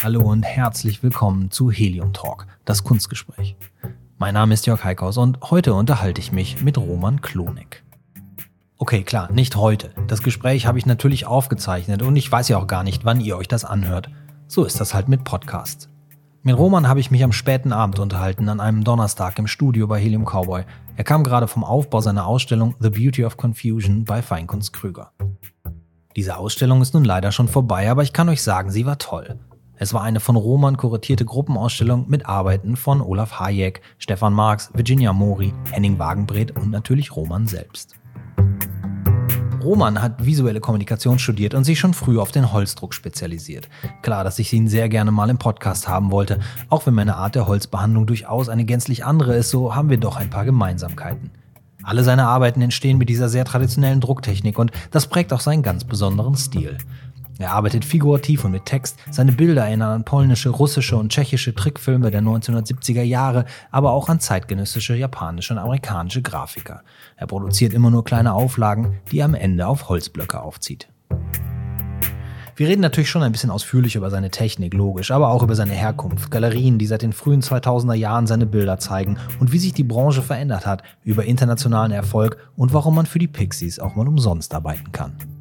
Hallo 0.00 0.20
und 0.20 0.44
herzlich 0.44 1.02
willkommen 1.02 1.50
zu 1.50 1.72
Helium 1.72 2.12
Talk, 2.12 2.46
das 2.64 2.84
Kunstgespräch. 2.84 3.56
Mein 4.16 4.34
Name 4.34 4.54
ist 4.54 4.64
Jörg 4.64 4.84
Heikhaus 4.84 5.16
und 5.16 5.50
heute 5.50 5.74
unterhalte 5.74 6.20
ich 6.20 6.30
mich 6.30 6.62
mit 6.62 6.78
Roman 6.78 7.20
Klonek. 7.20 7.82
Okay, 8.76 9.02
klar, 9.02 9.32
nicht 9.32 9.56
heute. 9.56 9.90
Das 10.06 10.22
Gespräch 10.22 10.66
habe 10.66 10.78
ich 10.78 10.86
natürlich 10.86 11.26
aufgezeichnet 11.26 12.02
und 12.02 12.14
ich 12.14 12.30
weiß 12.30 12.46
ja 12.46 12.58
auch 12.58 12.68
gar 12.68 12.84
nicht, 12.84 13.04
wann 13.04 13.20
ihr 13.20 13.36
euch 13.36 13.48
das 13.48 13.64
anhört. 13.64 14.08
So 14.46 14.64
ist 14.64 14.80
das 14.80 14.94
halt 14.94 15.08
mit 15.08 15.24
Podcasts. 15.24 15.88
Mit 16.44 16.56
Roman 16.56 16.86
habe 16.86 17.00
ich 17.00 17.10
mich 17.10 17.24
am 17.24 17.32
späten 17.32 17.72
Abend 17.72 17.98
unterhalten, 17.98 18.48
an 18.48 18.60
einem 18.60 18.84
Donnerstag 18.84 19.36
im 19.40 19.48
Studio 19.48 19.88
bei 19.88 19.98
Helium 19.98 20.24
Cowboy. 20.24 20.62
Er 20.96 21.04
kam 21.04 21.24
gerade 21.24 21.48
vom 21.48 21.64
Aufbau 21.64 22.00
seiner 22.00 22.24
Ausstellung 22.24 22.76
The 22.78 22.90
Beauty 22.90 23.24
of 23.24 23.36
Confusion 23.36 24.04
bei 24.04 24.22
Feinkunst 24.22 24.72
Krüger. 24.72 25.10
Diese 26.14 26.36
Ausstellung 26.36 26.82
ist 26.82 26.94
nun 26.94 27.04
leider 27.04 27.32
schon 27.32 27.48
vorbei, 27.48 27.90
aber 27.90 28.04
ich 28.04 28.12
kann 28.12 28.28
euch 28.28 28.44
sagen, 28.44 28.70
sie 28.70 28.86
war 28.86 28.98
toll. 28.98 29.40
Es 29.80 29.94
war 29.94 30.02
eine 30.02 30.18
von 30.18 30.34
Roman 30.34 30.76
kuratierte 30.76 31.24
Gruppenausstellung 31.24 32.06
mit 32.08 32.26
Arbeiten 32.26 32.74
von 32.74 33.00
Olaf 33.00 33.38
Hayek, 33.38 33.80
Stefan 33.98 34.32
Marx, 34.32 34.70
Virginia 34.74 35.12
Mori, 35.12 35.54
Henning 35.70 36.00
Wagenbreth 36.00 36.50
und 36.56 36.72
natürlich 36.72 37.14
Roman 37.14 37.46
selbst. 37.46 37.94
Roman 39.62 40.02
hat 40.02 40.24
visuelle 40.24 40.58
Kommunikation 40.58 41.20
studiert 41.20 41.54
und 41.54 41.62
sich 41.62 41.78
schon 41.78 41.94
früh 41.94 42.18
auf 42.18 42.32
den 42.32 42.52
Holzdruck 42.52 42.92
spezialisiert. 42.92 43.68
Klar, 44.02 44.24
dass 44.24 44.40
ich 44.40 44.52
ihn 44.52 44.66
sehr 44.66 44.88
gerne 44.88 45.12
mal 45.12 45.30
im 45.30 45.38
Podcast 45.38 45.86
haben 45.86 46.10
wollte. 46.10 46.40
Auch 46.68 46.86
wenn 46.86 46.94
meine 46.94 47.16
Art 47.16 47.36
der 47.36 47.46
Holzbehandlung 47.46 48.06
durchaus 48.06 48.48
eine 48.48 48.64
gänzlich 48.64 49.04
andere 49.04 49.36
ist, 49.36 49.50
so 49.50 49.76
haben 49.76 49.90
wir 49.90 49.98
doch 49.98 50.16
ein 50.16 50.30
paar 50.30 50.44
Gemeinsamkeiten. 50.44 51.30
Alle 51.84 52.02
seine 52.02 52.26
Arbeiten 52.26 52.60
entstehen 52.60 52.98
mit 52.98 53.08
dieser 53.08 53.28
sehr 53.28 53.44
traditionellen 53.44 54.00
Drucktechnik 54.00 54.58
und 54.58 54.72
das 54.90 55.06
prägt 55.06 55.32
auch 55.32 55.40
seinen 55.40 55.62
ganz 55.62 55.84
besonderen 55.84 56.34
Stil. 56.36 56.78
Er 57.40 57.52
arbeitet 57.52 57.84
figurativ 57.84 58.44
und 58.44 58.50
mit 58.50 58.66
Text. 58.66 58.98
Seine 59.10 59.30
Bilder 59.30 59.64
erinnern 59.64 59.92
an 59.92 60.04
polnische, 60.04 60.50
russische 60.50 60.96
und 60.96 61.12
tschechische 61.12 61.54
Trickfilme 61.54 62.10
der 62.10 62.20
1970er 62.20 63.02
Jahre, 63.02 63.44
aber 63.70 63.92
auch 63.92 64.08
an 64.08 64.18
zeitgenössische 64.18 64.96
japanische 64.96 65.54
und 65.54 65.60
amerikanische 65.60 66.20
Grafiker. 66.20 66.82
Er 67.16 67.28
produziert 67.28 67.72
immer 67.74 67.90
nur 67.90 68.02
kleine 68.02 68.32
Auflagen, 68.32 68.98
die 69.12 69.20
er 69.20 69.26
am 69.26 69.34
Ende 69.34 69.68
auf 69.68 69.88
Holzblöcke 69.88 70.40
aufzieht. 70.40 70.88
Wir 72.56 72.66
reden 72.66 72.80
natürlich 72.80 73.08
schon 73.08 73.22
ein 73.22 73.30
bisschen 73.30 73.52
ausführlich 73.52 73.94
über 73.94 74.10
seine 74.10 74.32
Technik, 74.32 74.74
logisch, 74.74 75.12
aber 75.12 75.28
auch 75.28 75.44
über 75.44 75.54
seine 75.54 75.74
Herkunft, 75.74 76.32
Galerien, 76.32 76.76
die 76.76 76.86
seit 76.86 77.02
den 77.02 77.12
frühen 77.12 77.40
2000er 77.40 77.94
Jahren 77.94 78.26
seine 78.26 78.46
Bilder 78.46 78.80
zeigen 78.80 79.16
und 79.38 79.52
wie 79.52 79.60
sich 79.60 79.72
die 79.72 79.84
Branche 79.84 80.22
verändert 80.22 80.66
hat, 80.66 80.82
über 81.04 81.24
internationalen 81.24 81.92
Erfolg 81.92 82.36
und 82.56 82.72
warum 82.72 82.96
man 82.96 83.06
für 83.06 83.20
die 83.20 83.28
Pixies 83.28 83.78
auch 83.78 83.94
mal 83.94 84.08
umsonst 84.08 84.52
arbeiten 84.54 84.90
kann. 84.90 85.37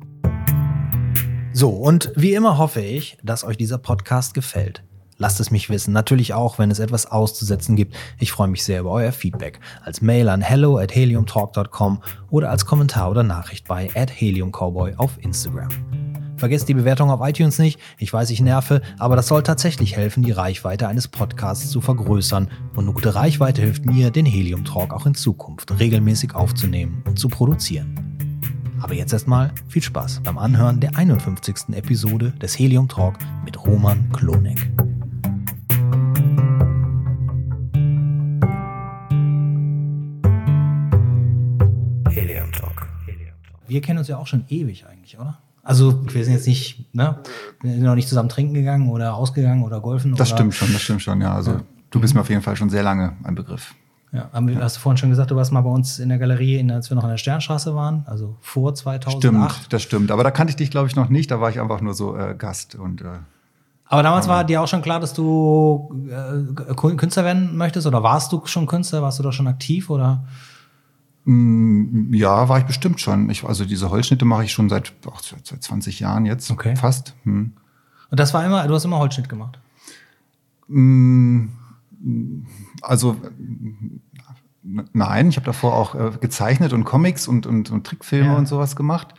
So, 1.57 1.71
und 1.71 2.11
wie 2.15 2.35
immer 2.35 2.59
hoffe 2.59 2.81
ich, 2.81 3.17
dass 3.23 3.43
euch 3.43 3.57
dieser 3.57 3.79
Podcast 3.79 4.35
gefällt. 4.35 4.83
Lasst 5.17 5.39
es 5.39 5.49
mich 5.49 5.71
wissen, 5.71 5.91
natürlich 5.91 6.35
auch, 6.35 6.59
wenn 6.59 6.69
es 6.69 6.77
etwas 6.77 7.07
auszusetzen 7.07 7.75
gibt. 7.75 7.95
Ich 8.19 8.31
freue 8.31 8.47
mich 8.47 8.63
sehr 8.63 8.81
über 8.81 8.91
euer 8.91 9.11
Feedback. 9.11 9.59
Als 9.83 9.99
Mail 9.99 10.29
an 10.29 10.41
hello 10.41 10.77
at 10.77 10.93
heliumtalk.com 10.93 12.03
oder 12.29 12.51
als 12.51 12.67
Kommentar 12.67 13.09
oder 13.09 13.23
Nachricht 13.23 13.67
bei 13.67 13.89
at 13.95 14.11
heliumcowboy 14.11 14.97
auf 14.97 15.17
Instagram. 15.19 15.69
Vergesst 16.37 16.69
die 16.69 16.75
Bewertung 16.75 17.09
auf 17.09 17.27
iTunes 17.27 17.57
nicht. 17.57 17.79
Ich 17.97 18.13
weiß, 18.13 18.29
ich 18.29 18.39
nerve, 18.39 18.83
aber 18.99 19.15
das 19.15 19.25
soll 19.25 19.41
tatsächlich 19.41 19.97
helfen, 19.97 20.21
die 20.21 20.33
Reichweite 20.33 20.87
eines 20.87 21.07
Podcasts 21.07 21.71
zu 21.71 21.81
vergrößern. 21.81 22.51
Und 22.75 22.83
eine 22.83 22.93
gute 22.93 23.15
Reichweite 23.15 23.63
hilft 23.63 23.83
mir, 23.83 24.11
den 24.11 24.27
Helium 24.27 24.63
Talk 24.63 24.93
auch 24.93 25.07
in 25.07 25.15
Zukunft 25.15 25.79
regelmäßig 25.79 26.35
aufzunehmen 26.35 27.01
und 27.07 27.17
zu 27.17 27.29
produzieren. 27.29 28.06
Aber 28.79 28.93
jetzt 28.93 29.11
erstmal 29.11 29.51
viel 29.67 29.81
Spaß 29.81 30.21
beim 30.23 30.37
Anhören 30.37 30.79
der 30.79 30.95
51. 30.95 31.75
Episode 31.75 32.31
des 32.41 32.57
Helium 32.59 32.87
Talk 32.87 33.17
mit 33.43 33.65
Roman 33.65 34.11
Klonek. 34.11 34.69
Helium 42.11 42.51
Talk. 42.51 42.87
Wir 43.67 43.81
kennen 43.81 43.99
uns 43.99 44.07
ja 44.07 44.17
auch 44.17 44.27
schon 44.27 44.45
ewig 44.47 44.85
eigentlich, 44.85 45.17
oder? 45.17 45.39
Also 45.63 46.05
wir 46.13 46.23
sind 46.23 46.33
jetzt 46.33 46.47
nicht, 46.47 46.93
ne, 46.95 47.19
sind 47.61 47.81
noch 47.81 47.95
nicht 47.95 48.07
zusammen 48.07 48.29
trinken 48.29 48.53
gegangen 48.53 48.89
oder 48.89 49.15
ausgegangen 49.15 49.63
oder 49.63 49.81
golfen. 49.81 50.11
Das 50.15 50.29
oder 50.29 50.37
stimmt 50.37 50.53
schon, 50.53 50.71
das 50.71 50.81
stimmt 50.81 51.01
schon, 51.01 51.19
ja. 51.19 51.33
Also 51.33 51.51
ja. 51.51 51.63
du 51.89 51.99
bist 51.99 52.13
mir 52.13 52.21
auf 52.21 52.29
jeden 52.29 52.43
Fall 52.43 52.55
schon 52.55 52.69
sehr 52.69 52.83
lange 52.83 53.17
ein 53.23 53.35
Begriff. 53.35 53.73
Ja, 54.17 54.29
haben 54.33 54.47
wir, 54.47 54.59
hast 54.59 54.77
du 54.77 54.79
vorhin 54.79 54.97
schon 54.97 55.11
gesagt, 55.11 55.29
du 55.29 55.35
warst 55.35 55.51
mal 55.51 55.61
bei 55.61 55.69
uns 55.69 55.99
in 55.99 56.09
der 56.09 56.17
Galerie, 56.17 56.67
als 56.71 56.89
wir 56.89 56.95
noch 56.95 57.03
an 57.03 57.11
der 57.11 57.17
Sternstraße 57.17 57.75
waren, 57.75 58.03
also 58.07 58.35
vor 58.41 58.73
2008. 58.73 59.17
Stimmt, 59.17 59.73
das 59.73 59.83
stimmt. 59.83 60.09
Aber 60.09 60.23
da 60.23 60.31
kannte 60.31 60.49
ich 60.49 60.55
dich, 60.55 60.71
glaube 60.71 60.87
ich, 60.87 60.95
noch 60.95 61.09
nicht. 61.09 61.29
Da 61.29 61.39
war 61.39 61.51
ich 61.51 61.59
einfach 61.59 61.81
nur 61.81 61.93
so 61.93 62.17
äh, 62.17 62.33
Gast 62.35 62.73
und. 62.73 63.01
Äh, 63.01 63.19
aber 63.85 64.01
damals 64.01 64.27
war 64.27 64.43
dir 64.43 64.61
auch 64.61 64.67
schon 64.67 64.81
klar, 64.81 64.99
dass 64.99 65.13
du 65.13 65.93
äh, 66.09 66.73
Künstler 66.73 67.25
werden 67.25 67.55
möchtest 67.55 67.85
oder 67.85 68.01
warst 68.01 68.33
du 68.33 68.41
schon 68.45 68.65
Künstler? 68.65 69.03
Warst 69.03 69.19
du 69.19 69.23
da 69.23 69.31
schon 69.31 69.47
aktiv 69.47 69.91
oder? 69.91 70.25
Mm, 71.25 72.11
ja, 72.13 72.49
war 72.49 72.57
ich 72.57 72.65
bestimmt 72.65 72.99
schon. 72.99 73.29
Ich, 73.29 73.43
also 73.43 73.65
diese 73.65 73.91
Holzschnitte 73.91 74.25
mache 74.25 74.45
ich 74.45 74.51
schon 74.51 74.67
seit, 74.67 74.93
ach, 75.09 75.21
seit 75.21 75.61
20 75.61 75.99
Jahren 75.99 76.25
jetzt, 76.25 76.49
okay. 76.49 76.75
fast. 76.75 77.13
Hm. 77.23 77.53
Und 78.09 78.19
das 78.19 78.33
war 78.33 78.43
immer, 78.43 78.67
du 78.67 78.73
hast 78.73 78.83
immer 78.83 78.97
Holzschnitt 78.97 79.29
gemacht? 79.29 79.59
Mm, 80.67 81.49
also 82.81 83.15
nein, 84.93 85.29
ich 85.29 85.37
habe 85.37 85.45
davor 85.45 85.73
auch 85.73 85.95
äh, 85.95 86.11
gezeichnet 86.19 86.73
und 86.73 86.83
Comics 86.83 87.27
und, 87.27 87.45
und, 87.45 87.71
und 87.71 87.85
Trickfilme 87.85 88.31
ja. 88.31 88.37
und 88.37 88.47
sowas 88.47 88.75
gemacht. 88.75 89.13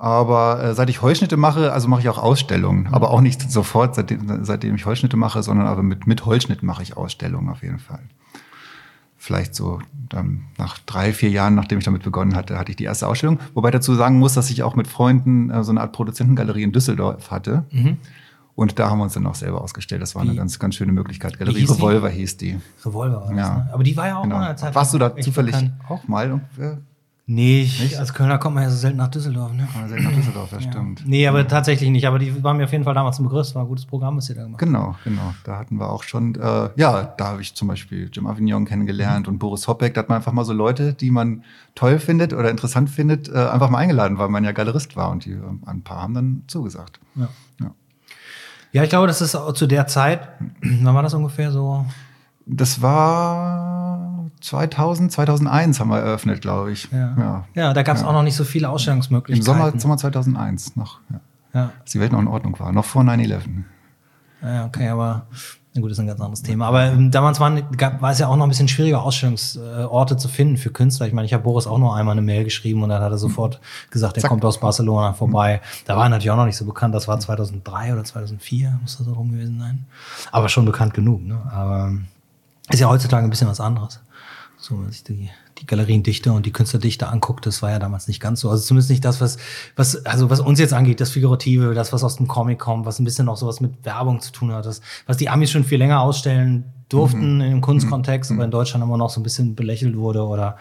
Aber 0.00 0.62
äh, 0.62 0.74
seit 0.74 0.88
ich 0.88 1.02
Holzschnitte 1.02 1.36
mache, 1.36 1.72
also 1.72 1.86
mache 1.86 2.00
ich 2.00 2.08
auch 2.08 2.18
Ausstellungen. 2.18 2.84
Mhm. 2.84 2.94
Aber 2.94 3.10
auch 3.10 3.20
nicht 3.20 3.50
sofort, 3.50 3.94
seitdem, 3.94 4.44
seitdem 4.44 4.74
ich 4.74 4.86
Holzschnitte 4.86 5.16
mache, 5.16 5.42
sondern 5.42 5.66
aber 5.66 5.82
mit, 5.82 6.06
mit 6.06 6.24
Holzschnitt 6.24 6.62
mache 6.62 6.82
ich 6.82 6.96
Ausstellungen 6.96 7.50
auf 7.50 7.62
jeden 7.62 7.78
Fall. 7.78 8.00
Vielleicht 9.18 9.54
so 9.54 9.80
dann 10.08 10.44
nach 10.56 10.78
drei, 10.78 11.12
vier 11.12 11.28
Jahren, 11.28 11.54
nachdem 11.54 11.78
ich 11.78 11.84
damit 11.84 12.02
begonnen 12.02 12.34
hatte, 12.34 12.58
hatte 12.58 12.70
ich 12.70 12.76
die 12.76 12.84
erste 12.84 13.06
Ausstellung. 13.06 13.38
Wobei 13.52 13.70
dazu 13.70 13.94
sagen 13.94 14.18
muss, 14.18 14.32
dass 14.32 14.48
ich 14.48 14.62
auch 14.62 14.74
mit 14.74 14.88
Freunden 14.88 15.50
äh, 15.50 15.62
so 15.62 15.70
eine 15.70 15.82
Art 15.82 15.92
Produzentengalerie 15.92 16.62
in 16.62 16.72
Düsseldorf 16.72 17.30
hatte. 17.30 17.64
Mhm. 17.70 17.98
Und 18.54 18.78
da 18.78 18.90
haben 18.90 18.98
wir 18.98 19.04
uns 19.04 19.14
dann 19.14 19.26
auch 19.26 19.34
selber 19.34 19.62
ausgestellt. 19.62 20.02
Das 20.02 20.14
war 20.14 20.22
eine 20.22 20.34
ganz, 20.34 20.58
ganz 20.58 20.74
schöne 20.74 20.92
Möglichkeit. 20.92 21.38
Galerie 21.38 21.60
hieß 21.60 21.76
Revolver 21.76 22.08
hieß 22.08 22.36
die. 22.36 22.60
Revolver 22.84 23.22
war 23.22 23.28
das, 23.30 23.38
ja. 23.38 23.54
Ne? 23.54 23.70
Aber 23.72 23.82
die 23.82 23.96
war 23.96 24.06
ja 24.08 24.18
auch 24.18 24.22
genau. 24.22 24.36
mal 24.36 24.46
eine 24.48 24.56
Zeit. 24.56 24.74
Warst 24.74 24.92
du 24.92 24.98
da 24.98 25.16
zufällig 25.16 25.54
auch 25.88 26.06
mal? 26.06 26.40
Äh, 26.58 26.76
Nee, 27.32 27.62
ich, 27.62 27.96
als 27.96 28.12
Kölner 28.12 28.38
kommt 28.38 28.56
man 28.56 28.64
ja 28.64 28.70
so 28.70 28.76
selten 28.76 28.96
nach 28.96 29.06
Düsseldorf. 29.06 29.52
Ne? 29.52 29.68
Ja, 29.72 29.86
selten 29.86 30.02
nach 30.02 30.12
Düsseldorf, 30.12 30.50
das 30.50 30.64
ja. 30.64 30.72
stimmt. 30.72 31.06
Nee, 31.06 31.28
aber 31.28 31.46
tatsächlich 31.46 31.88
nicht. 31.88 32.08
Aber 32.08 32.18
die 32.18 32.42
waren 32.42 32.56
mir 32.56 32.64
auf 32.64 32.72
jeden 32.72 32.82
Fall 32.82 32.94
damals 32.94 33.20
ein 33.20 33.22
Begriff. 33.22 33.46
Das 33.46 33.54
war 33.54 33.62
ein 33.62 33.68
gutes 33.68 33.86
Programm, 33.86 34.16
was 34.16 34.28
ihr 34.30 34.34
da 34.34 34.42
gemacht 34.42 34.60
habt. 34.60 34.66
Genau, 34.68 34.96
genau. 35.04 35.32
Da 35.44 35.56
hatten 35.56 35.76
wir 35.76 35.90
auch 35.90 36.02
schon, 36.02 36.34
äh, 36.34 36.70
ja, 36.74 37.04
da 37.04 37.26
habe 37.28 37.40
ich 37.40 37.54
zum 37.54 37.68
Beispiel 37.68 38.10
Jim 38.12 38.26
Avignon 38.26 38.64
kennengelernt 38.64 39.28
mhm. 39.28 39.34
und 39.34 39.38
Boris 39.38 39.68
Hoppeck. 39.68 39.94
Da 39.94 40.00
hat 40.00 40.08
man 40.08 40.16
einfach 40.16 40.32
mal 40.32 40.44
so 40.44 40.52
Leute, 40.52 40.92
die 40.92 41.12
man 41.12 41.44
toll 41.76 42.00
findet 42.00 42.32
oder 42.32 42.50
interessant 42.50 42.90
findet, 42.90 43.28
äh, 43.28 43.46
einfach 43.46 43.70
mal 43.70 43.78
eingeladen, 43.78 44.18
weil 44.18 44.28
man 44.28 44.42
ja 44.42 44.50
Galerist 44.50 44.96
war. 44.96 45.12
Und 45.12 45.24
die, 45.24 45.34
äh, 45.34 45.40
ein 45.66 45.82
paar 45.82 46.02
haben 46.02 46.14
dann 46.14 46.42
zugesagt. 46.48 46.98
Ja. 47.14 47.28
ja. 47.60 47.70
Ja, 48.72 48.84
ich 48.84 48.90
glaube, 48.90 49.06
das 49.06 49.20
ist 49.20 49.36
zu 49.54 49.66
der 49.66 49.86
Zeit, 49.86 50.28
wann 50.60 50.94
war 50.94 51.02
das 51.02 51.14
ungefähr 51.14 51.50
so? 51.50 51.84
Das 52.46 52.82
war 52.82 54.30
2000, 54.40 55.12
2001 55.12 55.80
haben 55.80 55.90
wir 55.90 55.98
eröffnet, 55.98 56.40
glaube 56.40 56.72
ich. 56.72 56.88
Ja, 56.90 57.14
ja. 57.16 57.44
ja 57.54 57.72
da 57.72 57.82
gab 57.82 57.96
es 57.96 58.02
ja. 58.02 58.08
auch 58.08 58.12
noch 58.12 58.22
nicht 58.22 58.36
so 58.36 58.44
viele 58.44 58.68
Ausstellungsmöglichkeiten. 58.68 59.60
Im 59.60 59.60
Sommer, 59.70 59.78
Sommer 59.78 59.96
2001 59.96 60.76
noch, 60.76 61.00
ja. 61.10 61.20
ja. 61.52 61.72
Als 61.80 61.92
die 61.92 62.00
Welt 62.00 62.12
noch 62.12 62.20
in 62.20 62.28
Ordnung 62.28 62.58
war, 62.58 62.72
noch 62.72 62.84
vor 62.84 63.02
9-11. 63.02 63.40
Ja, 64.42 64.66
okay, 64.66 64.88
aber 64.88 65.26
na 65.72 65.80
gut, 65.80 65.90
das 65.90 65.98
ist 65.98 66.00
ein 66.00 66.08
ganz 66.08 66.20
anderes 66.20 66.42
Thema. 66.42 66.66
Aber 66.66 66.86
ähm, 66.86 67.12
damals 67.12 67.38
waren, 67.38 67.62
gab, 67.76 68.02
war 68.02 68.10
es 68.10 68.18
ja 68.18 68.26
auch 68.26 68.34
noch 68.34 68.44
ein 68.44 68.48
bisschen 68.48 68.66
schwieriger, 68.66 69.02
Ausstellungsorte 69.02 70.16
zu 70.16 70.26
finden 70.26 70.56
für 70.56 70.70
Künstler. 70.70 71.06
Ich 71.06 71.12
meine, 71.12 71.26
ich 71.26 71.32
habe 71.32 71.44
Boris 71.44 71.68
auch 71.68 71.78
nur 71.78 71.94
einmal 71.94 72.12
eine 72.12 72.22
Mail 72.22 72.42
geschrieben 72.42 72.82
und 72.82 72.88
dann 72.88 73.00
hat 73.00 73.12
er 73.12 73.18
sofort 73.18 73.60
gesagt, 73.88 74.16
er 74.16 74.22
Zack. 74.22 74.30
kommt 74.30 74.44
aus 74.44 74.58
Barcelona 74.58 75.12
vorbei. 75.12 75.60
Da 75.86 75.96
war 75.96 76.04
er 76.04 76.08
natürlich 76.08 76.32
auch 76.32 76.36
noch 76.36 76.46
nicht 76.46 76.56
so 76.56 76.64
bekannt. 76.64 76.92
Das 76.92 77.06
war 77.06 77.20
2003 77.20 77.92
oder 77.92 78.02
2004, 78.02 78.80
muss 78.82 78.98
das 78.98 79.06
so 79.06 79.12
rum 79.12 79.30
gewesen 79.30 79.60
sein. 79.60 79.86
Aber 80.32 80.48
schon 80.48 80.64
bekannt 80.64 80.92
genug. 80.92 81.22
Ne? 81.24 81.40
Aber 81.52 81.92
ist 82.68 82.80
ja 82.80 82.88
heutzutage 82.88 83.24
ein 83.24 83.30
bisschen 83.30 83.48
was 83.48 83.60
anderes. 83.60 84.00
So, 84.60 84.80
wenn 84.80 84.90
sich 84.90 85.04
die 85.04 85.30
die 85.60 85.66
Galeriendichte 85.66 86.32
und 86.32 86.46
die 86.46 86.52
Künstlerdichte 86.52 87.08
anguckt, 87.08 87.44
das 87.44 87.60
war 87.62 87.70
ja 87.70 87.78
damals 87.78 88.08
nicht 88.08 88.20
ganz 88.20 88.40
so. 88.40 88.50
Also 88.50 88.62
zumindest 88.64 88.90
nicht 88.90 89.04
das, 89.04 89.20
was, 89.20 89.36
was, 89.76 90.06
also 90.06 90.30
was 90.30 90.40
uns 90.40 90.58
jetzt 90.58 90.72
angeht, 90.72 91.00
das 91.00 91.10
Figurative, 91.10 91.74
das, 91.74 91.92
was 91.92 92.02
aus 92.02 92.16
dem 92.16 92.28
Comic 92.28 92.58
kommt, 92.58 92.86
was 92.86 92.98
ein 92.98 93.04
bisschen 93.04 93.26
noch 93.26 93.36
sowas 93.36 93.60
mit 93.60 93.84
Werbung 93.84 94.20
zu 94.20 94.32
tun 94.32 94.52
hat, 94.52 94.64
das, 94.64 94.80
was 95.06 95.18
die 95.18 95.28
Amis 95.28 95.50
schon 95.50 95.64
viel 95.64 95.78
länger 95.78 96.00
ausstellen 96.00 96.64
durften 96.88 97.36
mhm. 97.36 97.52
im 97.52 97.60
Kunstkontext, 97.60 98.30
mhm. 98.30 98.38
aber 98.38 98.44
in 98.46 98.50
Deutschland 98.50 98.82
immer 98.82 98.96
noch 98.96 99.10
so 99.10 99.20
ein 99.20 99.22
bisschen 99.22 99.54
belächelt 99.54 99.96
wurde 99.96 100.24
oder 100.24 100.56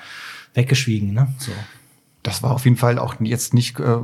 weggeschwiegen, 0.53 1.13
ne? 1.13 1.29
So 1.37 1.51
das 2.23 2.43
war 2.43 2.51
auf 2.51 2.65
jeden 2.65 2.75
Fall 2.75 2.99
auch 2.99 3.15
jetzt 3.21 3.53
nicht 3.53 3.79
äh, 3.79 3.97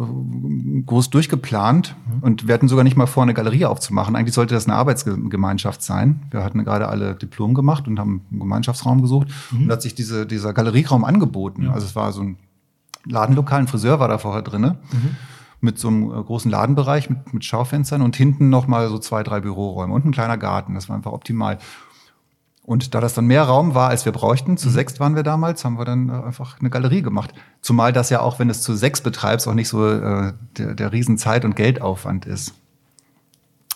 groß 0.85 1.09
durchgeplant. 1.09 1.95
Mhm. 2.07 2.23
Und 2.23 2.47
wir 2.47 2.53
hatten 2.53 2.69
sogar 2.69 2.83
nicht 2.83 2.95
mal 2.95 3.07
vor, 3.07 3.23
eine 3.23 3.33
Galerie 3.33 3.65
aufzumachen. 3.65 4.15
Eigentlich 4.15 4.33
sollte 4.33 4.53
das 4.53 4.67
eine 4.67 4.75
Arbeitsgemeinschaft 4.75 5.81
sein. 5.81 6.21
Wir 6.31 6.43
hatten 6.43 6.63
gerade 6.63 6.87
alle 6.87 7.15
Diplom 7.15 7.53
gemacht 7.53 7.87
und 7.87 7.99
haben 7.99 8.21
einen 8.31 8.39
Gemeinschaftsraum 8.39 9.01
gesucht. 9.01 9.27
Mhm. 9.51 9.61
Und 9.61 9.67
da 9.67 9.73
hat 9.73 9.81
sich 9.81 9.95
diese, 9.95 10.25
dieser 10.25 10.53
Galerieraum 10.53 11.03
angeboten. 11.03 11.63
Ja. 11.63 11.73
Also 11.73 11.87
es 11.87 11.95
war 11.95 12.13
so 12.13 12.21
ein 12.21 12.37
Ladenlokal, 13.05 13.59
ein 13.59 13.67
Friseur 13.67 13.99
war 13.99 14.07
da 14.07 14.17
vorher 14.17 14.41
drinne. 14.41 14.77
Mhm. 14.91 15.15
mit 15.59 15.77
so 15.79 15.89
einem 15.89 16.11
äh, 16.11 16.23
großen 16.23 16.49
Ladenbereich 16.49 17.09
mit, 17.09 17.33
mit 17.33 17.43
Schaufenstern 17.43 18.01
und 18.01 18.15
hinten 18.15 18.49
noch 18.49 18.67
mal 18.67 18.87
so 18.87 18.97
zwei, 18.97 19.23
drei 19.23 19.41
Büroräume 19.41 19.93
und 19.93 20.05
ein 20.05 20.11
kleiner 20.11 20.37
Garten. 20.37 20.73
Das 20.75 20.87
war 20.87 20.95
einfach 20.95 21.11
optimal. 21.11 21.57
Und 22.65 22.95
da 22.95 22.99
das 22.99 23.13
dann 23.13 23.25
mehr 23.27 23.43
Raum 23.43 23.75
war, 23.75 23.89
als 23.89 24.05
wir 24.05 24.11
bräuchten, 24.11 24.57
zu 24.57 24.69
mhm. 24.69 24.73
sechs 24.73 24.99
waren 24.99 25.15
wir 25.15 25.21
damals, 25.21 25.63
haben 25.63 25.77
wir 25.77 25.85
dann 25.85 26.09
äh, 26.09 26.13
einfach 26.13 26.59
eine 26.59 26.71
Galerie 26.71 27.03
gemacht. 27.03 27.31
Zumal 27.61 27.93
das 27.93 28.09
ja 28.09 28.21
auch, 28.21 28.39
wenn 28.39 28.47
du 28.47 28.53
es 28.53 28.63
zu 28.63 28.75
sechs 28.75 29.01
betreibst, 29.01 29.47
auch 29.47 29.53
nicht 29.53 29.69
so 29.69 29.87
äh, 29.87 30.33
der, 30.57 30.73
der 30.73 30.91
riesen 30.91 31.19
Zeit- 31.19 31.45
und 31.45 31.55
Geldaufwand 31.55 32.25
ist. 32.25 32.55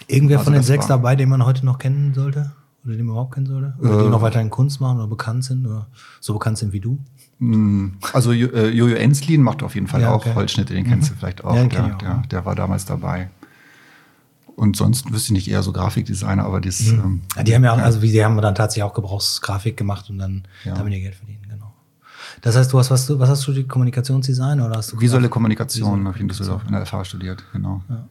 Irgendwer 0.07 0.39
also 0.39 0.45
von 0.45 0.53
den 0.53 0.63
sechs 0.63 0.88
dabei, 0.88 1.15
den 1.15 1.30
man 1.30 1.45
heute 1.45 1.65
noch 1.65 1.77
kennen 1.77 2.15
sollte? 2.15 2.51
Oder 2.83 2.95
den 2.95 3.06
man 3.06 3.13
überhaupt 3.13 3.36
kennen 3.36 3.45
sollte? 3.45 3.75
Oder 3.80 4.00
äh, 4.00 4.03
die 4.03 4.09
noch 4.09 4.24
weiterhin 4.24 4.50
Kunst 4.50 4.81
machen 4.81 4.97
oder 4.97 5.07
bekannt 5.07 5.44
sind 5.44 5.68
oder 5.68 5.88
so 6.19 6.33
bekannt 6.33 6.57
sind 6.57 6.74
wie 6.74 6.80
du? 6.80 6.97
Hm, 7.39 7.97
also 8.12 8.31
äh, 8.31 8.69
Jojo 8.69 8.95
Enslin 8.95 9.44
macht 9.44 9.62
auf 9.62 9.75
jeden 9.75 9.88
Fall 9.88 10.01
ja, 10.01 10.13
okay. 10.13 10.31
auch 10.31 10.35
Holzschnitte, 10.35 10.74
den 10.74 10.85
mhm. 10.85 10.89
kennst 10.89 11.12
du 11.12 11.15
vielleicht 11.15 11.44
auch. 11.44 11.56
Ja, 11.56 11.65
der, 11.65 11.85
auch. 11.85 11.97
Der, 12.00 12.24
der, 12.31 12.45
war 12.45 12.56
damals 12.56 12.85
dabei. 12.85 13.30
Und 14.59 14.75
sonst 14.75 15.09
wüsste 15.09 15.27
ich 15.27 15.31
nicht 15.31 15.47
eher 15.50 15.63
so 15.63 15.71
Grafikdesigner, 15.71 16.44
aber 16.44 16.59
das. 16.59 16.81
Mhm. 16.81 17.00
Ähm, 17.00 17.21
ja, 17.38 17.44
die 17.44 17.56
haben 17.56 17.63
ja, 17.63 17.73
auch, 17.73 17.77
also 17.77 18.01
wie 18.01 18.11
die 18.11 18.23
haben 18.23 18.35
dann 18.41 18.56
tatsächlich 18.56 18.83
auch 18.83 18.94
Gebrauchsgrafik 18.94 19.77
gemacht 19.77 20.09
und 20.09 20.17
dann 20.17 20.44
ja. 20.65 20.73
damit 20.73 20.94
ihr 20.94 21.00
Geld 21.00 21.15
verdienen, 21.15 21.39
genau. 21.50 21.73
Das 22.41 22.57
heißt, 22.57 22.73
du 22.73 22.77
hast 22.77 22.91
was, 22.91 23.17
was 23.17 23.29
hast 23.29 23.47
du 23.47 23.53
die 23.53 23.63
Kommunikationsdesign 23.63 24.59
oder 24.59 24.75
hast 24.75 24.91
du 24.91 25.00
visuelle 25.00 25.29
Kommunikation 25.29 26.06
habe 26.06 26.17
ich 26.17 26.21
in 26.21 26.27
Düsseldorf 26.27 26.63
in 26.67 26.73
der 26.73 26.85
FH 26.85 27.06
studiert, 27.06 27.41
genau. 27.53 27.81
Ja. 27.88 28.06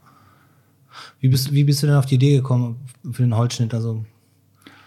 Wie 1.21 1.29
bist, 1.29 1.53
wie 1.53 1.65
bist 1.65 1.83
du 1.83 1.87
denn 1.87 1.97
auf 1.97 2.07
die 2.07 2.15
Idee 2.15 2.37
gekommen 2.37 2.77
für 3.13 3.23
den 3.23 3.37
Holzschnitt? 3.37 3.75
Also 3.75 4.07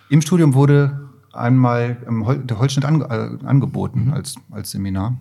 Im 0.10 0.22
Studium 0.24 0.56
wurde 0.56 1.00
einmal 1.31 1.98
der 2.44 2.58
Holzschnitt 2.58 2.86
ange, 2.86 3.06
äh, 3.06 3.46
angeboten 3.46 4.06
mhm. 4.06 4.13
als, 4.13 4.34
als 4.50 4.72
Seminar. 4.72 5.16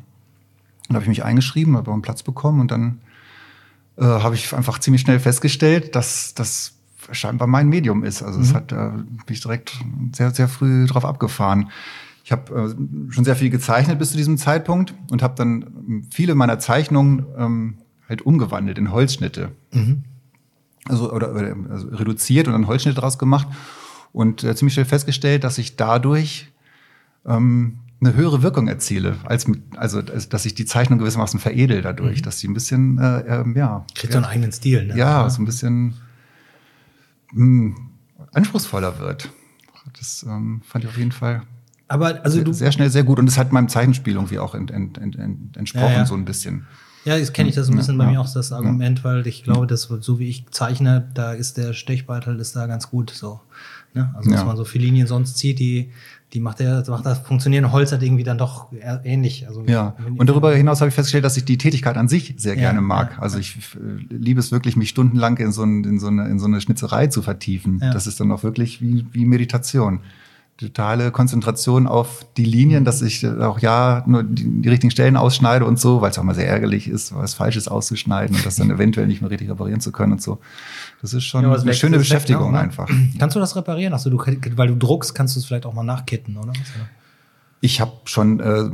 Da 0.88 0.94
habe 0.94 1.02
ich 1.02 1.08
mich 1.10 1.22
eingeschrieben, 1.22 1.76
habe 1.76 1.92
einen 1.92 2.00
Platz 2.00 2.22
bekommen 2.22 2.60
und 2.60 2.70
dann 2.70 3.00
äh, 4.00 4.04
habe 4.04 4.34
ich 4.34 4.54
einfach 4.54 4.78
ziemlich 4.78 5.02
schnell 5.02 5.20
festgestellt, 5.20 5.94
dass 5.94 6.34
das 6.34 6.72
scheinbar 7.12 7.46
mein 7.46 7.68
Medium 7.68 8.02
ist. 8.02 8.22
Also 8.22 8.40
es 8.40 8.50
mhm. 8.50 8.56
hat, 8.56 8.72
äh, 8.72 8.76
bin 8.76 9.16
ich 9.28 9.40
direkt 9.40 9.78
sehr, 10.12 10.30
sehr 10.30 10.48
früh 10.48 10.86
drauf 10.86 11.04
abgefahren. 11.04 11.70
Ich 12.24 12.32
habe 12.32 12.74
äh, 12.78 13.12
schon 13.12 13.24
sehr 13.24 13.36
viel 13.36 13.50
gezeichnet 13.50 13.98
bis 13.98 14.10
zu 14.10 14.16
diesem 14.16 14.38
Zeitpunkt 14.38 14.94
und 15.10 15.22
habe 15.22 15.34
dann 15.36 16.06
viele 16.10 16.34
meiner 16.34 16.58
Zeichnungen 16.58 17.26
ähm, 17.36 17.78
halt 18.08 18.22
umgewandelt 18.22 18.78
in 18.78 18.90
Holzschnitte. 18.90 19.52
Mhm. 19.72 20.04
Also, 20.88 21.12
oder, 21.12 21.34
oder 21.34 21.54
also 21.70 21.88
reduziert 21.88 22.46
und 22.46 22.54
dann 22.54 22.66
Holzschnitte 22.66 23.00
draus 23.00 23.18
gemacht 23.18 23.48
und 24.12 24.44
äh, 24.44 24.54
ziemlich 24.56 24.74
schnell 24.74 24.86
festgestellt, 24.86 25.44
dass 25.44 25.58
ich 25.58 25.76
dadurch 25.76 26.50
ähm, 27.26 27.78
eine 28.00 28.14
höhere 28.14 28.42
Wirkung 28.42 28.68
erziele, 28.68 29.16
als 29.24 29.46
mit, 29.46 29.62
also 29.76 30.00
dass 30.02 30.46
ich 30.46 30.54
die 30.54 30.64
Zeichnung 30.64 30.98
gewissermaßen 30.98 31.38
veredel 31.38 31.82
dadurch, 31.82 32.20
mhm. 32.20 32.24
dass 32.24 32.38
sie 32.38 32.48
ein 32.48 32.54
bisschen, 32.54 32.98
äh, 32.98 33.20
äh, 33.20 33.58
ja. 33.58 33.84
Kriegt 33.94 34.12
so 34.12 34.18
einen 34.18 34.26
eigenen 34.26 34.52
Stil, 34.52 34.86
ne? 34.86 34.96
Ja, 34.96 35.28
so 35.28 35.42
ein 35.42 35.44
bisschen 35.44 35.94
mh, 37.32 37.74
hm, 37.74 37.76
anspruchsvoller 38.32 38.98
wird. 38.98 39.30
Das 39.98 40.24
ähm, 40.28 40.62
fand 40.64 40.84
ich 40.84 40.90
auf 40.90 40.96
jeden 40.96 41.12
Fall 41.12 41.42
aber 41.90 42.24
also 42.24 42.38
sehr, 42.38 42.54
sehr, 42.54 42.72
schnell 42.72 42.88
sehr 42.88 43.02
gut 43.02 43.18
und 43.18 43.28
es 43.28 43.36
hat 43.36 43.50
meinem 43.50 43.68
Zeichenspiel 43.68 44.14
irgendwie 44.14 44.38
auch 44.38 44.54
ent, 44.54 44.70
ent, 44.70 44.96
ent, 44.96 45.56
entsprochen, 45.56 45.86
ja, 45.86 45.98
ja. 45.98 46.06
so 46.06 46.14
ein 46.14 46.24
bisschen. 46.24 46.66
Ja, 47.04 47.16
jetzt 47.16 47.34
kenne 47.34 47.48
ich 47.48 47.56
das 47.56 47.68
ein 47.68 47.76
bisschen 47.76 47.98
ja, 47.98 48.04
bei 48.04 48.12
mir 48.12 48.20
auch 48.20 48.32
das 48.32 48.52
Argument, 48.52 49.02
weil 49.02 49.26
ich 49.26 49.42
glaube, 49.42 49.66
dass 49.66 49.82
so 49.82 50.18
wie 50.20 50.28
ich 50.28 50.46
zeichne, 50.50 51.08
da 51.14 51.32
ist 51.32 51.56
der 51.56 51.72
Stechbeitel 51.72 52.38
ist 52.38 52.54
da 52.54 52.68
ganz 52.68 52.90
gut 52.90 53.10
so. 53.10 53.40
Ne? 53.92 54.14
Also, 54.14 54.30
dass 54.30 54.44
man 54.44 54.56
so 54.56 54.64
viele 54.64 54.84
Linien 54.84 55.08
sonst 55.08 55.36
zieht, 55.36 55.58
die, 55.58 55.90
die 56.32 56.40
macht 56.40 56.60
der, 56.60 56.84
macht 56.88 57.06
das 57.06 57.18
funktionierende 57.18 57.72
Holz 57.72 57.92
halt 57.92 58.02
irgendwie 58.02 58.22
dann 58.22 58.38
doch 58.38 58.68
ähnlich. 59.04 59.46
Also, 59.48 59.64
ja, 59.66 59.96
und 60.16 60.28
darüber 60.28 60.54
hinaus 60.54 60.80
habe 60.80 60.88
ich 60.88 60.94
festgestellt, 60.94 61.24
dass 61.24 61.36
ich 61.36 61.44
die 61.44 61.58
Tätigkeit 61.58 61.96
an 61.96 62.08
sich 62.08 62.34
sehr 62.36 62.54
ja, 62.54 62.60
gerne 62.60 62.80
mag. 62.80 63.14
Ja, 63.16 63.22
also 63.22 63.38
ich 63.38 63.56
äh, 63.74 64.14
liebe 64.14 64.38
es 64.38 64.52
wirklich, 64.52 64.76
mich 64.76 64.90
stundenlang 64.90 65.38
in 65.38 65.52
so, 65.52 65.62
ein, 65.62 65.84
in 65.84 65.98
so, 65.98 66.06
eine, 66.06 66.28
in 66.28 66.38
so 66.38 66.46
eine 66.46 66.60
Schnitzerei 66.60 67.08
zu 67.08 67.22
vertiefen. 67.22 67.80
Ja. 67.82 67.92
Das 67.92 68.06
ist 68.06 68.20
dann 68.20 68.30
auch 68.30 68.42
wirklich 68.42 68.80
wie, 68.80 69.06
wie 69.12 69.24
Meditation 69.24 70.00
totale 70.60 71.10
Konzentration 71.10 71.86
auf 71.86 72.26
die 72.36 72.44
Linien, 72.44 72.84
dass 72.84 73.02
ich 73.02 73.26
auch 73.26 73.60
ja 73.60 74.04
nur 74.06 74.22
die, 74.22 74.62
die 74.62 74.68
richtigen 74.68 74.90
Stellen 74.90 75.16
ausschneide 75.16 75.64
und 75.64 75.80
so, 75.80 76.00
weil 76.00 76.10
es 76.10 76.18
auch 76.18 76.22
mal 76.22 76.34
sehr 76.34 76.48
ärgerlich 76.48 76.88
ist, 76.88 77.14
was 77.14 77.34
Falsches 77.34 77.68
auszuschneiden 77.68 78.36
und 78.36 78.44
das 78.44 78.56
dann 78.56 78.70
eventuell 78.70 79.06
nicht 79.06 79.22
mehr 79.22 79.30
richtig 79.30 79.50
reparieren 79.50 79.80
zu 79.80 79.92
können 79.92 80.12
und 80.12 80.22
so. 80.22 80.38
Das 81.00 81.14
ist 81.14 81.24
schon 81.24 81.44
ja, 81.44 81.54
eine 81.54 81.74
schöne 81.74 81.98
Beschäftigung 81.98 82.48
weg, 82.48 82.52
ne? 82.52 82.60
einfach. 82.60 82.88
Kannst 83.18 83.36
du 83.36 83.40
das 83.40 83.56
reparieren? 83.56 83.92
Also 83.92 84.10
du, 84.10 84.18
weil 84.18 84.68
du 84.68 84.76
druckst, 84.76 85.14
kannst 85.14 85.36
du 85.36 85.40
es 85.40 85.46
vielleicht 85.46 85.66
auch 85.66 85.74
mal 85.74 85.82
nachkitten, 85.82 86.36
oder? 86.36 86.52
Ich 87.62 87.80
habe 87.80 87.92
schon 88.04 88.40
äh, 88.40 88.64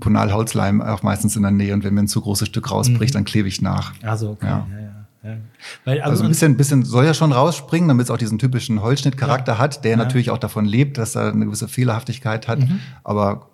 Ponalholzleim 0.00 0.80
auch 0.82 1.02
meistens 1.02 1.36
in 1.36 1.42
der 1.42 1.50
Nähe 1.50 1.74
und 1.74 1.84
wenn 1.84 1.94
mir 1.94 2.00
ein 2.00 2.08
zu 2.08 2.20
großes 2.20 2.48
Stück 2.48 2.70
rausbricht, 2.70 3.14
mhm. 3.14 3.18
dann 3.18 3.24
klebe 3.24 3.48
ich 3.48 3.62
nach. 3.62 3.92
Also 4.02 4.30
okay. 4.30 4.46
Ja. 4.46 4.66
Ja, 4.70 4.85
ja. 5.26 5.36
Weil, 5.84 6.00
also, 6.02 6.22
ein 6.22 6.28
bisschen, 6.28 6.56
bisschen 6.56 6.84
soll 6.84 7.04
ja 7.04 7.14
schon 7.14 7.32
rausspringen, 7.32 7.88
damit 7.88 8.04
es 8.04 8.10
auch 8.10 8.18
diesen 8.18 8.38
typischen 8.38 8.82
Holzschnittcharakter 8.82 9.52
ja. 9.52 9.58
hat, 9.58 9.84
der 9.84 9.92
ja. 9.92 9.96
natürlich 9.96 10.30
auch 10.30 10.38
davon 10.38 10.64
lebt, 10.64 10.98
dass 10.98 11.16
er 11.16 11.32
eine 11.32 11.44
gewisse 11.46 11.68
Fehlerhaftigkeit 11.68 12.48
hat. 12.48 12.60
Mhm. 12.60 12.80
Aber 13.04 13.50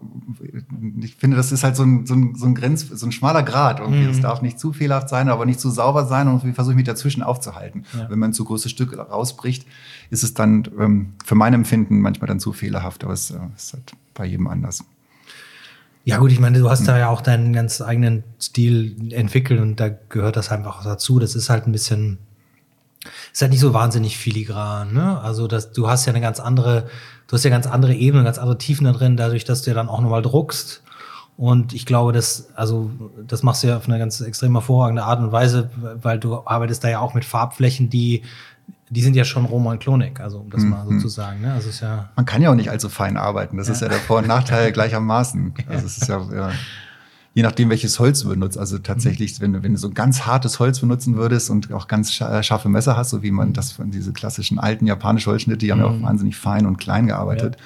ich 1.01 1.17
finde, 1.17 1.37
das 1.37 1.53
ist 1.53 1.65
halt 1.65 1.77
so 1.77 1.85
ein, 1.85 2.07
so 2.07 2.15
ein, 2.15 2.35
so 2.35 2.47
ein 2.47 2.55
Grenz, 2.55 2.87
so 2.89 3.07
ein 3.07 3.13
schmaler 3.13 3.43
Grad. 3.43 3.81
Irgendwie. 3.81 4.05
Es 4.05 4.19
mhm. 4.19 4.23
darf 4.23 4.43
nicht 4.43 4.59
zu 4.59 4.73
fehlerhaft 4.73 5.09
sein, 5.09 5.29
aber 5.29 5.47
nicht 5.47 5.61
zu 5.61 5.71
sauber 5.71 6.07
sein 6.07 6.29
und 6.29 6.35
irgendwie 6.35 6.55
versuche 6.55 6.73
ich 6.73 6.77
mich 6.77 6.87
dazwischen 6.87 7.23
aufzuhalten. 7.23 7.85
Wenn 8.09 8.19
man 8.19 8.33
zu 8.33 8.45
großes 8.45 8.71
Stück 8.71 8.97
rausbricht, 8.99 9.67
ist 10.11 10.23
es 10.23 10.35
dann 10.35 10.69
ähm, 10.79 11.15
für 11.25 11.35
mein 11.35 11.55
Empfinden 11.55 12.01
manchmal 12.01 12.29
dann 12.29 12.41
zu 12.41 12.53
fehlerhaft, 12.53 13.05
aber 13.05 13.15
es 13.15 13.31
äh, 13.31 13.39
ist 13.57 13.73
halt 13.73 13.93
bei 14.15 14.27
jedem 14.27 14.47
anders. 14.47 14.85
Ja 16.05 16.19
gut, 16.19 16.33
ich 16.33 16.41
meine, 16.41 16.59
du 16.59 16.69
hast 16.69 16.89
da 16.89 16.99
ja 16.99 17.09
auch 17.09 17.21
deinen 17.21 17.53
ganz 17.53 17.81
eigenen 17.81 18.25
Stil 18.41 19.13
entwickelt 19.13 19.61
und 19.61 19.79
da 19.79 19.89
gehört 19.89 20.37
das 20.37 20.51
einfach 20.51 20.83
dazu. 20.83 21.21
Das 21.21 21.37
ist 21.37 21.49
halt 21.49 21.67
ein 21.67 21.73
bisschen, 21.73 22.19
ist 23.33 23.41
halt 23.41 23.53
nicht 23.53 23.61
so 23.61 23.73
wahnsinnig 23.73 24.19
filigran. 24.19 24.93
Ne? 24.93 25.21
Also 25.21 25.47
das, 25.47 25.73
du 25.73 25.89
hast 25.89 26.07
ja 26.07 26.13
eine 26.13 26.21
ganz 26.21 26.41
andere, 26.41 26.89
du 27.29 27.35
hast 27.35 27.45
ja 27.45 27.51
ganz 27.51 27.69
andere 27.69 27.95
Ebenen, 27.95 28.25
ganz 28.25 28.39
andere 28.39 28.59
Tiefen 28.59 28.85
da 28.85 28.93
drin, 28.93 29.17
dadurch, 29.17 29.45
dass 29.45 29.63
du 29.63 29.71
ja 29.71 29.75
dann 29.75 29.89
auch 29.89 30.01
nochmal 30.01 30.23
druckst. 30.23 30.83
Und 31.37 31.73
ich 31.73 31.87
glaube, 31.87 32.13
das, 32.13 32.51
also, 32.57 32.91
das 33.27 33.43
machst 33.43 33.63
du 33.63 33.69
ja 33.69 33.77
auf 33.77 33.89
eine 33.89 33.99
ganz 33.99 34.21
extrem 34.21 34.53
hervorragende 34.53 35.05
Art 35.05 35.21
und 35.21 35.33
Weise, 35.33 35.71
weil 36.03 36.19
du 36.19 36.45
arbeitest 36.45 36.85
da 36.85 36.89
ja 36.91 37.01
auch 37.01 37.15
mit 37.15 37.25
Farbflächen, 37.25 37.89
die 37.89 38.23
die 38.93 39.01
sind 39.01 39.17
ja 39.17 39.25
schon 39.25 39.47
Roman 39.47 39.79
Klonik, 39.79 40.21
also 40.21 40.41
um 40.41 40.51
das 40.51 40.63
mhm. 40.63 40.71
mal 40.71 40.85
so 40.87 40.99
zu 40.99 41.09
sagen. 41.09 41.41
Ne? 41.41 41.53
Also 41.53 41.71
ist 41.71 41.81
ja 41.81 42.11
Man 42.15 42.27
kann 42.27 42.43
ja 42.43 42.51
auch 42.51 42.55
nicht 42.55 42.71
allzu 42.71 42.91
fein 42.91 43.17
arbeiten. 43.17 43.57
Das 43.57 43.69
ja. 43.69 43.73
ist 43.73 43.81
ja 43.81 43.89
der 43.89 43.99
Vor- 43.99 44.19
und 44.19 44.27
Nachteil 44.27 44.71
gleichermaßen. 44.73 45.55
Also 45.67 45.87
es 45.87 45.97
ist 45.97 46.09
ja, 46.09 46.21
ja 46.31 46.53
je 47.33 47.43
nachdem, 47.43 47.71
welches 47.71 47.99
Holz 47.99 48.21
du 48.21 48.29
benutzt. 48.29 48.59
Also 48.59 48.77
tatsächlich, 48.79 49.39
mhm. 49.39 49.43
wenn, 49.43 49.53
du, 49.55 49.63
wenn 49.63 49.73
du 49.73 49.79
so 49.79 49.89
ganz 49.89 50.27
hartes 50.27 50.61
Holz 50.61 50.81
benutzen 50.81 51.17
würdest 51.17 51.49
und 51.49 51.73
auch 51.73 51.89
ganz 51.89 52.21
äh, 52.21 52.43
scharfe 52.43 52.69
Messer 52.69 52.95
hast, 52.95 53.11
so 53.11 53.23
wie 53.23 53.31
man 53.31 53.55
das 53.55 53.73
von 53.73 53.91
diese 53.91 54.13
klassischen 54.13 54.59
alten 54.59 54.85
japanischen 54.87 55.31
Holzschnitte, 55.31 55.59
die 55.59 55.73
haben 55.73 55.81
ja 55.81 55.87
auch 55.87 55.97
mhm. 55.97 56.03
wahnsinnig 56.03 56.37
fein 56.37 56.67
und 56.67 56.77
klein 56.77 57.07
gearbeitet. 57.07 57.57
Ja. 57.57 57.63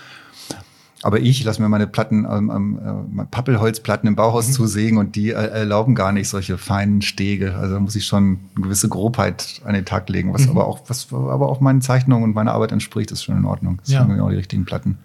Aber 1.06 1.20
ich 1.20 1.44
lasse 1.44 1.62
mir 1.62 1.68
meine 1.68 1.86
Platten, 1.86 2.26
ähm, 2.28 2.50
ähm, 2.52 3.20
äh, 3.20 3.24
Pappelholzplatten 3.26 4.08
im 4.08 4.16
Bauhaus 4.16 4.48
mhm. 4.48 4.52
zusägen 4.54 4.98
und 4.98 5.14
die 5.14 5.30
äh, 5.30 5.34
erlauben 5.34 5.94
gar 5.94 6.10
nicht 6.10 6.28
solche 6.28 6.58
feinen 6.58 7.00
Stege. 7.00 7.54
Also 7.54 7.74
da 7.74 7.80
muss 7.80 7.94
ich 7.94 8.06
schon 8.06 8.40
eine 8.56 8.64
gewisse 8.64 8.88
Grobheit 8.88 9.60
an 9.64 9.74
den 9.74 9.84
Tag 9.84 10.08
legen, 10.08 10.34
was 10.34 10.46
mhm. 10.46 10.50
aber 10.50 10.66
auch, 10.66 10.80
was 10.88 11.06
aber 11.12 11.48
auch 11.48 11.60
meinen 11.60 11.80
Zeichnungen 11.80 12.24
und 12.24 12.34
meiner 12.34 12.54
Arbeit 12.54 12.72
entspricht, 12.72 13.12
ist 13.12 13.22
schon 13.22 13.36
in 13.36 13.44
Ordnung. 13.44 13.78
Das 13.82 13.92
ja. 13.92 14.00
sind 14.00 14.16
genau 14.16 14.28
die 14.30 14.34
richtigen 14.34 14.64
Platten. 14.64 14.98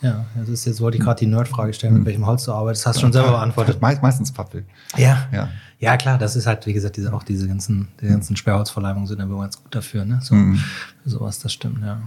Ja, 0.00 0.26
das 0.36 0.48
ist 0.48 0.64
jetzt 0.64 0.80
wollte 0.80 0.96
ich 0.96 1.02
gerade 1.02 1.18
die 1.18 1.26
Nerd-Frage 1.26 1.72
stellen, 1.72 1.94
mit 1.94 2.02
mhm. 2.02 2.06
welchem 2.06 2.26
Holz 2.26 2.44
du 2.44 2.52
arbeitest. 2.52 2.86
Hast 2.86 2.96
du 2.96 3.00
schon 3.02 3.12
selber 3.12 3.32
beantwortet. 3.32 3.80
Me 3.82 3.98
meistens 4.00 4.32
Pappel. 4.32 4.64
Ja. 4.96 5.26
ja. 5.32 5.48
Ja, 5.80 5.96
klar, 5.96 6.18
das 6.18 6.34
ist 6.34 6.46
halt, 6.46 6.66
wie 6.66 6.72
gesagt, 6.72 6.96
diese, 6.96 7.12
auch 7.12 7.22
diese 7.22 7.46
ganzen, 7.46 7.88
die 8.00 8.08
ganzen 8.08 8.34
Sperrholzverleimungen 8.34 9.06
sind 9.06 9.20
aber 9.20 9.38
ganz 9.38 9.62
gut 9.62 9.72
dafür, 9.72 10.04
ne? 10.04 10.18
So, 10.22 10.34
mhm. 10.34 10.60
Sowas, 11.04 11.38
das 11.38 11.52
stimmt, 11.52 11.84
ja. 11.84 12.02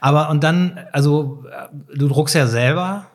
Aber 0.00 0.30
und 0.30 0.44
dann, 0.44 0.78
also 0.92 1.44
du 1.92 2.06
druckst 2.06 2.36
ja 2.36 2.46
selber, 2.46 3.06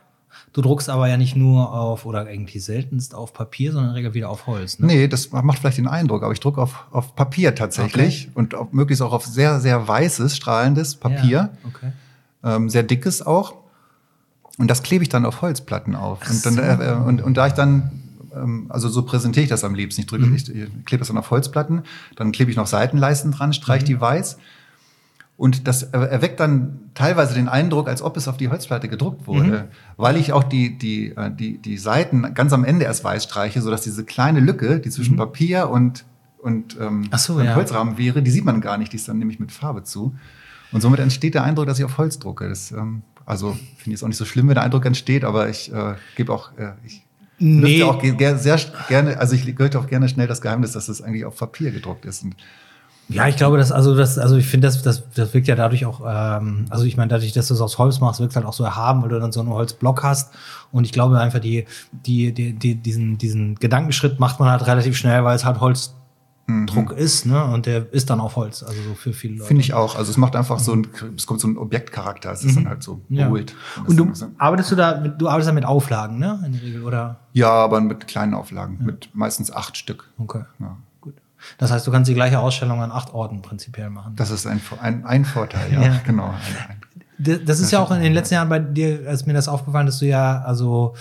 du 0.52 0.62
druckst 0.62 0.90
aber 0.90 1.08
ja 1.08 1.16
nicht 1.16 1.38
nur 1.38 1.74
auf, 1.74 2.06
oder 2.06 2.30
irgendwie 2.30 2.60
seltenst 2.60 3.16
auf 3.16 3.34
Papier, 3.34 3.72
sondern 3.72 3.94
regel 3.94 4.14
wieder 4.14 4.30
auf 4.30 4.46
Holz. 4.46 4.78
Ne? 4.80 4.88
Nee, 4.88 5.08
das 5.08 5.32
macht 5.32 5.60
vielleicht 5.60 5.78
den 5.78 5.88
Eindruck, 5.88 6.24
aber 6.24 6.34
ich 6.34 6.42
drucke 6.42 6.62
auf, 6.62 6.86
auf 6.92 7.16
Papier 7.16 7.56
tatsächlich 7.56 8.28
okay. 8.28 8.32
und 8.36 8.56
auf, 8.56 8.74
möglichst 8.74 9.02
auch 9.02 9.14
auf 9.14 9.26
sehr, 9.26 9.62
sehr 9.62 9.88
weißes, 9.88 10.36
strahlendes 10.36 10.96
Papier. 10.96 11.30
Ja, 11.30 11.50
okay. 11.66 11.92
Ähm, 12.44 12.70
sehr 12.70 12.84
dickes 12.84 13.26
auch. 13.26 13.61
Und 14.58 14.70
das 14.70 14.84
klebe 14.84 15.03
ich 15.03 15.10
dann 15.10 15.25
auf 15.25 15.41
Holzplatten 15.41 15.96
auf. 15.96 16.20
Und, 16.29 16.46
dann, 16.46 16.58
äh, 16.58 16.93
und, 16.93 17.22
und 17.22 17.36
da 17.36 17.48
ich 17.48 17.53
dann 17.53 18.01
ähm, 18.36 18.65
also 18.70 18.89
so 18.89 19.03
präsentiere 19.03 19.43
ich 19.43 19.50
das 19.50 19.63
am 19.63 19.75
liebsten. 19.75 20.01
Ich 20.01 20.08
drücke, 20.08 20.25
mhm. 20.25 20.36
ich, 20.36 20.46
klebe 20.86 21.00
das 21.00 21.08
dann 21.08 21.17
auf 21.17 21.31
Holzplatten, 21.31 21.84
dann 22.15 22.31
klebe 22.31 22.51
ich 22.51 22.58
noch 22.58 22.67
Seitenleisten 22.67 23.31
dran, 23.31 23.53
streiche 23.53 23.84
mhm. 23.84 23.88
die 23.88 24.01
weiß. 24.01 24.38
Und 25.38 25.67
das 25.67 25.81
erweckt 25.81 26.39
dann 26.39 26.91
teilweise 26.93 27.34
den 27.34 27.48
Eindruck, 27.48 27.88
als 27.88 28.03
ob 28.03 28.15
es 28.15 28.27
auf 28.27 28.38
die 28.38 28.50
Holzplatte 28.50 28.88
gedruckt 28.88 29.25
wurde, 29.25 29.43
mhm. 29.43 29.63
weil 29.98 30.17
ich 30.17 30.34
auch 30.34 30.43
die, 30.43 30.77
die, 30.77 31.15
äh, 31.15 31.31
die, 31.34 31.58
die 31.58 31.77
Seiten 31.77 32.36
ganz 32.36 32.53
am 32.53 32.63
Ende 32.63 32.86
erst 32.86 33.03
weiß 33.03 33.24
streiche, 33.24 33.62
sodass 33.62 33.81
diese 33.81 34.05
kleine 34.05 34.39
Lücke, 34.39 34.79
die 34.79 34.91
zwischen 34.91 35.13
mhm. 35.13 35.20
Papier 35.20 35.70
und, 35.70 36.05
und, 36.38 36.77
ähm, 36.79 37.10
so, 37.17 37.36
und 37.36 37.46
ja. 37.46 37.55
Holzrahmen 37.55 37.98
wäre, 37.98 38.22
die 38.22 38.29
sieht 38.29 38.46
man 38.46 38.62
gar 38.62 38.77
nicht, 38.77 38.91
die 38.93 38.98
ist 38.98 39.08
dann 39.08 39.17
nämlich 39.17 39.39
mit 39.39 39.51
Farbe 39.51 39.84
zu. 39.84 40.15
Und 40.72 40.81
somit 40.81 41.00
entsteht 41.00 41.34
der 41.34 41.43
Eindruck, 41.43 41.65
dass 41.65 41.79
ich 41.79 41.86
auf 41.86 41.98
Holz 41.98 42.20
drucke. 42.20 42.48
Das, 42.48 42.72
ähm, 42.72 43.01
also 43.25 43.51
finde 43.51 43.92
ich 43.92 43.94
es 43.96 44.04
auch 44.04 44.08
nicht 44.08 44.18
so 44.18 44.25
schlimm, 44.25 44.48
wenn 44.48 44.56
der 44.56 44.63
Eindruck 44.63 44.86
entsteht, 44.86 45.24
aber 45.24 45.50
ich 45.50 45.72
äh, 45.74 45.96
gebe 46.16 46.34
auch, 46.34 46.51
äh, 46.58 46.74
ich 46.86 47.04
Nee. 47.44 47.82
Auch 47.82 48.00
sehr 48.00 48.60
gerne, 48.88 49.18
also 49.18 49.34
ich 49.34 49.56
gehört 49.56 49.75
auch 49.75 49.88
gerne 49.88 50.08
schnell 50.08 50.28
das 50.28 50.42
Geheimnis, 50.42 50.74
dass 50.74 50.88
es 50.90 51.01
eigentlich 51.01 51.25
auf 51.25 51.38
Papier 51.38 51.72
gedruckt 51.72 52.06
ist. 52.06 52.24
Und 52.24 52.36
ja, 53.10 53.28
ich 53.28 53.36
glaube, 53.36 53.58
dass, 53.58 53.72
also 53.72 53.96
das, 53.96 54.20
also 54.20 54.38
ich 54.38 54.46
finde, 54.46 54.68
das, 54.68 54.84
das, 54.84 55.10
das 55.16 55.34
wirkt 55.34 55.48
ja 55.48 55.56
dadurch 55.56 55.86
auch, 55.86 56.01
ähm, 56.08 56.66
also 56.70 56.86
ich 56.86 56.98
meine, 56.98 57.10
dadurch, 57.10 57.34
dass 57.34 57.48
du 57.48 57.56
es 57.56 57.62
aus 57.62 57.80
Holz 57.80 58.00
machst, 58.00 58.20
wirkt 58.20 58.32
es 58.32 58.36
halt 58.36 58.46
auch 58.46 58.54
so 58.54 58.63
erhaben, 58.63 59.01
weil 59.01 59.10
du 59.10 59.20
dann 59.20 59.32
so 59.32 59.40
einen 59.40 59.50
Holzblock 59.50 60.04
hast. 60.04 60.34
Und 60.72 60.86
ich 60.86 60.94
glaube 60.94 61.20
einfach, 61.20 61.40
die, 61.40 61.66
die, 61.92 62.32
die, 62.32 62.54
die, 62.54 62.75
diesen, 62.75 63.18
diesen 63.18 63.56
Gedankenschritt 63.56 64.20
macht 64.20 64.40
man 64.40 64.50
halt 64.50 64.66
relativ 64.68 64.96
schnell, 64.96 65.24
weil 65.24 65.36
es 65.36 65.44
halt 65.44 65.60
Holzdruck 65.60 66.00
mhm. 66.48 66.92
ist, 66.96 67.26
ne? 67.26 67.44
Und 67.46 67.66
der 67.66 67.92
ist 67.94 68.10
dann 68.10 68.20
auf 68.20 68.36
Holz, 68.36 68.64
also 68.64 68.82
so 68.82 68.94
für 68.96 69.14
viele 69.14 69.36
Leute. 69.36 69.48
Finde 69.48 69.62
ich 69.62 69.74
auch. 69.74 69.96
Also 69.96 70.12
es 70.12 70.18
macht 70.18 70.36
einfach 70.36 70.60
so 70.60 70.74
ein, 70.74 70.88
es 71.16 71.26
kommt 71.26 71.40
so 71.40 71.48
ein 71.48 71.58
Objektcharakter, 71.58 72.32
es 72.32 72.44
ist 72.44 72.56
mhm. 72.56 72.64
dann 72.64 72.70
halt 72.70 72.84
so 72.84 73.02
ja. 73.10 73.28
Und, 73.28 73.54
und 73.88 73.98
du 73.98 74.12
arbeitest 74.38 74.72
du 74.72 74.76
da, 74.76 74.94
du 74.94 75.28
arbeitest 75.28 75.50
da 75.50 75.54
mit 75.54 75.66
Auflagen, 75.66 76.20
ne? 76.20 76.42
In 76.46 76.54
der 76.54 76.62
Regel, 76.62 76.84
oder? 76.84 77.20
Ja, 77.34 77.52
aber 77.52 77.82
mit 77.82 78.08
kleinen 78.08 78.34
Auflagen, 78.34 78.78
ja. 78.80 78.86
mit 78.86 79.10
meistens 79.14 79.52
acht 79.52 79.78
Stück. 79.78 80.10
Okay. 80.18 80.44
Ja. 80.60 80.78
Das 81.58 81.72
heißt, 81.72 81.86
du 81.88 81.92
kannst 81.92 82.10
die 82.10 82.14
gleiche 82.14 82.40
Ausstellung 82.40 82.82
an 82.82 82.92
acht 82.92 83.14
Orten 83.14 83.42
prinzipiell 83.42 83.90
machen. 83.90 84.16
Das 84.16 84.30
ist 84.32 84.46
ein, 84.46 84.62
ein, 84.80 85.06
ein 85.06 85.26
Vorteil, 85.26 85.74
ja, 85.74 85.82
ja. 85.86 86.02
genau. 86.06 86.34
Das, 87.18 87.40
das 87.46 87.60
ist 87.60 87.72
ja 87.72 87.80
auch 87.80 87.92
in 87.92 88.02
den 88.02 88.14
letzten 88.14 88.36
Jahren 88.36 88.50
bei 88.50 88.60
dir, 88.60 89.08
als 89.08 89.26
mir 89.26 89.34
das 89.34 89.48
aufgefallen, 89.48 89.86
dass 89.86 90.00
du 90.00 90.06
ja 90.06 90.42
also 90.42 90.96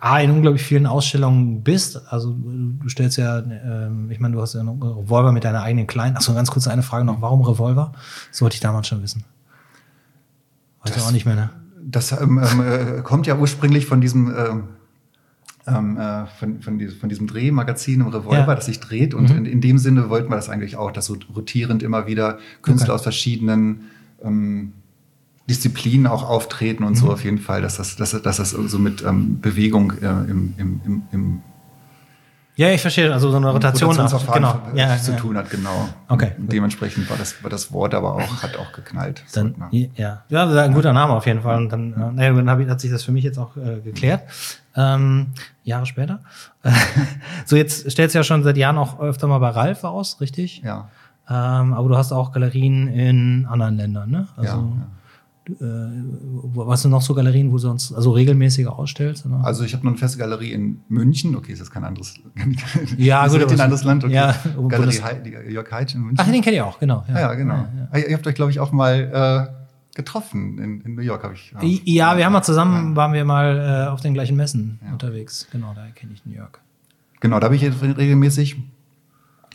A, 0.00 0.18
in 0.18 0.30
unglaublich 0.32 0.62
vielen 0.62 0.86
Ausstellungen 0.86 1.62
bist. 1.62 2.00
Also 2.12 2.34
du 2.36 2.88
stellst 2.88 3.18
ja, 3.18 3.38
ähm, 3.38 4.10
ich 4.10 4.18
meine, 4.18 4.34
du 4.34 4.42
hast 4.42 4.54
ja 4.54 4.60
einen 4.60 4.82
Revolver 4.82 5.30
mit 5.30 5.44
deiner 5.44 5.62
eigenen 5.62 5.86
kleinen. 5.86 6.16
Achso, 6.16 6.34
ganz 6.34 6.50
kurz 6.50 6.66
eine 6.66 6.82
Frage 6.82 7.04
noch. 7.04 7.20
Warum 7.20 7.42
Revolver? 7.42 7.92
Das 8.30 8.42
wollte 8.42 8.54
ich 8.54 8.60
damals 8.60 8.88
schon 8.88 9.02
wissen. 9.02 9.24
Weiß 10.82 10.92
das, 10.92 11.06
auch 11.06 11.12
nicht 11.12 11.24
mehr, 11.24 11.36
ne? 11.36 11.50
Das 11.84 12.10
ähm, 12.12 12.38
äh, 12.38 13.02
kommt 13.02 13.28
ja 13.28 13.36
ursprünglich 13.36 13.86
von 13.86 14.00
diesem 14.00 14.34
ähm, 14.36 14.64
ähm, 15.68 15.96
äh, 15.96 16.26
von, 16.26 16.60
von, 16.62 16.78
diesem, 16.78 16.98
von 16.98 17.08
diesem 17.08 17.26
Drehmagazin 17.26 18.00
im 18.00 18.08
Revolver, 18.08 18.46
ja. 18.46 18.54
das 18.54 18.66
sich 18.66 18.80
dreht. 18.80 19.14
Und 19.14 19.30
mhm. 19.30 19.38
in, 19.38 19.46
in, 19.46 19.60
dem 19.60 19.78
Sinne 19.78 20.08
wollten 20.08 20.30
wir 20.30 20.36
das 20.36 20.48
eigentlich 20.48 20.76
auch, 20.76 20.90
dass 20.90 21.06
so 21.06 21.16
rotierend 21.34 21.82
immer 21.82 22.06
wieder 22.06 22.38
Künstler 22.62 22.90
okay. 22.90 22.94
aus 22.94 23.02
verschiedenen 23.02 23.82
ähm, 24.22 24.72
Disziplinen 25.48 26.06
auch 26.06 26.28
auftreten 26.28 26.82
und 26.84 26.92
mhm. 26.92 26.96
so 26.96 27.12
auf 27.12 27.24
jeden 27.24 27.38
Fall, 27.38 27.62
dass 27.62 27.76
das, 27.76 27.96
dass, 27.96 28.10
dass 28.20 28.36
das 28.36 28.50
so 28.50 28.78
mit 28.78 29.02
ähm, 29.02 29.40
Bewegung 29.40 29.92
äh, 30.02 30.06
im, 30.06 30.54
im, 30.58 30.80
im, 30.84 31.02
im 31.12 31.42
ja, 32.58 32.70
ich 32.70 32.80
verstehe, 32.80 33.12
also 33.12 33.30
so 33.30 33.36
eine 33.36 33.50
Rotation 33.50 33.94
genau. 33.94 34.60
ja, 34.74 34.96
zu 34.96 35.12
ja. 35.12 35.18
tun 35.18 35.36
hat, 35.36 35.50
genau. 35.50 35.90
Okay. 36.08 36.32
Und 36.38 36.50
dementsprechend 36.50 37.08
war 37.10 37.18
das, 37.18 37.42
war 37.42 37.50
das 37.50 37.70
Wort 37.70 37.92
aber 37.92 38.14
auch, 38.14 38.42
hat 38.42 38.56
auch 38.56 38.72
geknallt. 38.72 39.22
Dann, 39.34 39.54
so, 39.70 39.76
ja. 39.94 40.22
ja, 40.30 40.62
ein 40.62 40.72
guter 40.72 40.94
Name 40.94 41.12
auf 41.12 41.26
jeden 41.26 41.42
Fall. 41.42 41.58
Und 41.58 41.68
dann, 41.68 41.92
äh, 41.92 42.12
naja, 42.12 42.32
dann 42.32 42.48
hab 42.48 42.58
ich, 42.58 42.66
hat 42.66 42.80
sich 42.80 42.90
das 42.90 43.02
für 43.02 43.12
mich 43.12 43.24
jetzt 43.24 43.38
auch 43.38 43.58
äh, 43.58 43.80
geklärt. 43.80 44.22
Ähm, 44.74 45.32
Jahre 45.64 45.84
später. 45.84 46.20
so, 47.44 47.56
jetzt 47.56 47.90
stellst 47.90 48.14
du 48.14 48.20
ja 48.20 48.24
schon 48.24 48.42
seit 48.42 48.56
Jahren 48.56 48.78
auch 48.78 49.00
öfter 49.00 49.26
mal 49.26 49.38
bei 49.38 49.50
Ralf 49.50 49.84
aus, 49.84 50.22
richtig? 50.22 50.62
Ja. 50.62 50.88
Ähm, 51.28 51.74
aber 51.74 51.90
du 51.90 51.96
hast 51.98 52.10
auch 52.10 52.32
Galerien 52.32 52.88
in 52.88 53.44
anderen 53.44 53.76
Ländern, 53.76 54.10
ne? 54.10 54.28
Also, 54.34 54.56
ja, 54.56 54.62
ja. 54.62 54.86
Äh, 55.48 55.54
was 55.62 56.82
sind 56.82 56.90
noch 56.90 57.02
so 57.02 57.14
Galerien, 57.14 57.48
wo 57.48 57.52
du 57.52 57.58
sonst 57.58 57.92
also 57.92 58.10
regelmäßiger 58.10 58.76
ausstellst? 58.76 59.26
Oder? 59.26 59.44
Also 59.44 59.64
ich 59.64 59.74
habe 59.74 59.84
noch 59.84 59.92
eine 59.92 59.98
feste 59.98 60.18
Galerie 60.18 60.52
in 60.52 60.80
München. 60.88 61.36
Okay, 61.36 61.52
ist 61.52 61.60
das 61.60 61.70
kein 61.70 61.84
anderes 61.84 62.14
Ja, 62.96 63.26
ist 63.26 63.32
gut, 63.32 63.52
ein 63.52 63.60
anderes 63.60 63.84
Land. 63.84 64.04
Okay. 64.04 64.14
Ja, 64.14 64.34
Galerie 64.68 65.00
He 65.24 65.52
Jörg 65.52 65.70
Heitsch 65.70 65.94
in 65.94 66.02
München. 66.02 66.18
Ach, 66.20 66.30
den 66.30 66.42
kenne 66.42 66.56
ich 66.56 66.62
auch, 66.62 66.78
genau. 66.78 67.04
Ja, 67.08 67.20
ja 67.20 67.34
genau. 67.34 67.54
Ja, 67.92 67.98
ja. 67.98 68.06
Ihr 68.08 68.16
habt 68.16 68.26
euch, 68.26 68.34
glaube 68.34 68.50
ich, 68.50 68.60
auch 68.60 68.72
mal 68.72 69.48
äh, 69.52 69.96
getroffen 69.96 70.58
in, 70.58 70.80
in 70.82 70.94
New 70.94 71.02
York, 71.02 71.22
habe 71.22 71.34
ich. 71.34 71.52
Ja, 71.52 72.10
ja, 72.12 72.16
wir 72.18 72.26
haben 72.26 72.32
mal 72.32 72.42
zusammen, 72.42 72.96
waren 72.96 73.12
wir 73.12 73.24
mal 73.24 73.86
äh, 73.86 73.90
auf 73.90 74.00
den 74.00 74.14
gleichen 74.14 74.36
Messen 74.36 74.80
unterwegs. 74.92 75.46
Genau, 75.52 75.72
da 75.74 75.86
kenne 75.94 76.12
ich 76.12 76.24
New 76.26 76.34
York. 76.34 76.60
Genau, 77.20 77.40
da 77.40 77.46
habe 77.46 77.56
ich 77.56 77.62
jetzt 77.62 77.82
regelmäßig. 77.82 78.56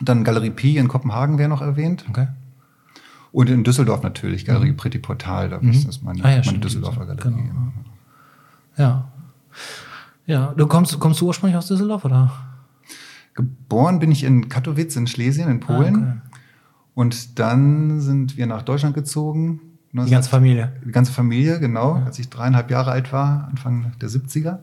Dann 0.04 0.24
Galerie 0.24 0.50
Pi 0.50 0.78
in 0.78 0.88
Kopenhagen 0.88 1.38
wäre 1.38 1.48
noch 1.48 1.62
erwähnt. 1.62 2.06
Okay. 2.10 2.28
Und 3.32 3.50
in 3.50 3.64
Düsseldorf 3.64 4.04
natürlich, 4.04 4.46
Galerie 4.46 4.72
mhm. 4.72 4.78
Pretty 4.78 5.00
Portal, 5.00 5.50
da 5.50 5.60
mhm. 5.60 5.72
ist 5.72 6.04
meine, 6.04 6.24
ah, 6.24 6.32
ja, 6.32 6.42
meine 6.46 6.60
Düsseldorfer 6.60 7.06
Galerie. 7.06 7.24
Genau. 7.24 7.74
Ja. 8.78 9.12
Ja, 10.26 10.54
du 10.56 10.68
kommst, 10.68 11.00
kommst 11.00 11.22
du 11.22 11.28
ursprünglich 11.28 11.58
aus 11.58 11.68
Düsseldorf, 11.68 12.06
oder? 12.06 12.32
Geboren 13.34 14.00
bin 14.00 14.12
ich 14.12 14.24
in 14.24 14.50
Katowice 14.50 14.96
in 14.98 15.08
Schlesien, 15.08 15.50
in 15.50 15.60
Polen. 15.60 15.96
Ah, 15.96 16.00
okay. 16.00 16.38
Und 16.94 17.40
dann 17.40 18.02
sind 18.02 18.38
wir 18.38 18.46
nach 18.48 18.62
Deutschland 18.62 18.94
gezogen. 18.94 19.62
Die 19.94 20.10
ganze 20.10 20.30
Familie. 20.30 20.74
Die 20.86 20.92
ganze 20.92 21.12
Familie, 21.12 21.60
genau, 21.60 21.98
ja. 21.98 22.06
als 22.06 22.20
ich 22.20 22.30
dreieinhalb 22.30 22.70
Jahre 22.72 22.92
alt 22.92 23.12
war, 23.12 23.48
Anfang 23.50 23.94
der 24.02 24.10
70er. 24.10 24.60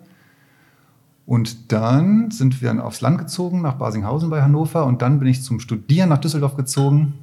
Und 1.26 1.72
dann 1.72 2.30
sind 2.30 2.62
wir 2.62 2.82
aufs 2.82 3.02
Land 3.02 3.18
gezogen, 3.18 3.60
nach 3.60 3.74
Basinghausen 3.74 4.30
bei 4.30 4.40
Hannover. 4.40 4.86
Und 4.86 5.02
dann 5.02 5.18
bin 5.18 5.28
ich 5.28 5.42
zum 5.42 5.60
Studieren 5.60 6.08
nach 6.08 6.18
Düsseldorf 6.18 6.56
gezogen. 6.56 7.14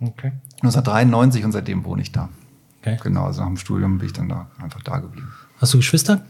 Okay. 0.00 0.32
1993 0.62 1.44
und 1.44 1.52
seitdem 1.52 1.84
wohne 1.84 2.02
ich 2.02 2.12
da. 2.12 2.28
Okay. 2.80 2.98
Genau, 3.02 3.24
also 3.24 3.42
nach 3.42 3.48
dem 3.48 3.56
Studium 3.56 3.98
bin 3.98 4.06
ich 4.06 4.12
dann 4.12 4.28
da 4.28 4.46
einfach 4.60 4.82
da 4.82 4.98
geblieben. 4.98 5.32
Hast 5.58 5.72
du 5.74 5.78
Geschwister? 5.78 6.22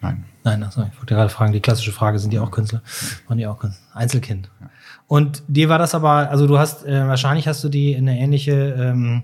Nein. 0.00 0.24
Nein, 0.44 0.62
achso, 0.64 0.82
ich 0.82 0.98
wollte 0.98 1.14
gerade 1.14 1.28
fragen, 1.28 1.52
die 1.52 1.60
klassische 1.60 1.92
Frage, 1.92 2.18
sind 2.18 2.32
die 2.32 2.38
auch 2.38 2.50
Künstler? 2.50 2.82
Waren 3.28 3.38
die 3.38 3.46
auch 3.46 3.58
Künstler? 3.58 3.84
Einzelkind. 3.94 4.50
Ja. 4.60 4.70
Und 5.06 5.42
dir 5.46 5.68
war 5.68 5.78
das 5.78 5.94
aber, 5.94 6.30
also 6.30 6.46
du 6.46 6.58
hast, 6.58 6.84
äh, 6.84 7.06
wahrscheinlich 7.06 7.46
hast 7.46 7.62
du 7.62 7.68
die 7.68 7.92
in 7.92 8.08
eine 8.08 8.18
ähnliche, 8.18 8.52
ähm, 8.52 9.22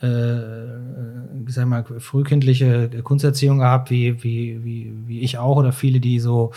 äh, 0.00 1.46
ich 1.46 1.54
sag 1.54 1.66
mal, 1.66 1.84
frühkindliche 1.84 3.02
Kunsterziehung 3.02 3.58
gehabt, 3.58 3.90
wie, 3.90 4.22
wie, 4.22 4.64
wie, 4.64 4.94
wie 5.06 5.20
ich 5.20 5.36
auch, 5.36 5.56
oder 5.56 5.72
viele, 5.72 6.00
die 6.00 6.20
so 6.20 6.52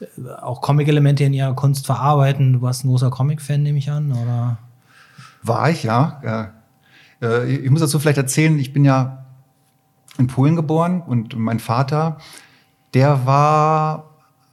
äh, 0.00 0.30
auch 0.30 0.62
Comic-Elemente 0.62 1.24
in 1.24 1.34
ihrer 1.34 1.54
Kunst 1.54 1.84
verarbeiten. 1.84 2.54
Du 2.54 2.62
warst 2.62 2.84
ein 2.84 2.88
großer 2.88 3.10
Comic-Fan, 3.10 3.62
nehme 3.62 3.78
ich 3.78 3.90
an, 3.90 4.12
oder? 4.12 4.58
War 5.42 5.70
ich, 5.70 5.82
ja. 5.82 6.52
Äh, 7.22 7.54
ich 7.54 7.70
muss 7.70 7.80
dazu 7.80 7.98
vielleicht 7.98 8.18
erzählen, 8.18 8.58
ich 8.58 8.72
bin 8.72 8.84
ja 8.84 9.26
in 10.18 10.26
Polen 10.26 10.56
geboren 10.56 11.02
und 11.02 11.36
mein 11.36 11.60
Vater, 11.60 12.18
der 12.94 13.26
war 13.26 14.10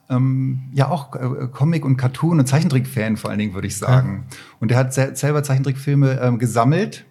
ähm, 0.10 0.64
ja 0.74 0.90
auch 0.90 1.16
äh, 1.16 1.48
Comic- 1.52 1.86
und 1.86 1.98
Cartoon- 1.98 2.40
und 2.40 2.48
Zeichentrick-Fan 2.48 3.18
vor 3.18 3.30
allen 3.30 3.40
Dingen, 3.40 3.54
würde 3.54 3.68
ich 3.68 3.78
sagen. 3.78 4.26
Ja. 4.30 4.38
Und 4.60 4.72
er 4.72 4.78
hat 4.78 4.94
selber 4.94 5.44
Zeichentrickfilme 5.44 6.20
ähm, 6.20 6.40
gesammelt 6.40 7.06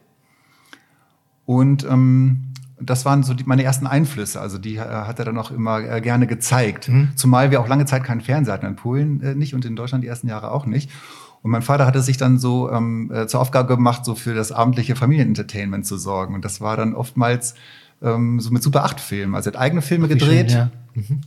und 1.46 1.84
ähm, 1.84 2.52
das 2.84 3.04
waren 3.04 3.22
so 3.22 3.34
die, 3.34 3.44
meine 3.44 3.62
ersten 3.62 3.86
Einflüsse. 3.86 4.40
Also 4.40 4.58
die 4.58 4.76
äh, 4.76 4.80
hat 4.80 5.18
er 5.18 5.24
dann 5.24 5.38
auch 5.38 5.50
immer 5.50 5.80
äh, 5.80 6.00
gerne 6.00 6.26
gezeigt. 6.26 6.88
Mhm. 6.88 7.10
Zumal 7.14 7.50
wir 7.50 7.60
auch 7.60 7.68
lange 7.68 7.86
Zeit 7.86 8.04
keinen 8.04 8.20
Fernseher 8.20 8.54
hatten 8.54 8.66
in 8.66 8.76
Polen 8.76 9.22
äh, 9.22 9.34
nicht 9.34 9.54
und 9.54 9.64
in 9.64 9.76
Deutschland 9.76 10.04
die 10.04 10.08
ersten 10.08 10.28
Jahre 10.28 10.50
auch 10.50 10.66
nicht. 10.66 10.90
Und 11.42 11.50
mein 11.50 11.62
Vater 11.62 11.86
hatte 11.86 12.02
sich 12.02 12.16
dann 12.16 12.38
so 12.38 12.70
ähm, 12.70 13.10
äh, 13.12 13.26
zur 13.26 13.40
Aufgabe 13.40 13.74
gemacht, 13.74 14.04
so 14.04 14.14
für 14.14 14.34
das 14.34 14.52
abendliche 14.52 14.94
Familienentertainment 14.94 15.84
zu 15.84 15.96
sorgen. 15.96 16.34
Und 16.34 16.44
das 16.44 16.60
war 16.60 16.76
dann 16.76 16.94
oftmals 16.94 17.54
ähm, 18.00 18.38
so 18.40 18.50
mit 18.50 18.62
Super 18.62 18.84
8 18.84 19.00
Filmen. 19.00 19.34
Also 19.34 19.50
er 19.50 19.54
hat 19.54 19.60
eigene 19.60 19.82
Filme 19.82 20.06
Ach, 20.06 20.10
gedreht. 20.10 20.52
Schön, 20.52 20.58
ja. 20.58 20.70
mhm. 20.94 21.20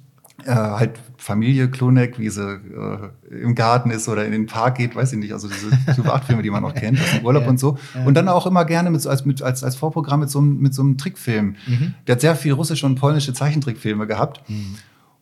äh, 0.45 0.51
halt 0.53 0.91
Familie 1.17 1.69
Klonek, 1.69 2.17
wie 2.17 2.29
sie 2.29 2.41
äh, 2.41 3.41
im 3.41 3.55
Garten 3.55 3.89
ist 3.89 4.07
oder 4.07 4.25
in 4.25 4.31
den 4.31 4.45
Park 4.45 4.77
geht, 4.77 4.95
weiß 4.95 5.11
ich 5.11 5.19
nicht. 5.19 5.33
Also 5.33 5.49
diese 5.49 5.69
Super 5.93 6.15
8 6.15 6.25
Filme, 6.25 6.43
die 6.43 6.49
man 6.49 6.63
auch 6.63 6.73
kennt, 6.75 6.97
aus 6.99 7.11
dem 7.11 7.25
Urlaub 7.25 7.43
ja, 7.43 7.49
und 7.49 7.59
so. 7.59 7.77
Ja. 7.93 8.05
Und 8.05 8.13
dann 8.13 8.29
auch 8.29 8.47
immer 8.47 8.63
gerne 8.63 8.91
mit, 8.91 9.05
als, 9.05 9.25
mit, 9.25 9.41
als, 9.41 9.65
als 9.65 9.75
Vorprogramm 9.75 10.21
mit 10.21 10.29
so, 10.29 10.39
einem, 10.39 10.59
mit 10.59 10.73
so 10.73 10.81
einem 10.81 10.97
Trickfilm. 10.97 11.57
Mhm. 11.67 11.93
Der 12.07 12.15
hat 12.15 12.21
sehr 12.21 12.37
viel 12.37 12.53
russische 12.53 12.85
und 12.85 12.95
polnische 12.95 13.33
Zeichentrickfilme 13.33 14.07
gehabt. 14.07 14.49
Mhm. 14.49 14.75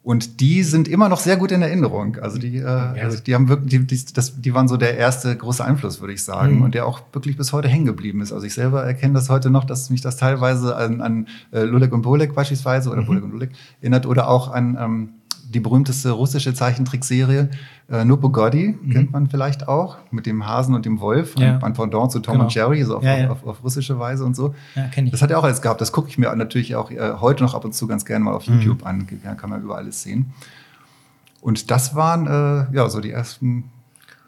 Und 0.03 0.41
die 0.41 0.63
sind 0.63 0.89
immer 0.89 1.07
noch 1.07 1.19
sehr 1.19 1.37
gut 1.37 1.53
in 1.53 1.61
Erinnerung. 1.61 2.17
Also 2.21 2.37
die, 2.37 2.57
äh, 2.57 2.65
also 2.65 3.23
die 3.23 3.33
haben 3.33 3.47
wirklich, 3.47 3.69
die, 3.69 3.87
die, 3.87 4.13
das, 4.13 4.41
die 4.41 4.53
waren 4.53 4.67
so 4.67 4.75
der 4.75 4.97
erste 4.97 5.33
große 5.35 5.63
Einfluss, 5.63 6.01
würde 6.01 6.13
ich 6.13 6.23
sagen, 6.23 6.57
mhm. 6.57 6.61
und 6.63 6.75
der 6.75 6.85
auch 6.85 7.01
wirklich 7.13 7.37
bis 7.37 7.53
heute 7.53 7.69
hängen 7.69 7.85
geblieben 7.85 8.19
ist. 8.19 8.33
Also 8.33 8.45
ich 8.45 8.53
selber 8.53 8.83
erkenne 8.83 9.13
das 9.13 9.29
heute 9.29 9.49
noch, 9.49 9.63
dass 9.63 9.89
mich 9.89 10.01
das 10.01 10.17
teilweise 10.17 10.75
an, 10.75 10.99
an 10.99 11.27
äh, 11.51 11.61
Lulek 11.61 11.93
und 11.93 12.01
Bolek 12.01 12.35
beispielsweise 12.35 12.89
oder 12.89 13.01
mhm. 13.01 13.05
Bolek 13.05 13.23
und 13.23 13.31
Lulek 13.31 13.51
erinnert 13.79 14.05
oder 14.05 14.27
auch 14.27 14.51
an 14.51 14.77
ähm, 14.77 15.09
die 15.53 15.59
berühmteste 15.59 16.11
russische 16.11 16.53
Zeichentrickserie 16.53 17.49
äh, 17.89 18.05
No 18.05 18.17
Pogodi, 18.17 18.77
mhm. 18.81 18.89
kennt 18.91 19.11
man 19.11 19.29
vielleicht 19.29 19.67
auch, 19.67 19.97
mit 20.11 20.25
dem 20.25 20.45
Hasen 20.45 20.75
und 20.75 20.85
dem 20.85 20.99
Wolf, 20.99 21.35
ja. 21.37 21.59
ein 21.59 21.73
Pendant 21.73 22.11
zu 22.11 22.19
Tom 22.19 22.33
genau. 22.33 22.45
und 22.45 22.53
Jerry, 22.53 22.83
so 22.83 22.97
auf, 22.97 23.03
ja, 23.03 23.17
ja. 23.17 23.29
Auf, 23.29 23.45
auf, 23.45 23.63
russische 23.63 23.99
Weise 23.99 24.25
und 24.25 24.35
so. 24.35 24.53
Ja, 24.75 24.87
kenn 24.87 25.05
ich. 25.05 25.11
Das 25.11 25.21
hat 25.21 25.31
er 25.31 25.39
auch 25.39 25.43
alles 25.43 25.61
gehabt. 25.61 25.81
Das 25.81 25.91
gucke 25.91 26.09
ich 26.09 26.17
mir 26.17 26.33
natürlich 26.35 26.75
auch 26.75 26.91
äh, 26.91 27.13
heute 27.19 27.43
noch 27.43 27.53
ab 27.53 27.65
und 27.65 27.73
zu 27.73 27.87
ganz 27.87 28.05
gerne 28.05 28.25
mal 28.25 28.33
auf 28.33 28.47
mhm. 28.47 28.59
YouTube 28.59 28.85
an. 28.85 29.07
Kann 29.37 29.49
man 29.49 29.61
über 29.61 29.77
alles 29.77 30.03
sehen. 30.03 30.33
Und 31.41 31.71
das 31.71 31.93
waren 31.93 32.25
äh, 32.25 32.75
ja 32.75 32.89
so 32.89 32.99
die 32.99 33.11
ersten 33.11 33.65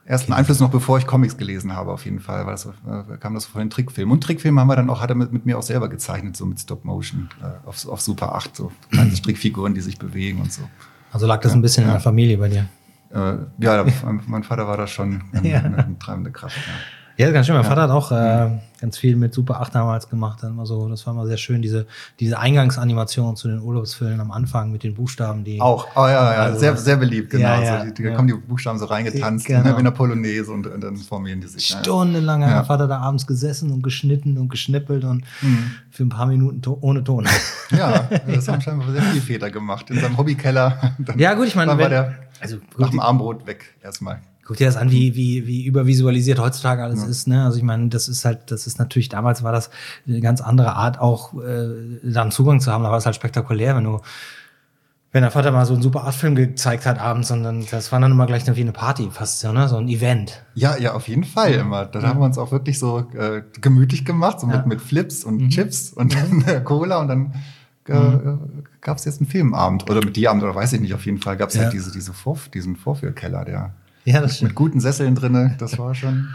ersten 0.05 0.31
okay. 0.31 0.39
Einflüsse 0.39 0.63
noch 0.63 0.69
bevor 0.69 0.99
ich 0.99 1.07
Comics 1.07 1.35
gelesen 1.35 1.75
habe, 1.75 1.91
auf 1.91 2.05
jeden 2.05 2.19
Fall, 2.19 2.45
weil 2.45 2.53
das 2.53 2.65
äh, 2.65 3.17
kam 3.19 3.33
das 3.33 3.45
von 3.45 3.59
den 3.59 3.69
Trickfilmen. 3.69 4.13
Und 4.13 4.21
Trickfilme 4.21 4.61
haben 4.61 4.67
wir 4.67 4.75
dann 4.75 4.89
auch, 4.89 5.01
hat 5.01 5.09
er 5.09 5.15
mit, 5.15 5.33
mit 5.33 5.45
mir 5.45 5.57
auch 5.57 5.63
selber 5.63 5.89
gezeichnet, 5.89 6.37
so 6.37 6.45
mit 6.45 6.59
Stop 6.59 6.85
Motion 6.85 7.29
äh, 7.41 7.67
auf, 7.67 7.87
auf 7.87 8.01
Super 8.01 8.35
8, 8.35 8.55
so 8.55 8.71
kleine 8.91 9.11
Strickfiguren, 9.15 9.73
die 9.73 9.81
sich 9.81 9.97
bewegen 9.97 10.41
und 10.41 10.53
so. 10.53 10.61
Also 11.15 11.27
lag 11.27 11.39
das 11.39 11.53
ja, 11.53 11.57
ein 11.57 11.61
bisschen 11.61 11.83
ja. 11.83 11.91
in 11.91 11.93
der 11.93 12.01
Familie 12.01 12.37
bei 12.37 12.49
dir? 12.49 12.67
Äh, 13.09 13.37
ja, 13.59 13.85
mein 14.27 14.43
Vater 14.43 14.67
war 14.67 14.75
da 14.75 14.85
schon 14.85 15.23
eine, 15.31 15.63
eine 15.63 15.97
treibende 15.97 16.29
Kraft. 16.29 16.57
Ja, 16.57 16.73
ganz 17.17 17.45
schön. 17.47 17.55
Mein 17.55 17.63
Vater 17.63 17.83
hat 17.83 17.89
auch 17.91 18.11
äh, 18.11 18.49
ganz 18.81 18.97
viel 18.97 19.15
mit 19.15 19.33
Super 19.33 19.61
8 19.61 19.73
damals 19.73 20.09
gemacht. 20.09 20.39
Dann 20.43 20.51
immer 20.51 20.65
so, 20.65 20.87
das 20.89 21.05
war 21.07 21.13
immer 21.13 21.25
sehr 21.25 21.37
schön, 21.37 21.61
diese, 21.61 21.87
diese 22.19 22.37
Eingangsanimation 22.39 23.35
zu 23.35 23.47
den 23.47 23.61
Urlaubsfilmen 23.61 24.19
am 24.19 24.31
Anfang 24.31 24.71
mit 24.71 24.83
den 24.83 24.93
Buchstaben, 24.95 25.43
die. 25.43 25.61
Auch, 25.61 25.87
oh 25.95 25.99
ja, 26.07 26.11
ja, 26.33 26.41
Also- 26.43 26.59
sehr, 26.59 26.75
sehr 26.77 26.97
beliebt, 26.97 27.29
genau. 27.29 27.43
Ja, 27.43 27.61
ja, 27.63 27.85
so, 27.85 27.91
die, 27.91 28.03
ja. 28.03 28.09
Da 28.09 28.15
kommen 28.15 28.27
die 28.27 28.33
Buchstaben 28.33 28.77
so 28.79 28.85
reingetanzt, 28.85 29.45
Genau. 29.45 29.63
ne, 29.63 29.73
wie 29.75 29.79
in 29.79 29.85
der 29.85 29.91
Polonaise 29.91 30.51
und, 30.51 30.67
und 30.67 30.81
dann 30.83 30.97
formieren 30.97 31.39
die 31.41 31.47
sich. 31.47 31.69
Ja, 31.69 31.77
ja. 31.77 31.81
Stundenlang 31.83 32.43
hat 32.43 32.49
Ja. 32.49 32.55
mein 32.57 32.65
Vater 32.65 32.87
da 32.87 32.97
abends 32.99 33.25
gesessen 33.25 33.71
und 33.71 33.81
geschnitten 33.83 34.37
und 34.37 34.49
geschnippelt 34.49 35.03
und 35.05 35.23
Mhm. 35.41 35.71
für 35.89 36.03
ein 36.03 36.09
paar 36.09 36.25
Minuten 36.27 36.61
to 36.61 36.77
ohne 36.81 37.03
Ton. 37.03 37.27
Ja, 37.71 38.07
das 38.27 38.47
haben 38.47 38.61
scheinbar 38.61 38.91
sehr 38.91 39.01
viele 39.01 39.21
Väter 39.21 39.49
gemacht. 39.49 39.89
In 39.89 39.99
seinem 39.99 40.17
Hobbykeller. 40.17 40.93
Ja, 41.17 41.33
gut, 41.33 41.47
ich 41.47 41.55
meine, 41.55 41.69
Dann 41.71 41.77
war 41.79 41.85
wenn- 41.85 41.91
der 41.91 42.13
also 42.39 42.57
nach 42.57 42.63
guck, 42.77 42.91
dem 42.91 42.99
Armbrot 42.99 43.47
weg 43.47 43.73
erstmal. 43.81 44.19
Guck 44.45 44.57
dir 44.57 44.67
das 44.67 44.77
an, 44.77 44.91
wie, 44.91 45.15
wie, 45.15 45.47
wie 45.47 45.65
übervisualisiert 45.65 46.39
heutzutage 46.39 46.83
alles 46.83 47.03
ist. 47.03 47.27
Ne? 47.27 47.43
Also 47.43 47.57
ich 47.57 47.63
meine, 47.63 47.89
das 47.89 48.07
ist 48.07 48.23
halt, 48.25 48.51
das 48.51 48.67
ist 48.67 48.77
natürlich, 48.79 49.09
damals 49.09 49.41
war 49.43 49.51
das 49.51 49.71
eine 50.07 50.21
ganz 50.21 50.39
andere 50.39 50.75
Art, 50.75 50.99
auch 50.99 51.33
äh, 51.41 51.99
da 52.03 52.21
einen 52.21 52.31
Zugang 52.31 52.59
zu 52.61 52.71
haben. 52.71 52.83
Da 52.83 52.91
war 52.91 52.97
es 52.97 53.05
halt 53.05 53.15
spektakulär, 53.15 53.75
wenn 53.75 53.83
du, 53.85 54.01
wenn 55.11 55.21
der 55.23 55.31
Vater 55.31 55.51
mal 55.51 55.65
so 55.65 55.73
einen 55.73 55.81
super 55.81 56.03
Artfilm 56.03 56.35
gezeigt 56.35 56.85
hat 56.85 56.99
abends, 56.99 57.31
und 57.31 57.41
dann, 57.43 57.65
das 57.71 57.91
war 57.91 57.99
dann 57.99 58.11
immer 58.11 58.25
gleich 58.27 58.45
wie 58.45 58.61
eine 58.61 58.71
Party 58.73 59.09
fast, 59.11 59.39
so, 59.39 59.51
ne? 59.53 59.67
so 59.69 59.77
ein 59.77 59.87
Event. 59.87 60.43
Ja, 60.55 60.77
ja, 60.77 60.93
auf 60.93 61.07
jeden 61.07 61.23
Fall 61.23 61.53
immer. 61.53 61.85
Da 61.85 62.01
haben 62.03 62.19
wir 62.19 62.25
uns 62.25 62.37
auch 62.37 62.51
wirklich 62.51 62.77
so 62.77 62.99
äh, 63.17 63.41
gemütlich 63.61 64.03
gemacht, 64.05 64.41
so 64.41 64.47
Ja. 64.47 64.57
mit, 64.57 64.65
mit 64.67 64.81
Flips 64.81 65.23
und 65.23 65.37
Mhm. 65.41 65.49
Chips 65.49 65.91
und 65.93 66.13
dann 66.13 66.41
äh, 66.47 66.61
Cola 66.61 66.99
und 66.99 67.07
dann 67.07 67.33
äh, 67.87 68.17
gab 68.81 68.97
es 68.97 69.05
jetzt 69.05 69.21
einen 69.21 69.29
Filmabend. 69.29 69.89
Oder 69.89 70.03
mit 70.03 70.15
dir 70.17 70.29
Abend, 70.31 70.43
oder 70.43 70.53
weiß 70.53 70.73
ich 70.73 70.81
nicht, 70.81 70.93
auf 70.93 71.05
jeden 71.05 71.19
Fall 71.19 71.37
gab 71.37 71.49
es 71.49 71.55
Ja. 71.55 71.63
halt 71.63 71.73
diese, 71.73 71.91
diese 71.91 72.13
Vorf 72.13 72.49
diesen 72.49 72.75
Vorführkeller, 72.75 73.45
der 73.45 73.73
Ja, 74.05 74.21
das 74.21 74.41
mit 74.41 74.55
guten 74.55 74.79
Sesseln 74.79 75.15
drinne. 75.15 75.55
Das 75.59 75.77
war 75.77 75.93
schon, 75.95 76.27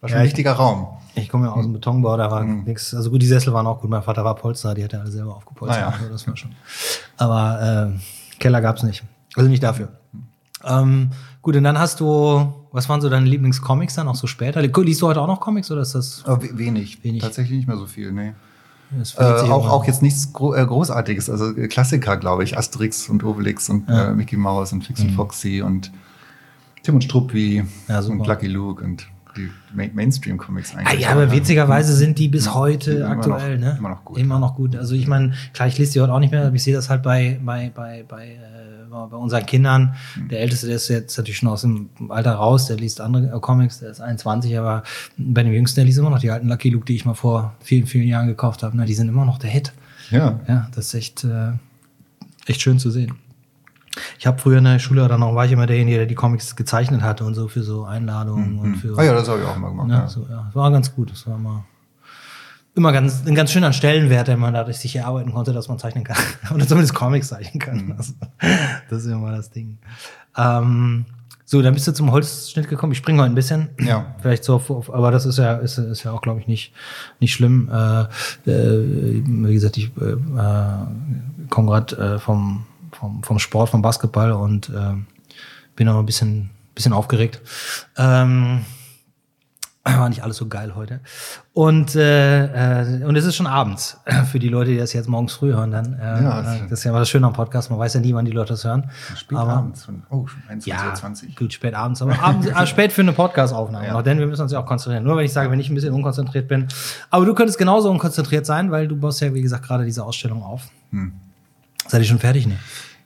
war 0.00 0.08
schon 0.08 0.16
Ja, 0.16 0.20
ein 0.20 0.26
ich- 0.26 0.30
wichtiger 0.32 0.52
Raum. 0.52 0.86
Ich 1.14 1.28
komme 1.30 1.46
ja 1.46 1.52
aus 1.52 1.64
dem 1.64 1.72
Betonbau, 1.72 2.16
da 2.16 2.30
war 2.30 2.44
Mhm. 2.44 2.64
nix. 2.64 2.94
Also 2.94 3.10
gut, 3.10 3.22
die 3.22 3.26
Sessel 3.26 3.52
waren 3.52 3.66
auch 3.66 3.80
gut. 3.80 3.88
Mein 3.90 4.02
Vater 4.02 4.22
war 4.24 4.34
Polster, 4.34 4.74
die 4.74 4.84
hat 4.84 4.92
er 4.92 5.00
alle 5.00 5.10
selber 5.10 5.34
aufgepolstert. 5.34 5.82
Ah 5.82 5.90
ja. 5.90 5.96
Also 5.96 6.08
das 6.12 6.26
war 6.26 6.36
schon. 6.36 6.52
Aber 7.16 7.92
äh, 7.96 8.38
Keller 8.38 8.60
gab's 8.60 8.82
nicht. 8.82 9.02
Also 9.34 9.48
nicht 9.48 9.62
dafür. 9.62 9.88
Ähm, 10.64 11.10
gut, 11.42 11.56
und 11.56 11.64
dann 11.64 11.78
hast 11.78 12.00
du, 12.00 12.52
was 12.72 12.88
waren 12.88 13.00
so 13.00 13.08
deine 13.08 13.26
Lieblingscomics 13.26 13.94
dann 13.94 14.08
auch 14.08 14.14
so 14.14 14.26
später? 14.26 14.60
Liest 14.62 15.00
du 15.02 15.06
heute 15.06 15.20
auch 15.20 15.26
noch 15.26 15.40
Comics 15.40 15.70
oder 15.70 15.80
ist 15.82 15.94
das? 15.94 16.22
We- 16.26 16.56
wenig. 16.58 17.02
Wenig. 17.02 17.22
Tatsächlich 17.22 17.56
nicht 17.58 17.68
mehr 17.68 17.76
so 17.78 17.86
viel, 17.86 18.12
nee. 18.12 18.32
Äh, 19.18 19.22
auch, 19.24 19.68
auch 19.68 19.84
jetzt 19.86 20.00
nichts 20.02 20.32
Gro 20.32 20.54
äh, 20.54 20.64
Großartiges, 20.64 21.28
also 21.28 21.52
Klassiker, 21.54 22.16
glaube 22.18 22.44
ich. 22.44 22.56
Asterix 22.56 23.08
und 23.08 23.24
Obelix 23.24 23.68
und 23.68 23.88
Ja. 23.88 24.10
äh, 24.10 24.14
Mickey 24.14 24.36
Mouse 24.36 24.72
und 24.72 24.84
Fix 24.84 25.00
und 25.00 25.10
Foxy 25.12 25.60
und 25.62 25.90
Tim 26.86 26.94
und 26.94 27.02
Struppi 27.04 27.64
Ja, 27.88 28.00
super. 28.00 28.20
und 28.20 28.26
Lucky 28.28 28.46
Luke 28.46 28.82
und 28.84 29.06
die 29.36 29.50
Main 29.74 29.90
Mainstream-Comics 29.94 30.74
eigentlich. 30.76 30.98
Ah, 30.98 31.00
ja, 31.00 31.10
aber 31.10 31.30
witzigerweise 31.32 31.94
sind 31.94 32.18
die 32.18 32.28
bis 32.28 32.46
Ja, 32.46 32.54
heute 32.54 32.96
die 32.96 33.02
aktuell, 33.02 33.58
noch- 33.58 33.66
ne? 33.66 33.76
immer 33.78 33.88
noch 33.90 34.04
gut, 34.04 34.18
Immer 34.18 34.36
ja. 34.36 34.40
noch 34.40 34.54
gut. 34.54 34.76
Also 34.76 34.94
ich 34.94 35.06
meine, 35.08 35.32
klar, 35.52 35.68
ich 35.68 35.76
lese 35.76 35.92
die 35.94 36.00
heute 36.00 36.12
auch 36.12 36.20
nicht 36.20 36.30
mehr, 36.30 36.46
aber 36.46 36.54
ich 36.54 36.62
sehe 36.62 36.72
das 36.74 36.88
halt 36.88 37.02
bei, 37.02 37.38
bei, 37.44 37.70
bei, 37.74 38.04
bei, 38.08 38.28
äh, 38.28 38.88
bei 38.88 39.16
unseren 39.16 39.44
Kindern. 39.44 39.94
Hm. 40.14 40.28
Der 40.28 40.40
Älteste, 40.40 40.68
der 40.68 40.76
ist 40.76 40.88
jetzt 40.88 41.18
natürlich 41.18 41.36
schon 41.38 41.48
aus 41.50 41.62
dem 41.62 41.90
Alter 42.08 42.32
raus, 42.34 42.66
der 42.68 42.76
liest 42.76 43.00
andere 43.00 43.26
äh, 43.36 43.40
Comics, 43.40 43.80
der 43.80 43.90
ist 43.90 44.00
21, 44.00 44.56
aber 44.58 44.84
bei 45.18 45.42
dem 45.42 45.52
Jüngsten, 45.52 45.80
der 45.80 45.84
liest 45.86 45.98
immer 45.98 46.08
noch 46.10 46.20
die 46.20 46.30
alten 46.30 46.48
Lucky 46.48 46.70
Luke, 46.70 46.86
die 46.86 46.94
ich 46.94 47.04
mal 47.04 47.14
vor 47.14 47.52
vielen, 47.60 47.86
vielen 47.86 48.06
Jahren 48.08 48.28
gekauft 48.28 48.62
habe. 48.62 48.74
Na, 48.76 48.84
die 48.86 48.94
sind 48.94 49.08
immer 49.08 49.24
noch 49.26 49.38
der 49.38 49.50
Hit. 49.50 49.72
Ja. 50.10 50.40
Ja, 50.48 50.68
das 50.74 50.86
ist 50.86 50.94
echt, 50.94 51.24
äh, 51.24 51.50
echt 52.46 52.62
schön 52.62 52.78
zu 52.78 52.90
sehen. 52.90 53.12
Ich 54.18 54.26
habe 54.26 54.38
früher 54.38 54.58
in 54.58 54.64
der 54.64 54.78
Schule, 54.78 55.06
dann 55.08 55.20
noch 55.20 55.34
war 55.34 55.46
ich 55.46 55.52
immer 55.52 55.66
derjenige, 55.66 55.98
der 55.98 56.06
die 56.06 56.14
Comics 56.14 56.56
gezeichnet 56.56 57.02
hatte 57.02 57.24
und 57.24 57.34
so 57.34 57.48
für 57.48 57.62
so 57.62 57.84
Einladungen 57.84 58.58
und 58.58 58.76
für 58.76 58.96
Ah 58.98 59.02
ja, 59.04 59.12
das 59.14 59.28
habe 59.28 59.40
ich 59.40 59.46
auch 59.46 59.56
immer 59.56 59.68
gemacht. 59.70 59.88
ja, 59.90 60.00
Ja. 60.00 60.08
so, 60.08 60.26
ja. 60.28 60.50
War 60.52 60.70
ganz 60.70 60.94
gut. 60.94 61.10
Das 61.10 61.26
war 61.26 61.36
immer, 61.36 61.64
immer 62.74 62.92
ganz, 62.92 63.26
ein 63.26 63.34
ganz 63.34 63.50
schöner 63.52 63.72
Stellenwert, 63.72 64.28
den 64.28 64.38
man 64.38 64.52
dadurch 64.54 64.78
sich 64.78 64.94
erarbeiten 64.96 65.32
konnte, 65.32 65.52
dass 65.52 65.68
man 65.68 65.78
zeichnen 65.78 66.04
kann. 66.04 66.16
Oder 66.54 66.66
zumindest 66.66 66.94
Comics 66.94 67.28
zeichnen 67.28 67.58
kann. 67.60 67.94
Also, 67.96 68.12
das 68.90 69.04
ist 69.04 69.10
immer 69.10 69.32
das 69.32 69.50
Ding. 69.50 69.78
Ähm, 70.36 71.06
so, 71.48 71.62
dann 71.62 71.74
bist 71.74 71.86
du 71.86 71.92
zum 71.92 72.10
Holzschnitt 72.10 72.68
gekommen. 72.68 72.90
Ich 72.90 72.98
springe 72.98 73.20
heute 73.22 73.30
ein 73.30 73.36
bisschen. 73.36 73.68
Ja. 73.80 74.16
Vielleicht 74.20 74.42
so, 74.42 74.56
auf, 74.56 74.68
auf, 74.68 74.92
aber 74.92 75.12
das 75.12 75.24
ist 75.26 75.38
ja, 75.38 75.54
ist, 75.54 75.78
ist 75.78 76.02
ja 76.02 76.10
auch, 76.10 76.20
glaube 76.20 76.40
ich, 76.40 76.48
nicht, 76.48 76.72
nicht 77.20 77.32
schlimm. 77.32 77.70
Äh, 77.72 78.00
äh, 78.50 79.22
wie 79.24 79.54
gesagt, 79.54 79.76
ich 79.76 79.92
äh, 80.00 80.04
äh, 80.10 80.86
komme 81.48 81.70
gerade 81.70 81.96
äh, 82.14 82.18
vom, 82.18 82.64
vom, 82.98 83.22
vom 83.22 83.38
Sport, 83.38 83.68
vom 83.70 83.82
Basketball 83.82 84.32
und 84.32 84.68
äh, 84.70 84.94
bin 85.76 85.88
auch 85.88 85.98
ein 85.98 86.06
bisschen, 86.06 86.50
bisschen 86.74 86.92
aufgeregt. 86.92 87.40
Ähm, 87.96 88.64
war 89.84 90.08
nicht 90.08 90.24
alles 90.24 90.36
so 90.38 90.48
geil 90.48 90.74
heute. 90.74 90.98
Und, 91.52 91.94
äh, 91.94 92.80
äh, 93.00 93.04
und 93.04 93.14
es 93.14 93.24
ist 93.24 93.36
schon 93.36 93.46
abends 93.46 93.98
für 94.32 94.40
die 94.40 94.48
Leute, 94.48 94.72
die 94.72 94.78
das 94.78 94.92
jetzt 94.92 95.08
morgens 95.08 95.34
früh 95.34 95.52
hören. 95.52 95.70
Dann, 95.70 95.94
äh, 95.94 96.22
Ja, 96.24 96.40
äh, 96.40 96.42
das- 96.44 96.60
das 96.70 96.72
ist 96.80 96.84
ja 96.84 96.90
immer 96.90 96.98
das 96.98 97.08
Schöne 97.08 97.24
am 97.26 97.32
Podcast. 97.34 97.70
Man 97.70 97.78
weiß 97.78 97.94
ja 97.94 98.00
nie, 98.00 98.12
wann 98.12 98.24
die 98.24 98.32
Leute 98.32 98.54
das 98.54 98.64
hören. 98.64 98.90
Spät 99.14 99.38
Aber- 99.38 99.52
abends. 99.58 99.86
Oh, 100.10 100.26
schon 100.26 100.42
21.20 100.48 100.66
Ja, 100.66 100.88
Uhr. 100.88 100.94
20. 100.94 101.36
gut, 101.36 101.52
spät 101.52 101.74
abends, 101.74 102.02
aber 102.02 102.20
abends, 102.20 102.46
äh, 102.48 102.66
spät 102.66 102.92
für 102.92 103.02
eine 103.02 103.12
Podcast-Aufnahme 103.12 103.86
Ja. 103.86 103.92
noch, 103.92 104.02
denn 104.02 104.18
wir 104.18 104.26
müssen 104.26 104.42
uns 104.42 104.50
ja 104.52 104.58
auch 104.58 104.66
konzentrieren. 104.66 105.04
Nur 105.04 105.16
wenn 105.16 105.24
ich 105.24 105.32
sage, 105.32 105.50
wenn 105.52 105.60
ich 105.60 105.68
ein 105.70 105.74
bisschen 105.76 105.94
unkonzentriert 105.94 106.48
bin. 106.48 106.66
Aber 107.10 107.24
du 107.24 107.34
könntest 107.34 107.56
genauso 107.58 107.88
unkonzentriert 107.90 108.44
sein, 108.44 108.72
weil 108.72 108.88
du 108.88 108.96
baust 108.96 109.20
ja, 109.20 109.32
wie 109.34 109.42
gesagt, 109.42 109.64
gerade 109.66 109.84
diese 109.84 110.02
Ausstellung 110.04 110.42
auf. 110.42 110.62
Hm. 110.90 111.12
Seid 111.88 112.02
ihr 112.02 112.06
schon 112.08 112.18
fertig? 112.18 112.46
Nee. 112.46 112.56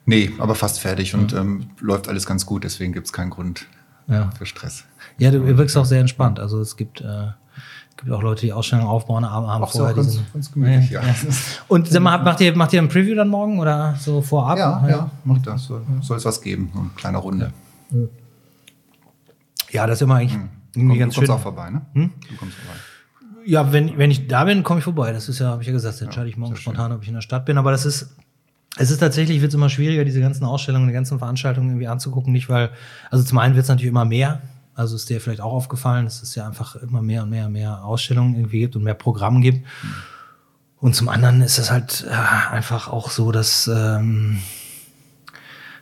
Nee, 0.05 0.31
aber 0.39 0.55
fast 0.55 0.79
fertig 0.79 1.13
und 1.13 1.31
ähm, 1.33 1.69
läuft 1.79 2.07
alles 2.07 2.25
ganz 2.25 2.45
gut, 2.45 2.63
deswegen 2.63 2.91
gibt 2.91 3.05
es 3.07 3.13
keinen 3.13 3.29
Grund 3.29 3.67
Ja. 4.07 4.31
für 4.37 4.45
Stress. 4.47 4.83
Ja, 5.19 5.29
du 5.31 5.45
wirkst 5.57 5.77
auch 5.77 5.85
sehr 5.85 5.99
entspannt. 6.01 6.39
Also 6.39 6.59
es 6.59 6.75
gibt, 6.75 7.01
äh, 7.01 7.27
gibt 7.97 8.11
auch 8.11 8.23
Leute, 8.23 8.41
die 8.41 8.51
Ausstellungen 8.51 8.89
aufbauen, 8.89 9.29
haben, 9.29 9.45
haben 9.47 9.63
Auch 9.63 9.71
so 9.71 9.79
vorher 9.79 9.95
ganz, 9.95 10.07
diesen. 10.07 10.25
ganz 10.33 10.51
gemütlich, 10.51 10.89
ja. 10.89 11.03
Ja. 11.03 11.13
Und 11.67 11.87
sag 11.87 12.01
mal, 12.01 12.17
macht 12.23 12.41
ihr, 12.41 12.55
macht 12.55 12.73
ihr 12.73 12.81
ein 12.81 12.89
Preview 12.89 13.15
dann 13.15 13.27
morgen 13.29 13.59
oder 13.59 13.95
so 13.99 14.21
vorab? 14.23 14.57
Ja, 14.57 14.87
ja, 14.89 15.11
macht 15.23 15.45
das. 15.45 15.65
Soll, 15.65 16.17
es 16.17 16.25
was 16.25 16.41
geben, 16.41 16.71
so 16.73 16.79
eine 16.79 16.89
kleine 16.95 17.17
Runde. 17.19 17.53
Ja, 19.71 19.85
das 19.87 19.99
ist 19.99 20.01
immer 20.01 20.15
eigentlich 20.15 20.39
irgendwie 20.75 20.95
Komm, 20.95 20.99
ganz 20.99 21.13
du 21.13 21.19
kommst 21.21 21.27
schön. 21.27 21.35
auch 21.35 21.39
vorbei, 21.41 21.69
ne? 21.69 21.81
Hm? 21.93 22.11
Du 22.29 22.35
kommst 22.37 22.57
vorbei. 22.57 22.79
Ja, 23.45 23.71
wenn, 23.71 23.97
wenn 23.97 24.11
ich 24.11 24.27
da 24.27 24.43
bin, 24.45 24.63
komme 24.63 24.79
ich 24.79 24.83
vorbei. 24.83 25.11
Das 25.13 25.27
ist 25.29 25.39
ja, 25.39 25.47
habe 25.49 25.61
ich 25.61 25.67
ja 25.67 25.73
gesagt, 25.73 25.95
das 25.95 26.01
entscheide 26.01 26.29
ich 26.29 26.37
morgen 26.37 26.55
schön. 26.55 26.61
spontan, 26.61 26.91
ob 26.91 27.01
ich 27.01 27.07
in 27.07 27.15
der 27.15 27.21
Stadt 27.21 27.45
bin. 27.45 27.57
Aber 27.57 27.71
das 27.71 27.85
ist, 27.85 28.15
es 28.77 28.89
ist 28.89 28.99
tatsächlich, 28.99 29.41
wird 29.41 29.49
es 29.49 29.55
immer 29.55 29.69
schwieriger, 29.69 30.05
diese 30.05 30.21
ganzen 30.21 30.45
Ausstellungen, 30.45 30.87
die 30.87 30.93
ganzen 30.93 31.19
Veranstaltungen 31.19 31.69
irgendwie 31.69 31.87
anzugucken. 31.87 32.31
Nicht, 32.31 32.49
weil, 32.49 32.69
also 33.09 33.23
zum 33.23 33.37
einen 33.37 33.55
wird 33.55 33.63
es 33.63 33.69
natürlich 33.69 33.89
immer 33.89 34.05
mehr. 34.05 34.41
Also 34.73 34.95
ist 34.95 35.09
dir 35.09 35.19
vielleicht 35.19 35.41
auch 35.41 35.51
aufgefallen, 35.51 36.05
dass 36.05 36.21
es 36.23 36.33
ja 36.35 36.47
einfach 36.47 36.75
immer 36.77 37.01
mehr 37.01 37.23
und 37.23 37.29
mehr 37.29 37.47
und 37.47 37.51
mehr 37.51 37.83
Ausstellungen 37.83 38.35
irgendwie 38.35 38.59
gibt 38.59 38.75
und 38.75 38.83
mehr 38.83 38.93
Programm 38.93 39.41
gibt. 39.41 39.67
Und 40.77 40.95
zum 40.95 41.09
anderen 41.09 41.41
ist 41.41 41.57
es 41.57 41.69
halt 41.69 42.07
äh, 42.09 42.53
einfach 42.53 42.87
auch 42.87 43.11
so, 43.11 43.31
dass 43.31 43.67
ähm, 43.67 44.39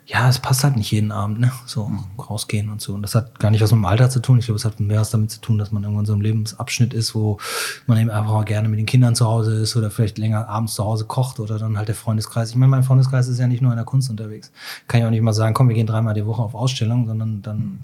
ja, 0.09 0.27
es 0.27 0.39
passt 0.39 0.63
halt 0.63 0.75
nicht 0.75 0.89
jeden 0.89 1.11
Abend, 1.11 1.39
ne? 1.39 1.51
So 1.67 1.91
rausgehen 2.17 2.69
und 2.69 2.81
so. 2.81 2.95
Und 2.95 3.03
das 3.03 3.13
hat 3.13 3.37
gar 3.37 3.51
nicht 3.51 3.61
was 3.61 3.71
mit 3.71 3.77
dem 3.77 3.85
Alter 3.85 4.09
zu 4.09 4.19
tun. 4.19 4.39
Ich 4.39 4.45
glaube, 4.45 4.57
es 4.57 4.65
hat 4.65 4.79
mehr 4.79 4.99
was 4.99 5.11
damit 5.11 5.29
zu 5.29 5.39
tun, 5.39 5.59
dass 5.59 5.71
man 5.71 5.83
irgendwann 5.83 6.07
so 6.07 6.13
im 6.13 6.21
Lebensabschnitt 6.21 6.95
ist, 6.95 7.13
wo 7.13 7.37
man 7.85 7.99
eben 7.99 8.09
einfach 8.09 8.33
mal 8.33 8.43
gerne 8.43 8.69
mit 8.69 8.79
den 8.79 8.87
Kindern 8.87 9.13
zu 9.13 9.27
Hause 9.27 9.53
ist 9.53 9.75
oder 9.75 9.91
vielleicht 9.91 10.17
länger 10.17 10.49
abends 10.49 10.73
zu 10.73 10.83
Hause 10.83 11.05
kocht 11.05 11.39
oder 11.39 11.59
dann 11.59 11.77
halt 11.77 11.89
der 11.89 11.95
Freundeskreis. 11.95 12.49
Ich 12.49 12.55
meine, 12.55 12.71
mein 12.71 12.81
Freundeskreis 12.81 13.27
ist 13.27 13.37
ja 13.37 13.45
nicht 13.45 13.61
nur 13.61 13.71
in 13.71 13.75
der 13.75 13.85
Kunst 13.85 14.09
unterwegs. 14.09 14.51
Kann 14.87 14.99
ich 14.99 15.05
auch 15.05 15.11
nicht 15.11 15.21
mal 15.21 15.31
sagen, 15.31 15.53
komm, 15.53 15.69
wir 15.69 15.75
gehen 15.75 15.85
dreimal 15.85 16.15
die 16.15 16.25
Woche 16.25 16.41
auf 16.41 16.55
Ausstellung, 16.55 17.05
sondern 17.05 17.43
dann, 17.43 17.79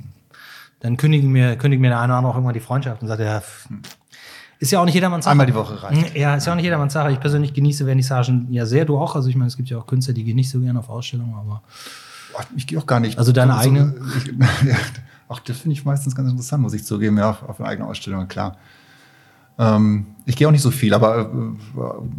dann 0.79 0.97
kündigen 0.97 1.31
mir, 1.31 1.55
kündigen 1.57 1.81
mir 1.81 1.89
der 1.89 1.99
eine 1.99 2.13
oder 2.13 2.17
andere 2.17 2.31
auch 2.31 2.37
irgendwann 2.37 2.55
die 2.55 2.59
Freundschaft 2.59 3.03
und 3.03 3.07
sagt, 3.07 3.21
ja, 3.21 3.43
ist 4.57 4.71
ja 4.71 4.79
auch 4.79 4.85
nicht 4.85 4.95
jedermanns 4.95 5.25
Sache. 5.25 5.33
Einmal 5.33 5.45
die 5.45 5.53
Woche 5.53 5.83
reicht. 5.83 6.15
Ja, 6.15 6.33
ist 6.33 6.47
ja 6.47 6.53
auch 6.53 6.55
nicht 6.55 6.65
jedermanns 6.65 6.93
Sache. 6.93 7.11
Ich 7.11 7.19
persönlich 7.19 7.53
genieße 7.53 7.85
Vernissagen 7.85 8.47
ja 8.51 8.65
sehr, 8.65 8.85
du 8.85 8.97
auch. 8.97 9.15
Also 9.15 9.29
ich 9.29 9.35
meine, 9.35 9.47
es 9.47 9.57
gibt 9.57 9.69
ja 9.69 9.77
auch 9.77 9.85
Künstler, 9.85 10.15
die 10.15 10.23
gehen 10.23 10.37
nicht 10.37 10.49
so 10.49 10.59
gerne 10.59 10.79
auf 10.79 10.89
Ausstellungen, 10.89 11.35
aber 11.35 11.61
Boah, 12.35 12.45
Ich 12.55 12.67
gehe 12.67 12.77
auch 12.79 12.85
gar 12.85 12.99
nicht. 12.99 13.17
Also 13.17 13.31
deine 13.31 13.53
so, 13.53 13.59
eigene? 13.59 13.95
Ich, 14.17 14.25
ja, 14.67 14.75
ach, 15.29 15.39
das 15.39 15.57
finde 15.57 15.73
ich 15.73 15.85
meistens 15.85 16.15
ganz 16.15 16.29
interessant, 16.29 16.61
muss 16.61 16.73
ich 16.73 16.83
zugeben, 16.85 17.17
ja, 17.17 17.29
auf, 17.31 17.43
auf 17.43 17.59
eine 17.59 17.69
eigene 17.69 17.87
Ausstellung, 17.87 18.27
klar. 18.27 18.57
Ähm, 19.57 20.07
ich 20.25 20.35
gehe 20.35 20.47
auch 20.47 20.51
nicht 20.51 20.61
so 20.61 20.71
viel, 20.71 20.93
aber 20.93 21.21
äh, 21.21 21.27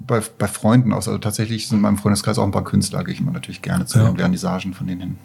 bei, 0.07 0.22
bei 0.38 0.48
Freunden 0.48 0.92
aus. 0.94 1.07
Also 1.07 1.18
tatsächlich 1.18 1.68
sind 1.68 1.76
in 1.79 1.83
meinem 1.83 1.98
Freundeskreis 1.98 2.38
auch 2.38 2.44
ein 2.44 2.50
paar 2.50 2.64
Künstler, 2.64 3.05
gehe 3.05 3.12
ich 3.12 3.20
immer 3.20 3.33
natürlich 3.33 3.61
gerne 3.61 3.85
zu 3.85 3.98
Ja. 3.98 4.07
den 4.09 4.16
Vernissagen 4.16 4.72
von 4.72 4.87
denen 4.87 5.00
hin. 5.00 5.18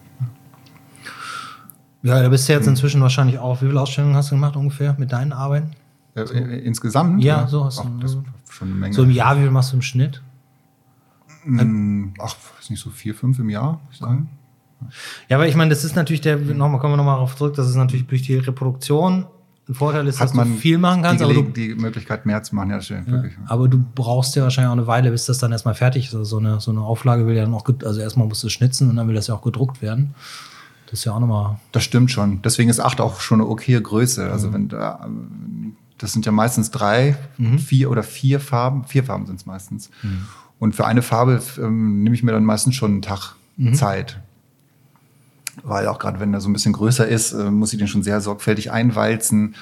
Ja, 2.03 2.21
da 2.21 2.29
bist 2.29 2.49
du 2.49 2.53
jetzt 2.53 2.67
inzwischen 2.67 2.99
wahrscheinlich 3.01 3.37
auch. 3.39 3.61
Wie 3.61 3.67
viele 3.67 3.79
Ausstellungen 3.79 4.15
hast 4.15 4.31
du 4.31 4.35
gemacht 4.35 4.55
ungefähr 4.55 4.95
mit 4.97 5.11
deinen 5.11 5.31
Arbeiten? 5.33 5.71
Äh, 6.15 6.21
äh, 6.23 6.59
insgesamt? 6.65 7.23
Ja, 7.23 7.47
so 7.47 7.63
hast 7.63 7.77
du- 7.77 7.83
ach, 7.83 7.99
das 8.01 8.11
ist 8.13 8.19
schon 8.49 8.67
eine 8.69 8.75
Menge. 8.77 8.93
So 8.95 9.03
im 9.03 9.11
Jahr, 9.11 9.37
wie 9.37 9.41
viel 9.43 9.51
machst 9.51 9.71
du 9.71 9.75
im 9.77 9.81
Schnitt? 9.81 10.21
Mm, 11.45 12.09
ach, 12.19 12.35
weiß 12.57 12.69
nicht, 12.71 12.81
so 12.81 12.89
vier, 12.89 13.15
fünf 13.15 13.39
im 13.39 13.49
Jahr, 13.49 13.73
würde 13.73 13.79
ich 13.91 13.97
sagen. 13.99 14.29
Ja, 15.29 15.37
aber 15.37 15.47
ich 15.47 15.55
meine, 15.55 15.69
das 15.69 15.83
ist 15.83 15.95
natürlich 15.95 16.21
der, 16.21 16.37
nochmal 16.37 16.79
kommen 16.79 16.93
wir 16.93 16.97
nochmal 16.97 17.15
darauf 17.15 17.35
zurück, 17.35 17.55
das 17.55 17.69
ist 17.69 17.75
natürlich 17.75 18.07
durch 18.07 18.21
die 18.21 18.35
Reproduktion 18.35 19.25
ein 19.71 19.75
Vorteil 19.75 20.07
ist, 20.07 20.19
dass 20.19 20.29
Hat 20.29 20.35
man 20.35 20.53
du 20.53 20.57
viel 20.57 20.77
machen 20.77 21.01
kannst, 21.01 21.21
die, 21.21 21.25
aber 21.25 21.33
du, 21.33 21.43
die 21.43 21.75
Möglichkeit 21.75 22.25
mehr 22.25 22.43
zu 22.43 22.55
machen, 22.55 22.71
ja, 22.71 22.81
stimmt, 22.81 23.07
wirklich. 23.07 23.33
aber 23.45 23.67
du 23.67 23.83
brauchst 23.95 24.35
ja 24.35 24.43
wahrscheinlich 24.43 24.69
auch 24.69 24.77
eine 24.77 24.87
Weile, 24.87 25.11
bis 25.11 25.25
das 25.25 25.37
dann 25.37 25.51
erstmal 25.51 25.75
fertig 25.75 26.07
ist. 26.07 26.15
Also 26.15 26.25
so 26.25 26.37
eine, 26.37 26.59
so 26.59 26.71
eine 26.71 26.81
Auflage 26.81 27.25
will 27.25 27.35
ja 27.35 27.43
dann 27.43 27.53
auch, 27.53 27.65
also 27.85 28.01
erstmal 28.01 28.27
musst 28.27 28.43
du 28.43 28.49
schnitzen 28.49 28.89
und 28.89 28.95
dann 28.97 29.07
will 29.07 29.15
das 29.15 29.27
ja 29.27 29.35
auch 29.35 29.41
gedruckt 29.41 29.81
werden. 29.81 30.13
Das 30.87 30.99
ist 30.99 31.05
ja 31.05 31.13
auch 31.13 31.19
nochmal, 31.19 31.57
Das 31.71 31.83
stimmt 31.83 32.11
schon. 32.11 32.41
Deswegen 32.41 32.69
ist 32.69 32.81
8 32.81 32.99
auch 32.99 33.21
schon 33.21 33.39
eine 33.39 33.49
okaye 33.49 33.81
Größe. 33.81 34.29
Also 34.29 34.51
wenn 34.51 34.67
da, 34.67 35.01
ähm, 35.05 35.77
das 35.97 36.11
sind 36.11 36.25
ja 36.25 36.33
meistens 36.33 36.71
drei, 36.71 37.15
mhm. 37.37 37.59
vier 37.59 37.89
oder 37.89 38.03
vier 38.03 38.41
Farben. 38.41 38.83
Vier 38.85 39.05
Farben 39.05 39.25
sind 39.25 39.37
es 39.37 39.45
meistens. 39.45 39.89
Mhm. 40.03 40.25
Und 40.59 40.75
für 40.75 40.85
eine 40.85 41.01
Farbe 41.01 41.41
ähm, 41.59 42.03
nehme 42.03 42.13
ich 42.13 42.23
mir 42.23 42.33
dann 42.33 42.43
meistens 42.43 42.75
schon 42.75 42.91
einen 42.91 43.01
Tag 43.01 43.35
mhm. 43.55 43.73
Zeit. 43.73 44.19
Weil 45.63 45.87
auch 45.87 45.99
gerade 45.99 46.19
wenn 46.19 46.33
er 46.33 46.41
so 46.41 46.49
ein 46.49 46.53
bisschen 46.53 46.73
größer 46.73 47.07
ist, 47.07 47.33
äh, 47.33 47.51
muss 47.51 47.73
ich 47.73 47.79
den 47.79 47.87
schon 47.87 48.03
sehr 48.03 48.21
sorgfältig 48.21 48.71
einwalzen. 48.71 49.55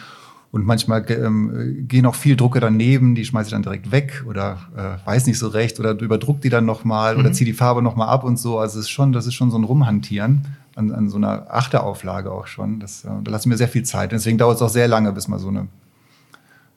Und 0.51 0.65
manchmal 0.65 1.05
ähm, 1.11 1.85
gehen 1.87 2.07
auch 2.07 2.15
viel 2.15 2.35
Drucke 2.35 2.59
daneben, 2.59 3.13
die 3.13 3.23
schmeiße 3.23 3.47
ich 3.47 3.51
dann 3.51 3.61
direkt 3.61 3.91
weg 3.91 4.23
oder 4.27 4.57
äh, 4.75 5.07
weiß 5.07 5.27
nicht 5.27 5.37
so 5.37 5.47
recht 5.47 5.79
oder 5.79 5.91
überdruck 5.99 6.41
die 6.41 6.49
dann 6.49 6.65
nochmal 6.65 7.13
mhm. 7.13 7.19
oder 7.19 7.31
ziehe 7.33 7.45
die 7.45 7.53
Farbe 7.53 7.83
nochmal 7.83 8.09
ab 8.09 8.23
und 8.23 8.39
so. 8.39 8.57
Also 8.57 8.79
es 8.79 8.85
ist 8.85 8.89
schon, 8.89 9.11
das 9.11 9.27
ist 9.27 9.35
schon 9.35 9.51
so 9.51 9.59
ein 9.59 9.63
Rumhantieren 9.63 10.47
an, 10.75 10.91
an 10.91 11.09
so 11.09 11.17
einer 11.17 11.53
Achterauflage 11.53 12.31
auch 12.31 12.47
schon. 12.47 12.79
Das, 12.79 13.05
äh, 13.05 13.09
da 13.23 13.31
lasse 13.31 13.43
ich 13.43 13.49
mir 13.51 13.57
sehr 13.57 13.67
viel 13.67 13.83
Zeit. 13.83 14.11
Deswegen 14.11 14.39
dauert 14.39 14.55
es 14.55 14.61
auch 14.63 14.69
sehr 14.69 14.87
lange, 14.87 15.11
bis 15.11 15.27
mal 15.27 15.37
so 15.37 15.49
eine, 15.49 15.67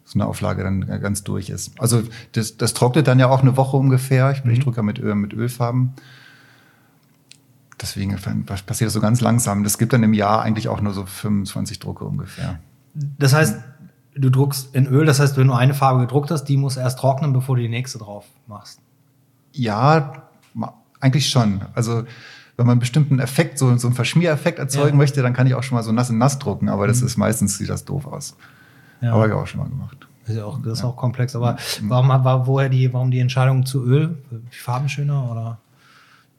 so 0.05 0.19
eine 0.19 0.27
Auflage 0.27 0.63
dann 0.65 0.87
ganz 1.01 1.25
durch 1.25 1.49
ist. 1.49 1.73
Also 1.81 2.03
das, 2.33 2.59
das 2.59 2.75
trocknet 2.75 3.07
dann 3.07 3.19
ja 3.19 3.31
auch 3.31 3.41
eine 3.41 3.57
Woche 3.57 3.79
ungefähr. 3.79 4.33
Ich, 4.33 4.45
mhm. 4.45 4.51
ich 4.51 4.61
drücke 4.61 4.79
ja 4.79 4.83
mit, 4.83 4.99
Öl, 4.99 5.15
mit 5.15 5.33
Ölfarben. 5.33 5.95
Deswegen 7.83 8.17
passiert 8.47 8.87
das 8.87 8.93
so 8.93 9.01
ganz 9.01 9.21
langsam. 9.21 9.65
Das 9.65 9.77
gibt 9.77 9.93
dann 9.93 10.05
im 10.05 10.15
Jahr 10.15 10.41
eigentlich 10.43 10.69
auch 10.69 10.81
nur 10.81 10.93
so 10.93 11.05
25 11.05 11.81
Drucke 11.81 12.05
ungefähr. 12.05 12.61
Das 13.19 13.35
heißt, 13.35 13.59
du 14.15 14.31
druckst 14.31 14.75
in 14.75 14.87
Öl, 14.87 15.05
das 15.05 15.19
heißt, 15.19 15.37
wenn 15.37 15.49
du 15.49 15.53
eine 15.53 15.75
Farbe 15.75 16.01
gedruckt 16.01 16.31
hast, 16.31 16.45
die 16.45 16.57
muss 16.57 16.77
erst 16.77 17.01
trocknen, 17.01 17.33
bevor 17.33 17.57
du 17.57 17.63
die 17.63 17.69
nächste 17.69 17.99
drauf 17.99 18.25
machst. 18.47 18.81
Ja, 19.53 20.29
eigentlich 21.01 21.29
schon. 21.29 21.63
Also 21.75 22.05
wenn 22.57 22.67
man 22.67 22.75
einen 22.75 22.81
bestimmten 22.81 23.19
Effekt, 23.19 23.59
so, 23.59 23.77
so 23.77 23.89
einen 23.89 23.97
Verschmiereffekt 23.97 24.61
erzeugen 24.61 24.91
ja. 24.91 24.97
möchte, 24.97 25.23
dann 25.23 25.33
kann 25.33 25.49
ich 25.49 25.55
auch 25.55 25.63
schon 25.63 25.77
mal 25.77 25.83
so 25.83 25.91
nass 25.91 26.11
in 26.11 26.19
nass 26.19 26.39
drucken, 26.39 26.69
aber 26.69 26.87
das 26.87 27.01
mhm. 27.01 27.07
ist 27.09 27.17
meistens 27.17 27.59
sieht 27.59 27.69
das 27.69 27.85
doof 27.85 28.07
aus. 28.07 28.37
Ja. 29.01 29.13
Aber 29.13 29.23
habe 29.23 29.33
ich 29.33 29.35
auch 29.35 29.47
schon 29.47 29.61
mal 29.61 29.69
gemacht. 29.69 30.07
Das 30.21 30.31
ist, 30.31 30.37
ja 30.37 30.45
auch, 30.45 30.63
das 30.63 30.75
ist 30.75 30.83
ja. 30.83 30.89
auch 30.89 30.97
komplex. 30.97 31.35
Aber 31.35 31.55
mhm. 31.81 31.91
warum 31.91 32.09
war 32.09 32.47
woher 32.47 32.69
die, 32.69 32.93
warum 32.93 33.11
die 33.11 33.19
Entscheidung 33.19 33.67
zu 33.67 33.85
Öl? 33.85 34.19
Die 34.31 34.57
Farben 34.57 34.89
schöner 34.89 35.29
oder? 35.31 35.59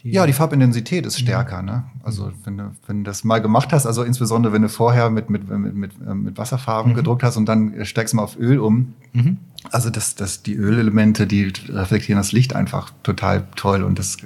Die 0.04 0.12
ja, 0.12 0.26
die 0.26 0.34
Farbintensität 0.34 1.06
ist 1.06 1.18
stärker. 1.18 1.62
Ne? 1.62 1.86
Also 2.04 2.34
wenn 2.44 2.58
du, 2.58 2.72
wenn 2.88 3.04
du 3.04 3.10
das 3.10 3.24
mal 3.24 3.40
gemacht 3.40 3.72
hast, 3.72 3.86
also 3.86 4.04
insbesondere 4.04 4.52
wenn 4.52 4.62
du 4.62 4.68
vorher 4.68 5.10
mit, 5.10 5.30
mit, 5.30 5.50
mit, 5.50 5.74
mit, 5.74 5.92
äh, 6.06 6.14
mit 6.14 6.38
Wasserfarben 6.38 6.92
mhm. 6.92 6.96
gedruckt 6.96 7.24
hast 7.24 7.38
und 7.38 7.46
dann 7.46 7.86
steigst 7.86 8.12
du 8.12 8.18
mal 8.18 8.24
auf 8.24 8.38
Öl 8.38 8.60
um. 8.60 8.96
Mhm. 9.14 9.38
Also 9.72 9.90
das, 9.90 10.16
das, 10.16 10.44
die 10.44 10.56
Ölelemente, 10.56 11.26
die 11.26 11.54
reflektieren 11.70 12.20
das 12.20 12.34
Licht 12.34 12.54
einfach 12.54 12.92
total 13.04 13.48
toll 13.56 13.84
und 13.84 13.98
das 13.98 14.18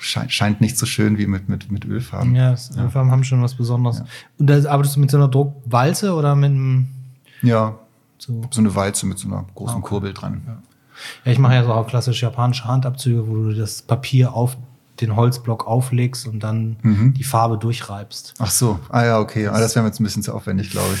scheint, 0.00 0.32
scheint 0.32 0.60
nicht 0.62 0.78
so 0.78 0.86
schön 0.86 1.18
wie 1.18 1.26
mit, 1.26 1.50
mit, 1.50 1.70
mit 1.70 1.84
Ölfarben. 1.84 2.34
Ja, 2.34 2.54
ja. 2.54 2.84
Ölfarben 2.84 3.10
haben 3.10 3.24
schon 3.24 3.42
was 3.42 3.54
Besonderes. 3.54 3.98
Ja. 3.98 4.06
Und 4.38 4.46
da 4.46 4.70
arbeitest 4.70 4.96
du 4.96 5.00
mit 5.00 5.10
so 5.10 5.18
einer 5.18 5.28
Druckwalze 5.28 6.14
oder 6.14 6.34
mit 6.34 6.50
einem. 6.50 6.88
Ja. 7.42 7.78
So, 8.16 8.42
so 8.50 8.60
eine 8.60 8.74
Walze 8.74 9.06
mit 9.06 9.18
so 9.18 9.28
einer 9.28 9.46
großen 9.54 9.76
ah, 9.76 9.78
okay. 9.78 9.88
Kurbel 9.88 10.12
dran. 10.12 10.42
Ja. 10.46 10.62
Ja, 11.24 11.32
ich 11.32 11.38
mache 11.38 11.54
ja 11.54 11.64
so 11.64 11.72
auch 11.72 11.86
klassische 11.86 12.26
japanische 12.26 12.64
Handabzüge, 12.64 13.28
wo 13.28 13.34
du 13.34 13.54
das 13.54 13.82
Papier 13.82 14.34
auf 14.34 14.56
den 15.00 15.16
Holzblock 15.16 15.66
auflegst 15.66 16.26
und 16.26 16.40
dann 16.40 16.76
mhm. 16.82 17.14
die 17.14 17.24
Farbe 17.24 17.58
durchreibst. 17.58 18.34
Ach 18.38 18.50
so, 18.50 18.78
ah 18.90 19.04
ja, 19.04 19.18
okay. 19.18 19.44
Das, 19.44 19.54
ah, 19.54 19.60
das 19.60 19.74
wäre 19.74 19.82
mir 19.82 19.88
jetzt 19.88 20.00
ein 20.00 20.04
bisschen 20.04 20.22
zu 20.22 20.34
aufwendig, 20.34 20.70
glaube 20.70 20.94
ich. 20.94 21.00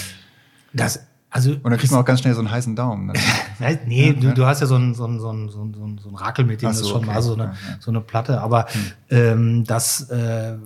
Das, 0.72 1.00
also, 1.28 1.52
und 1.52 1.64
dann 1.64 1.78
kriegt 1.78 1.92
man 1.92 2.00
auch 2.00 2.04
ganz 2.04 2.20
schnell 2.20 2.34
so 2.34 2.40
einen 2.40 2.50
heißen 2.50 2.74
Daumen. 2.74 3.06
Ne? 3.06 3.12
nee, 3.86 4.08
ja, 4.08 4.12
du, 4.12 4.34
du 4.34 4.46
hast 4.46 4.60
ja 4.60 4.66
so 4.66 4.74
einen, 4.74 4.94
so 4.94 5.04
einen, 5.04 5.20
so 5.20 5.30
einen, 5.30 5.48
so 5.48 5.60
einen, 5.60 5.98
so 5.98 6.08
einen 6.08 6.16
Rakel 6.16 6.44
mit 6.44 6.62
dem, 6.62 6.72
so, 6.72 6.80
das 6.80 6.88
schon 6.88 7.02
okay. 7.02 7.14
mal 7.14 7.22
so 7.22 7.34
eine, 7.34 7.44
ja, 7.44 7.50
ja. 7.50 7.76
so 7.78 7.90
eine 7.90 8.00
Platte. 8.00 8.40
Aber 8.40 8.66
hm. 8.70 8.92
ähm, 9.10 9.64
das, 9.64 10.08
äh, 10.10 10.56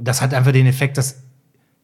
das 0.00 0.22
hat 0.22 0.32
einfach 0.32 0.52
den 0.52 0.66
Effekt, 0.66 0.96
dass 0.96 1.22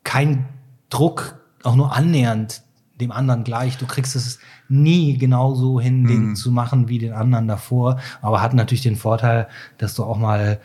kein 0.05 0.49
Druck 0.89 1.35
auch 1.63 1.77
nur 1.77 1.95
annähernd 1.95 2.63
dem 3.01 3.13
anderen 3.13 3.45
gleich. 3.45 3.79
Du 3.79 3.87
kriegst 3.87 4.17
es 4.17 4.39
nie 4.69 5.19
genauso 5.19 5.81
hin, 5.81 6.07
den 6.07 6.29
mhm. 6.29 6.35
zu 6.37 6.51
machen 6.51 6.89
wie 6.89 6.99
den 6.99 7.13
anderen 7.13 7.49
davor. 7.49 7.99
Aber 8.21 8.43
hat 8.43 8.55
natürlich 8.55 8.83
den 8.83 8.97
Vorteil, 8.97 9.49
dass 9.79 9.95
du 9.95 10.05
auch 10.05 10.19
mal 10.19 10.61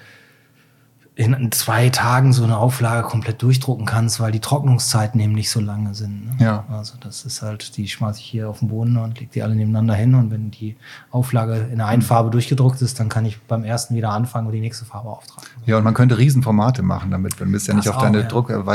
in 1.15 1.49
zwei 1.53 1.89
Tagen 1.89 2.33
so 2.33 2.43
eine 2.43 2.57
Auflage 2.57 3.07
komplett 3.07 3.41
durchdrucken 3.41 3.85
kannst, 3.85 4.19
weil 4.19 4.33
die 4.33 4.41
Trocknungszeiten 4.41 5.17
eben 5.21 5.31
nicht 5.31 5.49
so 5.49 5.61
lange 5.61 5.93
sind. 5.95 6.25
Ne? 6.25 6.45
Ja. 6.45 6.65
Also 6.69 6.95
das 6.99 7.23
ist 7.23 7.41
halt, 7.41 7.77
die 7.77 7.87
schmeiße 7.87 8.19
ich 8.19 8.25
hier 8.25 8.49
auf 8.49 8.59
den 8.59 8.67
Boden 8.67 8.97
und 8.97 9.17
leg 9.21 9.31
die 9.31 9.41
alle 9.41 9.55
nebeneinander 9.55 9.93
hin 9.95 10.13
und 10.13 10.29
wenn 10.29 10.51
die 10.51 10.75
Auflage 11.11 11.67
in 11.71 11.77
der 11.77 11.87
einen 11.87 12.01
Farbe 12.01 12.31
durchgedruckt 12.31 12.81
ist, 12.81 12.99
dann 12.99 13.07
kann 13.07 13.25
ich 13.25 13.41
beim 13.43 13.63
ersten 13.63 13.95
wieder 13.95 14.09
anfangen 14.09 14.47
und 14.47 14.53
die 14.53 14.59
nächste 14.59 14.83
Farbe 14.83 15.07
auftragen. 15.07 15.47
Ja, 15.65 15.77
und 15.77 15.85
man 15.85 15.93
könnte 15.93 16.17
Riesenformate 16.17 16.81
machen 16.81 17.11
damit, 17.11 17.39
wenn 17.39 17.49
bist 17.49 17.69
ja 17.69 17.75
nicht 17.75 17.87
auf 17.87 17.95
auch, 17.95 18.01
deine 18.01 18.19
ja. 18.19 18.27
Druck 18.27 18.49
äh, 18.49 18.53
äh, 18.53 18.57
ja. 18.57 18.65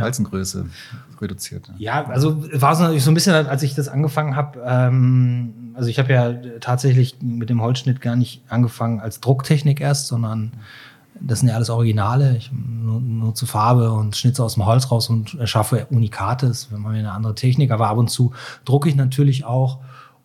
Walzengröße 0.00 0.64
reduziert. 1.20 1.68
Ne? 1.68 1.74
Ja, 1.76 2.06
also 2.06 2.44
war 2.54 2.72
es 2.72 2.78
natürlich 2.78 3.04
so 3.04 3.10
ein 3.10 3.14
bisschen, 3.14 3.34
als 3.46 3.62
ich 3.62 3.74
das 3.74 3.88
angefangen 3.88 4.36
habe, 4.36 4.62
ähm, 4.66 5.52
also 5.74 5.90
ich 5.90 5.98
habe 5.98 6.12
ja 6.12 6.32
tatsächlich 6.60 7.18
mit 7.20 7.50
dem 7.50 7.60
Holzschnitt 7.60 8.00
gar 8.00 8.16
nicht 8.16 8.42
angefangen 8.48 9.00
als 9.00 9.20
Drucktechnik 9.20 9.82
erst, 9.82 10.06
sondern 10.06 10.52
das 11.20 11.40
sind 11.40 11.48
ja 11.48 11.54
alles 11.54 11.70
Originale. 11.70 12.36
Ich 12.36 12.50
nutze 12.52 13.46
Farbe 13.46 13.92
und 13.92 14.16
schnitze 14.16 14.42
aus 14.42 14.54
dem 14.54 14.66
Holz 14.66 14.90
raus 14.90 15.08
und 15.08 15.34
erschaffe 15.34 15.86
Unikates, 15.90 16.68
wenn 16.70 16.80
man 16.80 16.94
eine 16.94 17.12
andere 17.12 17.34
Technik. 17.34 17.70
Aber 17.70 17.88
ab 17.88 17.98
und 17.98 18.10
zu 18.10 18.32
drucke 18.64 18.88
ich 18.88 18.96
natürlich 18.96 19.44
auch. 19.44 19.78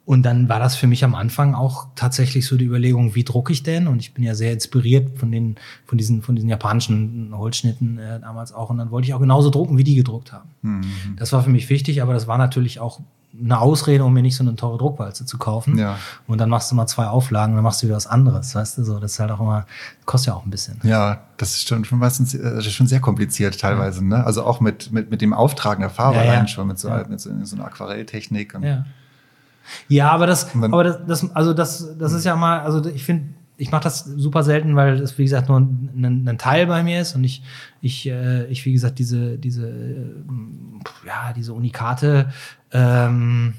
Und 0.05 0.23
dann 0.23 0.49
war 0.49 0.57
das 0.57 0.75
für 0.75 0.87
mich 0.87 1.03
am 1.03 1.13
Anfang 1.13 1.53
auch 1.53 1.85
tatsächlich 1.95 2.47
so 2.47 2.57
die 2.57 2.65
Überlegung, 2.65 3.13
wie 3.13 3.23
drucke 3.23 3.53
ich 3.53 3.61
denn? 3.61 3.87
Und 3.87 3.99
ich 3.99 4.15
bin 4.15 4.23
ja 4.23 4.33
sehr 4.33 4.51
inspiriert 4.51 5.19
von 5.19 5.31
den, 5.31 5.55
von 5.85 5.99
diesen, 5.99 6.23
von 6.23 6.35
diesen 6.35 6.49
japanischen 6.49 7.31
Holzschnitten 7.37 7.99
äh, 7.99 8.19
damals 8.19 8.51
auch. 8.51 8.71
Und 8.71 8.79
dann 8.79 8.89
wollte 8.89 9.07
ich 9.07 9.13
auch 9.13 9.19
genauso 9.19 9.51
drucken, 9.51 9.77
wie 9.77 9.83
die 9.83 9.93
gedruckt 9.93 10.33
haben. 10.33 10.49
Mhm. 10.63 11.15
Das 11.17 11.31
war 11.31 11.43
für 11.43 11.51
mich 11.51 11.69
wichtig, 11.69 12.01
aber 12.01 12.13
das 12.13 12.25
war 12.25 12.39
natürlich 12.39 12.79
auch 12.79 13.01
eine 13.37 13.59
Ausrede, 13.59 14.03
um 14.03 14.13
mir 14.13 14.23
nicht 14.23 14.35
so 14.35 14.43
eine 14.43 14.55
teure 14.55 14.77
Druckwalze 14.77 15.25
zu 15.25 15.37
kaufen. 15.37 15.77
Ja. 15.77 15.97
Und 16.27 16.39
dann 16.39 16.49
machst 16.49 16.71
du 16.71 16.75
mal 16.75 16.87
zwei 16.87 17.07
Auflagen 17.07 17.55
dann 17.55 17.63
machst 17.63 17.81
du 17.81 17.87
wieder 17.87 17.95
was 17.95 18.07
anderes, 18.07 18.55
weißt 18.55 18.79
du, 18.79 18.83
so. 18.83 18.99
Das 18.99 19.13
ist 19.13 19.19
halt 19.19 19.31
auch 19.31 19.39
immer, 19.39 19.65
kostet 20.05 20.29
ja 20.29 20.33
auch 20.33 20.45
ein 20.45 20.49
bisschen. 20.49 20.79
Ja, 20.83 21.21
das 21.37 21.51
ist 21.51 21.67
schon, 21.67 21.85
schon 21.85 21.99
meistens, 21.99 22.33
äh, 22.33 22.61
schon 22.63 22.87
sehr 22.87 22.99
kompliziert 22.99 23.59
teilweise, 23.59 24.03
ne? 24.03 24.25
Also 24.25 24.43
auch 24.43 24.59
mit, 24.61 24.91
mit, 24.91 25.11
mit 25.11 25.21
dem 25.21 25.33
Auftragen 25.33 25.81
der 25.81 25.91
Farbe 25.91 26.17
ja, 26.17 26.25
ja. 26.25 26.47
schon, 26.47 26.67
mit 26.67 26.79
so, 26.79 26.89
mit 26.89 27.19
so, 27.19 27.29
so 27.43 27.55
einer 27.55 27.65
Aquarelltechnik. 27.65 28.57
ja. 28.61 28.85
ja, 29.87 30.11
aber 30.11 30.25
das, 30.25 30.47
aber 30.55 30.83
das, 30.83 30.97
das, 31.07 31.35
also 31.35 31.53
das, 31.53 31.97
das 31.99 32.13
ist 32.13 32.25
ja 32.25 32.35
mal, 32.35 32.61
also 32.61 32.83
ich 32.85 33.03
finde, 33.03 33.29
ich 33.59 33.71
mache 33.71 33.83
das 33.83 34.05
super 34.05 34.43
selten, 34.43 34.75
weil 34.75 34.97
das, 34.97 35.17
wie 35.17 35.23
gesagt, 35.23 35.49
nur 35.49 35.59
ein, 35.59 36.25
ein, 36.27 36.37
Teil 36.37 36.65
bei 36.65 36.81
mir 36.81 37.01
ist 37.01 37.15
und 37.15 37.23
ich, 37.25 37.43
ich, 37.81 38.07
äh, 38.07 38.45
ich 38.45 38.65
wie 38.65 38.71
gesagt, 38.71 38.99
diese, 38.99 39.37
diese, 39.37 39.69
äh, 39.69 40.15
ja, 41.05 41.33
diese 41.33 41.53
Unikate, 41.53 42.29
ähm, 42.71 43.53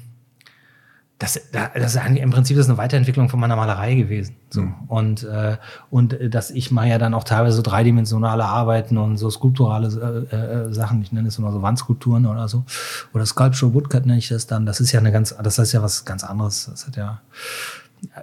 das, 1.19 1.39
das 1.51 1.95
ist 1.95 2.01
im 2.03 2.31
Prinzip 2.31 2.57
das 2.57 2.65
ist 2.65 2.69
eine 2.71 2.79
Weiterentwicklung 2.79 3.29
von 3.29 3.39
meiner 3.39 3.55
Malerei 3.55 3.93
gewesen. 3.93 4.37
So. 4.49 4.61
Mhm. 4.61 4.73
Und, 4.87 5.23
äh, 5.23 5.57
und 5.91 6.13
äh, 6.13 6.31
dass 6.31 6.49
ich 6.49 6.71
mache 6.71 6.87
ja 6.87 6.97
dann 6.97 7.13
auch 7.13 7.23
teilweise 7.23 7.57
so 7.57 7.61
dreidimensionale 7.61 8.43
Arbeiten 8.43 8.97
und 8.97 9.17
so 9.17 9.29
skulpturale 9.29 10.25
äh, 10.31 10.35
äh, 10.35 10.73
Sachen, 10.73 10.99
ich 11.03 11.11
nenne 11.11 11.27
es 11.27 11.37
immer 11.37 11.51
so 11.51 11.61
Wandskulpturen 11.61 12.25
oder 12.25 12.47
so. 12.47 12.65
Oder 13.13 13.27
Sculpture 13.27 13.71
Woodcut 13.75 14.07
nenne 14.07 14.17
ich 14.17 14.29
das 14.29 14.47
dann. 14.47 14.65
Das 14.65 14.79
ist 14.79 14.93
ja 14.93 14.99
eine 14.99 15.11
ganz, 15.11 15.35
das 15.43 15.59
ist 15.59 15.73
ja 15.73 15.83
was 15.83 16.05
ganz 16.05 16.23
anderes. 16.23 16.65
Das 16.65 16.87
hat 16.87 16.95
ja 16.95 17.21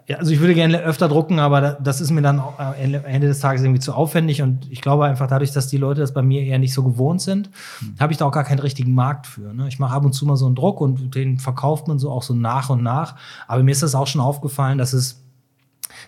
ja, 0.06 0.16
also 0.16 0.32
ich 0.32 0.40
würde 0.40 0.54
gerne 0.54 0.80
öfter 0.80 1.08
drucken, 1.08 1.38
aber 1.38 1.78
das 1.80 2.00
ist 2.00 2.10
mir 2.10 2.22
dann 2.22 2.42
Ende 2.80 3.28
des 3.28 3.38
Tages 3.38 3.62
irgendwie 3.62 3.80
zu 3.80 3.94
aufwendig 3.94 4.42
und 4.42 4.70
ich 4.70 4.80
glaube 4.80 5.04
einfach 5.04 5.28
dadurch, 5.28 5.52
dass 5.52 5.68
die 5.68 5.76
Leute 5.76 6.00
das 6.00 6.12
bei 6.12 6.22
mir 6.22 6.42
eher 6.42 6.58
nicht 6.58 6.74
so 6.74 6.82
gewohnt 6.82 7.20
sind, 7.20 7.50
mhm. 7.80 7.94
habe 8.00 8.12
ich 8.12 8.18
da 8.18 8.24
auch 8.26 8.32
gar 8.32 8.44
keinen 8.44 8.58
richtigen 8.58 8.92
Markt 8.92 9.26
für. 9.26 9.54
Ne? 9.54 9.68
Ich 9.68 9.78
mache 9.78 9.94
ab 9.94 10.04
und 10.04 10.12
zu 10.12 10.26
mal 10.26 10.36
so 10.36 10.46
einen 10.46 10.56
Druck 10.56 10.80
und 10.80 11.14
den 11.14 11.38
verkauft 11.38 11.86
man 11.86 11.98
so 11.98 12.10
auch 12.10 12.24
so 12.24 12.34
nach 12.34 12.70
und 12.70 12.82
nach. 12.82 13.14
Aber 13.46 13.62
mir 13.62 13.70
ist 13.70 13.82
das 13.82 13.94
auch 13.94 14.08
schon 14.08 14.20
aufgefallen, 14.20 14.78
dass 14.78 14.92
es 14.92 15.22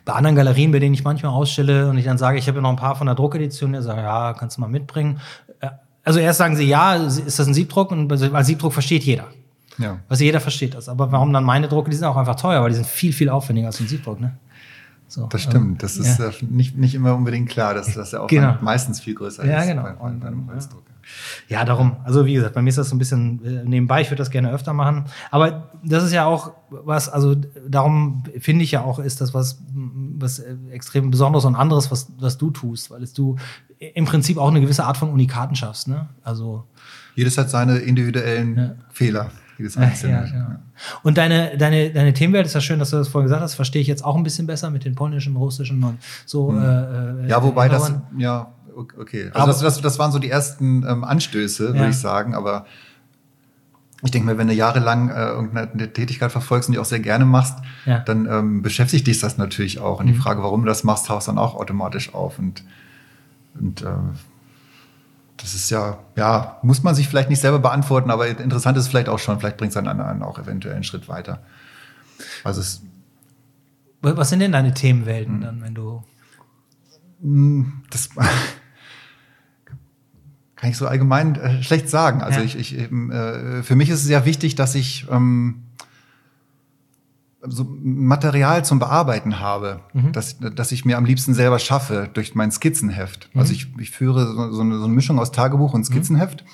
bei 0.05 0.15
anderen 0.15 0.37
Galerien, 0.37 0.73
bei 0.73 0.79
denen 0.81 0.95
ich 0.95 1.05
manchmal 1.05 1.33
ausstelle 1.33 1.89
und 1.89 1.97
ich 1.97 2.05
dann 2.05 2.19
sage, 2.19 2.39
ich 2.39 2.49
habe 2.49 2.59
ja 2.59 2.63
noch 2.63 2.71
ein 2.71 2.77
paar 2.77 2.97
von 2.97 3.07
der 3.07 3.15
Druckedition, 3.15 3.73
der 3.73 3.83
sagt, 3.83 3.99
ja, 3.99 4.35
kannst 4.35 4.57
du 4.57 4.63
mal 4.63 4.69
mitbringen. 4.69 5.21
Äh, 5.61 5.69
also 6.03 6.19
erst 6.19 6.39
sagen 6.39 6.57
sie, 6.57 6.65
ja, 6.65 6.95
ist 6.95 7.39
das 7.39 7.47
ein 7.47 7.55
Siebdruck? 7.55 7.93
Und 7.93 8.11
weil 8.11 8.45
Siebdruck 8.45 8.73
versteht 8.73 9.05
jeder. 9.05 9.29
Ja. 9.79 10.01
Also 10.09 10.25
jeder 10.25 10.41
versteht 10.41 10.75
das. 10.75 10.89
Aber 10.89 11.13
warum 11.13 11.33
dann 11.33 11.45
meine 11.45 11.69
Drucke? 11.69 11.91
Die 11.91 11.97
sind 11.97 12.07
auch 12.07 12.17
einfach 12.17 12.37
teuer, 12.37 12.63
weil 12.63 12.71
die 12.71 12.77
sind 12.77 12.87
viel, 12.87 13.13
viel 13.13 13.29
aufwendiger 13.29 13.69
als 13.69 13.81
ein 13.81 13.89
Siebdruck, 13.89 14.21
ne? 14.21 14.37
So, 15.11 15.27
das 15.27 15.43
stimmt. 15.43 15.83
Das 15.83 15.97
ist 15.97 16.21
ja. 16.21 16.31
nicht, 16.49 16.77
nicht 16.79 16.95
immer 16.95 17.17
unbedingt 17.17 17.49
klar, 17.49 17.75
dass, 17.75 17.93
dass 17.95 18.11
der 18.11 18.21
Aufwand 18.23 18.31
genau. 18.31 18.57
meistens 18.61 19.01
viel 19.01 19.17
größer 19.17 19.45
ja, 19.45 19.59
ist 19.59 19.67
genau. 19.67 19.83
bei, 19.83 19.93
bei 19.93 20.27
einem 20.29 20.49
Holzdruck. 20.49 20.85
Ja, 21.49 21.65
darum, 21.65 21.97
also 22.05 22.27
wie 22.27 22.35
gesagt, 22.35 22.55
bei 22.55 22.63
mir 22.63 22.69
ist 22.69 22.79
das 22.79 22.91
so 22.91 22.95
ein 22.95 22.99
bisschen 22.99 23.45
äh, 23.45 23.65
nebenbei, 23.65 24.03
ich 24.03 24.09
würde 24.09 24.19
das 24.19 24.31
gerne 24.31 24.53
öfter 24.53 24.73
machen. 24.73 25.07
Aber 25.33 25.71
das 25.83 26.05
ist 26.05 26.13
ja 26.13 26.27
auch 26.27 26.53
was, 26.71 27.09
also 27.09 27.35
darum 27.35 28.23
finde 28.39 28.63
ich 28.63 28.71
ja 28.71 28.83
auch, 28.85 29.01
ist 29.01 29.21
das 29.21 29.35
was, 29.35 29.61
was 29.75 30.41
extrem 30.71 31.11
Besonderes 31.11 31.45
und 31.45 31.57
anderes, 31.57 31.91
was, 31.91 32.13
was 32.21 32.39
du 32.39 32.51
tust, 32.51 32.93
weil 32.93 33.03
es 33.03 33.13
du 33.13 33.35
im 33.79 34.05
Prinzip 34.05 34.39
auch 34.39 34.51
eine 34.51 34.61
gewisse 34.61 34.85
Art 34.85 34.97
von 34.97 35.11
Unikaten 35.11 35.57
schaffst, 35.57 35.89
ne? 35.89 36.09
Also. 36.23 36.65
Jedes 37.17 37.37
hat 37.37 37.51
seine 37.51 37.79
individuellen 37.79 38.57
ja. 38.57 38.75
Fehler 38.91 39.33
jedes 39.61 39.77
einzelne. 39.77 40.13
Ja, 40.13 40.25
ja. 40.25 40.61
Und 41.03 41.19
deine, 41.19 41.57
deine, 41.57 41.91
deine 41.91 42.13
Themenwelt 42.13 42.47
ist 42.47 42.55
ja 42.55 42.61
schön, 42.61 42.79
dass 42.79 42.91
du 42.91 42.97
das 42.97 43.09
vorhin 43.09 43.27
gesagt 43.27 43.43
hast, 43.43 43.55
verstehe 43.55 43.83
ich 43.83 43.89
jetzt 43.89 44.05
auch 44.05 44.17
ein 44.17 44.23
bisschen 44.23 44.47
besser 44.47 44.71
mit 44.71 44.85
den 44.85 44.95
polnischen, 44.95 45.37
russischen 45.37 45.83
und 45.85 45.99
so. 46.27 46.51
Hm. 46.51 47.25
Äh, 47.25 47.29
ja, 47.29 47.43
wobei 47.43 47.69
das, 47.69 47.93
ja, 48.17 48.53
okay. 48.75 49.31
Also 49.33 49.47
das, 49.47 49.61
das, 49.61 49.81
das 49.81 49.99
waren 49.99 50.13
so 50.13 50.19
die 50.19 50.31
ersten 50.31 50.85
ähm, 50.89 51.05
Anstöße, 51.05 51.75
würde 51.75 51.91
ich 51.91 51.99
sagen, 51.99 52.35
aber 52.35 52.67
ich 54.03 54.11
denke 54.11 54.27
mir, 54.27 54.39
wenn 54.39 54.49
du 54.49 54.55
jahrelang 54.55 55.11
äh, 55.11 55.27
irgendeine 55.27 55.93
Tätigkeit 55.93 56.33
verfolgst 56.33 56.71
und 56.71 56.73
die 56.73 56.79
auch 56.79 56.87
sehr 56.87 57.01
gerne 57.01 57.27
machst, 57.27 57.59
ja. 57.85 57.99
dann 57.99 58.27
ähm, 58.27 58.63
beschäftigt 58.63 59.07
dich 59.07 59.21
das 59.21 59.37
natürlich 59.37 59.79
auch. 59.79 60.01
Und 60.01 60.07
mhm. 60.07 60.13
die 60.13 60.19
Frage, 60.19 60.43
warum 60.43 60.63
du 60.63 60.69
das 60.69 60.85
machst, 60.85 61.07
taucht 61.07 61.29
dann 61.29 61.37
auch 61.37 61.55
automatisch 61.55 62.15
auf. 62.15 62.39
Und, 62.39 62.65
und 63.61 63.83
äh, 63.83 63.87
das 65.41 65.55
ist 65.55 65.71
ja, 65.71 65.99
ja, 66.17 66.59
muss 66.63 66.83
man 66.83 66.95
sich 66.95 67.09
vielleicht 67.09 67.31
nicht 67.31 67.41
selber 67.41 67.59
beantworten, 67.59 68.11
aber 68.11 68.29
interessant 68.29 68.77
ist 68.77 68.85
es 68.85 68.91
vielleicht 68.91 69.09
auch 69.09 69.19
schon, 69.19 69.41
vielleicht 69.41 69.57
bringt 69.57 69.71
es 69.71 69.75
dann 69.75 69.89
einen 69.89 70.23
auch 70.23 70.39
eventuell 70.39 70.75
einen 70.75 70.85
Schritt 70.85 71.09
weiter. 71.09 71.43
Also 72.45 72.61
es, 72.61 72.83
Was 74.03 74.29
sind 74.29 74.41
denn 74.41 74.53
deine 74.53 74.75
Themenwelten 74.75 75.37
hm. 75.37 75.41
dann, 75.41 75.63
wenn 75.63 75.75
du. 75.75 76.05
Hm, 77.23 77.83
das 77.91 78.11
kann 80.57 80.71
ich 80.71 80.77
so 80.77 80.87
allgemein 80.87 81.37
äh, 81.37 81.63
schlecht 81.63 81.89
sagen. 81.89 82.23
Also 82.23 82.41
ja. 82.41 82.45
ich, 82.45 82.59
ich 82.59 82.79
äh, 82.79 83.63
für 83.63 83.77
mich 83.77 83.89
ist 83.89 84.01
es 84.01 84.05
sehr 84.05 84.27
wichtig, 84.27 84.57
dass 84.57 84.75
ich 84.75 85.07
ähm, 85.11 85.63
so 87.43 87.65
Material 87.65 88.65
zum 88.65 88.79
Bearbeiten 88.79 89.41
habe, 89.41 89.81
mhm. 89.93 90.13
dass, 90.13 90.39
dass 90.39 90.73
ich 90.73 90.85
mir 90.85 90.99
am 90.99 91.05
liebsten 91.05 91.33
selber 91.35 91.59
schaffe 91.59 92.09
durch 92.13 92.35
mein 92.35 92.51
Skizzenheft. 92.51 93.31
Mhm. 93.33 93.41
Also 93.41 93.53
ich, 93.53 93.69
ich 93.79 93.91
führe 93.91 94.27
so, 94.27 94.53
so, 94.53 94.61
eine, 94.61 94.79
so 94.79 94.85
eine 94.85 94.95
Mischung 94.95 95.19
aus 95.19 95.33
Tagebuch 95.33 95.73
und 95.73 95.81
mhm. 95.81 95.85
Skizzenheft 95.85 96.45
mhm. 96.45 96.49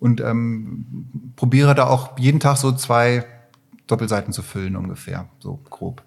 und 0.00 0.20
ähm, 0.20 0.86
probiere 1.36 1.74
da 1.74 1.86
auch 1.86 2.18
jeden 2.18 2.40
Tag 2.40 2.56
so 2.56 2.72
zwei 2.72 3.26
Doppelseiten 3.86 4.32
zu 4.32 4.42
füllen 4.42 4.76
ungefähr, 4.76 5.26
so 5.40 5.60
grob. 5.68 6.02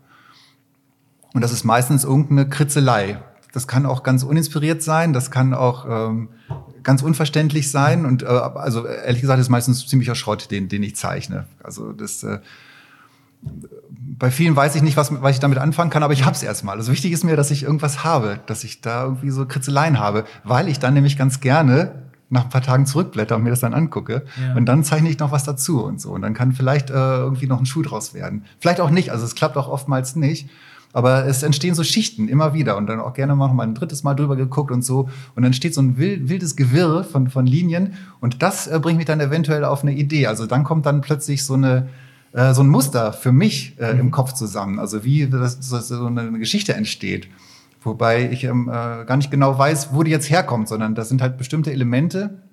Und 1.33 1.41
das 1.41 1.51
ist 1.51 1.63
meistens 1.63 2.03
irgendeine 2.03 2.49
Kritzelei. 2.49 3.21
Das 3.53 3.67
kann 3.67 3.85
auch 3.85 4.01
ganz 4.01 4.23
uninspiriert 4.23 4.81
sein, 4.81 5.13
das 5.13 5.29
kann 5.29 5.53
auch 5.53 5.85
ähm, 5.87 6.29
ganz 6.83 7.03
unverständlich 7.03 7.69
sein 7.69 8.05
und 8.05 8.23
äh, 8.23 8.25
also 8.25 8.85
ehrlich 8.85 9.21
gesagt 9.21 9.39
ist 9.39 9.49
meistens 9.49 9.85
ziemlicher 9.87 10.15
Schrott, 10.15 10.49
den, 10.51 10.69
den 10.69 10.83
ich 10.83 10.95
zeichne. 10.95 11.45
Also 11.63 11.91
das 11.93 12.23
äh, 12.23 12.39
bei 14.19 14.31
vielen 14.31 14.55
weiß 14.55 14.75
ich 14.75 14.81
nicht, 14.81 14.97
was, 14.97 15.21
was 15.21 15.31
ich 15.31 15.39
damit 15.39 15.59
anfangen 15.59 15.89
kann, 15.89 16.03
aber 16.03 16.13
ich 16.13 16.25
hab's 16.25 16.41
erstmal. 16.41 16.77
Also 16.77 16.91
wichtig 16.91 17.11
ist 17.11 17.23
mir, 17.23 17.35
dass 17.35 17.51
ich 17.51 17.63
irgendwas 17.63 18.03
habe, 18.03 18.39
dass 18.47 18.63
ich 18.63 18.81
da 18.81 19.03
irgendwie 19.03 19.29
so 19.29 19.45
Kritzeleien 19.45 19.99
habe, 19.99 20.25
weil 20.43 20.67
ich 20.67 20.79
dann 20.79 20.93
nämlich 20.93 21.17
ganz 21.17 21.39
gerne 21.39 22.03
nach 22.29 22.45
ein 22.45 22.49
paar 22.49 22.61
Tagen 22.61 22.85
zurückblätter 22.85 23.35
und 23.35 23.43
mir 23.43 23.51
das 23.51 23.59
dann 23.59 23.73
angucke. 23.73 24.25
Ja. 24.41 24.55
Und 24.55 24.65
dann 24.65 24.83
zeichne 24.83 25.09
ich 25.09 25.19
noch 25.19 25.31
was 25.31 25.43
dazu 25.43 25.83
und 25.83 26.01
so. 26.01 26.11
Und 26.11 26.23
dann 26.23 26.33
kann 26.33 26.51
vielleicht 26.51 26.89
äh, 26.89 26.93
irgendwie 26.93 27.47
noch 27.47 27.59
ein 27.59 27.65
Schuh 27.65 27.83
draus 27.83 28.13
werden. 28.13 28.43
Vielleicht 28.59 28.81
auch 28.81 28.89
nicht, 28.89 29.11
also 29.11 29.23
es 29.23 29.35
klappt 29.35 29.55
auch 29.55 29.69
oftmals 29.69 30.15
nicht. 30.15 30.49
Aber 30.93 31.25
es 31.25 31.43
entstehen 31.43 31.75
so 31.75 31.83
Schichten 31.83 32.27
immer 32.27 32.53
wieder 32.53 32.75
und 32.77 32.87
dann 32.87 32.99
auch 32.99 33.13
gerne 33.13 33.35
mal 33.35 33.47
noch 33.47 33.53
mal 33.53 33.63
ein 33.63 33.75
drittes 33.75 34.03
Mal 34.03 34.15
drüber 34.15 34.35
geguckt 34.35 34.71
und 34.71 34.83
so. 34.83 35.09
Und 35.35 35.43
dann 35.43 35.53
steht 35.53 35.73
so 35.73 35.81
ein 35.81 35.97
wildes 35.97 36.55
Gewirr 36.55 37.03
von, 37.03 37.29
von 37.29 37.45
Linien 37.45 37.93
und 38.19 38.41
das 38.41 38.67
äh, 38.67 38.79
bringt 38.81 38.97
mich 38.97 39.05
dann 39.05 39.19
eventuell 39.19 39.63
auf 39.63 39.83
eine 39.83 39.93
Idee. 39.93 40.27
Also 40.27 40.47
dann 40.47 40.63
kommt 40.63 40.85
dann 40.85 41.01
plötzlich 41.01 41.45
so 41.45 41.53
eine, 41.53 41.89
äh, 42.37 42.53
so 42.53 42.61
ein 42.61 42.69
Muster 42.69 43.13
für 43.13 43.31
mich 43.31 43.77
äh, 43.79 43.93
mhm. 43.93 43.99
im 43.99 44.11
Kopf 44.11 44.33
zusammen. 44.33 44.79
Also 44.79 45.03
wie 45.03 45.27
das, 45.27 45.59
das, 45.59 45.87
so 45.87 46.05
eine 46.05 46.37
Geschichte 46.37 46.75
entsteht. 46.75 47.27
Wobei 47.81 48.29
ich 48.29 48.43
ähm, 48.43 48.69
äh, 48.69 49.05
gar 49.05 49.17
nicht 49.17 49.31
genau 49.31 49.57
weiß, 49.57 49.89
wo 49.91 50.03
die 50.03 50.11
jetzt 50.11 50.29
herkommt, 50.29 50.67
sondern 50.67 50.93
das 50.93 51.09
sind 51.09 51.21
halt 51.21 51.37
bestimmte 51.37 51.71
Elemente, 51.71 52.43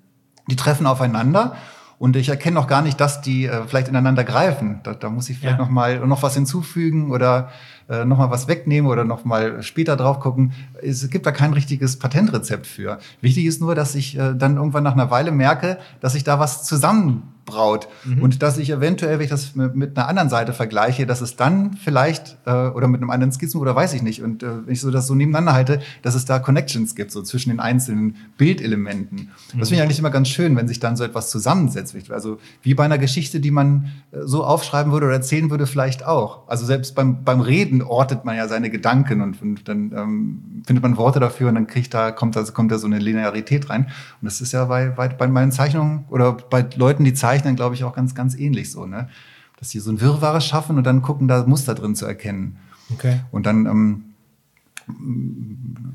die 0.49 0.55
treffen 0.55 0.87
aufeinander 0.87 1.55
und 1.99 2.15
ich 2.15 2.29
erkenne 2.29 2.55
noch 2.55 2.67
gar 2.67 2.81
nicht, 2.81 2.99
dass 2.99 3.21
die 3.21 3.45
äh, 3.45 3.63
vielleicht 3.67 3.87
ineinander 3.87 4.23
greifen. 4.23 4.79
Da, 4.83 4.95
da 4.95 5.09
muss 5.09 5.29
ich 5.29 5.37
vielleicht 5.37 5.59
ja. 5.59 5.63
noch 5.63 5.69
mal 5.69 5.99
noch 6.07 6.23
was 6.23 6.33
hinzufügen 6.33 7.11
oder 7.11 7.49
äh, 7.87 8.05
noch 8.05 8.17
mal 8.17 8.31
was 8.31 8.47
wegnehmen 8.47 8.89
oder 8.89 9.03
noch 9.03 9.23
mal 9.23 9.61
später 9.61 9.95
drauf 9.95 10.19
gucken. 10.19 10.53
Es 10.81 11.07
gibt 11.11 11.27
da 11.27 11.31
kein 11.31 11.53
richtiges 11.53 11.99
Patentrezept 11.99 12.65
für. 12.65 12.97
Wichtig 13.21 13.45
ist 13.45 13.61
nur, 13.61 13.75
dass 13.75 13.93
ich 13.93 14.17
äh, 14.17 14.33
dann 14.35 14.57
irgendwann 14.57 14.83
nach 14.83 14.93
einer 14.93 15.11
Weile 15.11 15.31
merke, 15.31 15.77
dass 16.01 16.15
ich 16.15 16.23
da 16.23 16.39
was 16.39 16.63
zusammen 16.63 17.34
braut. 17.45 17.87
Mhm. 18.03 18.21
Und 18.21 18.41
dass 18.41 18.57
ich 18.57 18.69
eventuell, 18.69 19.19
wenn 19.19 19.25
ich 19.25 19.29
das 19.29 19.55
mit, 19.55 19.97
einer 19.97 20.07
anderen 20.07 20.29
Seite 20.29 20.53
vergleiche, 20.53 21.05
dass 21.05 21.21
es 21.21 21.35
dann 21.35 21.77
vielleicht, 21.77 22.37
äh, 22.45 22.51
oder 22.51 22.87
mit 22.87 23.01
einem 23.01 23.09
anderen 23.09 23.31
Skizzen 23.31 23.61
oder 23.61 23.75
weiß 23.75 23.93
ich 23.93 24.01
nicht, 24.01 24.21
und 24.21 24.43
äh, 24.43 24.65
wenn 24.65 24.73
ich 24.73 24.81
so 24.81 24.91
das 24.91 25.07
so 25.07 25.15
nebeneinander 25.15 25.53
halte, 25.53 25.79
dass 26.01 26.15
es 26.15 26.25
da 26.25 26.39
Connections 26.39 26.95
gibt, 26.95 27.11
so 27.11 27.21
zwischen 27.21 27.49
den 27.49 27.59
einzelnen 27.59 28.15
Bildelementen. 28.37 29.31
Mhm. 29.53 29.59
Das 29.59 29.69
finde 29.69 29.75
ich 29.75 29.81
eigentlich 29.83 29.99
immer 29.99 30.09
ganz 30.09 30.29
schön, 30.29 30.55
wenn 30.55 30.67
sich 30.67 30.79
dann 30.79 30.97
so 30.97 31.03
etwas 31.03 31.29
zusammensetzt. 31.29 31.95
Also 32.09 32.39
wie 32.61 32.73
bei 32.73 32.83
einer 32.85 32.97
Geschichte, 32.97 33.39
die 33.39 33.51
man 33.51 33.91
äh, 34.11 34.19
so 34.23 34.43
aufschreiben 34.43 34.91
würde 34.91 35.05
oder 35.07 35.15
erzählen 35.15 35.49
würde, 35.49 35.67
vielleicht 35.67 36.05
auch. 36.05 36.47
Also 36.47 36.65
selbst 36.65 36.95
beim, 36.95 37.23
beim 37.23 37.41
Reden 37.41 37.81
ortet 37.81 38.25
man 38.25 38.35
ja 38.35 38.47
seine 38.47 38.69
Gedanken 38.69 39.21
und, 39.21 39.41
und 39.41 39.67
dann 39.67 39.91
ähm, 39.95 40.63
findet 40.65 40.83
man 40.83 40.97
Worte 40.97 41.19
dafür 41.19 41.49
und 41.49 41.55
dann 41.55 41.67
kriegt 41.67 41.93
da, 41.93 42.11
kommt 42.11 42.35
da, 42.35 42.43
kommt 42.43 42.71
da 42.71 42.77
so 42.77 42.87
eine 42.87 42.99
Linearität 42.99 43.69
rein. 43.69 43.85
Und 44.21 44.25
das 44.25 44.41
ist 44.41 44.51
ja 44.51 44.65
bei, 44.65 44.89
bei, 44.89 45.07
bei 45.07 45.27
meinen 45.27 45.51
Zeichnungen 45.51 46.05
oder 46.09 46.33
bei 46.33 46.65
Leuten, 46.75 47.03
die 47.03 47.13
zeichnen, 47.13 47.34
zeichnen, 47.35 47.55
glaube 47.55 47.75
ich, 47.75 47.83
auch 47.83 47.93
ganz, 47.93 48.15
ganz 48.15 48.35
ähnlich 48.35 48.71
so, 48.71 48.85
ne? 48.85 49.09
Dass 49.59 49.69
sie 49.69 49.79
so 49.79 49.91
ein 49.91 50.01
Wirrwarr 50.01 50.41
schaffen 50.41 50.77
und 50.77 50.83
dann 50.83 51.01
gucken, 51.01 51.27
da 51.27 51.45
Muster 51.45 51.75
drin 51.75 51.95
zu 51.95 52.05
erkennen. 52.05 52.57
Okay. 52.93 53.21
Und 53.31 53.45
dann 53.45 53.65
ähm, 53.65 54.03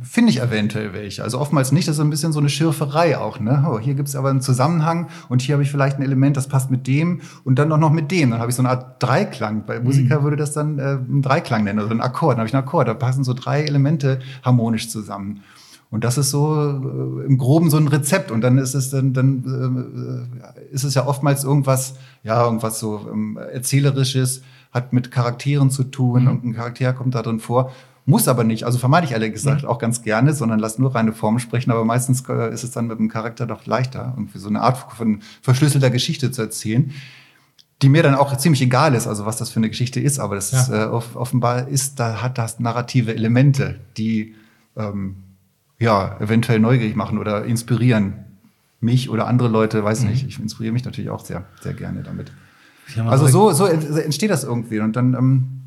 finde 0.02 0.30
ich 0.30 0.40
eventuell 0.40 0.92
welche. 0.92 1.22
Also 1.22 1.38
oftmals 1.38 1.70
nicht, 1.70 1.86
das 1.86 1.96
ist 1.96 2.00
ein 2.00 2.10
bisschen 2.10 2.32
so 2.32 2.40
eine 2.40 2.48
Schürferei 2.48 3.18
auch. 3.18 3.38
Ne? 3.38 3.64
Oh, 3.68 3.78
hier 3.78 3.94
gibt 3.94 4.08
es 4.08 4.16
aber 4.16 4.30
einen 4.30 4.40
Zusammenhang 4.40 5.08
und 5.28 5.42
hier 5.42 5.54
habe 5.54 5.62
ich 5.62 5.70
vielleicht 5.70 5.98
ein 5.98 6.02
Element, 6.02 6.36
das 6.36 6.48
passt 6.48 6.70
mit 6.70 6.86
dem 6.86 7.20
und 7.44 7.58
dann 7.58 7.70
auch 7.70 7.78
noch 7.78 7.92
mit 7.92 8.10
dem. 8.10 8.30
Dann 8.30 8.40
habe 8.40 8.50
ich 8.50 8.56
so 8.56 8.62
eine 8.62 8.70
Art 8.70 9.02
Dreiklang. 9.02 9.64
Bei 9.66 9.78
Musiker 9.78 10.20
mhm. 10.20 10.24
würde 10.24 10.36
das 10.36 10.52
dann 10.52 10.78
äh, 10.78 10.82
einen 10.82 11.22
Dreiklang 11.22 11.64
nennen, 11.64 11.78
oder 11.78 11.90
also 11.90 11.94
ein 11.94 12.00
Akkord. 12.00 12.32
Dann 12.32 12.40
habe 12.40 12.48
ich 12.48 12.54
einen 12.54 12.64
Akkord, 12.64 12.88
da 12.88 12.94
passen 12.94 13.24
so 13.24 13.34
drei 13.34 13.62
Elemente 13.62 14.20
harmonisch 14.42 14.88
zusammen. 14.88 15.42
Und 15.90 16.04
das 16.04 16.18
ist 16.18 16.30
so 16.30 16.54
äh, 16.54 17.26
im 17.26 17.36
Groben 17.36 17.68
so 17.68 17.76
ein 17.76 17.88
Rezept. 17.88 18.30
Und 18.30 18.42
dann 18.42 18.58
ist 18.58 18.74
es 18.74 18.90
dann, 18.90 19.12
dann 19.12 20.28
äh, 20.40 20.72
ist 20.72 20.84
es 20.84 20.94
ja 20.94 21.06
oftmals 21.06 21.44
irgendwas, 21.44 21.94
ja, 22.22 22.44
irgendwas 22.44 22.78
so 22.78 23.08
ähm, 23.12 23.36
erzählerisches, 23.52 24.42
hat 24.72 24.92
mit 24.92 25.10
Charakteren 25.10 25.70
zu 25.70 25.82
tun 25.82 26.22
mhm. 26.22 26.28
und 26.28 26.44
ein 26.44 26.54
Charakter 26.54 26.92
kommt 26.92 27.16
da 27.16 27.22
drin 27.22 27.40
vor. 27.40 27.72
Muss 28.06 28.28
aber 28.28 28.44
nicht. 28.44 28.64
Also 28.64 28.78
vermeide 28.78 29.06
ich 29.06 29.12
ehrlich 29.12 29.32
gesagt 29.32 29.64
mhm. 29.64 29.68
auch 29.68 29.78
ganz 29.78 30.02
gerne, 30.02 30.32
sondern 30.32 30.60
lass 30.60 30.78
nur 30.78 30.94
reine 30.94 31.12
Form 31.12 31.40
sprechen. 31.40 31.72
Aber 31.72 31.84
meistens 31.84 32.22
äh, 32.28 32.52
ist 32.52 32.62
es 32.62 32.70
dann 32.70 32.86
mit 32.86 32.98
dem 32.98 33.08
Charakter 33.08 33.46
doch 33.46 33.66
leichter, 33.66 34.14
irgendwie 34.16 34.38
so 34.38 34.48
eine 34.48 34.60
Art 34.60 34.92
von 34.92 35.20
verschlüsselter 35.42 35.90
Geschichte 35.90 36.30
zu 36.30 36.42
erzählen 36.42 36.92
die 37.82 37.88
mir 37.88 38.02
dann 38.02 38.14
auch 38.14 38.36
ziemlich 38.36 38.60
egal 38.60 38.94
ist, 38.94 39.06
also 39.06 39.24
was 39.24 39.38
das 39.38 39.48
für 39.48 39.56
eine 39.56 39.70
Geschichte 39.70 40.00
ist, 40.00 40.18
aber 40.18 40.34
das 40.34 40.52
ja. 40.52 40.60
ist, 40.60 40.68
äh, 40.68 40.84
offenbar 40.84 41.68
ist, 41.68 41.98
da 41.98 42.20
hat 42.20 42.36
das 42.36 42.60
narrative 42.60 43.14
Elemente, 43.14 43.80
die 43.96 44.34
ähm, 44.76 45.16
ja, 45.80 46.16
eventuell 46.20 46.60
neugierig 46.60 46.94
machen 46.94 47.18
oder 47.18 47.44
inspirieren. 47.44 48.24
Mich 48.82 49.10
oder 49.10 49.26
andere 49.26 49.48
Leute, 49.48 49.82
weiß 49.82 50.02
mhm. 50.02 50.10
nicht. 50.10 50.26
Ich 50.26 50.38
inspiriere 50.38 50.72
mich 50.72 50.84
natürlich 50.84 51.10
auch 51.10 51.24
sehr, 51.24 51.44
sehr 51.60 51.74
gerne 51.74 52.02
damit. 52.02 52.32
Also 53.06 53.26
so, 53.26 53.52
so 53.52 53.66
entsteht 53.66 54.30
das 54.30 54.44
irgendwie. 54.44 54.80
Und 54.80 54.96
dann 54.96 55.14
ähm, 55.14 55.60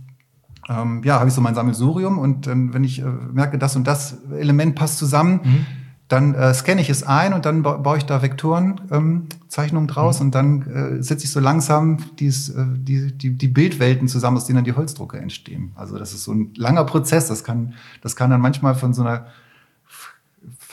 ähm, 0.70 1.02
ja, 1.04 1.20
habe 1.20 1.30
ich 1.30 1.34
so 1.34 1.42
mein 1.42 1.56
Sammelsurium 1.56 2.18
und 2.18 2.48
ähm, 2.48 2.74
wenn 2.74 2.84
ich 2.84 3.00
äh, 3.00 3.06
merke, 3.06 3.58
das 3.58 3.76
und 3.76 3.86
das 3.86 4.18
Element 4.32 4.76
passt 4.76 4.98
zusammen, 4.98 5.42
mhm. 5.44 5.66
dann 6.08 6.36
äh, 6.36 6.54
scanne 6.54 6.82
ich 6.82 6.90
es 6.90 7.04
ein 7.04 7.34
und 7.34 7.46
dann 7.46 7.64
ba 7.64 7.78
baue 7.78 7.98
ich 7.98 8.06
da 8.06 8.22
Vektoren, 8.22 8.82
ähm, 8.92 9.28
Zeichnungen 9.48 9.88
draus 9.88 10.20
mhm. 10.20 10.26
und 10.26 10.36
dann 10.36 10.62
äh, 10.62 11.04
setze 11.04 11.26
ich 11.26 11.32
so 11.32 11.40
langsam 11.40 11.98
dies, 12.20 12.50
äh, 12.50 12.66
die, 12.76 13.12
die, 13.18 13.38
die 13.38 13.48
Bildwelten 13.48 14.08
zusammen, 14.08 14.38
aus 14.38 14.46
denen 14.46 14.58
dann 14.58 14.66
die 14.66 14.74
Holzdrucke 14.74 15.18
entstehen. 15.18 15.72
Also 15.76 15.98
das 15.98 16.14
ist 16.14 16.24
so 16.24 16.34
ein 16.34 16.54
langer 16.56 16.86
Prozess. 16.86 17.28
Das 17.28 17.44
kann, 17.44 17.74
das 18.02 18.16
kann 18.16 18.30
dann 18.30 18.42
manchmal 18.42 18.76
von 18.76 18.94
so 18.94 19.02
einer 19.02 19.28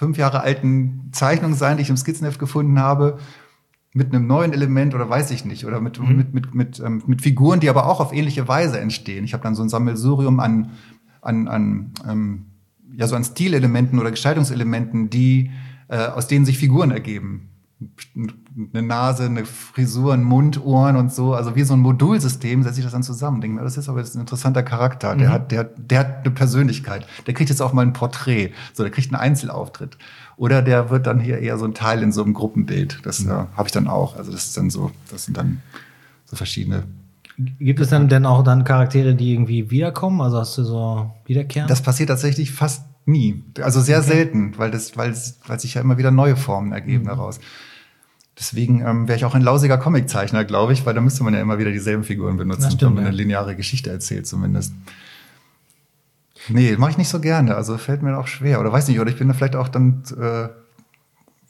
fünf 0.00 0.16
Jahre 0.16 0.40
alten 0.40 1.10
Zeichnung 1.12 1.52
sein, 1.52 1.76
die 1.76 1.82
ich 1.82 1.90
im 1.90 1.96
Skizzenheft 1.98 2.38
gefunden 2.38 2.78
habe, 2.78 3.18
mit 3.92 4.14
einem 4.14 4.26
neuen 4.26 4.54
Element 4.54 4.94
oder 4.94 5.10
weiß 5.10 5.30
ich 5.30 5.44
nicht, 5.44 5.66
oder 5.66 5.78
mit, 5.82 6.00
mhm. 6.00 6.16
mit, 6.16 6.32
mit, 6.32 6.54
mit, 6.54 6.80
ähm, 6.80 7.02
mit 7.06 7.20
Figuren, 7.20 7.60
die 7.60 7.68
aber 7.68 7.84
auch 7.84 8.00
auf 8.00 8.14
ähnliche 8.14 8.48
Weise 8.48 8.80
entstehen. 8.80 9.26
Ich 9.26 9.34
habe 9.34 9.42
dann 9.42 9.54
so 9.54 9.62
ein 9.62 9.68
Sammelsurium 9.68 10.40
an, 10.40 10.70
an, 11.20 11.48
an, 11.48 11.92
ähm, 12.08 12.46
ja, 12.96 13.06
so 13.06 13.14
an 13.14 13.24
Stilelementen 13.24 13.98
oder 13.98 14.10
Gestaltungselementen, 14.10 15.10
die, 15.10 15.50
äh, 15.88 16.06
aus 16.06 16.28
denen 16.28 16.46
sich 16.46 16.56
Figuren 16.56 16.92
ergeben 16.92 17.50
eine 18.74 18.82
Nase, 18.82 19.24
eine 19.24 19.44
Frisur, 19.44 20.12
ein 20.12 20.24
Mund, 20.24 20.64
Ohren 20.64 20.96
und 20.96 21.12
so. 21.12 21.34
Also 21.34 21.54
wie 21.54 21.62
so 21.62 21.74
ein 21.74 21.80
Modulsystem 21.80 22.62
setze 22.62 22.80
ich 22.80 22.84
das 22.84 22.92
dann 22.92 23.02
zusammen. 23.02 23.40
Denke 23.40 23.58
mir, 23.58 23.64
das 23.64 23.76
ist 23.76 23.88
aber 23.88 24.00
jetzt 24.00 24.16
ein 24.16 24.20
interessanter 24.20 24.62
Charakter. 24.62 25.14
Der, 25.14 25.28
mhm. 25.28 25.32
hat, 25.32 25.52
der, 25.52 25.64
der 25.64 25.98
hat 26.00 26.24
eine 26.24 26.30
Persönlichkeit. 26.30 27.06
Der 27.26 27.34
kriegt 27.34 27.50
jetzt 27.50 27.62
auch 27.62 27.72
mal 27.72 27.82
ein 27.82 27.92
Porträt. 27.92 28.52
So, 28.72 28.82
der 28.82 28.90
kriegt 28.90 29.12
einen 29.12 29.20
Einzelauftritt. 29.20 29.98
Oder 30.36 30.62
der 30.62 30.90
wird 30.90 31.06
dann 31.06 31.20
hier 31.20 31.38
eher 31.38 31.58
so 31.58 31.64
ein 31.64 31.74
Teil 31.74 32.02
in 32.02 32.12
so 32.12 32.24
einem 32.24 32.34
Gruppenbild. 32.34 33.00
Das 33.04 33.20
mhm. 33.20 33.30
äh, 33.30 33.34
habe 33.56 33.66
ich 33.66 33.72
dann 33.72 33.86
auch. 33.86 34.16
Also 34.16 34.32
das 34.32 34.46
ist 34.46 34.56
dann 34.56 34.70
so, 34.70 34.90
das 35.10 35.26
sind 35.26 35.36
dann 35.36 35.62
so 36.24 36.36
verschiedene. 36.36 36.84
Gibt 37.58 37.80
es 37.80 37.88
dann 37.88 38.08
denn 38.08 38.26
auch 38.26 38.42
dann 38.42 38.64
Charaktere, 38.64 39.14
die 39.14 39.32
irgendwie 39.32 39.70
wiederkommen? 39.70 40.20
Also 40.20 40.38
hast 40.38 40.58
du 40.58 40.64
so 40.64 41.10
Wiederkehren? 41.24 41.68
Das 41.68 41.82
passiert 41.82 42.08
tatsächlich 42.08 42.50
fast 42.50 42.84
nie. 43.06 43.44
Also 43.62 43.80
sehr 43.80 43.98
okay. 43.98 44.08
selten, 44.08 44.58
weil 44.58 44.70
das, 44.70 44.96
weil, 44.96 45.14
weil 45.46 45.60
sich 45.60 45.74
ja 45.74 45.80
immer 45.80 45.96
wieder 45.98 46.10
neue 46.10 46.36
Formen 46.36 46.72
ergeben 46.72 47.04
mhm. 47.04 47.08
daraus. 47.08 47.40
Deswegen 48.40 48.80
ähm, 48.80 49.06
wäre 49.06 49.18
ich 49.18 49.26
auch 49.26 49.34
ein 49.34 49.42
lausiger 49.42 49.76
Comiczeichner, 49.76 50.46
glaube 50.46 50.72
ich, 50.72 50.86
weil 50.86 50.94
da 50.94 51.02
müsste 51.02 51.22
man 51.22 51.34
ja 51.34 51.42
immer 51.42 51.58
wieder 51.58 51.70
dieselben 51.70 52.04
Figuren 52.04 52.38
benutzen, 52.38 52.70
stimmt, 52.70 52.82
wenn 52.82 52.94
man 52.94 53.04
eine 53.04 53.14
lineare 53.14 53.54
Geschichte 53.54 53.90
erzählt 53.90 54.26
zumindest. 54.26 54.72
Nee, 56.48 56.74
mache 56.78 56.92
ich 56.92 56.96
nicht 56.96 57.10
so 57.10 57.20
gerne. 57.20 57.54
Also 57.54 57.76
fällt 57.76 58.00
mir 58.02 58.16
auch 58.16 58.26
schwer. 58.26 58.58
Oder 58.60 58.72
weiß 58.72 58.88
nicht, 58.88 58.98
oder 58.98 59.10
ich 59.10 59.18
bin 59.18 59.28
da 59.28 59.34
vielleicht 59.34 59.56
auch 59.56 59.68
dann 59.68 60.02
äh, 60.18 60.48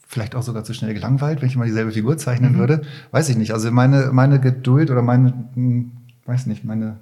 vielleicht 0.05 0.35
auch 0.35 0.43
sogar 0.43 0.65
zu 0.65 0.73
schnell 0.73 0.93
gelangweilt, 0.93 1.41
wenn 1.41 1.47
ich 1.47 1.55
mal 1.55 1.65
dieselbe 1.65 1.93
Figur 1.93 2.17
zeichnen 2.17 2.55
mhm. 2.55 2.57
würde. 2.57 2.81
Weiß 3.11 3.29
ich 3.29 3.37
nicht. 3.37 3.53
Also 3.53 3.71
meine, 3.71 4.09
meine 4.11 4.41
Geduld 4.41 4.91
oder 4.91 5.01
meine, 5.01 5.33
hm, 5.53 5.93
weiß 6.25 6.45
nicht, 6.47 6.65
meine, 6.65 6.97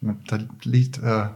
da 0.00 0.40
liegt, 0.64 0.98
äh, 0.98 1.26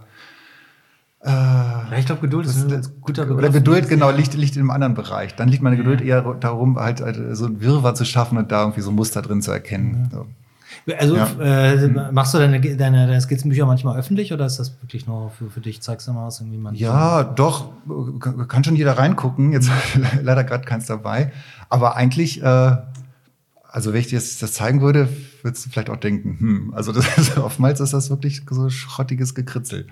ja, 1.25 1.99
ich 1.99 2.07
glaube, 2.07 2.21
Geduld 2.23 2.47
ist 2.47 2.71
ein 2.71 2.83
guter 3.01 3.25
Begriff. 3.25 3.39
Oder 3.39 3.51
Geduld, 3.51 3.89
genau, 3.89 4.11
liegt, 4.11 4.35
liegt 4.35 4.57
in 4.57 4.63
einem 4.63 4.71
anderen 4.71 4.95
Bereich. 4.95 5.37
Dann 5.37 5.49
liegt 5.49 5.63
meine 5.63 5.77
Geduld 5.77 6.01
ja. 6.01 6.19
eher 6.21 6.35
darum, 6.35 6.77
halt, 6.77 7.01
halt, 7.01 7.37
so 7.37 7.47
ein 7.47 7.61
Wirrwarr 7.61 7.95
zu 7.95 8.05
schaffen 8.05 8.39
und 8.39 8.51
da 8.51 8.63
irgendwie 8.63 8.81
so 8.81 8.91
ein 8.91 8.97
Muster 8.97 9.23
drin 9.23 9.41
zu 9.41 9.53
erkennen. 9.53 10.09
Ja. 10.11 10.19
So. 10.19 10.27
Also 10.99 11.17
ja. 11.17 11.29
äh, 11.39 11.89
machst 12.11 12.35
du 12.35 12.39
deine, 12.39 12.61
deine, 12.61 13.07
deine 13.07 13.21
Skizzenbücher 13.21 13.67
manchmal 13.67 13.99
öffentlich 13.99 14.33
oder 14.33 14.47
ist 14.47 14.59
das 14.59 14.83
wirklich 14.83 15.07
nur 15.07 15.31
für, 15.31 15.49
für 15.49 15.61
dich? 15.61 15.81
Zeigst 15.81 16.09
du 16.09 16.13
mal 16.13 16.27
was 16.27 16.41
irgendwie 16.41 16.59
man 16.59 16.75
Ja, 16.75 17.23
doch, 17.23 17.71
kann 18.49 18.65
schon 18.65 18.75
jeder 18.75 18.99
reingucken. 18.99 19.53
Jetzt 19.53 19.71
leider 20.23 20.43
gerade 20.43 20.65
keins 20.65 20.87
dabei. 20.87 21.31
Aber 21.69 21.95
eigentlich, 21.95 22.43
äh, 22.43 22.77
also 23.69 23.93
wenn 23.93 24.01
ich 24.01 24.09
dir 24.09 24.17
jetzt 24.19 24.43
das 24.43 24.55
zeigen 24.55 24.81
würde, 24.81 25.09
würdest 25.43 25.67
du 25.67 25.71
vielleicht 25.71 25.91
auch 25.91 25.99
denken, 25.99 26.37
hm, 26.41 26.75
also 26.75 26.91
das 26.91 27.37
oftmals 27.37 27.79
ist 27.79 27.93
das 27.93 28.11
wirklich 28.11 28.43
so 28.51 28.69
schrottiges 28.71 29.37
Gekritzel 29.37 29.87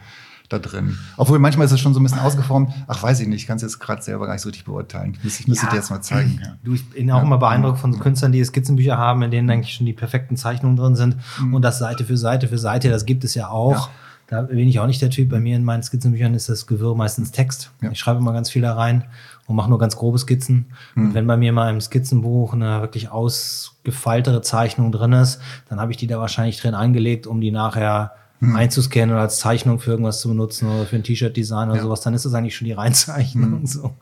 da 0.51 0.59
drin. 0.59 0.99
Obwohl 1.17 1.39
manchmal 1.39 1.67
ist 1.67 1.73
es 1.73 1.81
schon 1.81 1.95
so 1.95 2.01
ein 2.01 2.03
bisschen 2.03 2.19
ausgeformt. 2.19 2.73
Ach, 2.87 3.03
weiß 3.03 3.21
ich 3.21 3.29
nicht, 3.29 3.43
ich 3.43 3.47
kann 3.47 3.57
es 3.57 3.63
jetzt 3.63 3.79
gerade 3.79 4.03
selber 4.03 4.27
gar 4.27 4.35
nicht 4.35 4.43
so 4.43 4.49
richtig 4.49 4.65
beurteilen. 4.65 5.15
Ich 5.15 5.25
müsste, 5.25 5.43
ich 5.43 5.49
müsste 5.49 5.67
ja. 5.67 5.71
dir 5.71 5.77
jetzt 5.77 5.91
mal 5.91 6.03
zeigen. 6.03 6.41
Ja. 6.43 6.57
Du, 6.63 6.75
ich 6.75 6.89
bin 6.91 7.11
auch 7.11 7.19
ja. 7.19 7.23
immer 7.23 7.39
beeindruckt 7.39 7.79
von 7.79 7.93
so 7.93 7.99
Künstlern, 7.99 8.33
die 8.33 8.45
Skizzenbücher 8.45 8.99
haben, 8.99 9.23
in 9.23 9.31
denen 9.31 9.49
eigentlich 9.49 9.75
schon 9.75 9.87
die 9.87 9.93
perfekten 9.93 10.37
Zeichnungen 10.37 10.77
drin 10.77 10.97
sind 10.97 11.17
mhm. 11.41 11.55
und 11.55 11.63
das 11.63 11.79
Seite 11.79 12.05
für 12.05 12.17
Seite 12.17 12.49
für 12.49 12.59
Seite, 12.59 12.91
das 12.91 13.07
gibt 13.07 13.25
es 13.25 13.35
ja 13.35 13.49
auch. 13.49 13.89
Da 14.27 14.43
bin 14.43 14.69
ich 14.69 14.79
auch 14.79 14.87
nicht 14.87 15.03
der 15.03 15.11
Typ. 15.11 15.29
Bei 15.29 15.41
mir 15.41 15.57
in 15.57 15.65
meinen 15.65 15.83
Skizzenbüchern 15.83 16.35
ist 16.35 16.49
das 16.49 16.69
Gewirr 16.69 16.95
meistens 16.95 17.33
Text. 17.33 17.73
Ich 17.91 17.99
schreibe 17.99 18.21
immer 18.21 18.33
ganz 18.33 18.49
viel 18.49 18.63
da 18.63 18.75
rein 18.75 19.05
und 19.49 19.57
mache 19.57 19.69
nur 19.69 19.81
ganz 19.81 19.97
grobe 19.97 20.19
Skizzen. 20.19 20.67
Mhm. 20.95 21.07
Und 21.07 21.15
wenn 21.15 21.27
bei 21.27 21.37
mir 21.37 21.53
mal 21.53 21.69
im 21.69 21.81
Skizzenbuch 21.81 22.53
eine 22.55 22.81
wirklich 22.81 23.11
ausgefeiltere 23.11 24.41
Zeichnung 24.41 24.93
drin 24.93 25.13
ist, 25.15 25.41
dann 25.69 25.81
habe 25.81 25.91
ich 25.91 25.97
die 25.97 26.07
da 26.07 26.21
wahrscheinlich 26.21 26.61
drin 26.61 26.75
angelegt, 26.75 27.27
um 27.27 27.41
die 27.41 27.51
nachher 27.51 28.13
hm. 28.41 28.57
einzuscannen 28.57 29.11
oder 29.11 29.21
als 29.21 29.39
Zeichnung 29.39 29.79
für 29.81 29.91
irgendwas 29.91 30.21
zu 30.21 30.29
benutzen 30.29 30.69
oder 30.69 30.87
für 30.87 30.97
ein 30.97 31.03
T-Shirt-Design 31.03 31.69
oder 31.69 31.77
ja. 31.77 31.83
sowas, 31.83 32.01
dann 32.01 32.15
ist 32.15 32.25
das 32.25 32.33
eigentlich 32.33 32.57
schon 32.57 32.65
die 32.65 32.73
Reinzeichnung. 32.73 33.61
Hm. 33.61 33.67
So. 33.67 33.95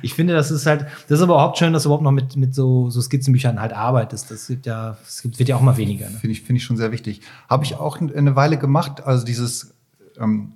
Ich 0.00 0.14
finde, 0.14 0.32
das 0.32 0.50
ist 0.50 0.66
halt, 0.66 0.86
das 1.08 1.18
ist 1.18 1.22
aber 1.22 1.34
überhaupt 1.34 1.58
schön, 1.58 1.72
dass 1.72 1.82
du 1.82 1.88
überhaupt 1.88 2.02
noch 2.02 2.12
mit, 2.12 2.36
mit 2.36 2.54
so, 2.54 2.88
so 2.90 3.00
Skizzenbüchern 3.00 3.60
halt 3.60 3.72
arbeitest. 3.72 4.30
Das 4.30 4.46
gibt 4.46 4.66
ja, 4.66 4.96
das 5.04 5.24
wird 5.24 5.48
ja 5.48 5.56
auch 5.56 5.60
mal 5.60 5.76
weniger. 5.76 6.08
Ne? 6.08 6.16
Finde 6.18 6.32
ich, 6.32 6.42
finde 6.42 6.58
ich 6.58 6.64
schon 6.64 6.78
sehr 6.78 6.90
wichtig. 6.90 7.20
Habe 7.48 7.64
ich 7.64 7.76
auch 7.76 8.00
eine 8.00 8.34
Weile 8.34 8.56
gemacht, 8.56 9.04
also 9.04 9.26
dieses 9.26 9.74
ähm, 10.18 10.52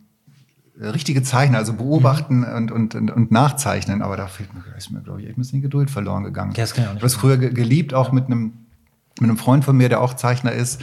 richtige 0.81 1.23
Zeichnen, 1.23 1.57
also 1.57 1.75
beobachten 1.75 2.39
mhm. 2.39 2.57
und, 2.57 2.73
und, 2.73 2.95
und, 2.95 3.11
und, 3.11 3.31
nachzeichnen, 3.31 4.01
aber 4.01 4.17
da 4.17 4.29
fehlt 4.29 4.53
mir, 4.55 4.63
ist 4.77 4.91
mir, 4.91 5.01
glaube 5.01 5.21
ich, 5.21 5.29
echt 5.29 5.37
ein 5.37 5.43
bisschen 5.43 5.63
Geduld 5.63 5.91
verloren 5.91 6.25
gegangen. 6.25 6.53
Ja, 6.57 6.63
das 6.63 6.75
kann 6.75 6.85
ich 6.85 6.89
auch 6.89 6.95
nicht 6.95 7.05
ich 7.05 7.15
habe 7.15 7.29
es 7.29 7.39
früher 7.39 7.39
geliebt, 7.39 7.93
auch 7.93 8.13
mit 8.13 8.27
einem, 8.27 8.53
mit 9.21 9.29
einem 9.29 9.39
Freund 9.39 9.65
von 9.65 9.77
mir, 9.77 9.89
der 9.89 10.01
auch 10.01 10.15
Zeichner 10.15 10.53
ist. 10.53 10.83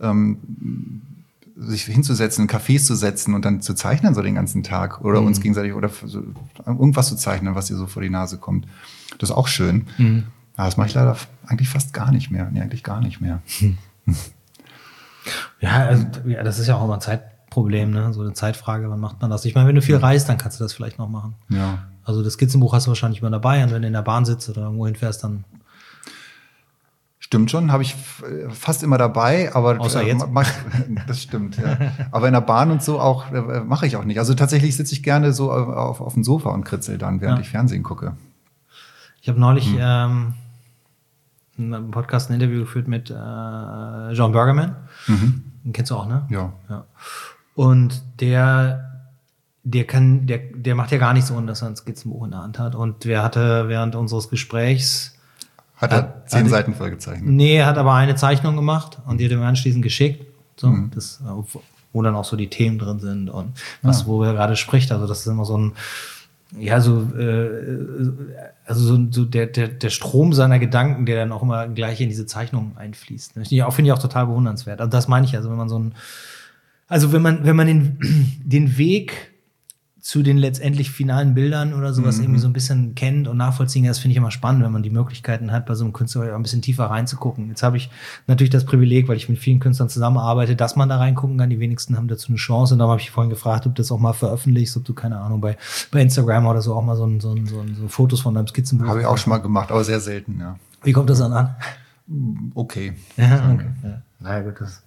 Ähm, 0.00 1.00
sich 1.56 1.84
hinzusetzen, 1.84 2.44
in 2.44 2.50
Cafés 2.50 2.84
zu 2.84 2.94
setzen 2.96 3.34
und 3.34 3.44
dann 3.44 3.62
zu 3.62 3.74
zeichnen 3.74 4.14
so 4.14 4.22
den 4.22 4.34
ganzen 4.34 4.62
Tag 4.62 5.02
oder 5.02 5.20
mhm. 5.20 5.28
uns 5.28 5.40
gegenseitig 5.40 5.74
oder 5.74 5.88
so, 5.88 6.22
irgendwas 6.66 7.08
zu 7.08 7.16
zeichnen, 7.16 7.54
was 7.54 7.66
dir 7.66 7.76
so 7.76 7.86
vor 7.86 8.02
die 8.02 8.10
Nase 8.10 8.38
kommt. 8.38 8.66
Das 9.18 9.30
ist 9.30 9.36
auch 9.36 9.46
schön. 9.46 9.86
Mhm. 9.98 10.24
Aber 10.56 10.66
das 10.66 10.76
mache 10.76 10.88
ich 10.88 10.94
leider 10.94 11.16
eigentlich 11.46 11.68
fast 11.68 11.92
gar 11.92 12.12
nicht 12.12 12.30
mehr. 12.30 12.48
Nee, 12.50 12.60
eigentlich 12.60 12.82
gar 12.82 13.00
nicht 13.00 13.20
mehr. 13.20 13.40
Mhm. 13.60 13.78
Ja, 15.60 15.86
also, 15.86 16.06
ja, 16.26 16.42
das 16.42 16.58
ist 16.58 16.66
ja 16.66 16.76
auch 16.76 16.84
immer 16.84 16.94
ein 16.94 17.00
Zeitproblem, 17.00 17.90
ne? 17.90 18.12
So 18.12 18.20
eine 18.20 18.34
Zeitfrage, 18.34 18.90
wann 18.90 19.00
macht 19.00 19.22
man 19.22 19.30
das? 19.30 19.44
Ich 19.44 19.54
meine, 19.54 19.66
wenn 19.66 19.74
du 19.74 19.82
viel 19.82 19.96
reist, 19.96 20.28
dann 20.28 20.36
kannst 20.36 20.60
du 20.60 20.64
das 20.64 20.72
vielleicht 20.72 20.98
noch 20.98 21.08
machen. 21.08 21.34
Ja. 21.48 21.86
Also 22.04 22.22
das 22.22 22.34
Skizzenbuch 22.34 22.74
hast 22.74 22.86
du 22.86 22.90
wahrscheinlich 22.90 23.22
immer 23.22 23.30
dabei 23.30 23.64
und 23.64 23.72
wenn 23.72 23.80
du 23.80 23.88
in 23.88 23.94
der 23.94 24.02
Bahn 24.02 24.24
sitzt 24.26 24.48
oder 24.50 24.62
irgendwo 24.62 24.86
hinfährst, 24.86 25.24
dann 25.24 25.44
Stimmt 27.34 27.50
schon, 27.50 27.72
habe 27.72 27.82
ich 27.82 27.96
fast 28.50 28.84
immer 28.84 28.96
dabei, 28.96 29.52
aber 29.54 29.80
Außer 29.80 30.02
äh, 30.02 30.06
jetzt. 30.06 30.24
das 31.08 31.20
stimmt. 31.20 31.56
Ja. 31.56 31.92
Aber 32.12 32.28
in 32.28 32.32
der 32.32 32.40
Bahn 32.40 32.70
und 32.70 32.82
so 32.82 33.00
auch 33.00 33.32
äh, 33.32 33.60
mache 33.60 33.86
ich 33.86 33.96
auch 33.96 34.04
nicht. 34.04 34.18
Also 34.20 34.34
tatsächlich 34.34 34.76
sitze 34.76 34.94
ich 34.94 35.02
gerne 35.02 35.32
so 35.32 35.50
auf, 35.50 36.00
auf 36.00 36.14
dem 36.14 36.22
Sofa 36.22 36.50
und 36.50 36.64
kritzel 36.64 36.96
dann, 36.96 37.20
während 37.20 37.38
ja. 37.38 37.42
ich 37.42 37.48
Fernsehen 37.48 37.82
gucke. 37.82 38.16
Ich 39.20 39.28
habe 39.28 39.40
neulich 39.40 39.66
hm. 39.66 39.78
ähm, 39.80 40.34
einen 41.58 41.90
Podcast, 41.90 42.30
ein 42.30 42.34
Interview 42.34 42.60
geführt 42.60 42.86
mit 42.86 43.10
äh, 43.10 44.12
John 44.12 44.32
Bergerman. 44.32 44.76
Mhm. 45.06 45.42
Den 45.64 45.72
kennst 45.72 45.90
du 45.90 45.96
auch, 45.96 46.06
ne? 46.06 46.26
Ja. 46.30 46.52
ja. 46.68 46.84
Und 47.54 48.02
der, 48.20 49.08
der 49.62 49.84
kann, 49.86 50.26
der, 50.26 50.38
der 50.38 50.74
macht 50.74 50.92
ja 50.92 50.98
gar 50.98 51.14
nichts, 51.14 51.30
ohne 51.30 51.46
dass 51.46 51.62
er 51.62 51.68
ein 51.68 51.76
Skizzenbuch 51.76 52.24
in 52.24 52.32
der 52.32 52.42
Hand 52.42 52.58
hat. 52.58 52.74
Und 52.74 53.04
der 53.04 53.22
hatte 53.22 53.68
während 53.68 53.96
unseres 53.96 54.28
Gesprächs 54.28 55.13
hat 55.84 55.92
er 55.92 55.98
hat, 55.98 56.30
zehn 56.30 56.44
hat, 56.44 56.50
Seiten 56.50 56.74
voll 56.74 56.90
gezeichnet? 56.90 57.28
Nee, 57.28 57.56
er 57.56 57.66
hat 57.66 57.78
aber 57.78 57.94
eine 57.94 58.14
Zeichnung 58.16 58.56
gemacht 58.56 58.98
und 59.06 59.18
die 59.18 59.24
hat 59.24 59.32
er 59.32 59.40
anschließend 59.40 59.82
geschickt. 59.82 60.26
So, 60.56 60.68
mhm. 60.68 60.90
das, 60.94 61.20
wo 61.92 62.02
dann 62.02 62.14
auch 62.14 62.24
so 62.24 62.36
die 62.36 62.48
Themen 62.48 62.78
drin 62.78 63.00
sind 63.00 63.30
und 63.30 63.52
was, 63.82 64.02
ah. 64.02 64.06
wo 64.06 64.22
er 64.22 64.32
gerade 64.32 64.56
spricht. 64.56 64.92
Also 64.92 65.06
das 65.06 65.20
ist 65.20 65.26
immer 65.26 65.44
so 65.44 65.56
ein, 65.56 65.72
ja, 66.58 66.80
so, 66.80 67.02
äh, 67.16 68.12
also 68.64 68.80
so, 68.84 69.06
so 69.10 69.24
der, 69.24 69.46
der, 69.46 69.68
der 69.68 69.90
Strom 69.90 70.32
seiner 70.32 70.58
Gedanken, 70.58 71.06
der 71.06 71.16
dann 71.16 71.32
auch 71.32 71.42
immer 71.42 71.68
gleich 71.68 72.00
in 72.00 72.08
diese 72.08 72.26
Zeichnung 72.26 72.76
einfließt. 72.76 73.32
Finde 73.32 73.48
ich, 73.50 73.62
auch, 73.62 73.72
finde 73.72 73.88
ich 73.88 73.92
auch 73.92 74.02
total 74.02 74.26
bewundernswert. 74.26 74.80
Also 74.80 74.90
das 74.90 75.08
meine 75.08 75.26
ich, 75.26 75.36
also 75.36 75.50
wenn 75.50 75.56
man 75.56 75.68
so 75.68 75.78
ein, 75.78 75.94
also 76.86 77.12
wenn 77.12 77.22
man, 77.22 77.44
wenn 77.44 77.56
man 77.56 77.66
den, 77.66 77.98
den 78.44 78.76
Weg 78.76 79.33
zu 80.04 80.22
den 80.22 80.36
letztendlich 80.36 80.90
finalen 80.90 81.32
Bildern 81.32 81.72
oder 81.72 81.94
sowas 81.94 82.18
mhm. 82.18 82.24
irgendwie 82.24 82.40
so 82.40 82.46
ein 82.46 82.52
bisschen 82.52 82.94
kennt 82.94 83.26
und 83.26 83.38
nachvollziehen. 83.38 83.86
Das 83.86 83.98
finde 83.98 84.12
ich 84.12 84.18
immer 84.18 84.30
spannend, 84.30 84.62
wenn 84.62 84.70
man 84.70 84.82
die 84.82 84.90
Möglichkeiten 84.90 85.50
hat, 85.50 85.64
bei 85.64 85.74
so 85.74 85.82
einem 85.82 85.94
Künstler 85.94 86.34
ein 86.34 86.42
bisschen 86.42 86.60
tiefer 86.60 86.84
reinzugucken. 86.84 87.48
Jetzt 87.48 87.62
habe 87.62 87.78
ich 87.78 87.88
natürlich 88.26 88.50
das 88.50 88.66
Privileg, 88.66 89.08
weil 89.08 89.16
ich 89.16 89.30
mit 89.30 89.38
vielen 89.38 89.60
Künstlern 89.60 89.88
zusammenarbeite, 89.88 90.56
dass 90.56 90.76
man 90.76 90.90
da 90.90 90.98
reingucken 90.98 91.38
kann. 91.38 91.48
Die 91.48 91.58
wenigsten 91.58 91.96
haben 91.96 92.06
dazu 92.06 92.28
eine 92.28 92.36
Chance. 92.36 92.74
Und 92.74 92.80
darum 92.80 92.90
habe 92.90 93.00
ich 93.00 93.10
vorhin 93.10 93.30
gefragt, 93.30 93.64
ob 93.66 93.74
du 93.74 93.80
das 93.80 93.90
auch 93.90 93.98
mal 93.98 94.12
veröffentlichst, 94.12 94.76
ob 94.76 94.84
du, 94.84 94.92
keine 94.92 95.18
Ahnung, 95.18 95.40
bei, 95.40 95.56
bei 95.90 96.02
Instagram 96.02 96.48
oder 96.48 96.60
so 96.60 96.74
auch 96.74 96.84
mal 96.84 96.96
so, 96.96 97.06
ein, 97.06 97.20
so, 97.20 97.32
ein, 97.32 97.46
so, 97.46 97.60
ein, 97.60 97.74
so 97.74 97.88
Fotos 97.88 98.20
von 98.20 98.34
deinem 98.34 98.46
Skizzenbuch. 98.46 98.86
Habe 98.86 99.00
ich 99.00 99.06
auch 99.06 99.16
schon 99.16 99.30
mal 99.30 99.38
gemacht, 99.38 99.70
aber 99.70 99.84
sehr 99.84 100.00
selten, 100.00 100.38
ja. 100.38 100.58
Wie 100.82 100.92
kommt 100.92 101.08
das 101.08 101.20
dann 101.20 101.32
an? 101.32 101.54
Okay. 102.54 102.92
Ja, 103.16 103.50
okay. 103.54 103.70
Ja. 103.82 104.02
Na 104.20 104.36
ja, 104.36 104.42
gut, 104.42 104.60
das 104.60 104.82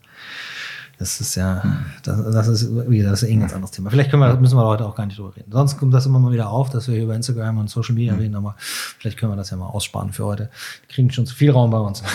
das 1.00 1.22
ist 1.22 1.36
ja, 1.36 1.62
das, 2.02 2.32
das 2.32 2.48
ist, 2.48 2.90
wie 2.90 2.98
gesagt, 2.98 3.14
das 3.14 3.24
ist 3.24 3.30
eh 3.30 3.34
ein 3.34 3.40
ganz 3.40 3.54
anderes 3.54 3.70
Thema. 3.70 3.92
Vielleicht 3.92 4.10
können 4.10 4.24
wir, 4.24 4.36
müssen 4.38 4.58
wir 4.58 4.66
heute 4.66 4.84
auch 4.84 4.96
gar 4.96 5.06
nicht 5.06 5.20
drüber 5.20 5.36
reden. 5.36 5.52
Sonst 5.52 5.78
kommt 5.78 5.94
das 5.94 6.08
immer 6.08 6.18
mal 6.18 6.32
wieder 6.32 6.50
auf, 6.50 6.72
dass 6.72 6.88
wir 6.88 6.96
hier 6.96 7.04
über 7.04 7.16
Instagram 7.16 7.60
und 7.60 7.70
Social 7.70 7.94
Media 7.94 8.14
mhm. 8.14 8.20
reden, 8.20 8.36
aber 8.36 8.56
vielleicht 8.58 9.18
können 9.18 9.32
wir 9.32 9.36
das 9.36 9.52
ja 9.52 9.58
mal 9.58 9.68
aussparen 9.68 10.12
für 10.12 10.26
heute. 10.26 10.50
Wir 10.88 10.96
kriegen 10.96 11.12
schon 11.12 11.28
zu 11.28 11.36
viel 11.36 11.52
Raum 11.52 11.70
bei 11.70 11.80
uns. 11.80 12.04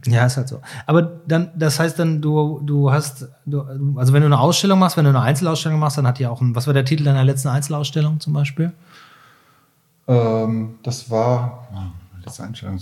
Okay. 0.00 0.12
Ja, 0.12 0.24
ist 0.24 0.38
halt 0.38 0.48
so. 0.48 0.62
Aber 0.86 1.02
dann, 1.02 1.50
das 1.54 1.78
heißt 1.78 1.98
dann, 1.98 2.22
du, 2.22 2.62
du 2.64 2.90
hast, 2.90 3.28
du, 3.44 3.60
also 3.96 4.14
wenn 4.14 4.22
du 4.22 4.26
eine 4.26 4.38
Ausstellung 4.38 4.78
machst, 4.78 4.96
wenn 4.96 5.04
du 5.04 5.10
eine 5.10 5.20
Einzelausstellung 5.20 5.78
machst, 5.78 5.98
dann 5.98 6.06
hat 6.06 6.18
die 6.18 6.26
auch 6.26 6.40
ein, 6.40 6.54
was 6.54 6.66
war 6.66 6.72
der 6.72 6.86
Titel 6.86 7.04
deiner 7.04 7.22
letzten 7.22 7.48
Einzelausstellung 7.48 8.18
zum 8.18 8.32
Beispiel? 8.32 8.72
Ähm, 10.08 10.78
das 10.82 11.10
war, 11.10 11.68
oh, 11.74 12.24
letzte 12.24 12.44
Einstellung, 12.44 12.80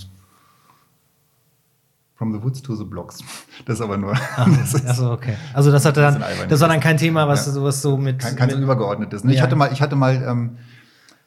From 2.19 2.33
the 2.33 2.43
Woods 2.43 2.61
to 2.63 2.75
the 2.75 2.85
Blocks. 2.85 3.19
Das 3.65 3.77
ist 3.77 3.81
aber 3.81 3.97
nur. 3.97 4.13
Ist, 4.63 4.87
also 4.87 5.13
okay. 5.13 5.35
Also 5.53 5.71
das 5.73 5.85
hatte 5.85 6.01
dann, 6.01 6.23
das, 6.49 6.61
war 6.61 6.69
dann 6.69 6.81
kein 6.81 6.97
Thema, 6.97 7.27
was 7.27 7.47
ja. 7.47 7.53
sowas 7.53 7.83
so 7.83 7.97
mit. 7.97 8.21
Kein, 8.21 8.37
kein 8.37 8.47
mit, 8.49 8.57
so 8.57 8.63
übergeordnetes. 8.63 9.25
Ne? 9.25 9.33
Ja. 9.33 9.37
Ich 9.37 9.43
hatte 9.43 9.57
mal, 9.57 9.73
ich 9.73 9.83
hatte 9.83 9.97
mal 9.97 10.25
ähm, 10.27 10.59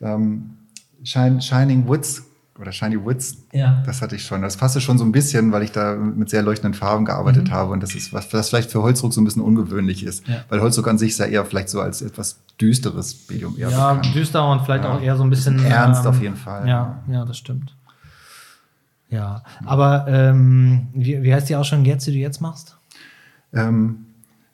ähm, 0.01 0.57
Shining 1.03 1.87
Woods 1.87 2.23
oder 2.61 2.71
Shiny 2.71 3.03
Woods. 3.03 3.37
Ja. 3.51 3.81
Das 3.85 4.01
hatte 4.01 4.15
ich 4.15 4.23
schon. 4.23 4.41
Das 4.41 4.55
passte 4.55 4.79
schon 4.79 4.97
so 4.97 5.03
ein 5.03 5.11
bisschen, 5.11 5.51
weil 5.51 5.63
ich 5.63 5.71
da 5.71 5.95
mit 5.95 6.29
sehr 6.29 6.43
leuchtenden 6.43 6.73
Farben 6.73 7.05
gearbeitet 7.05 7.47
mhm. 7.47 7.51
habe 7.51 7.71
und 7.71 7.81
das 7.81 7.95
ist 7.95 8.13
was, 8.13 8.31
was 8.33 8.49
vielleicht 8.49 8.71
für 8.71 8.81
Holzdruck 8.81 9.13
so 9.13 9.19
ein 9.19 9.25
bisschen 9.25 9.41
ungewöhnlich 9.41 10.03
ist, 10.03 10.27
ja. 10.27 10.43
weil 10.49 10.61
Holzdruck 10.61 10.87
an 10.87 10.97
sich 10.97 11.09
ist 11.09 11.19
ja 11.19 11.25
eher 11.25 11.43
vielleicht 11.43 11.69
so 11.69 11.81
als 11.81 12.01
etwas 12.01 12.39
düsteres 12.59 13.27
Medium 13.29 13.57
eher 13.57 13.69
Ja, 13.69 13.93
bekannt. 13.93 14.15
düster 14.15 14.49
und 14.49 14.61
vielleicht 14.61 14.83
ja. 14.83 14.93
auch 14.93 15.01
eher 15.01 15.17
so 15.17 15.23
ein 15.23 15.29
bisschen 15.29 15.63
ernst 15.65 16.05
ähm, 16.05 16.09
auf 16.09 16.21
jeden 16.21 16.35
Fall. 16.35 16.67
Ja, 16.67 17.03
ja, 17.07 17.25
das 17.25 17.37
stimmt. 17.37 17.75
Ja, 19.11 19.43
aber 19.65 20.05
ähm, 20.07 20.87
wie, 20.93 21.21
wie 21.21 21.33
heißt 21.33 21.49
die 21.49 21.55
Ausstellung 21.55 21.85
jetzt, 21.85 22.07
die 22.07 22.11
du 22.11 22.17
jetzt 22.17 22.39
machst? 22.39 22.77
Ähm, 23.53 24.05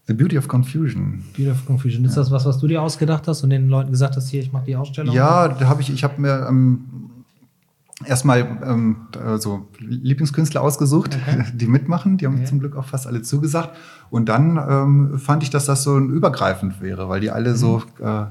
The 0.07 0.13
Beauty 0.13 0.37
of 0.37 0.47
Confusion. 0.47 1.23
Beauty 1.35 1.51
of 1.51 1.65
Confusion. 1.65 2.03
Ist 2.05 2.15
ja. 2.15 2.23
das 2.23 2.31
was, 2.31 2.45
was 2.45 2.57
du 2.57 2.67
dir 2.67 2.81
ausgedacht 2.81 3.27
hast 3.27 3.43
und 3.43 3.51
den 3.51 3.69
Leuten 3.69 3.91
gesagt 3.91 4.15
hast, 4.15 4.29
hier, 4.29 4.41
ich 4.41 4.51
mache 4.51 4.65
die 4.65 4.75
Ausstellung? 4.75 5.13
Ja, 5.13 5.47
da 5.49 5.67
habe 5.67 5.81
ich, 5.81 5.91
ich 5.91 6.03
habe 6.03 6.19
mir 6.19 6.47
ähm, 6.49 6.85
erstmal 8.03 8.39
ähm, 8.63 9.07
so 9.37 9.67
Lieblingskünstler 9.79 10.61
ausgesucht, 10.61 11.15
okay. 11.21 11.45
die 11.53 11.67
mitmachen. 11.67 12.17
Die 12.17 12.25
haben 12.25 12.35
okay. 12.35 12.45
zum 12.45 12.59
Glück 12.59 12.75
auch 12.75 12.85
fast 12.85 13.05
alle 13.05 13.21
zugesagt. 13.21 13.77
Und 14.09 14.27
dann 14.27 14.57
ähm, 14.57 15.19
fand 15.19 15.43
ich, 15.43 15.51
dass 15.51 15.65
das 15.65 15.83
so 15.83 15.97
ein 15.97 16.09
übergreifend 16.09 16.81
wäre, 16.81 17.09
weil 17.09 17.19
die 17.19 17.29
alle 17.29 17.51
mhm. 17.51 17.57
so 17.57 17.83
äh, 17.99 18.25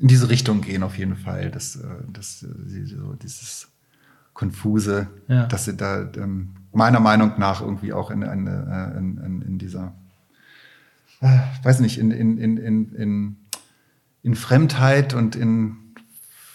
in 0.00 0.08
diese 0.08 0.30
Richtung 0.30 0.62
gehen 0.62 0.82
auf 0.82 0.96
jeden 0.98 1.16
Fall. 1.16 1.50
Das, 1.50 1.76
äh, 1.76 1.86
das, 2.12 2.40
so 2.40 3.12
dieses 3.22 3.68
konfuse, 4.34 5.08
ja. 5.28 5.46
dass 5.46 5.64
sie 5.64 5.76
da 5.76 6.08
ähm, 6.16 6.54
meiner 6.72 7.00
Meinung 7.00 7.32
nach 7.38 7.60
irgendwie 7.60 7.92
auch 7.92 8.10
in, 8.10 8.22
in, 8.22 8.46
äh, 8.46 8.98
in, 8.98 9.18
in, 9.18 9.42
in 9.42 9.58
dieser, 9.58 9.92
äh, 11.20 11.38
weiß 11.62 11.80
nicht, 11.80 11.98
in, 11.98 12.10
in, 12.10 12.38
in, 12.38 12.56
in, 12.94 13.36
in 14.22 14.34
Fremdheit 14.34 15.14
und 15.14 15.36
in 15.36 15.76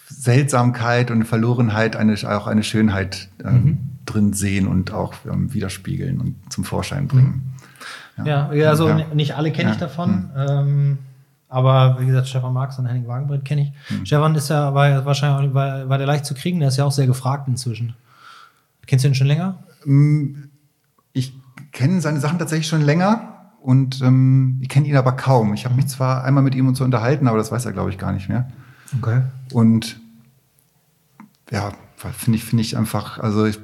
Seltsamkeit 0.09 1.11
und 1.11 1.25
Verlorenheit 1.25 1.95
eine, 1.95 2.13
auch 2.13 2.47
eine 2.47 2.63
Schönheit 2.63 3.29
ähm, 3.43 3.53
mhm. 3.53 3.77
drin 4.05 4.33
sehen 4.33 4.67
und 4.67 4.91
auch 4.91 5.13
ähm, 5.29 5.53
widerspiegeln 5.53 6.19
und 6.19 6.35
zum 6.51 6.63
Vorschein 6.63 7.07
bringen. 7.07 7.53
Mhm. 8.17 8.25
Ja, 8.25 8.51
ja, 8.51 8.69
also 8.69 8.89
ja. 8.89 9.13
nicht 9.13 9.35
alle 9.35 9.51
kenne 9.51 9.71
ich 9.71 9.77
davon. 9.77 10.11
Mhm. 10.11 10.29
Ähm, 10.35 10.97
aber 11.49 11.97
wie 11.99 12.05
gesagt, 12.05 12.27
Stefan 12.27 12.53
Marx 12.53 12.77
und 12.77 12.85
Henning 12.85 13.07
Wagenbrett 13.07 13.45
kenne 13.45 13.61
ich. 13.61 13.91
Mhm. 13.91 14.05
Stefan 14.05 14.35
ist 14.35 14.49
ja, 14.49 14.73
war 14.73 15.05
wahrscheinlich 15.05 15.53
war, 15.53 15.87
war 15.87 15.97
der 15.97 16.07
leicht 16.07 16.25
zu 16.25 16.33
kriegen, 16.33 16.59
der 16.59 16.69
ist 16.69 16.77
ja 16.77 16.85
auch 16.85 16.91
sehr 16.91 17.07
gefragt 17.07 17.47
inzwischen. 17.47 17.95
Kennst 18.85 19.03
du 19.05 19.09
ihn 19.09 19.15
schon 19.15 19.27
länger? 19.27 19.57
Mm, 19.85 20.45
ich 21.13 21.33
kenne 21.71 22.01
seine 22.01 22.19
Sachen 22.19 22.39
tatsächlich 22.39 22.67
schon 22.67 22.81
länger 22.81 23.51
und 23.61 24.01
ähm, 24.01 24.59
ich 24.61 24.69
kenne 24.69 24.87
ihn 24.87 24.95
aber 24.95 25.13
kaum. 25.13 25.53
Ich 25.53 25.65
habe 25.65 25.75
mich 25.75 25.87
zwar 25.87 26.23
einmal 26.23 26.43
mit 26.43 26.55
ihm 26.55 26.67
und 26.67 26.75
so 26.75 26.83
unterhalten, 26.83 27.27
aber 27.27 27.37
das 27.37 27.51
weiß 27.51 27.65
er, 27.65 27.73
glaube 27.73 27.89
ich, 27.89 27.97
gar 27.97 28.11
nicht 28.11 28.29
mehr. 28.29 28.49
Okay. 28.97 29.21
Und 29.51 29.99
ja, 31.51 31.71
finde 31.95 32.37
ich, 32.37 32.43
finde 32.43 32.61
ich 32.61 32.77
einfach, 32.77 33.19
also 33.19 33.45
ich, 33.45 33.57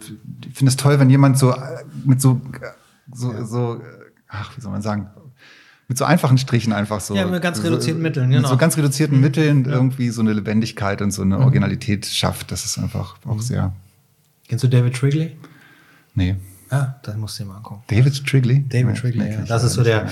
finde 0.54 0.70
es 0.70 0.78
toll, 0.78 1.00
wenn 1.00 1.10
jemand 1.10 1.38
so 1.38 1.52
äh, 1.52 1.84
mit 2.04 2.22
so, 2.22 2.42
so, 3.12 3.32
ja. 3.32 3.46
so, 3.46 3.82
ach, 4.28 4.58
wie 4.58 4.62
soll 4.62 4.72
man 4.72 4.82
sagen, 4.82 5.10
mit 5.94 6.00
so 6.00 6.06
einfachen 6.06 6.40
Strichen 6.40 6.74
einfach 6.74 7.00
so. 7.02 7.16
Ja, 7.16 7.28
mit 7.28 7.44
ganz 7.44 7.64
reduzierten 7.64 8.02
so, 8.02 8.08
Mitteln, 8.08 8.30
genau. 8.32 8.42
Mit 8.42 8.50
so 8.50 8.58
ganz 8.58 8.76
reduzierten 8.78 9.18
mhm. 9.18 9.24
Mitteln 9.24 9.66
ja. 9.66 9.74
irgendwie 9.74 10.10
so 10.10 10.22
eine 10.22 10.34
Lebendigkeit 10.34 11.04
und 11.04 11.12
so 11.12 11.22
eine 11.22 11.36
mhm. 11.36 11.44
Originalität 11.44 12.08
schafft. 12.08 12.52
Das 12.52 12.66
ist 12.66 12.80
einfach 12.80 13.16
auch 13.28 13.36
mhm. 13.36 13.42
sehr. 13.42 13.74
Kennst 14.48 14.64
du 14.64 14.68
David 14.68 14.96
Trigley? 14.96 15.38
Nee. 16.16 16.36
Ja, 16.72 17.00
das 17.04 17.16
musst 17.16 17.38
du 17.38 17.44
dir 17.44 17.50
mal 17.50 17.58
angucken. 17.58 17.84
David 17.88 18.26
Trigley? 18.26 18.66
David 18.68 18.98
Trigley, 18.98 19.34
ja. 19.34 19.42
Das 19.42 19.64
ist 19.64 19.74
so 19.74 19.84
der. 19.84 20.10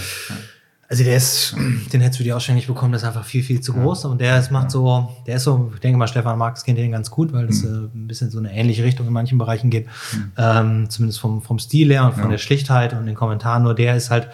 Also 0.88 1.04
der 1.04 1.16
ist, 1.16 1.56
den 1.94 2.02
hättest 2.02 2.20
du 2.20 2.24
dir 2.24 2.36
ausständig 2.36 2.68
bekommen, 2.68 2.92
das 2.92 3.02
ist 3.02 3.08
einfach 3.08 3.26
viel, 3.26 3.42
viel 3.42 3.62
zu 3.62 3.74
groß. 3.74 4.06
Und 4.06 4.22
der 4.22 4.38
ist, 4.38 4.52
macht 4.52 4.70
so, 4.70 5.10
der 5.26 5.38
ist 5.38 5.46
so, 5.46 5.72
ich 5.74 5.80
denke 5.80 5.98
mal, 5.98 6.08
Stefan 6.08 6.38
Marx 6.38 6.64
kennt 6.64 6.78
den 6.78 6.92
ganz 6.92 7.10
gut, 7.10 7.34
weil 7.34 7.48
das 7.48 7.64
mhm. 7.64 7.90
äh, 7.96 7.98
ein 7.98 8.08
bisschen 8.08 8.30
so 8.30 8.38
eine 8.38 8.54
ähnliche 8.54 8.84
Richtung 8.84 9.08
in 9.08 9.14
manchen 9.14 9.40
Bereichen 9.40 9.72
geht. 9.72 9.88
Mhm. 9.88 10.32
Ähm, 10.38 10.90
zumindest 10.92 11.20
vom, 11.20 11.42
vom 11.42 11.58
Stil 11.58 11.92
her 11.92 12.06
und 12.06 12.14
von 12.14 12.26
ja. 12.26 12.30
der 12.30 12.38
Schlichtheit 12.38 12.94
und 12.94 13.08
den 13.08 13.16
Kommentaren. 13.16 13.64
Nur 13.64 13.74
der 13.74 13.96
ist 13.96 14.12
halt, 14.12 14.28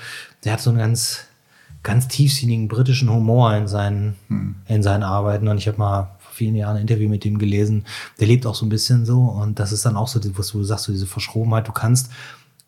der 0.44 0.54
hat 0.54 0.60
so 0.60 0.72
einen 0.72 0.80
ganz, 0.80 1.27
ganz 1.88 2.10
tiefsinnigen 2.10 2.68
britischen 2.68 3.10
Humor 3.10 3.56
in 3.56 3.70
seinen, 3.70 4.16
mhm. 4.28 4.56
in 4.68 4.84
seinen 4.84 5.04
Arbeiten. 5.04 5.48
Und 5.48 5.58
ich 5.58 5.70
habe 5.70 5.78
mal 5.78 6.18
vor 6.20 6.34
vielen 6.34 6.54
Jahren 6.56 6.76
ein 6.76 6.82
Interview 6.82 7.08
mit 7.08 7.26
ihm 7.26 7.40
gelesen. 7.40 7.86
Der 8.20 8.28
lebt 8.28 8.46
auch 8.46 8.56
so 8.56 8.66
ein 8.66 8.70
bisschen 8.70 9.06
so. 9.06 9.22
Und 9.22 9.58
das 9.58 9.72
ist 9.72 9.86
dann 9.86 9.96
auch 9.96 10.10
so, 10.10 10.20
was 10.38 10.50
du 10.50 10.64
sagst, 10.66 10.84
so 10.84 10.92
diese 10.92 11.08
Verschrobenheit. 11.08 11.66
Du 11.66 11.72
kannst 11.72 12.12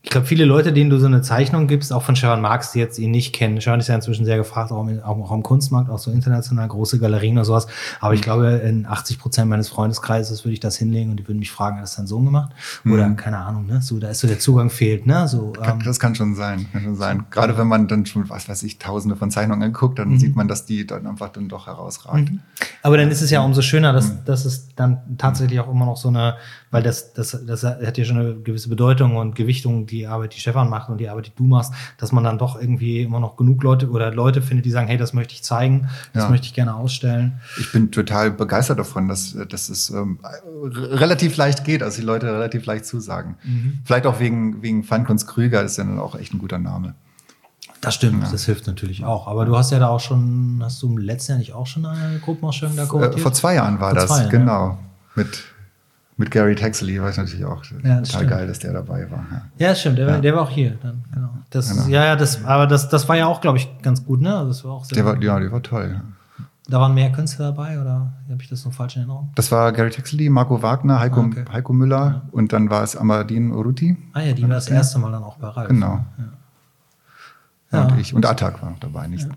ich 0.02 0.12
glaube, 0.12 0.26
viele 0.26 0.45
Leute, 0.45 0.72
denen 0.72 0.89
du 0.89 0.97
so 0.97 1.08
eine 1.08 1.22
Zeichnung 1.22 1.68
gibst, 1.68 1.91
auch 1.91 2.04
von 2.04 2.16
Sharon 2.16 2.39
Marx, 2.39 2.72
die 2.72 2.80
jetzt 2.80 2.97
ihn 3.00 3.12
nicht 3.12 3.34
kennen. 3.34 3.60
Sharon 3.60 3.82
ist 3.82 3.89
ja 3.89 3.95
inzwischen 3.95 4.24
sehr 4.24 4.38
gefragt, 4.38 4.72
auch, 4.72 4.88
im, 4.88 5.04
auch 5.04 5.32
im 5.32 5.43
Kunstmarkt, 5.43 5.89
auch 5.89 6.00
so 6.00 6.10
international, 6.10 6.70
große 6.70 7.00
Galerien 7.00 7.38
oder 7.38 7.43
sowas. 7.43 7.68
Aber 8.00 8.14
ich 8.14 8.22
mhm. 8.22 8.24
glaube, 8.24 8.47
in 8.47 8.86
80 8.86 9.20
Prozent 9.20 9.50
meines 9.50 9.68
Freundeskreises 9.68 10.45
würde 10.45 10.54
ich 10.54 10.62
das 10.62 10.78
hinlegen 10.78 11.12
und 11.12 11.18
die 11.18 11.28
würden 11.28 11.39
mich 11.39 11.52
fragen, 11.52 11.76
hat 11.76 11.84
das 11.84 11.97
dein 11.97 12.08
Sohn 12.08 12.24
gemacht? 12.24 12.54
Oder, 12.86 13.10
mhm. 13.10 13.18
keine 13.18 13.39
Ahnung, 13.39 13.66
ne? 13.66 13.82
So, 13.82 14.00
da 14.00 14.08
ist 14.08 14.20
so 14.20 14.28
der 14.28 14.39
Zugang 14.39 14.70
fehlt, 14.70 15.06
ne? 15.06 15.28
So, 15.28 15.52
ähm, 15.62 15.84
das 15.84 16.00
kann 16.00 16.16
schon 16.16 16.34
sein, 16.34 16.68
kann 16.72 16.84
schon 16.84 16.95
sein. 16.95 17.26
Gerade 17.30 17.58
wenn 17.58 17.68
man 17.68 17.89
dann 17.89 18.06
schon, 18.06 18.30
was 18.30 18.47
weiß 18.47 18.64
ich, 18.64 18.80
tausende 18.80 19.18
von 19.18 19.32
Zeichnungen 19.32 19.64
anguckt, 19.64 20.00
dann 20.00 20.12
mhm. 20.12 20.20
sieht 20.20 20.34
man, 20.34 20.47
dass 20.47 20.66
die 20.66 20.88
dann 20.88 21.08
einfach 21.08 21.28
dann 21.28 21.50
doch 21.50 21.68
herausragen. 21.68 22.24
Mhm. 22.24 22.39
Aber 22.84 22.95
dann 22.95 23.12
ist 23.12 23.22
es 23.22 23.32
ja 23.32 23.41
umso 23.41 23.62
schöner, 23.62 23.91
dass, 23.91 24.08
mhm. 24.08 24.20
dass 24.24 24.45
es 24.45 24.74
dann 24.76 25.02
tatsächlich 25.18 25.60
auch 25.60 25.70
immer 25.70 25.86
noch 25.86 25.97
so 25.97 26.08
eine, 26.08 26.36
weil 26.72 26.84
das, 26.84 27.13
das, 27.13 27.38
das 27.45 27.63
hat 27.63 27.97
ja 27.97 28.05
schon 28.05 28.17
eine 28.17 28.36
gewisse 28.36 28.70
Bedeutung 28.70 29.15
und 29.15 29.36
Gewichtung, 29.36 29.86
die 29.86 30.07
Arbeit, 30.07 30.36
die 30.36 30.39
Stefan 30.39 30.70
macht 30.70 30.89
und 30.89 30.97
die 30.99 31.09
Arbeit, 31.09 31.28
die 31.28 31.36
du 31.36 31.43
machst, 31.43 31.74
dass 31.97 32.11
man 32.11 32.24
dann 32.24 32.38
doch 32.38 32.59
irgendwie 32.59 33.01
immer 33.01 33.20
noch 33.20 33.38
genug 33.38 33.63
Leute 33.63 33.89
oder 33.89 34.13
Leute 34.13 34.41
findet, 34.41 34.65
die 34.65 34.72
sagen, 34.72 34.88
hey, 34.88 34.97
das 34.97 35.13
möchte 35.13 35.34
ich 35.34 35.43
zeigen, 35.43 35.89
das 36.13 36.24
ja. 36.24 36.30
möchte 36.30 36.45
ich 36.45 36.53
gerne 36.53 36.76
ausstellen. 36.76 37.39
Ich 37.59 37.72
bin 37.72 37.91
total 37.91 38.32
begeistert 38.32 38.80
davon, 38.80 39.07
dass, 39.07 39.36
dass 39.49 39.70
es 39.70 39.89
ähm, 39.89 40.20
relativ 40.63 41.38
leicht 41.38 41.63
geht, 41.63 41.84
also 41.84 41.99
die 41.99 42.05
Leute 42.05 42.32
relativ 42.32 42.65
leicht 42.65 42.86
zusagen. 42.86 43.36
Mhm. 43.43 43.80
Vielleicht 43.84 44.05
auch 44.05 44.20
wegen, 44.20 44.61
wegen 44.61 44.84
Feinkunst 44.84 45.28
Krüger, 45.28 45.63
ist 45.63 45.78
ja 45.78 45.84
dann 45.84 45.99
auch 45.99 46.15
echt 46.15 46.34
ein 46.34 46.39
guter 46.39 46.59
Name. 46.59 46.95
Das 47.82 47.95
stimmt, 47.95 48.24
ja. 48.24 48.32
das 48.32 48.45
hilft 48.45 48.67
natürlich 48.67 49.05
auch. 49.05 49.28
Aber 49.28 49.45
du 49.45 49.57
hast 49.57 49.72
ja 49.72 49.80
da 49.80 49.88
auch 49.88 50.01
schon, 50.01 50.59
hast 50.61 50.82
du 50.82 50.89
im 50.89 50.97
letzten 50.97 51.34
Jahr 51.34 51.39
nicht 51.39 51.53
auch 51.53 51.65
schon 51.65 51.86
eine 51.86 52.20
Gruppenausstellung 52.20 52.76
da 52.76 52.86
kommentiert? 52.86 53.22
Vor 53.22 53.34
zwei 53.34 53.55
Jahren 53.55 53.80
war 53.80 53.91
Vor 53.91 53.99
das, 54.01 54.09
Jahren, 54.09 54.30
genau. 54.30 54.67
Ja. 54.67 54.78
Mit 55.15 55.43
mit 56.20 56.32
Gary 56.32 56.53
Taxley 56.53 57.01
war 57.01 57.09
ich 57.09 57.17
natürlich 57.17 57.45
auch 57.45 57.63
ja, 57.63 57.72
total 57.72 58.05
stimmt. 58.05 58.30
geil, 58.30 58.47
dass 58.47 58.59
der 58.59 58.74
dabei 58.74 59.09
war. 59.09 59.26
Ja, 59.57 59.70
ja 59.70 59.76
stimmt, 59.76 59.97
der, 59.97 60.07
ja. 60.07 60.20
der, 60.20 60.36
war 60.36 60.41
auch 60.41 60.49
hier 60.49 60.78
dann, 60.82 61.01
genau. 61.13 61.30
Das, 61.49 61.70
genau. 61.70 61.88
Ja, 61.88 62.03
ja, 62.03 62.15
das, 62.17 62.43
aber 62.43 62.67
das, 62.67 62.89
das 62.89 63.07
war 63.07 63.15
ja 63.15 63.26
auch, 63.26 63.39
glaube 63.39 63.57
ich, 63.57 63.82
ganz 63.82 64.05
gut, 64.05 64.20
ne? 64.20 64.43
Das 64.45 64.65
war 64.65 64.74
auch 64.74 64.84
sehr 64.84 64.97
der 64.97 65.05
war, 65.05 65.24
ja, 65.24 65.39
der 65.39 65.51
war 65.51 65.63
toll. 65.63 66.01
Da 66.67 66.80
waren 66.82 66.93
mehr 66.93 67.09
Künstler 67.11 67.45
dabei 67.45 67.80
oder 67.80 68.11
habe 68.30 68.41
ich 68.41 68.49
das 68.49 68.65
noch 68.65 68.74
falsch 68.74 68.97
in 68.97 69.03
Erinnerung? 69.03 69.32
Das 69.36 69.49
war 69.51 69.72
Gary 69.72 69.91
Taxley, 69.91 70.30
Marco 70.30 70.61
Wagner, 70.61 70.99
Heiko, 70.99 71.22
ah, 71.22 71.26
okay. 71.26 71.45
Heiko 71.53 71.72
Müller 71.72 72.24
und 72.32 72.51
dann 72.51 72.70
war 72.70 72.84
es 72.84 72.97
Amadine 72.97 73.55
Uruti. 73.55 73.97
Ah 74.11 74.20
ja, 74.20 74.34
die 74.34 74.43
war 74.43 74.49
das 74.49 74.67
erste 74.67 74.99
Mal 74.99 75.13
dann 75.13 75.24
auch 75.24 75.38
bei 75.38 75.47
Ralf. 75.47 75.70
Genau. 75.70 76.05
Ja. 77.72 77.86
Und 77.86 77.97
ich 77.97 78.13
und 78.13 78.26
Attack 78.26 78.61
war 78.61 78.72
noch 78.72 78.80
dabei. 78.80 79.07
Nicht. 79.07 79.28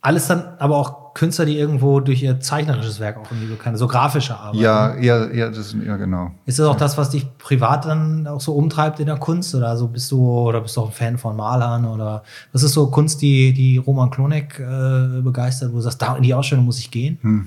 Alles 0.00 0.28
dann 0.28 0.44
aber 0.58 0.76
auch 0.76 0.99
Künstler, 1.14 1.44
die 1.44 1.58
irgendwo 1.58 2.00
durch 2.00 2.22
ihr 2.22 2.40
zeichnerisches 2.40 3.00
Werk 3.00 3.18
auch 3.18 3.30
irgendwie 3.30 3.48
bekannt 3.48 3.78
so 3.78 3.88
grafische 3.88 4.38
Arbeit. 4.38 4.60
Ja, 4.60 4.96
ja, 4.96 5.30
ja, 5.30 5.50
das, 5.50 5.74
ja, 5.84 5.96
genau. 5.96 6.32
Ist 6.46 6.58
das 6.58 6.66
auch 6.66 6.76
das, 6.76 6.96
was 6.96 7.10
dich 7.10 7.26
privat 7.38 7.84
dann 7.84 8.26
auch 8.26 8.40
so 8.40 8.54
umtreibt 8.54 9.00
in 9.00 9.06
der 9.06 9.16
Kunst? 9.16 9.54
Oder 9.54 9.76
so 9.76 9.88
bist 9.88 10.10
du, 10.10 10.28
oder 10.28 10.60
bist 10.60 10.76
du 10.76 10.82
auch 10.82 10.86
ein 10.88 10.92
Fan 10.92 11.18
von 11.18 11.36
Malern? 11.36 11.84
Oder 11.84 12.22
was 12.52 12.62
ist 12.62 12.72
so 12.72 12.88
Kunst, 12.88 13.22
die, 13.22 13.52
die 13.52 13.78
Roman 13.78 14.10
Klonek 14.10 14.58
äh, 14.60 15.20
begeistert, 15.20 15.72
wo 15.72 15.76
du 15.76 15.82
sagst, 15.82 16.00
da 16.00 16.16
in 16.16 16.22
die 16.22 16.34
Ausstellung 16.34 16.64
muss 16.64 16.78
ich 16.78 16.90
gehen? 16.90 17.18
Hm. 17.22 17.46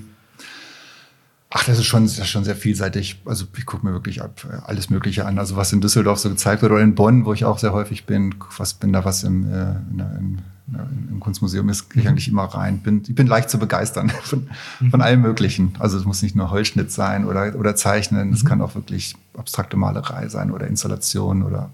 Ach, 1.56 1.62
das 1.64 1.78
ist 1.78 1.86
schon, 1.86 2.02
das 2.02 2.18
ist 2.18 2.26
schon 2.26 2.42
sehr 2.42 2.56
vielseitig. 2.56 3.22
Also 3.24 3.44
ich 3.56 3.64
gucke 3.64 3.86
mir 3.86 3.92
wirklich 3.92 4.22
ab, 4.22 4.44
alles 4.66 4.90
Mögliche 4.90 5.24
an. 5.24 5.38
Also 5.38 5.56
was 5.56 5.72
in 5.72 5.80
Düsseldorf 5.80 6.18
so 6.18 6.28
gezeigt 6.28 6.62
wird 6.62 6.72
oder 6.72 6.82
in 6.82 6.96
Bonn, 6.96 7.24
wo 7.24 7.32
ich 7.32 7.44
auch 7.44 7.58
sehr 7.58 7.72
häufig 7.72 8.06
bin, 8.06 8.34
was 8.58 8.74
bin 8.74 8.92
da 8.92 9.04
was 9.04 9.22
im, 9.22 9.44
äh, 9.44 9.70
in, 9.92 10.00
in 10.00 10.42
im 10.66 11.20
Kunstmuseum 11.20 11.68
ist, 11.68 11.90
gehe 11.90 12.00
ich 12.00 12.04
mhm. 12.04 12.10
eigentlich 12.10 12.28
immer 12.28 12.44
rein. 12.44 12.78
Bin, 12.78 13.02
ich 13.06 13.14
bin 13.14 13.26
leicht 13.26 13.50
zu 13.50 13.58
begeistern 13.58 14.10
von, 14.22 14.48
von 14.90 15.02
allem 15.02 15.20
Möglichen. 15.20 15.74
Also 15.78 15.98
es 15.98 16.04
muss 16.04 16.22
nicht 16.22 16.34
nur 16.36 16.50
Holzschnitt 16.50 16.90
sein 16.90 17.26
oder, 17.26 17.54
oder 17.56 17.76
Zeichnen, 17.76 18.32
es 18.32 18.42
mhm. 18.42 18.48
kann 18.48 18.62
auch 18.62 18.74
wirklich 18.74 19.14
abstrakte 19.36 19.76
Malerei 19.76 20.28
sein 20.28 20.50
oder 20.50 20.66
Installation 20.66 21.42
oder 21.42 21.70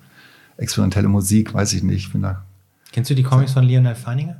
experimentelle 0.56 1.08
Musik, 1.08 1.54
weiß 1.54 1.72
ich 1.72 1.82
nicht. 1.82 2.06
Ich 2.06 2.12
bin 2.12 2.22
da 2.22 2.42
Kennst 2.92 3.10
du 3.10 3.14
die 3.14 3.22
Comics 3.22 3.52
von 3.52 3.64
Lionel 3.64 3.94
Feininger? 3.94 4.36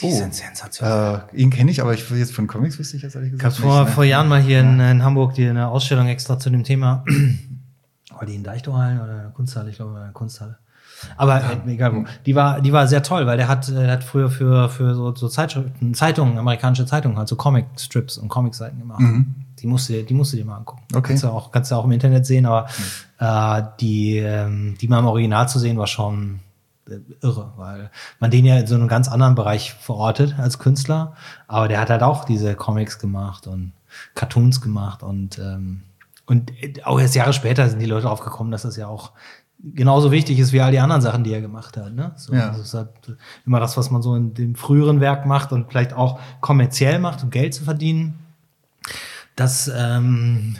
Die 0.00 0.06
oh, 0.06 0.16
sind 0.16 0.32
sensationell. 0.32 1.22
Äh, 1.32 1.36
ihn 1.36 1.50
kenne 1.50 1.72
ich, 1.72 1.82
aber 1.82 1.92
ich 1.92 2.08
will 2.08 2.18
jetzt 2.18 2.32
von 2.32 2.46
Comics 2.46 2.78
wüsste 2.78 2.96
ich 2.96 3.02
jetzt 3.02 3.16
ehrlich 3.16 3.32
gesagt. 3.32 3.58
Ich 3.58 3.64
habe 3.64 3.68
vor, 3.68 3.84
ne? 3.84 3.90
vor 3.90 4.04
Jahren 4.04 4.28
mal 4.28 4.40
hier 4.40 4.58
ja. 4.58 4.70
in, 4.70 4.78
in, 4.78 5.02
Hamburg 5.02 5.34
die, 5.34 5.48
eine 5.48 5.66
Ausstellung 5.68 6.06
extra 6.06 6.38
zu 6.38 6.50
dem 6.50 6.62
Thema. 6.62 7.04
War 8.10 8.24
die 8.24 8.36
in 8.36 8.44
Deichtorhallen 8.44 9.00
oder 9.00 9.16
in 9.16 9.22
der 9.22 9.30
Kunsthalle? 9.30 9.70
Ich 9.70 9.76
glaube, 9.76 9.96
in 9.96 10.04
der 10.04 10.12
Kunsthalle. 10.12 10.58
Aber 11.16 11.40
ja. 11.40 11.50
äh, 11.66 11.72
egal 11.72 11.94
wo. 11.94 12.04
Die 12.26 12.34
war, 12.34 12.60
die 12.60 12.72
war 12.72 12.86
sehr 12.86 13.02
toll, 13.02 13.26
weil 13.26 13.36
der 13.36 13.48
hat, 13.48 13.68
der 13.68 13.90
hat 13.90 14.04
früher 14.04 14.30
für, 14.30 14.68
für 14.68 14.94
so, 14.94 15.14
so 15.14 15.28
Zeitschriften, 15.28 15.94
Zeitungen, 15.94 16.38
amerikanische 16.38 16.86
Zeitungen, 16.86 17.18
halt 17.18 17.28
so 17.28 17.36
Comic-Strips 17.36 18.18
und 18.18 18.28
Comic-Seiten 18.28 18.78
gemacht. 18.78 19.00
Mhm. 19.00 19.34
Die 19.58 19.66
musst 19.66 19.88
du, 19.88 20.02
die 20.04 20.14
musst 20.14 20.32
du 20.32 20.36
dir 20.36 20.44
mal 20.44 20.56
angucken. 20.56 20.82
Okay. 20.92 21.08
Kannst 21.08 21.24
du 21.24 21.28
auch, 21.28 21.50
kannst 21.50 21.70
du 21.70 21.74
auch 21.74 21.84
im 21.84 21.92
Internet 21.92 22.26
sehen, 22.26 22.46
aber 22.46 22.68
mhm. 23.20 23.26
äh, 23.26 23.62
die, 23.80 24.16
ähm, 24.18 24.76
die 24.80 24.88
mal 24.88 25.00
im 25.00 25.06
Original 25.06 25.48
zu 25.48 25.58
sehen, 25.58 25.78
war 25.78 25.86
schon 25.86 26.40
äh, 26.88 26.98
irre, 27.22 27.52
weil 27.56 27.90
man 28.20 28.30
den 28.30 28.44
ja 28.44 28.56
in 28.58 28.66
so 28.66 28.74
einem 28.74 28.88
ganz 28.88 29.08
anderen 29.08 29.34
Bereich 29.34 29.72
verortet 29.74 30.38
als 30.38 30.58
Künstler. 30.58 31.14
Aber 31.46 31.68
der 31.68 31.80
hat 31.80 31.90
halt 31.90 32.02
auch 32.02 32.24
diese 32.24 32.54
Comics 32.54 32.98
gemacht 32.98 33.46
und 33.46 33.72
Cartoons 34.14 34.60
gemacht 34.60 35.02
und 35.02 35.38
ähm, 35.38 35.82
und 36.28 36.52
auch 36.84 37.00
erst 37.00 37.14
Jahre 37.14 37.32
später 37.32 37.66
sind 37.70 37.78
die 37.78 37.86
Leute 37.86 38.06
drauf 38.06 38.20
gekommen, 38.20 38.50
dass 38.50 38.60
das 38.60 38.76
ja 38.76 38.86
auch 38.86 39.12
genauso 39.58 40.12
wichtig 40.12 40.38
ist 40.38 40.52
wie 40.52 40.60
all 40.60 40.70
die 40.70 40.78
anderen 40.78 41.00
Sachen, 41.00 41.24
die 41.24 41.32
er 41.32 41.40
gemacht 41.40 41.78
hat. 41.78 41.94
Ne? 41.94 42.12
So, 42.16 42.34
ja. 42.34 42.48
Das 42.48 42.58
ist 42.58 42.74
halt 42.74 42.90
immer 43.46 43.60
das, 43.60 43.78
was 43.78 43.90
man 43.90 44.02
so 44.02 44.14
in 44.14 44.34
dem 44.34 44.54
früheren 44.54 45.00
Werk 45.00 45.24
macht 45.24 45.52
und 45.52 45.70
vielleicht 45.70 45.94
auch 45.94 46.20
kommerziell 46.42 46.98
macht, 46.98 47.22
um 47.22 47.30
Geld 47.30 47.54
zu 47.54 47.64
verdienen. 47.64 48.18
Das, 49.36 49.70
ähm, 49.74 50.56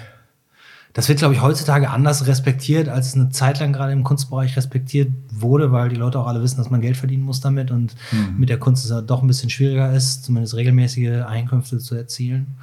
das 0.95 1.11
wird, 1.11 1.19
glaube 1.19 1.35
ich, 1.35 1.43
heutzutage 1.43 1.91
anders 1.91 2.27
respektiert, 2.27 2.89
als 2.89 3.09
es 3.09 3.15
eine 3.15 3.29
Zeit 3.29 3.61
lang 3.61 3.75
gerade 3.75 3.93
im 3.93 4.05
Kunstbereich 4.05 4.57
respektiert 4.57 5.13
wurde, 5.31 5.71
weil 5.71 5.91
die 5.91 5.97
Leute 5.97 6.19
auch 6.19 6.27
alle 6.27 6.43
wissen, 6.43 6.57
dass 6.57 6.71
man 6.71 6.81
Geld 6.81 6.97
verdienen 6.97 7.25
muss 7.25 7.43
damit 7.43 7.71
und 7.71 7.95
mhm. 8.11 8.39
mit 8.39 8.49
der 8.49 8.59
Kunst 8.59 8.87
es 8.87 8.91
halt 8.91 9.11
doch 9.11 9.21
ein 9.21 9.29
bisschen 9.29 9.51
schwieriger 9.51 9.93
ist, 9.93 10.25
zumindest 10.25 10.55
regelmäßige 10.55 11.25
Einkünfte 11.27 11.77
zu 11.77 11.95
erzielen 11.95 12.57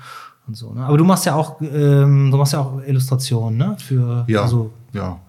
und 0.48 0.56
so. 0.56 0.74
Ne? 0.74 0.86
Aber 0.86 0.98
du 0.98 1.04
machst 1.04 1.26
ja 1.26 1.36
auch, 1.36 1.62
ähm, 1.62 2.32
du 2.32 2.38
machst 2.38 2.54
ja 2.54 2.60
auch 2.60 2.82
Illustrationen, 2.86 3.58
ne? 3.58 3.76
Für 3.80 4.26
ja, 4.28 4.44
also, 4.44 4.72
ja. 4.94 5.20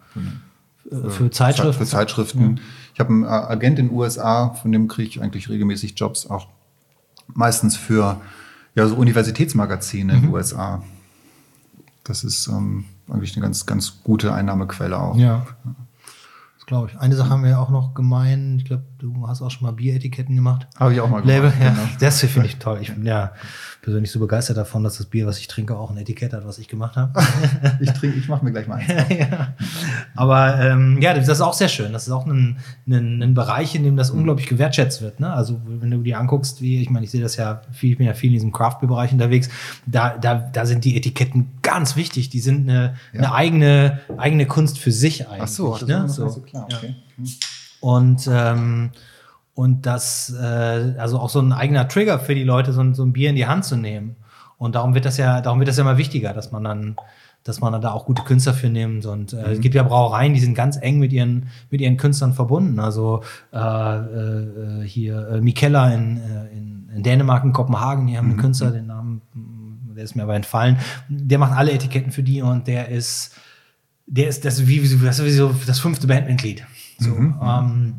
Äh, 0.91 1.11
für 1.11 1.31
Zeitschriften. 1.31 1.85
Für 1.85 1.91
Zeitschriften. 1.91 2.57
Ja. 2.57 2.63
Ich 2.95 3.01
habe 3.01 3.13
einen 3.13 3.25
Agent 3.25 3.79
in 3.79 3.89
den 3.89 3.97
USA, 3.97 4.51
von 4.51 4.73
dem 4.73 4.89
kriege 4.89 5.09
ich 5.09 5.23
eigentlich 5.23 5.49
regelmäßig 5.49 5.99
Jobs, 5.99 6.27
auch 6.27 6.49
meistens 7.29 7.77
für 7.77 8.21
ja, 8.75 8.87
so 8.87 8.97
Universitätsmagazine 8.97 10.13
mhm. 10.13 10.19
in 10.19 10.25
den 10.27 10.35
USA. 10.35 10.83
Das 12.05 12.25
ist 12.25 12.47
ähm, 12.47 12.85
eigentlich 13.11 13.35
eine 13.37 13.43
ganz, 13.43 13.67
ganz 13.67 14.03
gute 14.05 14.33
Einnahmequelle 14.33 14.99
auch. 14.99 15.17
Ja. 15.17 15.47
glaube 16.67 16.91
ich. 16.91 16.99
Eine 16.99 17.17
Sache 17.17 17.31
haben 17.31 17.43
wir 17.43 17.51
ja 17.51 17.59
auch 17.59 17.71
noch 17.71 17.95
gemein. 17.95 18.59
Ich 18.59 18.65
glaube, 18.67 18.85
du 18.99 19.27
hast 19.27 19.43
auch 19.43 19.51
schon 19.51 19.67
mal 19.67 19.73
Bieretiketten 19.73 20.35
gemacht. 20.37 20.69
Habe 20.77 20.95
ich 20.95 21.01
auch 21.01 21.09
mal 21.09 21.25
Label, 21.25 21.51
gemacht. 21.51 21.63
ja. 21.63 21.71
genau. 21.71 21.89
Das 21.99 22.21
finde 22.21 22.47
ich 22.47 22.57
toll. 22.57 22.79
Ich 22.81 22.93
ja 23.03 23.33
persönlich 23.87 24.11
so 24.11 24.19
begeistert 24.19 24.57
davon, 24.57 24.83
dass 24.83 24.99
das 24.99 25.07
Bier, 25.07 25.29
was 25.29 25.39
ich 25.39 25.47
trinke, 25.47 25.77
auch 25.79 25.93
ein 25.93 25.97
Etikett 25.97 26.33
hat, 26.33 26.45
was 26.45 26.59
ich 26.59 26.67
gemacht 26.67 26.97
habe. 26.97 27.13
Ich 27.81 27.93
trinke, 27.93 28.19
ich 28.19 28.27
mache 28.27 28.45
mir 28.45 28.51
gleich 28.51 28.67
mal 28.67 28.81
eins. 28.81 28.89
ja. 29.17 29.55
Aber 30.17 30.59
ähm, 30.59 31.01
ja, 31.01 31.15
das 31.15 31.29
ist 31.29 31.41
auch 31.41 31.53
sehr 31.53 31.69
schön. 31.69 31.93
Das 31.93 32.09
ist 32.09 32.13
auch 32.13 32.27
ein, 32.27 32.57
ein, 32.89 33.23
ein 33.23 33.35
Bereich, 33.35 33.77
in 33.77 33.85
dem 33.85 33.97
das 33.97 34.11
unglaublich 34.11 34.49
gewertschätzt 34.49 35.03
wird. 35.03 35.21
Ne? 35.21 35.33
Also 35.33 35.61
wenn 35.65 35.93
du 35.93 35.99
dir 35.99 36.19
anguckst, 36.19 36.61
wie, 36.63 36.83
ich 36.83 36.91
meine, 36.91 37.05
ich 37.05 37.13
sehe 37.13 37.23
das 37.23 37.37
ja 37.37 37.63
viel, 37.71 37.93
ich 37.93 37.99
bin 37.99 38.09
ja 38.09 38.15
viel 38.15 38.31
in 38.31 38.35
diesem 38.35 38.51
Craft-Bereich 38.51 39.13
unterwegs, 39.13 39.51
da, 39.87 40.19
da, 40.19 40.35
da 40.35 40.67
sind 40.67 40.85
die 40.85 40.97
Etiketten 40.97 41.53
ganz 41.63 41.95
wichtig. 41.95 42.29
Die 42.29 42.41
sind 42.41 42.69
eine, 42.69 42.97
Ja. 43.13 43.21
eine 43.21 43.35
eigene, 43.35 44.01
eigene 44.17 44.47
Kunst 44.47 44.81
für 44.81 44.91
sich 44.91 45.29
eigentlich. 45.29 45.43
Ach 45.43 45.49
so, 45.49 45.73
das 45.79 45.89
ne? 45.89 46.01
noch 46.01 46.09
so. 46.09 46.29
so 46.29 46.41
klar. 46.41 46.67
Ja. 46.71 46.79
Okay. 46.79 46.97
Hm. 47.19 47.27
Und, 47.81 48.29
ähm, 48.33 48.91
und 49.57 49.87
das, 49.87 50.33
äh, 50.41 50.95
also 50.99 51.19
auch 51.19 51.31
so 51.31 51.41
ein 51.41 51.53
eigener 51.53 51.89
Trigger 51.89 52.21
für 52.21 52.35
die 52.37 52.45
Leute, 52.45 52.73
so 52.73 52.81
ein, 52.83 52.95
so 52.95 53.03
ein 53.05 53.13
Bier 53.13 53.31
in 53.31 53.37
die 53.37 53.47
Hand 53.47 53.65
zu 53.65 53.77
nehmen. 53.77 54.15
Und 54.59 54.75
darum 54.77 54.95
wird 54.95 55.05
das 55.05 55.17
ja, 55.17 55.41
darum 55.41 55.59
wird 55.59 55.69
das 55.69 55.77
ja 55.79 55.83
immer 55.83 55.99
wichtiger, 55.99 56.33
dass 56.33 56.53
man 56.53 56.63
dann, 56.65 56.97
dass 57.43 57.61
man 57.61 57.73
dann 57.73 57.83
da 57.83 57.91
auch 57.93 58.05
gute 58.07 58.23
Künstler 58.23 58.55
für 58.55 58.69
nimmt. 58.69 59.05
Und 59.07 59.33
äh, 59.33 59.53
es 59.53 59.61
gibt 59.61 59.75
ja 59.75 59.83
Brauereien, 59.83 60.35
die 60.35 60.41
sind 60.41 60.55
ganz 60.55 60.77
eng 60.81 60.99
mit 60.99 61.13
ihren, 61.13 61.49
mit 61.71 61.81
ihren 61.81 61.97
Künstlern 61.97 62.33
verbunden. 62.33 62.79
Also 62.81 63.23
äh, 63.53 63.59
äh, 63.59 64.83
hier 64.85 65.29
äh, 65.29 65.41
Mikella 65.41 65.91
in, 65.93 66.19
äh, 66.19 66.47
in, 66.57 66.91
in 66.95 67.03
Dänemark, 67.03 67.45
in 67.45 67.53
Kopenhagen, 67.53 68.07
die 68.07 68.17
haben 68.17 68.31
einen 68.31 68.39
Künstler, 68.41 68.71
den 68.71 68.87
Namen, 68.87 69.21
mh, 69.35 69.95
der 69.97 70.05
ist 70.05 70.15
mir 70.17 70.23
aber 70.23 70.35
entfallen. 70.37 70.77
Der 71.09 71.39
macht 71.39 71.53
alle 71.57 71.73
Etiketten 71.73 72.13
für 72.13 72.23
die 72.23 72.43
und 72.43 72.67
der 72.67 72.89
ist, 72.89 73.35
der 74.07 74.29
ist 74.29 74.45
das 74.45 74.67
wie, 74.67 74.83
wie- 74.83 75.05
das 75.05 75.19
ist 75.19 75.25
wie 75.25 75.31
so 75.31 75.55
das 75.67 75.81
fünfte 75.81 76.07
Bandmitglied. 76.07 76.65
So, 76.99 77.11
ähm, 77.43 77.95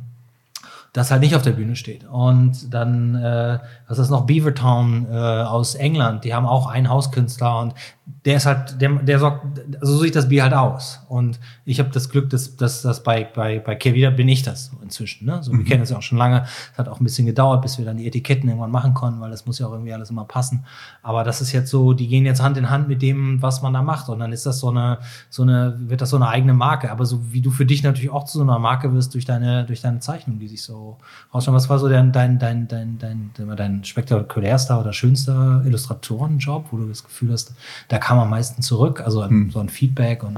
das 0.98 1.12
halt 1.12 1.22
nicht 1.22 1.36
auf 1.36 1.44
der 1.44 1.52
Bühne 1.52 1.76
steht. 1.76 2.06
Und 2.06 2.74
dann, 2.74 3.14
äh, 3.14 3.60
was 3.88 4.00
ist 4.00 4.10
noch, 4.10 4.26
Beavertown 4.26 5.06
äh, 5.12 5.16
aus 5.16 5.76
England, 5.76 6.24
die 6.24 6.34
haben 6.34 6.48
auch 6.48 6.66
einen 6.66 6.90
Hauskünstler 6.90 7.60
und 7.60 7.76
der 8.08 8.38
ist 8.38 8.46
halt, 8.46 8.82
der, 8.82 8.90
der 8.90 9.20
sorgt, 9.20 9.60
also 9.82 9.94
so 9.94 10.04
sieht 10.04 10.16
das 10.16 10.30
Bier 10.30 10.44
halt 10.44 10.54
aus. 10.54 11.02
Und 11.10 11.40
ich 11.66 11.80
habe 11.80 11.90
das 11.90 12.10
Glück, 12.10 12.30
dass, 12.30 12.56
dass 12.56 12.82
das 12.82 13.04
bei, 13.04 13.26
bei, 13.26 13.60
bei 13.60 13.76
Kehrwieder 13.76 14.12
bin 14.12 14.30
ich 14.30 14.44
das 14.44 14.68
so 14.68 14.78
inzwischen. 14.82 15.26
Ne? 15.26 15.44
So, 15.44 15.52
Wir 15.52 15.66
kennen 15.66 15.82
uns 15.82 15.90
ja 15.90 15.98
auch 15.98 16.02
schon 16.02 16.18
lange. 16.18 16.44
Es 16.72 16.78
hat 16.78 16.88
auch 16.88 17.02
ein 17.02 17.04
bisschen 17.04 17.26
gedauert, 17.26 17.62
bis 17.62 17.78
wir 17.78 17.86
dann 17.86 17.98
die 17.98 18.08
Etiketten 18.08 18.48
irgendwann 18.48 18.72
machen 18.72 18.94
konnten, 18.94 19.20
weil 19.20 19.30
das 19.30 19.46
muss 19.46 19.60
ja 19.60 19.68
auch 19.68 19.74
irgendwie 19.74 19.94
alles 19.94 20.10
immer 20.10 20.24
passen. 20.24 20.66
Aber 21.04 21.26
das 21.26 21.42
ist 21.42 21.52
jetzt 21.52 21.70
so, 21.70 21.92
die 21.92 22.08
gehen 22.08 22.26
jetzt 22.26 22.42
Hand 22.42 22.58
in 22.58 22.70
Hand 22.70 22.88
mit 22.88 23.02
dem, 23.02 23.42
was 23.42 23.62
man 23.62 23.74
da 23.74 23.82
macht. 23.82 24.08
Und 24.08 24.20
dann 24.20 24.32
ist 24.32 24.46
das 24.46 24.60
so 24.60 24.70
eine, 24.70 25.00
so 25.30 25.44
eine, 25.44 25.76
wird 25.78 26.02
das 26.02 26.10
so 26.10 26.16
eine 26.16 26.30
eigene 26.30 26.54
Marke. 26.54 26.92
Aber 26.92 27.06
so 27.06 27.34
wie 27.34 27.42
du 27.42 27.52
für 27.52 27.66
dich 27.66 27.84
natürlich 27.84 28.10
auch 28.10 28.24
zu 28.24 28.38
so 28.38 28.44
einer 28.44 28.60
Marke 28.60 28.94
wirst 28.94 29.14
durch 29.16 29.26
deine, 29.26 29.66
durch 29.66 29.82
deine 29.82 30.00
Zeichnung, 30.00 30.40
die 30.40 30.48
sich 30.48 30.64
so 30.64 30.98
ausschauen. 31.32 31.56
Was 31.56 31.70
war 31.70 31.78
so 31.78 31.90
dein, 31.90 32.14
dein, 32.14 32.40
dein, 32.40 32.70
dein, 32.70 32.98
dein, 33.00 33.32
dein, 33.36 33.56
dein 33.58 33.84
spektakulärster 33.84 34.80
oder 34.80 34.94
schönster 34.94 35.62
Illustratorenjob, 35.66 36.68
wo 36.72 36.78
du 36.78 36.88
das 36.88 37.04
Gefühl 37.04 37.34
hast, 37.34 37.54
da 37.90 37.97
kam 38.00 38.20
am 38.20 38.30
meisten 38.30 38.62
zurück? 38.62 39.02
Also 39.02 39.24
Hm. 39.28 39.52
so 39.52 39.60
ein 39.60 39.70
Feedback 39.70 40.24
und 40.24 40.38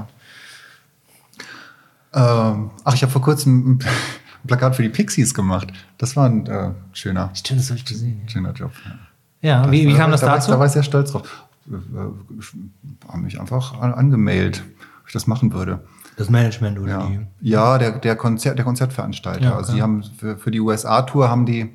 Ähm, 2.12 2.70
ach, 2.84 2.94
ich 2.94 3.02
habe 3.02 3.12
vor 3.12 3.22
kurzem 3.22 3.72
ein 3.72 3.78
Plakat 4.46 4.74
für 4.74 4.82
die 4.82 4.88
Pixies 4.88 5.32
gemacht. 5.34 5.68
Das 5.98 6.16
war 6.16 6.26
ein 6.26 6.46
äh, 6.46 6.70
schöner, 6.92 7.30
stimmt, 7.34 7.60
das 7.60 7.68
habe 7.70 7.78
ich 7.78 7.84
gesehen. 7.84 8.22
schöner 8.28 8.52
Job. 8.52 8.72
Ja. 8.84 8.98
Ja, 9.42 9.70
wie, 9.72 9.86
wie 9.86 9.94
kam 9.94 10.10
das 10.10 10.20
da, 10.20 10.26
war 10.26 10.34
dazu? 10.34 10.50
Da 10.50 10.58
war 10.58 10.66
ich 10.66 10.72
sehr 10.72 10.82
stolz 10.82 11.12
drauf. 11.12 11.44
Äh, 11.70 11.74
äh, 11.74 13.08
Haben 13.08 13.22
mich 13.22 13.40
einfach 13.40 13.80
an- 13.80 13.94
angemeldet, 13.94 14.62
ob 15.02 15.06
ich 15.06 15.12
das 15.12 15.26
machen 15.26 15.52
würde. 15.52 15.80
Das 16.16 16.28
Management 16.28 16.78
oder 16.78 16.90
Ja, 16.90 17.06
die? 17.06 17.20
ja 17.48 17.78
der, 17.78 17.92
der, 17.92 18.16
Konzert, 18.16 18.58
der 18.58 18.64
Konzertveranstalter. 18.66 19.42
Ja, 19.44 19.56
Also 19.56 19.68
okay. 19.70 19.76
die 19.76 19.82
haben 19.82 20.02
für, 20.02 20.36
für 20.36 20.50
die 20.50 20.60
USA-Tour 20.60 21.30
haben 21.30 21.46
die, 21.46 21.72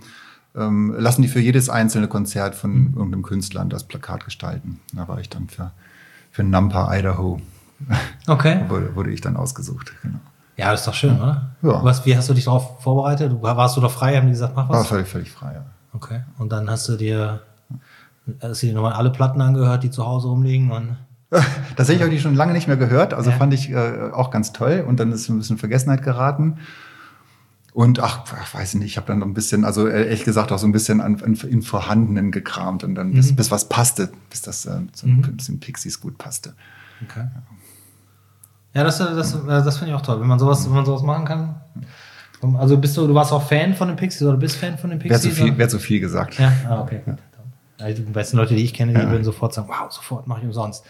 ähm, 0.58 0.94
lassen 0.98 1.22
die 1.22 1.28
für 1.28 1.40
jedes 1.40 1.70
einzelne 1.70 2.08
Konzert 2.08 2.56
von 2.56 2.72
Mhm. 2.72 2.94
irgendeinem 2.96 3.24
Künstler 3.24 3.66
das 3.66 3.84
Plakat 3.84 4.26
gestalten. 4.26 4.80
Da 4.94 5.08
war 5.08 5.20
ich 5.20 5.30
dann 5.30 5.48
für, 5.50 5.72
für 6.32 6.44
Nampa, 6.44 6.96
Idaho, 6.96 7.40
Okay. 8.28 8.62
wurde, 8.70 8.96
wurde 8.96 9.12
ich 9.12 9.22
dann 9.22 9.36
ausgesucht. 9.38 9.92
Genau. 10.02 10.20
Ja, 10.58 10.72
das 10.72 10.82
ist 10.82 10.88
doch 10.88 10.94
schön, 10.94 11.20
oder? 11.20 11.52
Ja. 11.62 11.84
Was, 11.84 12.06
wie 12.06 12.16
hast 12.16 12.30
du 12.30 12.34
dich 12.34 12.46
darauf 12.46 12.82
vorbereitet? 12.82 13.32
Du, 13.32 13.42
warst 13.42 13.76
du 13.76 13.82
doch 13.82 13.92
frei, 13.92 14.16
haben 14.16 14.28
die 14.28 14.32
gesagt, 14.34 14.56
mach 14.56 14.70
War 14.70 14.80
was? 14.80 14.88
völlig, 14.88 15.08
völlig 15.08 15.30
frei, 15.32 15.54
ja. 15.56 15.66
Okay. 15.92 16.22
Und 16.38 16.52
dann 16.54 16.70
hast 16.70 16.88
du 16.88 16.96
dir, 16.96 17.42
hast 18.42 18.64
du 18.64 18.68
dir 18.68 18.74
nochmal 18.74 18.94
alle 18.94 19.10
Platten 19.10 19.42
angehört, 19.42 19.84
die 19.84 19.92
zu 19.92 20.06
Hause 20.06 20.30
rumliegen 20.30 20.72
und 20.72 20.96
Tatsächlich 21.76 22.02
habe 22.04 22.14
ich 22.14 22.20
die 22.20 22.24
schon 22.24 22.36
lange 22.36 22.54
nicht 22.54 22.68
mehr 22.68 22.78
gehört, 22.78 23.14
also 23.14 23.32
Ja. 23.32 23.36
fand 23.36 23.54
ich 23.54 23.70
äh, 23.72 24.12
auch 24.14 24.32
ganz 24.32 24.54
toll 24.54 24.86
und 24.88 25.00
dann 25.00 25.12
ist 25.12 25.28
ein 25.28 25.38
bisschen 25.38 25.58
Vergessenheit 25.58 26.02
geraten. 26.04 26.60
Und 27.76 28.00
ach, 28.00 28.24
weiß 28.54 28.76
ich 28.76 28.80
nicht, 28.80 28.92
ich 28.92 28.96
habe 28.98 29.08
dann 29.08 29.20
noch 29.20 29.28
ein 29.28 29.34
bisschen, 29.34 29.66
also 29.66 29.86
äh, 29.86 30.06
ehrlich 30.06 30.24
gesagt 30.24 30.54
auch 30.54 30.58
so 30.60 30.66
ein 30.66 30.72
bisschen 30.72 31.02
an, 31.02 31.22
an, 31.22 31.34
in 31.34 31.62
Vorhandenen 31.62 32.32
gekramt 32.32 32.86
und 32.86 32.96
dann 32.96 33.12
bis, 33.12 33.32
Mhm. 33.32 33.36
bis 33.36 33.52
was 33.52 33.68
passte, 33.68 34.10
bis 34.30 34.42
das 34.42 34.66
äh, 34.66 34.80
zu, 34.94 35.08
Mhm. 35.08 35.36
den 35.46 35.60
Pixies 35.60 36.00
gut 36.00 36.18
passte. 36.18 36.54
Okay. 37.04 37.26
Ja, 38.74 38.86
das, 38.86 38.98
das, 39.00 39.38
das 39.46 39.78
finde 39.78 39.92
ich 39.94 39.98
auch 39.98 40.02
toll, 40.04 40.22
wenn 40.22 40.28
man 40.28 40.40
sowas, 40.40 40.66
wenn 40.66 40.74
man 40.74 40.86
sowas 40.86 41.02
machen 41.04 41.26
kann. 41.26 41.56
Also 42.58 42.78
bist 42.78 42.96
du, 42.96 43.08
du 43.08 43.14
warst 43.14 43.34
auch 43.34 43.46
Fan 43.46 43.74
von 43.76 43.90
den 43.90 43.98
Pixies 43.98 44.26
oder 44.26 44.38
bist 44.38 44.56
Fan 44.56 44.78
von 44.78 44.90
den 44.92 45.00
Wäre 45.04 45.10
Pixies? 45.16 45.36
zu 45.36 45.44
viel, 45.44 45.58
wär 45.58 45.68
zu 45.68 45.80
viel 45.80 46.00
gesagt. 46.00 46.40
Ja, 46.40 46.54
ah, 46.70 46.80
okay. 46.82 47.02
gut. 47.04 47.16
Also 47.78 48.04
die 48.04 48.10
besten 48.10 48.38
Leute, 48.38 48.56
die 48.56 48.64
ich 48.64 48.74
kenne, 48.74 48.94
die 48.94 49.00
Ja. 49.02 49.12
würden 49.12 49.26
sofort 49.26 49.54
sagen, 49.54 49.68
wow, 49.68 49.92
sofort, 49.92 50.28
mache 50.28 50.40
ich 50.40 50.46
umsonst. 50.46 50.86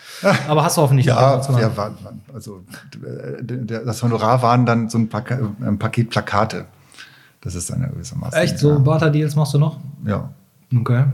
Aber 0.48 0.64
hast 0.64 0.78
du 0.78 0.82
hoffentlich 0.84 1.08
Ja, 1.08 1.42
ja 1.58 1.76
war, 1.78 1.96
also 2.32 2.64
äh, 3.04 3.42
der- 3.44 3.84
das 3.86 4.04
Honorar 4.04 4.44
waren 4.44 4.68
dann 4.68 4.88
so 4.90 5.00
ein, 5.00 5.10
Paka 5.10 5.40
ein 5.62 5.80
Paket 5.80 6.12
Plakate. 6.12 6.66
Das 7.46 7.54
ist 7.54 7.72
eine 7.72 7.88
gewissermaßen. 7.88 8.42
Echt, 8.42 8.58
so 8.58 8.72
ja. 8.72 8.80
Barter-Deals 8.80 9.36
machst 9.36 9.54
du 9.54 9.60
noch? 9.60 9.80
Ja. 10.04 10.32
Okay. 10.76 11.06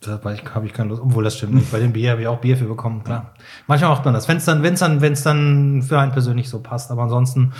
Da 0.00 0.20
habe 0.22 0.34
ich, 0.66 0.72
keine 0.72 0.88
Lust. 0.88 1.02
Obwohl, 1.02 1.22
das 1.22 1.36
stimmt 1.36 1.54
nicht. 1.54 1.70
Bei 1.70 1.78
dem 1.78 1.92
Bier 1.92 2.10
habe 2.10 2.22
ich 2.22 2.26
auch 2.26 2.40
Bier 2.40 2.56
für 2.56 2.64
bekommen, 2.64 3.04
klar. 3.04 3.34
Manchmal 3.68 3.90
macht 3.90 4.04
man 4.04 4.12
das, 4.12 4.26
wenn 4.26 4.38
es 4.38 4.44
dann, 4.44 4.62
wenn's 4.64 4.80
dann, 4.80 5.00
wenn's 5.00 5.22
dann 5.22 5.82
für 5.82 6.00
einen 6.00 6.10
persönlich 6.10 6.48
so 6.48 6.58
passt. 6.58 6.90
Aber 6.90 7.04
ansonsten 7.04 7.52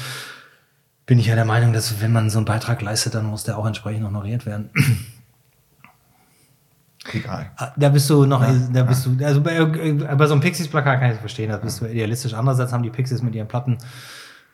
bin 1.06 1.20
ich 1.20 1.26
ja 1.26 1.36
der 1.36 1.44
Meinung, 1.44 1.72
dass 1.72 2.00
wenn 2.00 2.12
man 2.12 2.28
so 2.28 2.38
einen 2.38 2.44
Beitrag 2.46 2.82
leistet, 2.82 3.14
dann 3.14 3.26
muss 3.26 3.44
der 3.44 3.56
auch 3.56 3.66
entsprechend 3.66 4.04
honoriert 4.04 4.46
werden. 4.46 4.70
Egal. 7.12 7.50
Ah, 7.56 7.72
Da 7.76 7.88
bist 7.88 8.10
du 8.10 8.24
noch, 8.26 8.44
da 8.72 8.82
bist 8.82 9.06
du, 9.06 9.24
also 9.24 9.40
bei, 9.40 9.64
bei 9.64 10.26
so 10.26 10.32
einem 10.32 10.40
Pixies-Plakat 10.42 10.98
kann 10.98 11.08
ich 11.08 11.14
das 11.14 11.20
verstehen, 11.20 11.50
da 11.50 11.56
bist 11.56 11.80
du 11.80 11.86
idealistisch. 11.86 12.34
Andererseits 12.34 12.72
haben 12.72 12.82
die 12.82 12.90
Pixies 12.90 13.22
mit 13.22 13.34
ihren 13.34 13.48
Platten 13.48 13.78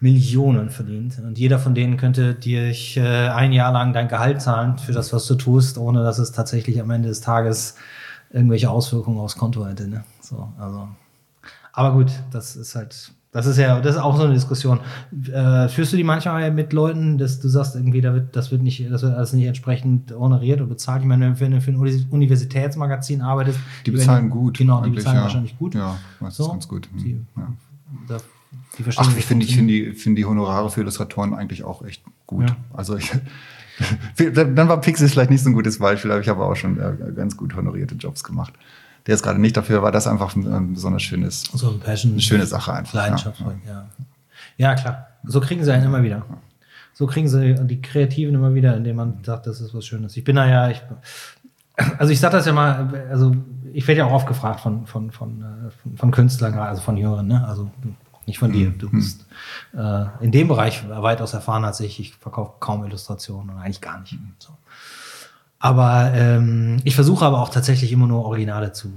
Millionen 0.01 0.70
verdient. 0.70 1.18
Und 1.24 1.38
jeder 1.38 1.59
von 1.59 1.74
denen 1.74 1.97
könnte 1.97 2.34
dir 2.34 2.72
äh, 2.97 3.28
ein 3.28 3.53
Jahr 3.53 3.72
lang 3.72 3.92
dein 3.92 4.09
Gehalt 4.09 4.42
zahlen 4.42 4.76
für 4.78 4.92
das, 4.92 5.12
was 5.12 5.26
du 5.26 5.34
tust, 5.36 5.78
ohne 5.78 6.03
dass 6.03 6.18
es 6.18 6.32
tatsächlich 6.32 6.80
am 6.80 6.90
Ende 6.90 7.09
des 7.09 7.20
Tages 7.22 7.76
irgendwelche 8.30 8.68
Auswirkungen 8.70 9.18
aufs 9.18 9.36
Konto 9.36 9.64
hätte. 9.66 9.88
Ne? 9.88 10.05
So, 10.20 10.49
also. 10.59 10.88
Aber 11.72 11.92
gut, 11.92 12.11
das 12.30 12.57
ist 12.57 12.74
halt, 12.74 13.12
das 13.32 13.47
ist 13.47 13.57
ja, 13.59 13.80
das 13.80 13.97
ist 13.97 14.01
auch 14.01 14.16
so 14.16 14.24
eine 14.24 14.34
Diskussion. 14.34 14.80
Äh, 15.32 15.68
führst 15.68 15.92
du 15.92 15.97
die 15.97 16.05
manchmal 16.05 16.51
mit 16.51 16.72
Leuten, 16.72 17.16
dass 17.18 17.40
du 17.40 17.49
sagst, 17.49 17.74
irgendwie, 17.74 18.01
da 18.01 18.12
wird, 18.12 18.34
das 18.36 18.51
wird 18.51 18.62
nicht, 18.62 18.90
das 18.90 19.03
wird 19.03 19.14
alles 19.14 19.32
nicht 19.32 19.47
entsprechend 19.47 20.12
honoriert 20.12 20.61
oder 20.61 20.68
bezahlt? 20.70 21.03
Ich 21.03 21.09
meine, 21.09 21.38
wenn 21.40 21.53
du 21.53 21.61
für 21.61 21.70
ein 21.70 21.76
Uni- 21.76 22.07
Universitätsmagazin 22.11 23.22
arbeitest, 23.22 23.59
Die 23.86 23.90
bezahlen 23.92 24.28
gut. 24.30 24.59
Genau, 24.59 24.82
die 24.82 24.90
bezahlen 24.90 25.16
ja. 25.16 25.22
wahrscheinlich 25.22 25.59
gut. 25.59 25.74
Ja, 25.74 25.97
das 26.20 26.36
So, 26.36 26.44
ist 26.44 26.51
ganz 26.51 26.68
gut. 26.68 26.88
Die, 26.99 27.20
ja. 27.36 27.53
da, 28.09 28.16
die 28.79 28.83
verstehen 28.83 29.07
Ach, 29.09 29.16
ich 29.16 29.24
finde 29.24 29.47
finde 29.47 29.72
die, 29.72 29.93
finde 29.93 30.20
die 30.20 30.24
Honorare 30.24 30.70
für 30.70 30.81
Illustratoren 30.81 31.35
eigentlich 31.35 31.64
auch 31.64 31.83
echt 31.83 32.03
gut. 32.27 32.49
Ja. 32.51 32.57
Also 32.72 32.97
ich, 32.97 33.11
dann 34.35 34.68
war 34.68 34.81
Pixies 34.81 35.12
vielleicht 35.12 35.31
nicht 35.31 35.43
so 35.43 35.51
ein 35.51 35.55
gutes 35.55 35.79
Beispiel, 35.79 36.11
aber 36.11 36.20
ich 36.20 36.29
habe 36.29 36.45
auch 36.45 36.57
schon 36.57 36.79
äh, 36.79 37.12
ganz 37.14 37.37
gut 37.37 37.55
honorierte 37.55 37.95
Jobs 37.95 38.24
gemacht. 38.24 38.55
Der 39.07 39.14
ist 39.14 39.22
gerade 39.22 39.41
nicht 39.41 39.57
dafür, 39.57 39.83
war 39.83 39.93
das 39.93 40.07
einfach 40.07 40.35
ein, 40.35 40.74
besonders 40.74 41.03
schönes, 41.03 41.43
So 41.55 41.70
ein 41.70 41.81
Passion. 41.81 42.12
eine 42.12 42.20
schöne 42.20 42.47
Sache 42.47 42.72
einfach. 42.72 42.95
Leidenschaft, 42.95 43.41
Ja. 43.41 43.72
ja. 43.72 43.89
ja. 44.57 44.74
klar. 44.74 45.07
So 45.24 45.41
kriegen 45.41 45.64
sie 45.64 45.72
einen 45.72 45.85
immer 45.85 46.03
wieder. 46.03 46.24
So 46.93 47.07
kriegen 47.07 47.29
sie 47.29 47.55
die 47.66 47.81
Kreativen 47.83 48.35
immer 48.35 48.55
wieder, 48.55 48.77
indem 48.77 48.97
man 48.97 49.18
sagt, 49.22 49.47
das 49.47 49.61
ist 49.61 49.74
was 49.74 49.85
Schönes. 49.85 50.16
Ich 50.16 50.24
bin 50.24 50.37
da 50.37 50.49
ja, 50.49 50.70
ich, 50.70 50.83
also 51.99 52.12
ich 52.12 52.18
sag 52.18 52.33
das 52.33 52.47
ja 52.47 52.53
mal, 52.53 53.07
also 53.11 53.37
ich 53.72 53.87
werde 53.87 54.01
ja 54.01 54.07
auch 54.07 54.12
oft 54.12 54.27
gefragt 54.27 54.61
von, 54.61 54.87
von, 54.87 55.11
von, 55.11 55.43
äh, 55.43 55.70
von, 55.83 55.97
von 55.97 56.11
Künstlern, 56.11 56.53
gerade, 56.53 56.70
also 56.70 56.81
von 56.81 56.97
Jüngeren, 56.97 57.27
ne? 57.27 57.47
Also 57.47 57.70
nicht 58.27 58.39
von 58.39 58.53
dir. 58.53 58.70
Du 58.70 58.91
bist 58.91 59.27
äh, 59.77 60.05
in 60.20 60.33
dem 60.33 60.49
Bereich 60.49 60.89
weitaus 60.89 61.33
erfahrener 61.33 61.68
als 61.68 61.81
ich. 61.81 62.01
Ich 62.01 62.14
verkaufe 62.14 62.55
kaum 62.61 62.85
Illustrationen 62.85 63.51
und 63.51 63.59
eigentlich 63.59 63.81
gar 63.81 64.01
nicht. 64.01 64.18
So. 64.39 64.53
Aber 65.59 66.12
ähm, 66.14 66.79
ich 66.85 66.95
versuche 66.95 67.24
aber 67.24 67.41
auch 67.41 67.49
tatsächlich 67.49 67.93
immer 67.93 68.07
nur 68.07 68.24
Originale 68.24 68.72
zu 68.72 68.91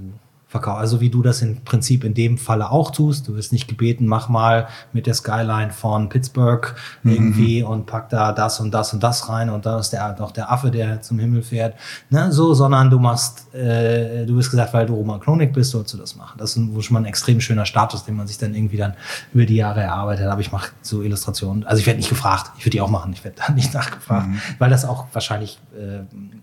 Verkauf. 0.50 0.78
Also 0.78 1.00
wie 1.00 1.10
du 1.10 1.22
das 1.22 1.42
im 1.42 1.62
Prinzip 1.62 2.02
in 2.02 2.12
dem 2.12 2.36
Falle 2.36 2.72
auch 2.72 2.90
tust. 2.90 3.28
Du 3.28 3.36
wirst 3.36 3.52
nicht 3.52 3.68
gebeten, 3.68 4.08
mach 4.08 4.28
mal 4.28 4.66
mit 4.92 5.06
der 5.06 5.14
Skyline 5.14 5.70
von 5.70 6.08
Pittsburgh 6.08 6.74
irgendwie 7.04 7.62
mhm. 7.62 7.68
und 7.68 7.86
pack 7.86 8.08
da 8.08 8.32
das 8.32 8.58
und 8.58 8.72
das 8.72 8.92
und 8.92 9.00
das 9.00 9.28
rein 9.28 9.48
und 9.48 9.64
da 9.64 9.78
ist 9.78 9.90
der 9.90 10.16
noch 10.18 10.32
der 10.32 10.50
Affe, 10.50 10.72
der 10.72 11.02
zum 11.02 11.20
Himmel 11.20 11.42
fährt. 11.42 11.76
Ne? 12.10 12.32
So, 12.32 12.52
sondern 12.52 12.90
du 12.90 12.98
machst, 12.98 13.54
äh, 13.54 14.26
du 14.26 14.34
bist 14.34 14.50
gesagt, 14.50 14.74
weil 14.74 14.86
du 14.86 14.94
Roman 14.94 15.20
Kronik 15.20 15.52
bist, 15.52 15.70
sollst 15.70 15.94
du 15.94 15.98
das 15.98 16.16
machen. 16.16 16.36
Das 16.36 16.56
ist 16.56 16.84
schon 16.84 16.94
mal 16.94 17.00
ein 17.00 17.06
extrem 17.06 17.40
schöner 17.40 17.64
Status, 17.64 18.04
den 18.04 18.16
man 18.16 18.26
sich 18.26 18.38
dann 18.38 18.52
irgendwie 18.52 18.76
dann 18.76 18.94
über 19.32 19.46
die 19.46 19.54
Jahre 19.54 19.82
erarbeitet. 19.82 20.26
Aber 20.26 20.40
ich 20.40 20.50
mache 20.50 20.72
so 20.82 21.02
Illustrationen. 21.02 21.64
Also 21.64 21.78
ich 21.78 21.86
werde 21.86 21.98
nicht 21.98 22.10
gefragt. 22.10 22.50
Ich 22.58 22.64
würde 22.64 22.70
die 22.70 22.80
auch 22.80 22.90
machen. 22.90 23.12
Ich 23.12 23.22
werde 23.22 23.36
da 23.46 23.52
nicht 23.52 23.72
nachgefragt, 23.72 24.26
mhm. 24.26 24.40
weil 24.58 24.70
das 24.70 24.84
auch 24.84 25.06
wahrscheinlich 25.12 25.60
äh, 25.78 26.00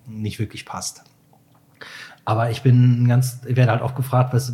nicht 0.09 0.39
wirklich 0.39 0.65
passt. 0.65 1.03
Aber 2.27 2.51
ich 2.51 2.61
bin 2.61 3.07
ganz, 3.07 3.39
ich 3.47 3.55
werde 3.55 3.71
halt 3.71 3.81
oft 3.81 3.95
gefragt, 3.95 4.33
was, 4.33 4.53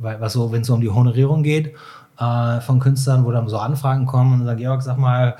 was 0.00 0.32
so, 0.32 0.50
wenn 0.50 0.62
es 0.62 0.66
so 0.66 0.74
um 0.74 0.80
die 0.80 0.90
Honorierung 0.90 1.44
geht 1.44 1.72
äh, 2.18 2.60
von 2.60 2.80
Künstlern, 2.80 3.24
wo 3.24 3.30
dann 3.30 3.48
so 3.48 3.58
Anfragen 3.58 4.06
kommen 4.06 4.32
und 4.32 4.38
dann 4.40 4.48
sagt, 4.48 4.58
Georg, 4.58 4.82
sag 4.82 4.98
mal, 4.98 5.36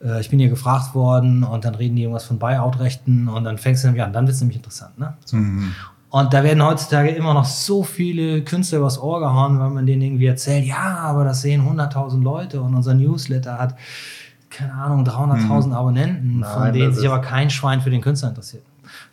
äh, 0.00 0.20
ich 0.20 0.30
bin 0.30 0.38
hier 0.38 0.48
gefragt 0.48 0.94
worden 0.94 1.42
und 1.42 1.64
dann 1.64 1.74
reden 1.74 1.96
die 1.96 2.02
irgendwas 2.02 2.22
von 2.22 2.38
Buyout-Rechten 2.38 3.26
und 3.26 3.42
dann 3.42 3.58
fängst 3.58 3.82
du 3.82 3.88
nämlich 3.88 4.04
an, 4.04 4.12
dann 4.12 4.28
wird 4.28 4.36
es 4.36 4.42
nämlich 4.42 4.58
interessant. 4.58 4.96
Ne? 4.96 5.14
So. 5.24 5.36
Mhm. 5.36 5.72
Und 6.10 6.32
da 6.32 6.44
werden 6.44 6.62
heutzutage 6.62 7.08
immer 7.08 7.34
noch 7.34 7.46
so 7.46 7.82
viele 7.82 8.42
Künstler 8.44 8.78
übers 8.78 9.02
Ohr 9.02 9.18
gehauen, 9.18 9.58
weil 9.58 9.70
man 9.70 9.86
denen 9.86 10.02
irgendwie 10.02 10.26
erzählt, 10.26 10.64
ja, 10.64 10.98
aber 10.98 11.24
das 11.24 11.42
sehen 11.42 11.68
100.000 11.68 12.22
Leute 12.22 12.60
und 12.60 12.76
unser 12.76 12.94
Newsletter 12.94 13.58
hat, 13.58 13.74
keine 14.50 14.72
Ahnung, 14.74 15.04
300.000 15.04 15.66
mhm. 15.66 15.72
Abonnenten, 15.72 16.38
Nein, 16.38 16.52
von 16.52 16.72
denen 16.72 16.94
sich 16.94 17.08
aber 17.08 17.18
kein 17.18 17.50
Schwein 17.50 17.80
für 17.80 17.90
den 17.90 18.02
Künstler 18.02 18.28
interessiert. 18.28 18.62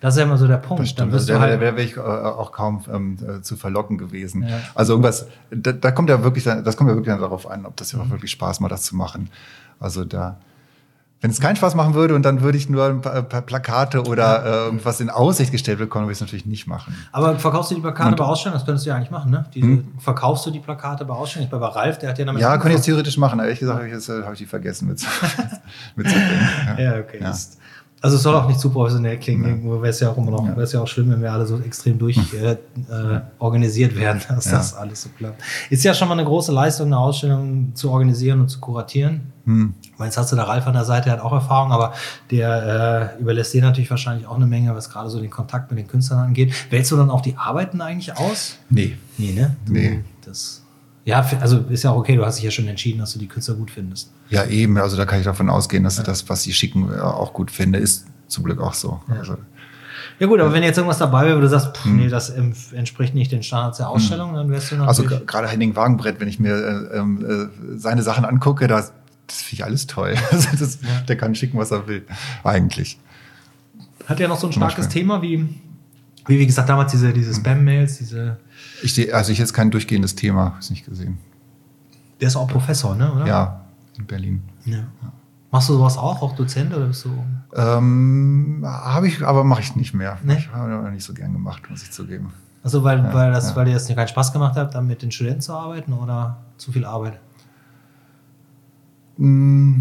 Das 0.01 0.15
ist 0.15 0.17
ja 0.17 0.25
immer 0.25 0.37
so 0.37 0.47
der 0.47 0.57
Punkt. 0.57 0.81
Das 0.81 0.95
Dann 0.95 1.13
also, 1.13 1.39
halt 1.39 1.59
wäre 1.59 1.77
wär 1.77 1.83
ich 1.83 1.95
äh, 1.95 1.99
auch 1.99 2.51
kaum 2.51 2.83
ähm, 2.91 3.17
äh, 3.21 3.41
zu 3.41 3.55
verlocken 3.55 3.99
gewesen. 3.99 4.47
Ja. 4.47 4.59
Also 4.73 4.93
irgendwas, 4.93 5.27
da, 5.51 5.71
da, 5.71 5.91
kommt 5.91 6.09
ja 6.09 6.23
wirklich, 6.23 6.43
das 6.43 6.75
kommt 6.75 6.89
ja 6.89 6.95
wirklich 6.95 7.15
darauf 7.15 7.49
an, 7.49 7.67
ob 7.67 7.77
das 7.77 7.91
ja 7.91 7.99
auch 7.99 8.05
mhm. 8.05 8.11
wirklich 8.11 8.31
Spaß 8.31 8.59
macht, 8.61 8.71
das 8.71 8.81
zu 8.81 8.95
machen. 8.95 9.29
Also 9.79 10.03
da, 10.03 10.37
wenn 11.21 11.29
es 11.29 11.39
keinen 11.39 11.55
Spaß 11.55 11.75
machen 11.75 11.93
würde 11.93 12.15
und 12.15 12.23
dann 12.23 12.41
würde 12.41 12.57
ich 12.57 12.67
nur 12.67 12.83
ein 12.83 13.01
paar, 13.01 13.21
Plakate 13.21 14.01
oder 14.01 14.43
äh, 14.43 14.49
irgendwas 14.65 14.99
in 15.01 15.11
Aussicht 15.11 15.51
gestellt 15.51 15.77
bekommen, 15.77 16.05
würde 16.05 16.13
ich 16.13 16.17
es 16.17 16.21
natürlich 16.21 16.47
nicht 16.47 16.65
machen. 16.65 16.95
Aber 17.11 17.37
verkaufst 17.37 17.69
du 17.69 17.75
die 17.75 17.81
Plakate 17.81 18.09
und, 18.09 18.15
bei 18.17 18.25
Ausstellungen? 18.25 18.57
Das 18.57 18.65
könntest 18.65 18.87
du 18.87 18.89
ja 18.89 18.95
eigentlich 18.95 19.11
machen, 19.11 19.29
ne? 19.29 19.45
Diese, 19.53 19.67
hm? 19.67 19.87
Verkaufst 19.99 20.47
du 20.47 20.49
die 20.49 20.59
Plakate 20.59 21.05
bei 21.05 21.13
Ausstellungen? 21.13 21.53
Ich 21.53 21.59
bei 21.59 21.63
Ralf, 21.63 21.99
der 21.99 22.09
hat 22.09 22.17
ja 22.17 22.25
damit. 22.25 22.41
Ja, 22.41 22.53
könnte 22.57 22.69
ich 22.69 22.75
jetzt 22.77 22.85
theoretisch 22.85 23.17
machen. 23.17 23.39
Ehrlich 23.39 23.59
gesagt 23.59 23.77
habe 23.77 23.87
ich, 23.87 24.09
hab 24.09 24.33
ich 24.33 24.39
die 24.39 24.45
vergessen 24.47 24.87
mit, 24.87 25.05
mit 25.95 26.07
ja. 26.07 26.79
ja, 26.79 26.99
okay. 26.99 27.19
Ja. 27.21 27.35
Also 28.03 28.15
es 28.15 28.23
soll 28.23 28.33
auch 28.35 28.47
nicht 28.47 28.59
zu 28.59 28.71
professionell 28.71 29.17
klingen. 29.19 29.45
Irgendwo 29.45 29.75
wäre 29.75 29.89
es 29.89 29.99
ja 29.99 30.09
auch 30.09 30.17
immer 30.17 30.31
noch, 30.31 30.43
wäre 30.47 30.63
es 30.63 30.71
ja 30.71 30.81
auch 30.81 30.87
schlimm, 30.87 31.11
wenn 31.11 31.21
wir 31.21 31.31
alle 31.31 31.45
so 31.45 31.59
extrem 31.59 31.99
durch 31.99 32.17
äh, 32.33 32.53
äh, 32.53 33.21
organisiert 33.37 33.95
werden, 33.95 34.19
dass 34.27 34.45
ja. 34.45 34.53
das 34.53 34.73
alles 34.73 35.03
so 35.03 35.09
klappt. 35.15 35.41
Ist 35.69 35.83
ja 35.83 35.93
schon 35.93 36.07
mal 36.07 36.15
eine 36.15 36.25
große 36.25 36.51
Leistung, 36.51 36.87
eine 36.87 36.97
Ausstellung 36.97 37.75
zu 37.75 37.91
organisieren 37.91 38.41
und 38.41 38.49
zu 38.49 38.59
kuratieren. 38.59 39.31
Hm. 39.45 39.75
Jetzt 39.99 40.17
hast 40.17 40.31
du 40.31 40.35
da 40.35 40.43
Ralf 40.43 40.65
an 40.65 40.73
der 40.73 40.85
Seite, 40.85 41.05
der 41.05 41.13
hat 41.13 41.21
auch 41.21 41.31
Erfahrung, 41.31 41.71
aber 41.71 41.93
der 42.31 43.13
äh, 43.17 43.21
überlässt 43.21 43.53
dir 43.53 43.61
natürlich 43.61 43.89
wahrscheinlich 43.91 44.25
auch 44.25 44.35
eine 44.35 44.47
Menge, 44.47 44.73
was 44.75 44.89
gerade 44.89 45.09
so 45.11 45.19
den 45.19 45.29
Kontakt 45.29 45.69
mit 45.69 45.77
den 45.77 45.87
Künstlern 45.87 46.19
angeht. 46.19 46.53
Wählst 46.71 46.89
du 46.91 46.97
dann 46.97 47.11
auch 47.11 47.21
die 47.21 47.37
Arbeiten 47.37 47.81
eigentlich 47.81 48.17
aus? 48.17 48.57
Nee. 48.71 48.97
Nee, 49.19 49.33
ne? 49.33 49.55
Du, 49.65 49.73
nee. 49.73 50.03
Das 50.25 50.60
ja, 51.03 51.25
also 51.39 51.59
ist 51.69 51.83
ja 51.83 51.91
auch 51.91 51.97
okay, 51.97 52.15
du 52.15 52.25
hast 52.25 52.35
dich 52.35 52.45
ja 52.45 52.51
schon 52.51 52.67
entschieden, 52.67 52.99
dass 52.99 53.13
du 53.13 53.19
die 53.19 53.27
Künstler 53.27 53.55
gut 53.55 53.71
findest. 53.71 54.11
Ja, 54.29 54.45
eben, 54.45 54.77
also 54.77 54.97
da 54.97 55.05
kann 55.05 55.19
ich 55.19 55.25
davon 55.25 55.49
ausgehen, 55.49 55.83
dass 55.83 55.97
ja. 55.97 56.03
ich 56.03 56.05
das, 56.05 56.29
was 56.29 56.43
sie 56.43 56.53
schicken, 56.53 56.93
auch 56.99 57.33
gut 57.33 57.49
finde. 57.49 57.79
Ist 57.79 58.05
zum 58.27 58.43
Glück 58.43 58.59
auch 58.61 58.73
so. 58.73 59.01
Ja. 59.09 59.15
Also, 59.15 59.37
ja 60.19 60.27
gut, 60.27 60.39
aber 60.39 60.53
wenn 60.53 60.61
jetzt 60.61 60.77
irgendwas 60.77 60.99
dabei 60.99 61.25
wäre, 61.25 61.37
wo 61.37 61.41
du 61.41 61.49
sagst, 61.49 61.75
pff, 61.75 61.85
hm. 61.85 61.97
nee, 61.97 62.07
das 62.07 62.29
entspricht 62.29 63.15
nicht 63.15 63.31
den 63.31 63.41
Standards 63.41 63.77
der 63.77 63.89
Ausstellung, 63.89 64.29
hm. 64.29 64.35
dann 64.35 64.51
wärst 64.51 64.71
du 64.71 64.75
natürlich... 64.75 65.11
Also 65.11 65.25
gerade 65.25 65.47
Henning 65.47 65.75
Wagenbrett, 65.75 66.19
wenn 66.19 66.27
ich 66.27 66.39
mir 66.39 66.53
äh, 66.53 66.97
ähm, 66.97 67.25
äh, 67.27 67.77
seine 67.77 68.03
Sachen 68.03 68.23
angucke, 68.23 68.67
da, 68.67 68.77
das 68.77 69.41
finde 69.41 69.53
ich 69.53 69.63
alles 69.65 69.87
toll. 69.87 70.13
Also 70.31 70.49
das, 70.57 70.79
ja. 70.81 71.01
Der 71.07 71.15
kann 71.17 71.33
schicken, 71.33 71.57
was 71.57 71.71
er 71.71 71.87
will, 71.87 72.05
eigentlich. 72.43 72.99
Hat 74.05 74.19
er 74.19 74.27
noch 74.27 74.37
so 74.37 74.47
ein 74.47 74.53
starkes 74.53 74.89
Thema 74.89 75.23
wie, 75.23 75.49
wie, 76.27 76.39
wie 76.39 76.45
gesagt, 76.45 76.69
damals 76.69 76.91
diese, 76.91 77.11
diese 77.13 77.31
hm. 77.31 77.37
Spam-Mails, 77.37 77.97
diese 77.97 78.37
ich 78.83 78.93
sehe, 78.93 79.13
also 79.13 79.31
ich 79.31 79.37
jetzt 79.37 79.53
kein 79.53 79.71
durchgehendes 79.71 80.15
Thema, 80.15 80.55
ist 80.59 80.71
nicht 80.71 80.85
gesehen. 80.85 81.17
Der 82.19 82.27
ist 82.27 82.35
auch 82.35 82.47
Professor, 82.47 82.95
ne? 82.95 83.11
Oder? 83.13 83.27
Ja, 83.27 83.65
in 83.97 84.05
Berlin. 84.05 84.43
Ja. 84.65 84.77
ja. 84.77 85.13
Machst 85.51 85.67
du 85.67 85.73
sowas 85.73 85.97
auch, 85.97 86.21
auch 86.21 86.35
Dozent 86.35 86.73
oder 86.73 86.85
bist 86.85 87.03
du? 87.03 87.11
Ähm, 87.53 88.63
habe 88.65 89.07
ich, 89.07 89.21
aber 89.21 89.43
mache 89.43 89.61
ich 89.61 89.75
nicht 89.75 89.93
mehr. 89.93 90.17
Nee? 90.23 90.37
Ich 90.37 90.49
habe 90.49 90.91
nicht 90.91 91.03
so 91.03 91.13
gern 91.13 91.33
gemacht, 91.33 91.69
muss 91.69 91.83
ich 91.83 91.91
zugeben. 91.91 92.31
Also 92.63 92.83
weil, 92.83 92.99
ja, 92.99 93.13
weil, 93.13 93.31
das, 93.31 93.49
ja. 93.49 93.55
weil 93.55 93.65
dir 93.65 93.73
das 93.73 93.87
keinen 93.87 94.07
Spaß 94.07 94.31
gemacht 94.31 94.55
hat, 94.55 94.75
dann 94.75 94.87
mit 94.87 95.01
den 95.01 95.11
Studenten 95.11 95.41
zu 95.41 95.53
arbeiten 95.53 95.93
oder 95.93 96.37
zu 96.57 96.71
viel 96.71 96.85
Arbeit? 96.85 97.19
Mm, 99.17 99.79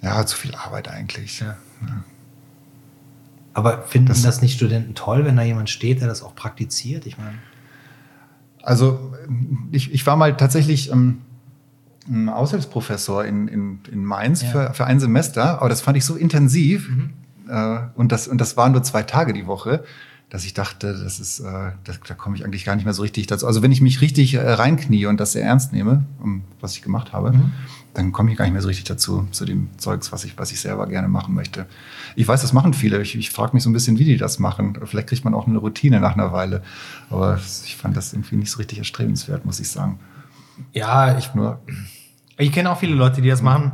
ja, 0.00 0.24
zu 0.24 0.36
viel 0.36 0.54
Arbeit 0.54 0.88
eigentlich. 0.88 1.40
Ja. 1.40 1.56
Aber 3.54 3.82
finden 3.82 4.08
das, 4.08 4.22
das 4.22 4.40
nicht 4.40 4.54
Studenten 4.54 4.94
toll, 4.94 5.26
wenn 5.26 5.36
da 5.36 5.42
jemand 5.42 5.68
steht, 5.68 6.00
der 6.00 6.08
das 6.08 6.22
auch 6.22 6.34
praktiziert? 6.34 7.06
Ich 7.06 7.18
meine. 7.18 7.36
Also 8.62 9.12
ich, 9.70 9.92
ich 9.92 10.06
war 10.06 10.16
mal 10.16 10.36
tatsächlich 10.36 10.90
ähm, 10.90 11.18
Aushilfsprofessor 12.28 13.24
in, 13.24 13.48
in, 13.48 13.80
in 13.90 14.04
Mainz 14.04 14.42
ja. 14.42 14.48
für, 14.48 14.74
für 14.74 14.84
ein 14.86 15.00
Semester, 15.00 15.60
aber 15.60 15.68
das 15.68 15.80
fand 15.80 15.96
ich 15.96 16.04
so 16.04 16.16
intensiv 16.16 16.88
mhm. 16.88 17.10
äh, 17.48 17.78
und, 17.94 18.12
das, 18.12 18.28
und 18.28 18.40
das 18.40 18.56
waren 18.56 18.72
nur 18.72 18.82
zwei 18.82 19.02
Tage 19.02 19.32
die 19.32 19.46
Woche, 19.46 19.84
dass 20.30 20.44
ich 20.44 20.54
dachte, 20.54 20.98
das 21.02 21.20
ist, 21.20 21.40
äh, 21.40 21.72
das, 21.84 22.00
da 22.06 22.14
komme 22.14 22.36
ich 22.36 22.44
eigentlich 22.44 22.64
gar 22.64 22.74
nicht 22.74 22.84
mehr 22.84 22.94
so 22.94 23.02
richtig 23.02 23.26
dazu. 23.26 23.46
Also 23.46 23.62
wenn 23.62 23.72
ich 23.72 23.80
mich 23.80 24.00
richtig 24.00 24.34
äh, 24.34 24.40
reinknie 24.40 25.06
und 25.06 25.20
das 25.20 25.32
sehr 25.32 25.44
ernst 25.44 25.72
nehme, 25.72 26.04
um, 26.20 26.42
was 26.60 26.74
ich 26.74 26.82
gemacht 26.82 27.12
habe, 27.12 27.32
mhm 27.32 27.52
dann 27.94 28.12
komme 28.12 28.30
ich 28.32 28.38
gar 28.38 28.44
nicht 28.44 28.52
mehr 28.52 28.62
so 28.62 28.68
richtig 28.68 28.84
dazu, 28.84 29.26
zu 29.32 29.44
dem 29.44 29.68
Zeugs, 29.76 30.12
was 30.12 30.24
ich, 30.24 30.38
was 30.38 30.50
ich 30.50 30.60
selber 30.60 30.86
gerne 30.86 31.08
machen 31.08 31.34
möchte. 31.34 31.66
Ich 32.16 32.26
weiß, 32.26 32.40
das 32.40 32.52
machen 32.52 32.72
viele. 32.72 33.02
Ich, 33.02 33.14
ich 33.16 33.30
frage 33.30 33.52
mich 33.52 33.62
so 33.62 33.70
ein 33.70 33.74
bisschen, 33.74 33.98
wie 33.98 34.04
die 34.04 34.16
das 34.16 34.38
machen. 34.38 34.78
Vielleicht 34.84 35.08
kriegt 35.08 35.24
man 35.24 35.34
auch 35.34 35.46
eine 35.46 35.58
Routine 35.58 36.00
nach 36.00 36.14
einer 36.14 36.32
Weile. 36.32 36.62
Aber 37.10 37.38
ich 37.64 37.76
fand 37.76 37.96
das 37.96 38.12
irgendwie 38.12 38.36
nicht 38.36 38.50
so 38.50 38.58
richtig 38.58 38.78
erstrebenswert, 38.78 39.44
muss 39.44 39.60
ich 39.60 39.68
sagen. 39.68 39.98
Ja, 40.72 41.18
ich 41.18 41.34
nur. 41.34 41.60
Ich 42.38 42.52
kenne 42.52 42.70
auch 42.70 42.78
viele 42.78 42.94
Leute, 42.94 43.20
die 43.20 43.28
das 43.28 43.42
machen. 43.42 43.72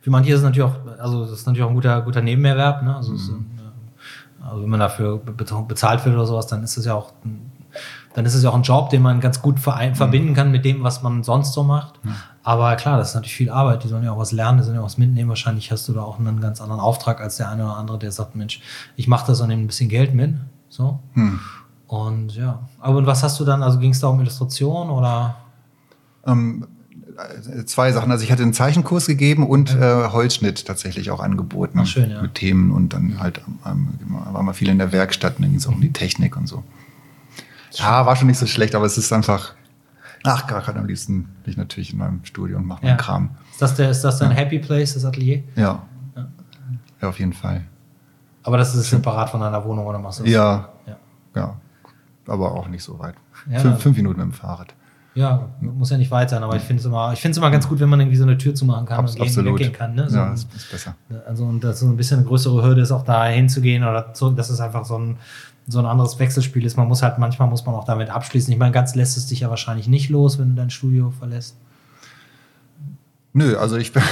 Für 0.00 0.10
manche 0.10 0.30
ist 0.32 0.38
es 0.38 0.44
natürlich 0.44 0.70
auch, 0.70 0.98
also 0.98 1.22
das 1.22 1.32
ist 1.32 1.46
natürlich 1.46 1.64
auch 1.64 1.70
ein 1.70 1.74
guter, 1.74 2.00
guter 2.00 2.22
Nebenerwerb. 2.22 2.82
Ne? 2.82 2.96
Also, 2.96 3.12
mhm. 3.12 3.44
also 4.42 4.62
wenn 4.62 4.70
man 4.70 4.80
dafür 4.80 5.18
bezahlt 5.18 6.04
wird 6.06 6.14
oder 6.14 6.26
sowas, 6.26 6.46
dann 6.46 6.64
ist 6.64 6.78
es 6.78 6.86
ja 6.86 6.94
auch 6.94 7.12
dann 8.14 8.26
ist 8.26 8.34
es 8.34 8.42
ja 8.42 8.50
auch 8.50 8.54
ein 8.54 8.62
Job, 8.62 8.90
den 8.90 9.02
man 9.02 9.20
ganz 9.20 9.40
gut 9.40 9.56
mhm. 9.56 9.94
verbinden 9.94 10.34
kann 10.34 10.50
mit 10.50 10.64
dem, 10.64 10.82
was 10.82 11.02
man 11.02 11.22
sonst 11.22 11.52
so 11.52 11.62
macht. 11.62 12.04
Mhm. 12.04 12.14
Aber 12.42 12.74
klar, 12.76 12.98
das 12.98 13.10
ist 13.10 13.14
natürlich 13.14 13.36
viel 13.36 13.50
Arbeit. 13.50 13.84
Die 13.84 13.88
sollen 13.88 14.02
ja 14.02 14.12
auch 14.12 14.18
was 14.18 14.32
lernen, 14.32 14.58
die 14.58 14.64
sollen 14.64 14.76
ja 14.76 14.80
auch 14.80 14.86
was 14.86 14.98
mitnehmen. 14.98 15.28
Wahrscheinlich 15.28 15.70
hast 15.70 15.86
du 15.88 15.92
da 15.92 16.02
auch 16.02 16.18
einen 16.18 16.40
ganz 16.40 16.60
anderen 16.60 16.80
Auftrag 16.80 17.20
als 17.20 17.36
der 17.36 17.48
eine 17.48 17.64
oder 17.64 17.76
andere, 17.76 17.98
der 17.98 18.12
sagt, 18.12 18.34
Mensch, 18.34 18.60
ich 18.96 19.06
mache 19.06 19.26
das 19.26 19.40
und 19.40 19.48
nehme 19.48 19.62
ein 19.62 19.66
bisschen 19.66 19.88
Geld 19.88 20.14
mit. 20.14 20.34
So. 20.68 20.98
Hm. 21.14 21.38
Und 21.86 22.34
ja. 22.34 22.60
Aber 22.80 22.98
und 22.98 23.06
was 23.06 23.22
hast 23.22 23.38
du 23.40 23.44
dann? 23.44 23.62
Also 23.62 23.78
ging 23.78 23.90
es 23.90 24.00
da 24.00 24.08
um 24.08 24.20
Illustration 24.20 24.90
oder? 24.90 25.36
Ähm, 26.26 26.66
zwei 27.66 27.92
Sachen. 27.92 28.10
Also 28.10 28.24
ich 28.24 28.32
hatte 28.32 28.42
einen 28.42 28.54
Zeichenkurs 28.54 29.06
gegeben 29.06 29.46
und 29.46 29.74
äh, 29.74 30.08
Holzschnitt 30.08 30.66
tatsächlich 30.66 31.10
auch 31.10 31.20
angeboten. 31.20 31.78
Ach, 31.82 31.86
schön, 31.86 32.10
ja. 32.10 32.22
Mit 32.22 32.34
Themen 32.34 32.70
und 32.70 32.92
dann 32.92 33.20
halt 33.20 33.40
ähm, 33.66 33.88
war 34.32 34.42
mal 34.42 34.52
viel 34.52 34.68
in 34.68 34.78
der 34.78 34.92
Werkstatt 34.92 35.36
und 35.36 35.42
dann 35.42 35.50
ging 35.50 35.58
es 35.58 35.66
auch 35.66 35.72
um 35.72 35.80
die 35.80 35.92
Technik 35.92 36.36
und 36.36 36.46
so. 36.46 36.64
Ja, 37.72 38.04
war 38.06 38.16
schon 38.16 38.26
nicht 38.26 38.38
so 38.38 38.46
schlecht, 38.46 38.74
aber 38.74 38.86
es 38.86 38.98
ist 38.98 39.12
einfach 39.12 39.54
Ach, 40.24 40.46
kein 40.46 40.76
am 40.76 40.86
liebsten 40.86 41.24
bin 41.44 41.52
ich 41.52 41.56
natürlich 41.56 41.92
in 41.92 41.98
meinem 41.98 42.24
Studio 42.24 42.58
und 42.58 42.66
mache 42.66 42.84
meinen 42.84 42.98
Kram. 42.98 43.30
Ist 43.50 43.62
das, 43.62 43.74
der, 43.74 43.90
ist 43.90 44.02
das 44.02 44.18
dein 44.18 44.30
ja. 44.30 44.36
Happy 44.36 44.58
Place, 44.58 44.94
das 44.94 45.04
Atelier? 45.04 45.42
Ja. 45.56 45.82
ja. 46.14 46.28
ja. 47.00 47.08
auf 47.08 47.18
jeden 47.18 47.32
Fall. 47.32 47.62
Aber 48.42 48.58
das 48.58 48.74
ist 48.74 48.90
separat 48.90 49.30
von 49.30 49.40
deiner 49.40 49.64
Wohnung 49.64 49.86
oder 49.86 49.98
machst 49.98 50.20
du 50.20 50.24
das? 50.24 50.32
Ja. 50.32 50.68
Ja. 51.34 51.56
Aber 52.26 52.52
auch 52.52 52.68
nicht 52.68 52.82
so 52.82 52.98
weit. 52.98 53.14
Fünf, 53.58 53.80
fünf, 53.80 53.96
Minuten 53.96 54.18
mit 54.18 54.26
dem 54.26 54.32
Fahrrad. 54.32 54.74
Ja, 55.14 55.48
muss 55.60 55.90
ja 55.90 55.96
nicht 55.96 56.10
weit 56.10 56.30
sein, 56.30 56.42
aber 56.42 56.54
ich 56.54 56.62
finde 56.62 56.80
es 56.80 56.86
immer, 56.86 57.12
immer 57.24 57.50
ganz 57.50 57.68
gut, 57.68 57.80
wenn 57.80 57.88
man 57.88 57.98
irgendwie 57.98 58.16
so 58.16 58.22
eine 58.22 58.38
Tür 58.38 58.54
zumachen 58.54 58.86
kann 58.86 59.00
Abs 59.00 59.16
und 59.16 59.22
gehen, 59.24 59.44
weggehen 59.44 59.72
kann. 59.72 59.94
Ne? 59.94 60.08
So, 60.08 60.16
ja, 60.16 60.32
ist, 60.32 60.54
ist 60.54 60.70
besser. 60.70 60.94
Also, 61.26 61.44
und 61.44 61.64
das 61.64 61.76
ist 61.76 61.80
so 61.80 61.86
ein 61.86 61.96
bisschen 61.96 62.18
eine 62.18 62.28
größere 62.28 62.62
Hürde 62.62 62.82
ist, 62.82 62.92
auch 62.92 63.02
da 63.02 63.26
hinzugehen 63.26 63.82
oder 63.82 64.14
zurück. 64.14 64.36
Das 64.36 64.50
ist 64.50 64.60
einfach 64.60 64.84
so 64.84 64.98
ein, 64.98 65.16
so 65.66 65.78
ein 65.78 65.86
anderes 65.86 66.18
Wechselspiel 66.18 66.64
ist. 66.64 66.76
Man 66.76 66.88
muss 66.88 67.02
halt, 67.02 67.18
manchmal 67.18 67.48
muss 67.48 67.64
man 67.66 67.74
auch 67.74 67.84
damit 67.84 68.10
abschließen. 68.10 68.52
Ich 68.52 68.58
meine, 68.58 68.72
ganz 68.72 68.94
lässt 68.94 69.16
es 69.16 69.26
dich 69.26 69.40
ja 69.40 69.50
wahrscheinlich 69.50 69.88
nicht 69.88 70.10
los, 70.10 70.38
wenn 70.38 70.50
du 70.50 70.54
dein 70.56 70.70
Studio 70.70 71.10
verlässt. 71.10 71.56
Nö, 73.32 73.56
also 73.56 73.76
ich 73.76 73.92
bin 73.92 74.02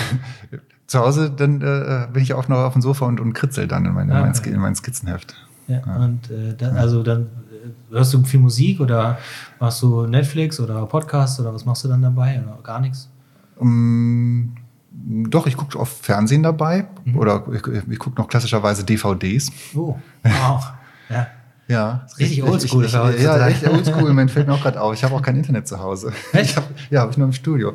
zu 0.86 1.00
Hause, 1.00 1.30
dann 1.30 1.60
äh, 1.60 2.06
bin 2.12 2.22
ich 2.22 2.34
auch 2.34 2.48
noch 2.48 2.58
auf 2.58 2.72
dem 2.72 2.82
Sofa 2.82 3.06
und, 3.06 3.20
und 3.20 3.32
kritzel 3.32 3.66
dann 3.66 3.84
in, 3.84 3.92
mein, 3.92 4.10
ah, 4.10 4.28
okay. 4.28 4.50
in 4.50 4.60
mein 4.60 4.74
Skizzenheft. 4.74 5.34
Ja, 5.66 5.82
ja. 5.84 5.96
und 5.96 6.30
äh, 6.30 6.54
dann, 6.56 6.76
also 6.76 7.02
dann 7.02 7.22
äh, 7.22 7.92
hörst 7.92 8.14
du 8.14 8.22
viel 8.22 8.40
Musik 8.40 8.80
oder 8.80 9.18
machst 9.60 9.82
du 9.82 10.06
Netflix 10.06 10.60
oder 10.60 10.86
Podcast 10.86 11.40
oder 11.40 11.52
was 11.52 11.64
machst 11.64 11.84
du 11.84 11.88
dann 11.88 12.00
dabei 12.00 12.40
oder 12.42 12.58
gar 12.62 12.80
nichts? 12.80 13.10
Um, 13.56 14.54
doch, 14.90 15.46
ich 15.46 15.56
gucke 15.56 15.78
oft 15.78 16.04
Fernsehen 16.04 16.42
dabei 16.42 16.86
mhm. 17.04 17.18
oder 17.18 17.44
ich, 17.52 17.66
ich 17.90 17.98
gucke 17.98 18.20
noch 18.20 18.28
klassischerweise 18.28 18.84
DVDs. 18.84 19.50
Oh, 19.74 19.98
wow. 20.22 20.72
ja. 21.10 21.26
Ja. 21.68 22.06
Richtig 22.18 22.42
oldschool. 22.42 22.84
Ich, 22.86 22.94
ich, 22.94 23.22
ja, 23.22 23.34
richtig 23.34 23.68
oldschool. 23.70 24.12
Man 24.14 24.28
fällt 24.28 24.46
mir 24.48 24.54
auch 24.54 24.62
gerade 24.62 24.80
auf. 24.80 24.94
Ich 24.94 25.04
habe 25.04 25.14
auch 25.14 25.22
kein 25.22 25.36
Internet 25.36 25.68
zu 25.68 25.78
Hause. 25.80 26.12
Echt? 26.32 26.50
Ich 26.50 26.56
hab, 26.56 26.64
ja, 26.90 27.00
habe 27.02 27.10
ich 27.12 27.18
nur 27.18 27.26
im 27.26 27.32
Studio. 27.34 27.74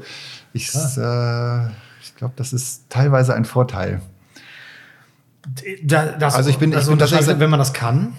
Ich, 0.51 0.73
äh, 0.73 1.67
ich 2.01 2.15
glaube, 2.15 2.33
das 2.35 2.53
ist 2.53 2.89
teilweise 2.89 3.33
ein 3.35 3.45
Vorteil. 3.45 4.01
Da, 5.83 6.05
das, 6.13 6.35
Also 6.35 6.49
ich 6.49 6.57
bin- 6.57 6.69
ich 6.71 6.75
das 6.75 6.85
bin 6.85 6.93
unterscheidet, 6.93 7.19
tatsächlich- 7.27 7.39
wenn 7.41 7.49
man 7.49 7.59
das 7.59 7.73
kann. 7.73 8.13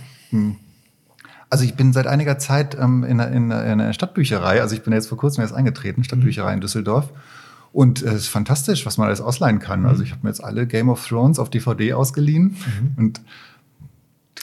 Also 1.51 1.64
ich 1.64 1.75
bin 1.75 1.93
seit 1.93 2.07
einiger 2.07 2.39
Zeit 2.39 2.77
ähm, 2.79 3.05
in, 3.05 3.20
einer- 3.20 3.31
in, 3.33 3.51
in 3.51 3.53
einer 3.53 3.93
Stadtbücherei, 3.93 4.61
also 4.61 4.75
ich 4.75 4.83
bin 4.83 4.93
jetzt 4.93 5.09
vor 5.09 5.16
kurzem 5.18 5.43
erst 5.43 5.55
eingetreten, 5.55 6.03
Stadtbücherei 6.05 6.53
in 6.53 6.61
Düsseldorf. 6.61 7.09
Und 7.72 8.03
äh, 8.03 8.09
es 8.09 8.14
ist 8.22 8.29
fantastisch, 8.29 8.85
was 8.87 8.99
man 8.99 9.07
alles 9.09 9.20
ausleihen 9.20 9.59
kann. 9.59 9.87
Also 9.87 10.03
ich 10.03 10.11
habe 10.11 10.20
mir 10.22 10.29
jetzt 10.29 10.43
alle 10.45 10.66
Game 10.66 10.89
of 10.89 11.07
Thrones 11.07 11.39
auf 11.39 11.51
DVD 11.51 11.95
ausgeliehen. 11.95 12.57
Und 12.97 13.20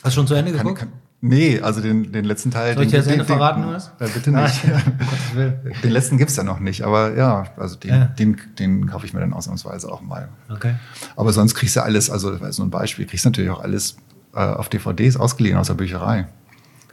Hast 0.03 0.13
du 0.15 0.19
schon 0.21 0.27
zu 0.27 0.33
Ende 0.33 0.51
kann, 0.51 0.61
geguckt? 0.63 0.79
kann, 0.79 0.89
nee, 1.21 1.59
also 1.61 1.81
den, 1.81 2.11
den 2.11 2.25
letzten 2.25 2.51
Teil. 2.51 2.73
Soll 2.73 2.83
ich 2.83 2.89
den, 2.91 3.01
dir 3.01 3.05
das 3.05 3.13
Ende 3.13 3.25
verraten, 3.25 3.65
was? 3.67 3.91
Äh, 3.99 4.07
bitte 4.13 4.31
nicht. 4.31 4.63
Um 4.65 5.71
den 5.83 5.91
letzten 5.91 6.17
gibt's 6.17 6.35
ja 6.35 6.43
noch 6.43 6.59
nicht, 6.59 6.81
aber 6.83 7.15
ja, 7.15 7.45
also 7.57 7.75
den, 7.77 7.89
Ja. 7.89 8.05
den, 8.05 8.37
den 8.59 8.87
kaufe 8.87 9.05
ich 9.05 9.13
mir 9.13 9.19
dann 9.21 9.33
ausnahmsweise 9.33 9.91
auch 9.91 10.01
mal. 10.01 10.29
Okay. 10.49 10.75
Aber 11.15 11.31
sonst 11.33 11.55
kriegst 11.55 11.75
du 11.75 11.83
alles, 11.83 12.09
also 12.09 12.31
das 12.35 12.49
ist 12.49 12.55
so 12.57 12.63
ein 12.63 12.69
Beispiel, 12.69 13.05
kriegst 13.05 13.25
natürlich 13.25 13.49
auch 13.51 13.61
alles 13.61 13.97
äh, 14.33 14.39
auf 14.39 14.69
DVDs 14.69 15.15
ausgeliehen 15.17 15.57
aus 15.57 15.67
der 15.67 15.75
Bücherei. 15.75 16.27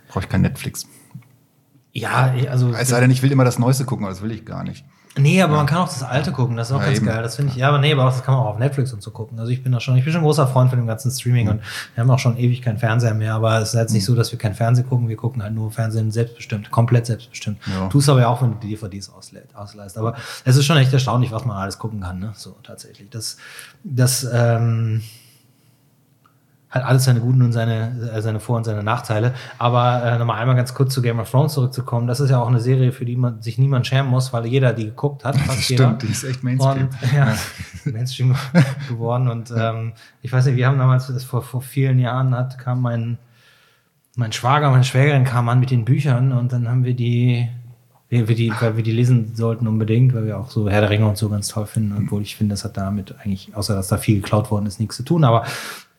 Brauche 0.09 0.25
ich 0.25 0.29
kein 0.29 0.43
Netflix. 0.43 0.87
Ja, 1.93 2.35
ich- 2.35 2.51
also. 2.51 2.73
Es 2.73 2.89
sei 2.89 3.01
denn, 3.01 3.11
ich 3.11 3.23
will 3.23 3.33
immer 3.33 3.45
das 3.45 3.59
Neueste 3.59 3.85
gucken, 3.85 4.05
aber 4.07 4.13
das 4.15 4.23
will 4.23 4.31
ich 4.33 4.45
gar 4.45 4.63
nicht. 4.65 4.85
Nee, 5.17 5.43
aber 5.43 5.57
man 5.57 5.67
kann 5.67 5.79
auch 5.79 5.89
das 5.89 6.03
alte 6.03 6.31
gucken, 6.31 6.57
das 6.57 6.69
ist 6.69 6.75
auch 6.77 6.81
Ja, 6.81 6.87
ganz 6.87 6.99
eben. 6.99 7.07
geil. 7.07 7.23
Das 7.23 7.37
finde 7.37 7.51
ich, 7.53 7.59
ja, 7.59 7.69
aber 7.69 7.79
nee, 7.79 7.93
aber 7.93 8.05
auch, 8.05 8.13
das 8.13 8.23
kann 8.23 8.35
man 8.35 8.45
auch 8.45 8.51
auf 8.51 8.59
Netflix 8.59 8.93
und 8.93 9.03
so 9.03 9.11
gucken. 9.11 9.39
Also 9.41 9.51
ich 9.51 9.63
bin 9.63 9.73
da 9.73 9.81
schon, 9.81 9.97
ich 9.97 10.05
bin 10.05 10.13
schon 10.13 10.21
ein 10.23 10.25
großer 10.25 10.47
Freund 10.47 10.71
von 10.71 10.79
dem 10.79 10.87
ganzen 10.87 11.11
Streaming 11.11 11.49
und 11.49 11.61
wir 11.95 12.03
haben 12.03 12.11
auch 12.11 12.19
schon 12.19 12.37
ewig 12.39 12.63
keinen 12.63 12.79
Fernseher 12.79 13.15
mehr, 13.15 13.35
aber 13.35 13.59
es 13.59 13.71
ist 13.71 13.75
jetzt 13.75 13.93
nicht 13.93 14.05
so, 14.05 14.15
dass 14.15 14.31
wir 14.31 14.39
kein 14.39 14.55
Fernsehen 14.55 14.89
gucken, 14.89 15.09
wir 15.09 15.17
gucken 15.17 15.43
halt 15.43 15.55
nur 15.55 15.73
Fernsehen 15.73 16.13
selbstbestimmt, 16.13 16.71
komplett 16.71 17.07
selbstbestimmt. 17.07 17.59
Ja. 17.67 17.89
Tust 17.89 18.09
aber 18.09 18.21
ja 18.21 18.29
auch, 18.29 18.43
wenn 18.43 18.53
du 18.53 18.59
die 18.59 18.69
DVDs 18.69 19.11
auslädt, 19.11 19.55
ausleihst. 19.55 19.99
Aber 19.99 20.15
es 20.45 20.57
ist 20.57 20.67
schon 20.67 20.77
echt 20.77 20.93
erstaunlich, 20.93 21.33
was 21.33 21.45
man 21.45 21.57
alles 21.57 21.79
gucken 21.79 22.01
kann, 22.01 22.19
ne? 22.21 22.33
So 22.37 22.55
tatsächlich. 22.63 23.11
Das, 23.11 23.39
das, 23.83 24.27
ähm, 24.33 25.03
hat 26.71 26.85
alles 26.85 27.05
seine 27.05 27.21
guten 27.21 27.41
und 27.43 27.53
seine, 27.53 28.11
äh, 28.13 28.21
seine 28.21 28.41
Vor- 28.41 28.59
und 28.59 28.65
seine 28.65 28.83
Nachteile. 28.83 29.35
Aber 29.59 30.03
äh, 30.05 30.19
nochmal 30.19 30.41
einmal 30.41 30.57
ganz 30.57 30.75
kurz 30.75 30.93
zu 30.93 31.01
Game 31.01 31.19
of 31.19 31.31
Thrones 31.31 31.55
zurückzukommen. 31.55 32.07
Das 32.07 32.21
ist 32.21 32.31
ja 32.31 32.41
auch 32.41 32.49
eine 32.49 32.61
Serie, 32.61 32.93
für 32.93 33.05
die 33.07 33.17
man 33.17 33.41
sich 33.41 33.57
niemand 33.59 33.87
schämen 33.87 34.11
muss, 34.11 34.33
weil 34.33 34.47
jeder 34.47 34.73
die 34.75 34.85
geguckt 34.85 35.25
hat. 35.25 35.37
Fast 35.37 35.59
Das 35.61 35.69
jeder. 35.69 35.85
stimmt, 35.87 36.03
die 36.03 36.07
ist 36.09 36.25
echt 36.25 36.45
Mainstream. 36.45 36.89
Und, 36.89 37.13
ja, 37.15 37.35
Mainstream 37.85 38.35
geworden. 38.89 39.29
Und 39.29 39.51
ähm, 39.57 39.95
ich 40.21 40.31
weiß 40.33 40.45
nicht, 40.47 40.57
wir 40.57 40.67
haben 40.67 40.79
damals, 40.79 41.07
das 41.07 41.25
vor, 41.25 41.43
vor 41.43 41.63
vielen 41.63 41.99
Jahren 41.99 42.35
hat, 42.35 42.59
kam 42.59 42.83
mein, 42.83 43.19
mein 44.17 44.33
Schwager, 44.33 44.71
meine 44.71 44.85
Schwägerin 44.85 45.25
kam 45.25 45.49
an 45.49 45.61
mit 45.61 45.71
den 45.71 45.85
Büchern 45.87 46.33
und 46.33 46.53
dann 46.53 46.69
haben 46.69 46.85
wir 46.85 46.95
die, 46.95 47.49
wir, 48.11 48.29
wir 48.29 48.35
die, 48.35 48.53
weil 48.61 48.77
wir 48.77 48.83
die 48.83 48.93
lesen 48.93 49.35
sollten 49.37 49.67
unbedingt, 49.67 50.13
weil 50.15 50.27
wir 50.27 50.39
auch 50.39 50.51
so 50.51 50.69
Herr 50.69 50.83
der 50.83 50.91
Ringe 50.91 51.07
und 51.07 51.17
so 51.17 51.31
ganz 51.31 51.49
toll 51.49 51.67
finden, 51.67 51.97
obwohl 51.97 52.21
ich 52.23 52.37
finde, 52.37 52.53
das 52.53 52.65
hat 52.65 52.77
damit 52.77 53.15
eigentlich, 53.21 53.55
außer 53.55 53.75
dass 53.75 53.89
da 53.89 53.97
viel 53.97 54.17
geklaut 54.21 54.51
worden 54.51 54.67
ist, 54.67 54.81
nichts 54.81 54.97
zu 54.97 55.03
tun. 55.03 55.25
Aber 55.25 55.45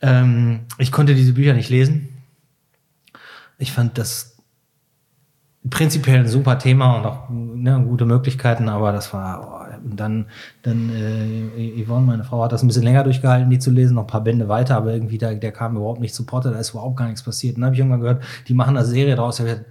ähm, 0.02 0.62
ich 0.78 0.92
konnte 0.92 1.16
diese 1.16 1.34
Bücher 1.34 1.54
nicht 1.54 1.70
lesen. 1.70 2.10
Ich 3.58 3.72
fand 3.72 3.98
das 3.98 4.38
prinzipiell 5.70 6.20
ein 6.20 6.28
super 6.28 6.58
Thema 6.58 6.96
und 6.96 7.06
auch 7.06 7.30
ne, 7.30 7.84
gute 7.86 8.06
Möglichkeiten, 8.06 8.70
aber 8.70 8.92
das 8.92 9.14
war 9.14 9.70
oh, 9.70 9.80
dann 9.84 10.28
dann 10.64 10.90
äh, 10.90 11.84
Yvonne, 11.84 12.06
meine 12.06 12.24
Frau, 12.24 12.44
hat 12.44 12.54
das 12.54 12.64
ein 12.64 12.68
bisschen 12.68 12.84
länger 12.84 13.04
durchgehalten, 13.04 13.50
die 13.50 13.60
zu 13.60 13.70
lesen, 13.70 13.96
noch 13.96 14.04
ein 14.04 14.08
paar 14.08 14.24
Bände 14.24 14.48
weiter, 14.48 14.78
aber 14.78 14.94
irgendwie 14.94 15.18
da, 15.18 15.34
der 15.34 15.52
kam 15.52 15.76
überhaupt 15.76 16.00
nicht 16.00 16.16
zu 16.16 16.26
Potte, 16.26 16.52
da 16.52 16.60
ist 16.60 16.72
überhaupt 16.72 16.98
gar 16.98 17.08
nichts 17.08 17.24
passiert. 17.24 17.56
Und 17.56 17.62
dann 17.62 17.68
habe 17.68 17.76
ich 17.76 17.80
irgendwann 17.80 18.00
gehört, 18.00 18.24
die 18.48 18.54
machen 18.54 18.78
eine 18.78 18.86
Serie 18.86 19.16
draus, 19.16 19.40
hab 19.40 19.48
gedacht, 19.48 19.66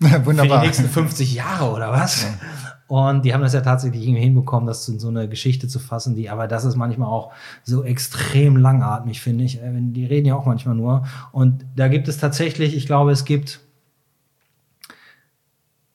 für 0.00 0.18
die 0.18 0.26
Wunderbar. 0.26 0.62
nächsten 0.62 0.88
50 0.88 1.34
Jahre 1.34 1.70
oder 1.70 1.90
was? 1.90 2.26
Und 2.86 3.24
die 3.24 3.32
haben 3.32 3.40
das 3.40 3.54
ja 3.54 3.62
tatsächlich 3.62 4.02
irgendwie 4.02 4.22
hinbekommen, 4.22 4.66
das 4.66 4.86
in 4.88 4.98
so 4.98 5.08
eine 5.08 5.28
Geschichte 5.28 5.68
zu 5.68 5.78
fassen, 5.78 6.14
die, 6.14 6.28
aber 6.28 6.46
das 6.46 6.64
ist 6.64 6.76
manchmal 6.76 7.08
auch 7.08 7.32
so 7.62 7.82
extrem 7.82 8.56
langatmig, 8.56 9.20
finde 9.20 9.44
ich. 9.44 9.60
Äh, 9.62 9.72
Die 9.74 10.04
reden 10.04 10.26
ja 10.26 10.34
auch 10.34 10.44
manchmal 10.44 10.74
nur. 10.74 11.06
Und 11.32 11.64
da 11.76 11.88
gibt 11.88 12.08
es 12.08 12.18
tatsächlich, 12.18 12.76
ich 12.76 12.86
glaube, 12.86 13.10
es 13.10 13.24
gibt, 13.24 13.60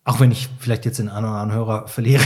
auch 0.04 0.20
wenn 0.20 0.32
ich 0.32 0.50
vielleicht 0.58 0.86
jetzt 0.86 0.98
den 0.98 1.10
einen 1.10 1.26
oder 1.26 1.36
anderen 1.36 1.60
Hörer 1.60 1.88
verliere, 1.88 2.24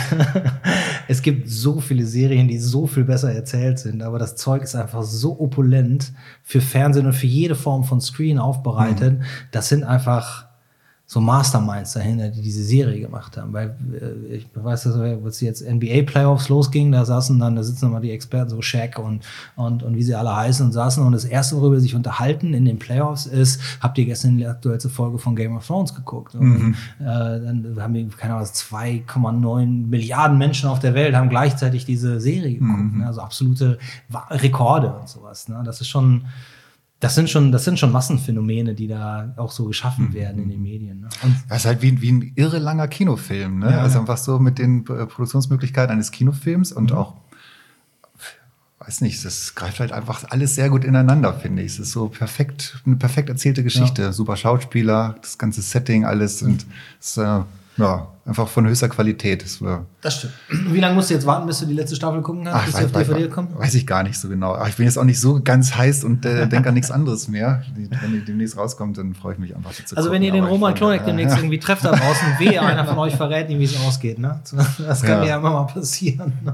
es 1.09 1.21
gibt 1.21 1.49
so 1.49 1.81
viele 1.81 2.05
Serien, 2.05 2.47
die 2.47 2.57
so 2.57 2.87
viel 2.87 3.03
besser 3.03 3.33
erzählt 3.33 3.79
sind, 3.79 4.01
aber 4.01 4.17
das 4.17 4.37
Zeug 4.37 4.63
ist 4.63 4.75
einfach 4.75 5.03
so 5.03 5.41
opulent 5.41 6.13
für 6.41 6.61
Fernsehen 6.61 7.05
und 7.05 7.13
für 7.13 7.27
jede 7.27 7.55
Form 7.55 7.83
von 7.83 7.99
Screen 7.99 8.39
aufbereitet. 8.39 9.21
Das 9.51 9.67
sind 9.67 9.83
einfach 9.83 10.52
so 11.13 11.21
Masterminds 11.21 11.93
dahinter, 11.93 12.29
die 12.29 12.41
diese 12.41 12.63
Serie 12.63 12.99
gemacht 12.99 13.37
haben. 13.37 13.53
Weil 13.53 13.75
äh, 14.01 14.35
ich 14.37 14.47
weiß, 14.51 14.83
dass 14.83 14.95
als 14.95 15.41
jetzt 15.41 15.61
NBA-Playoffs 15.61 16.49
losging, 16.49 16.91
da 16.91 17.05
saßen 17.05 17.37
dann, 17.37 17.55
da 17.55 17.61
sitzen 17.61 17.85
immer 17.85 17.99
die 17.99 18.09
Experten, 18.09 18.49
so 18.49 18.63
Shaq 18.63 18.97
und, 18.97 19.23
und, 19.55 19.83
und 19.83 19.95
wie 19.95 20.01
sie 20.01 20.15
alle 20.15 20.35
heißen 20.35 20.65
und 20.65 20.71
saßen. 20.71 21.05
Und 21.05 21.11
das 21.11 21.25
erste, 21.25 21.55
worüber 21.57 21.75
sie 21.75 21.83
sich 21.83 21.95
unterhalten 21.95 22.55
in 22.55 22.65
den 22.65 22.79
Playoffs 22.79 23.27
ist, 23.27 23.61
habt 23.79 23.95
ihr 23.99 24.05
gestern 24.05 24.37
die 24.37 24.47
aktuellste 24.47 24.89
Folge 24.89 25.19
von 25.19 25.35
Game 25.35 25.55
of 25.55 25.67
Thrones 25.67 25.93
geguckt? 25.93 26.33
Und, 26.33 26.75
äh, 26.99 27.03
dann 27.03 27.75
haben 27.79 27.93
wir, 27.93 28.07
keine 28.09 28.33
Ahnung, 28.33 28.47
was, 28.47 28.55
2,9 28.55 29.87
Milliarden 29.87 30.39
Menschen 30.39 30.67
auf 30.67 30.79
der 30.79 30.95
Welt 30.95 31.15
haben 31.15 31.29
gleichzeitig 31.29 31.85
diese 31.85 32.19
Serie 32.19 32.57
geguckt. 32.57 32.95
Ne? 32.97 33.05
Also 33.05 33.21
absolute 33.21 33.77
Rekorde 34.31 34.91
und 34.95 35.07
sowas. 35.07 35.47
Ne? 35.47 35.61
Das 35.63 35.79
ist 35.79 35.89
schon, 35.89 36.25
das 37.03 37.15
sind 37.15 37.29
schon, 37.29 37.51
das 37.51 37.65
sind 37.65 37.77
schon 37.77 37.91
Massenphänomene, 37.91 38.75
die 38.75 38.87
da 38.87 39.33
auch 39.35 39.51
so 39.51 39.65
geschaffen 39.65 40.13
werden 40.13 40.43
in 40.43 40.49
den 40.49 40.61
Medien. 40.61 41.01
Ne? 41.01 41.09
Das 41.49 41.59
ist 41.59 41.65
halt 41.65 41.81
wie, 41.81 42.01
wie 42.01 42.11
ein 42.13 42.31
irre 42.35 42.59
langer 42.59 42.87
Kinofilm, 42.87 43.59
ne? 43.59 43.71
Ja, 43.71 43.81
also 43.81 43.95
ja. 43.95 44.01
einfach 44.01 44.17
so 44.17 44.39
mit 44.39 44.57
den 44.57 44.81
äh, 44.87 45.05
Produktionsmöglichkeiten 45.05 45.91
eines 45.91 46.11
Kinofilms 46.11 46.71
und 46.71 46.91
Mhm. 46.91 46.97
auch, 46.97 47.13
weiß 48.79 49.01
nicht, 49.01 49.23
das 49.25 49.53
greift 49.55 49.79
halt 49.81 49.91
einfach 49.91 50.23
alles 50.29 50.55
sehr 50.55 50.69
gut 50.69 50.83
ineinander, 50.85 51.33
finde 51.33 51.61
ich. 51.61 51.73
Es 51.73 51.79
ist 51.79 51.91
so 51.91 52.07
perfekt, 52.07 52.81
eine 52.85 52.95
perfekt 52.95 53.27
erzählte 53.29 53.63
Geschichte. 53.63 54.13
Super 54.13 54.37
Schauspieler, 54.37 55.15
das 55.21 55.37
ganze 55.37 55.61
Setting, 55.61 56.05
alles 56.05 56.41
und 56.41 56.65
es 57.01 57.09
ist, 57.09 57.17
äh, 57.17 57.41
ja, 57.77 58.07
einfach 58.25 58.47
von 58.47 58.67
höchster 58.67 58.87
Qualität. 58.89 59.43
Es 59.43 59.61
war, 59.61 59.85
das 60.01 60.15
stimmt. 60.17 60.33
Wie 60.69 60.79
lange 60.79 60.95
musst 60.95 61.09
du 61.09 61.13
jetzt 61.15 61.25
warten, 61.25 61.47
bis 61.47 61.59
du 61.59 61.65
die 61.65 61.73
letzte 61.73 61.95
Staffel 61.95 62.21
gucken 62.21 62.43
kannst, 62.45 62.59
ach, 62.59 62.65
bis 62.65 62.75
sie 62.77 62.85
auf 62.85 62.93
weiß, 62.93 63.07
DVD 63.07 63.25
weiß, 63.27 63.33
kommt? 63.33 63.57
weiß 63.57 63.73
ich 63.75 63.87
gar 63.87 64.03
nicht 64.03 64.19
so 64.19 64.29
genau. 64.29 64.53
Aber 64.55 64.67
ich 64.67 64.75
bin 64.75 64.85
jetzt 64.85 64.97
auch 64.97 65.03
nicht 65.03 65.19
so 65.19 65.41
ganz 65.43 65.75
heiß 65.75 66.03
und 66.03 66.25
äh, 66.25 66.47
denke 66.49 66.69
an 66.69 66.75
nichts 66.75 66.91
anderes 66.91 67.27
mehr. 67.27 67.63
Wenn 67.75 68.11
die 68.13 68.23
demnächst 68.25 68.57
rauskommt, 68.57 68.97
dann 68.97 69.13
freue 69.13 69.33
ich 69.33 69.39
mich 69.39 69.55
einfach 69.55 69.73
die 69.73 69.85
zu 69.85 69.97
Also 69.97 70.11
wenn 70.11 70.21
gucken. 70.21 70.25
ihr 70.27 70.31
den 70.33 70.43
Aber 70.43 70.51
Roman 70.51 70.73
Klonek 70.75 71.03
demnächst 71.05 71.37
irgendwie 71.37 71.59
trefft 71.59 71.83
da 71.83 71.91
draußen, 71.91 72.27
wehe, 72.39 72.61
einer 72.61 72.85
von 72.85 72.97
euch 72.99 73.15
verrät 73.15 73.49
ihm, 73.49 73.59
wie 73.59 73.63
es 73.65 73.79
ausgeht. 73.79 74.19
Ne? 74.19 74.39
Das 74.77 75.01
kann 75.01 75.23
Ja. 75.23 75.25
ja 75.25 75.37
immer 75.37 75.51
mal 75.51 75.63
passieren. 75.63 76.33
Ne? 76.43 76.53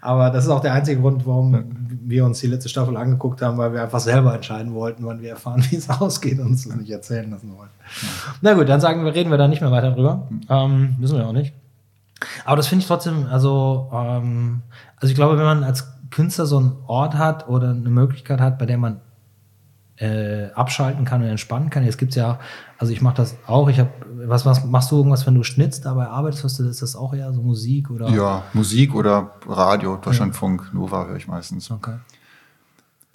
Aber 0.00 0.30
das 0.30 0.44
ist 0.44 0.50
auch 0.50 0.60
der 0.60 0.74
einzige 0.74 1.00
Grund, 1.00 1.24
warum 1.26 1.64
wir 2.04 2.24
uns 2.24 2.40
die 2.40 2.48
letzte 2.48 2.68
Staffel 2.68 2.96
angeguckt 2.96 3.40
haben, 3.40 3.56
weil 3.56 3.72
wir 3.72 3.82
einfach 3.82 4.00
selber 4.00 4.34
entscheiden 4.34 4.74
wollten, 4.74 5.06
wann 5.06 5.22
wir 5.22 5.30
erfahren, 5.30 5.64
wie 5.70 5.76
es 5.76 5.88
ausgeht 5.88 6.38
und 6.40 6.48
uns 6.48 6.64
das 6.68 6.76
nicht 6.76 6.90
erzählen 6.90 7.30
lassen 7.30 7.56
wollen. 7.56 7.70
Na 8.40 8.54
gut, 8.54 8.68
dann 8.68 8.80
sagen 8.80 9.04
wir, 9.04 9.14
reden 9.14 9.30
wir 9.30 9.38
da 9.38 9.48
nicht 9.48 9.60
mehr 9.60 9.70
weiter 9.70 9.92
drüber. 9.92 10.28
Ähm, 10.48 10.96
müssen 10.98 11.18
wir 11.18 11.26
auch 11.26 11.32
nicht. 11.32 11.54
Aber 12.44 12.56
das 12.56 12.68
finde 12.68 12.82
ich 12.82 12.88
trotzdem, 12.88 13.26
also, 13.30 13.90
ähm, 13.92 14.62
also 14.96 15.10
ich 15.10 15.14
glaube, 15.14 15.38
wenn 15.38 15.44
man 15.44 15.64
als 15.64 15.92
Künstler 16.10 16.46
so 16.46 16.58
einen 16.58 16.76
Ort 16.86 17.14
hat 17.14 17.48
oder 17.48 17.70
eine 17.70 17.90
Möglichkeit 17.90 18.40
hat, 18.40 18.58
bei 18.58 18.66
der 18.66 18.78
man 18.78 19.00
äh, 19.96 20.50
abschalten 20.54 21.04
kann 21.04 21.22
und 21.22 21.28
entspannen 21.28 21.70
kann. 21.70 21.84
Jetzt 21.84 21.98
gibt's 21.98 22.16
ja, 22.16 22.38
also 22.78 22.92
ich 22.92 23.02
mache 23.02 23.16
das 23.16 23.36
auch. 23.46 23.68
Ich 23.68 23.78
habe, 23.78 23.90
was, 24.26 24.44
was 24.44 24.64
machst 24.64 24.90
du 24.90 24.96
irgendwas, 24.96 25.26
wenn 25.26 25.34
du 25.34 25.44
schnitzt, 25.44 25.84
dabei 25.84 26.08
arbeitest? 26.08 26.44
Hast 26.44 26.58
du, 26.58 26.64
ist 26.68 26.82
das 26.82 26.96
auch 26.96 27.14
eher 27.14 27.32
so 27.32 27.42
Musik 27.42 27.90
oder? 27.90 28.08
Ja, 28.08 28.42
Musik 28.52 28.94
oder 28.94 29.32
Radio, 29.46 29.96
Deutschlandfunk, 29.96 30.74
Nova 30.74 31.06
höre 31.06 31.16
ich 31.16 31.28
meistens. 31.28 31.70
Okay. 31.70 31.94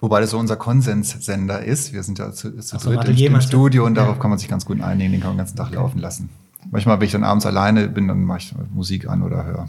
Wobei 0.00 0.20
das 0.20 0.30
so 0.30 0.38
unser 0.38 0.56
Konsenssender 0.56 1.62
ist. 1.64 1.92
Wir 1.92 2.02
sind 2.04 2.18
ja 2.18 2.32
zu, 2.32 2.56
zu 2.60 2.78
so, 2.78 2.92
dritt 2.94 3.20
im, 3.20 3.34
im? 3.34 3.40
Studio 3.40 3.84
und 3.84 3.96
Ja. 3.96 4.02
darauf 4.04 4.18
kann 4.20 4.30
man 4.30 4.38
sich 4.38 4.48
ganz 4.48 4.64
gut 4.64 4.80
einigen. 4.80 5.10
Den 5.12 5.20
kann 5.20 5.30
man 5.30 5.36
den 5.36 5.38
ganzen 5.38 5.56
Tag 5.56 5.72
laufen 5.74 5.98
lassen. 5.98 6.28
Manchmal, 6.70 7.00
wenn 7.00 7.06
ich 7.06 7.12
dann 7.12 7.24
abends 7.24 7.46
alleine 7.46 7.88
bin, 7.88 8.06
dann 8.08 8.22
mache 8.24 8.38
ich 8.38 8.54
Musik 8.72 9.08
an 9.08 9.22
oder 9.22 9.44
höre, 9.44 9.68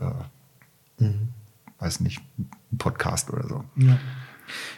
äh, 0.00 1.04
Mhm. 1.04 1.28
weiß 1.78 2.00
nicht, 2.00 2.20
einen 2.38 2.78
Podcast 2.78 3.30
oder 3.32 3.46
so. 3.48 3.64
Ja. 3.76 3.96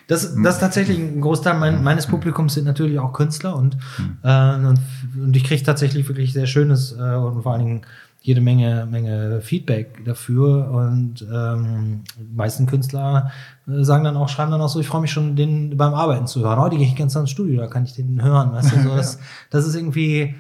Das, 0.07 0.35
das 0.43 0.55
ist 0.57 0.61
tatsächlich 0.61 0.99
ein 0.99 1.21
Großteil 1.21 1.59
mein, 1.59 1.83
meines 1.83 2.07
Publikums 2.07 2.55
sind 2.55 2.65
natürlich 2.67 2.99
auch 2.99 3.13
Künstler 3.15 3.57
und, 3.57 3.79
äh, 4.23 4.55
und, 4.57 4.79
und 5.17 5.35
ich 5.35 5.45
kriege 5.45 5.63
tatsächlich 5.65 6.07
wirklich 6.09 6.33
sehr 6.35 6.47
schönes 6.47 6.93
äh, 6.93 7.15
und 7.15 7.43
vor 7.43 7.53
allen 7.55 7.65
Dingen 7.65 7.83
jede 8.23 8.41
Menge, 8.41 8.87
Menge 8.89 9.41
Feedback 9.41 10.05
dafür 10.05 10.71
und 10.71 11.27
ähm, 11.33 12.05
die 12.17 12.35
meisten 12.35 12.67
Künstler 12.67 13.33
äh, 13.67 13.83
sagen 13.83 14.05
dann 14.05 14.17
auch, 14.17 14.29
schreiben 14.29 14.53
dann 14.53 14.61
auch 14.61 14.69
so, 14.69 14.81
ich 14.81 14.87
freue 14.87 15.01
mich 15.01 15.11
schon, 15.11 15.35
den 15.35 15.77
beim 15.77 15.93
Arbeiten 15.93 16.29
zu 16.29 16.41
hören. 16.41 16.61
Heute 16.61 16.77
gehe 16.77 16.87
ich 16.87 16.95
ganz 16.95 17.17
ins 17.17 17.31
Studio, 17.31 17.61
da 17.61 17.67
kann 17.67 17.85
ich 17.85 17.95
den 17.95 18.23
hören. 18.23 18.53
Weißt 18.53 18.73
du, 18.73 18.81
so, 18.81 18.89
das, 18.97 19.19
das 19.51 19.67
ist 19.67 19.75
irgendwie, 19.75 20.37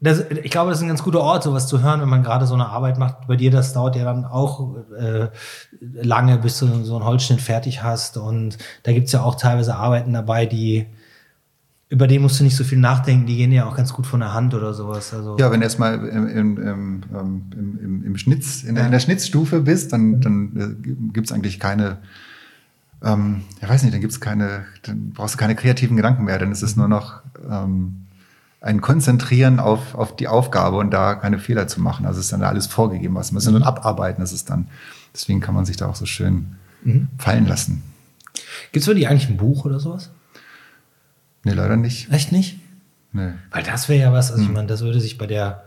das, 0.00 0.20
ich 0.30 0.50
glaube, 0.50 0.70
das 0.70 0.78
ist 0.78 0.82
ein 0.82 0.88
ganz 0.88 1.02
guter 1.02 1.20
Ort, 1.20 1.44
sowas 1.44 1.66
zu 1.66 1.80
hören, 1.80 2.02
wenn 2.02 2.08
man 2.08 2.22
gerade 2.22 2.46
so 2.46 2.54
eine 2.54 2.66
Arbeit 2.66 2.98
macht. 2.98 3.26
Bei 3.26 3.36
dir, 3.36 3.50
das 3.50 3.72
dauert 3.72 3.96
ja 3.96 4.04
dann 4.04 4.26
auch 4.26 4.76
äh, 4.98 5.28
lange, 5.80 6.38
bis 6.38 6.58
du 6.58 6.84
so 6.84 6.96
einen 6.96 7.06
Holzschnitt 7.06 7.40
fertig 7.40 7.82
hast. 7.82 8.18
Und 8.18 8.58
da 8.82 8.92
gibt's 8.92 9.12
ja 9.12 9.22
auch 9.22 9.36
teilweise 9.36 9.76
Arbeiten 9.76 10.12
dabei, 10.12 10.44
die 10.44 10.88
über 11.92 12.06
den 12.06 12.22
musst 12.22 12.40
du 12.40 12.44
nicht 12.44 12.56
so 12.56 12.64
viel 12.64 12.78
nachdenken, 12.78 13.26
die 13.26 13.36
gehen 13.36 13.52
ja 13.52 13.66
auch 13.66 13.76
ganz 13.76 13.92
gut 13.92 14.06
von 14.06 14.20
der 14.20 14.32
Hand 14.32 14.54
oder 14.54 14.72
sowas. 14.72 15.12
Also 15.12 15.36
ja, 15.38 15.50
wenn 15.50 15.60
du 15.60 15.64
erstmal 15.64 15.96
im, 16.08 16.26
im, 16.26 16.56
im, 16.56 17.02
im, 17.12 17.78
im, 17.82 18.04
im 18.06 18.16
Schnitz, 18.16 18.62
in, 18.62 18.76
ja. 18.76 18.86
in 18.86 18.92
der 18.92 18.98
Schnitzstufe 18.98 19.60
bist, 19.60 19.92
dann, 19.92 20.22
dann 20.22 20.56
äh, 20.56 20.88
gibt 21.12 21.26
es 21.26 21.32
eigentlich 21.32 21.60
keine, 21.60 21.98
ähm, 23.02 23.42
ich 23.60 23.68
weiß 23.68 23.82
nicht, 23.82 23.92
dann 23.92 24.00
gibt's 24.00 24.20
keine, 24.20 24.64
dann 24.84 25.10
brauchst 25.10 25.34
du 25.34 25.38
keine 25.38 25.54
kreativen 25.54 25.94
Gedanken 25.98 26.24
mehr, 26.24 26.38
dann 26.38 26.50
ist 26.50 26.62
es 26.62 26.76
nur 26.76 26.88
noch 26.88 27.20
ähm, 27.46 28.06
ein 28.62 28.80
Konzentrieren 28.80 29.60
auf, 29.60 29.94
auf 29.94 30.16
die 30.16 30.28
Aufgabe 30.28 30.78
und 30.78 30.92
da 30.92 31.14
keine 31.14 31.38
Fehler 31.38 31.68
zu 31.68 31.82
machen. 31.82 32.06
Also 32.06 32.20
es 32.20 32.24
ist 32.24 32.32
dann 32.32 32.42
alles 32.42 32.68
vorgegeben, 32.68 33.16
was 33.16 33.32
man 33.32 33.34
muss 33.34 33.44
dann 33.44 33.62
abarbeiten, 33.62 34.22
das 34.22 34.32
ist 34.32 34.48
dann, 34.48 34.66
deswegen 35.12 35.40
kann 35.40 35.54
man 35.54 35.66
sich 35.66 35.76
da 35.76 35.88
auch 35.88 35.96
so 35.96 36.06
schön 36.06 36.56
mhm. 36.84 37.08
fallen 37.18 37.46
lassen. 37.46 37.82
Gibt's 38.72 38.88
für 38.88 38.94
die 38.94 39.06
eigentlich 39.06 39.28
ein 39.28 39.36
Buch 39.36 39.66
oder 39.66 39.78
sowas? 39.78 40.08
Nee, 41.44 41.52
leider 41.52 41.76
nicht. 41.76 42.10
Echt 42.12 42.32
nicht? 42.32 42.58
Nee. 43.12 43.32
Weil 43.50 43.62
das 43.62 43.88
wäre 43.88 44.00
ja 44.00 44.12
was, 44.12 44.30
also 44.30 44.42
hm. 44.42 44.50
ich 44.50 44.54
meine, 44.54 44.68
das 44.68 44.80
würde 44.82 45.00
sich 45.00 45.18
bei 45.18 45.26
der, 45.26 45.64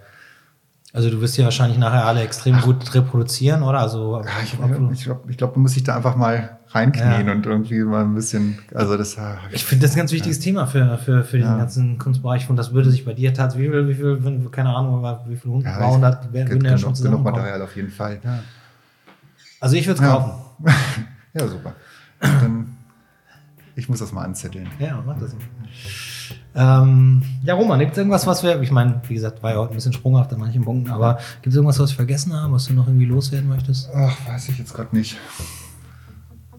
also 0.94 1.10
du 1.10 1.22
wirst 1.22 1.38
ja 1.38 1.44
wahrscheinlich 1.44 1.78
nachher 1.78 2.06
alle 2.06 2.22
extrem 2.22 2.56
Ach. 2.56 2.64
gut 2.64 2.94
reproduzieren, 2.96 3.62
oder? 3.62 3.80
Also 3.80 4.22
ja, 4.24 4.32
ich, 4.44 4.54
ich 4.94 5.04
glaube, 5.04 5.30
ich 5.30 5.38
glaub, 5.38 5.54
du 5.54 5.60
musst 5.60 5.76
dich 5.76 5.84
da 5.84 5.96
einfach 5.96 6.16
mal 6.16 6.58
reinknien 6.70 7.28
ja. 7.28 7.34
und 7.34 7.46
irgendwie 7.46 7.84
mal 7.84 8.04
ein 8.04 8.16
bisschen, 8.16 8.60
also 8.74 8.98
das. 8.98 9.18
Ich 9.52 9.66
finde 9.66 9.86
das 9.86 9.96
ein 9.96 9.98
ganz 9.98 10.12
wichtiges 10.12 10.38
ja. 10.38 10.44
Thema 10.44 10.68
für, 10.68 10.98
für, 10.98 11.24
für 11.24 11.38
den 11.38 11.58
ganzen 11.58 11.98
Kunstbereich 11.98 12.50
und 12.50 12.56
das 12.56 12.74
würde 12.74 12.90
sich 12.90 13.06
bei 13.06 13.14
dir 13.14 13.34
tatsächlich, 13.34 13.72
wie 13.72 13.94
viel, 13.94 14.24
wie 14.24 14.40
viel, 14.40 14.50
keine 14.50 14.76
Ahnung, 14.76 15.04
wie 15.28 15.36
viel 15.36 15.52
Hund, 15.52 15.66
ja, 15.66 15.78
200 15.78 16.34
wären 16.34 16.66
ja 16.66 16.78
schon. 16.78 16.94
Genug 16.94 17.24
Material 17.24 17.62
auf 17.62 17.76
jeden 17.76 17.92
Fall. 17.92 18.20
Also 19.60 19.76
ich 19.76 19.86
würde 19.88 20.02
es 20.02 20.08
kaufen. 20.08 20.32
ja, 21.34 21.48
super. 21.48 21.74
Dann 22.20 22.65
ich 23.76 23.90
muss 23.90 24.00
das 24.00 24.12
mal 24.12 24.24
anzetteln. 24.24 24.70
Ja, 24.80 25.04
mach 25.06 25.20
das. 25.20 25.36
Ähm, 26.56 27.22
ja, 27.44 27.54
Roman, 27.54 27.80
gibt 27.80 27.92
es 27.92 27.98
irgendwas, 27.98 28.26
was 28.26 28.42
wir, 28.42 28.62
ich 28.62 28.72
meine, 28.72 29.02
wie 29.08 29.14
gesagt, 29.14 29.44
war 29.44 29.52
ja 29.52 29.58
heute 29.58 29.74
ein 29.74 29.76
bisschen 29.76 29.94
sprunghaft 29.94 30.32
an 30.34 30.40
manchen 30.40 30.64
Punkten, 30.64 30.90
aber 30.90 31.20
gibt 31.42 31.48
es 31.48 31.56
irgendwas, 31.56 31.80
was 31.80 31.92
wir 31.92 31.98
vergessen 31.98 32.34
haben, 32.34 32.54
was 32.54 32.68
du 32.68 32.74
noch 32.74 32.88
irgendwie 32.88 33.06
loswerden 33.06 33.50
möchtest? 33.50 33.90
Ach, 33.94 34.16
weiß 34.28 34.50
ich 34.50 34.58
jetzt 34.58 34.74
gerade 34.74 34.96
nicht. 34.96 35.18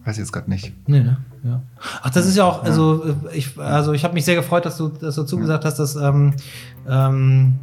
Weiß 0.07 0.15
ich 0.15 0.19
jetzt 0.19 0.31
gerade 0.31 0.49
nicht. 0.49 0.71
Nee, 0.87 1.01
ne? 1.01 1.17
Ja. 1.43 1.61
Ach, 2.01 2.09
das 2.09 2.25
ist 2.25 2.37
ja 2.37 2.45
auch, 2.45 2.63
also 2.63 3.13
ich, 3.33 3.59
also 3.59 3.91
ich 3.91 4.05
habe 4.05 4.13
mich 4.13 4.23
sehr 4.23 4.35
gefreut, 4.35 4.63
dass 4.63 4.77
du, 4.77 4.87
dass 4.87 5.15
du 5.15 5.23
zugesagt 5.23 5.65
hast, 5.65 5.79
dass 5.79 5.97
ähm, 5.97 6.33
ähm, 6.87 7.55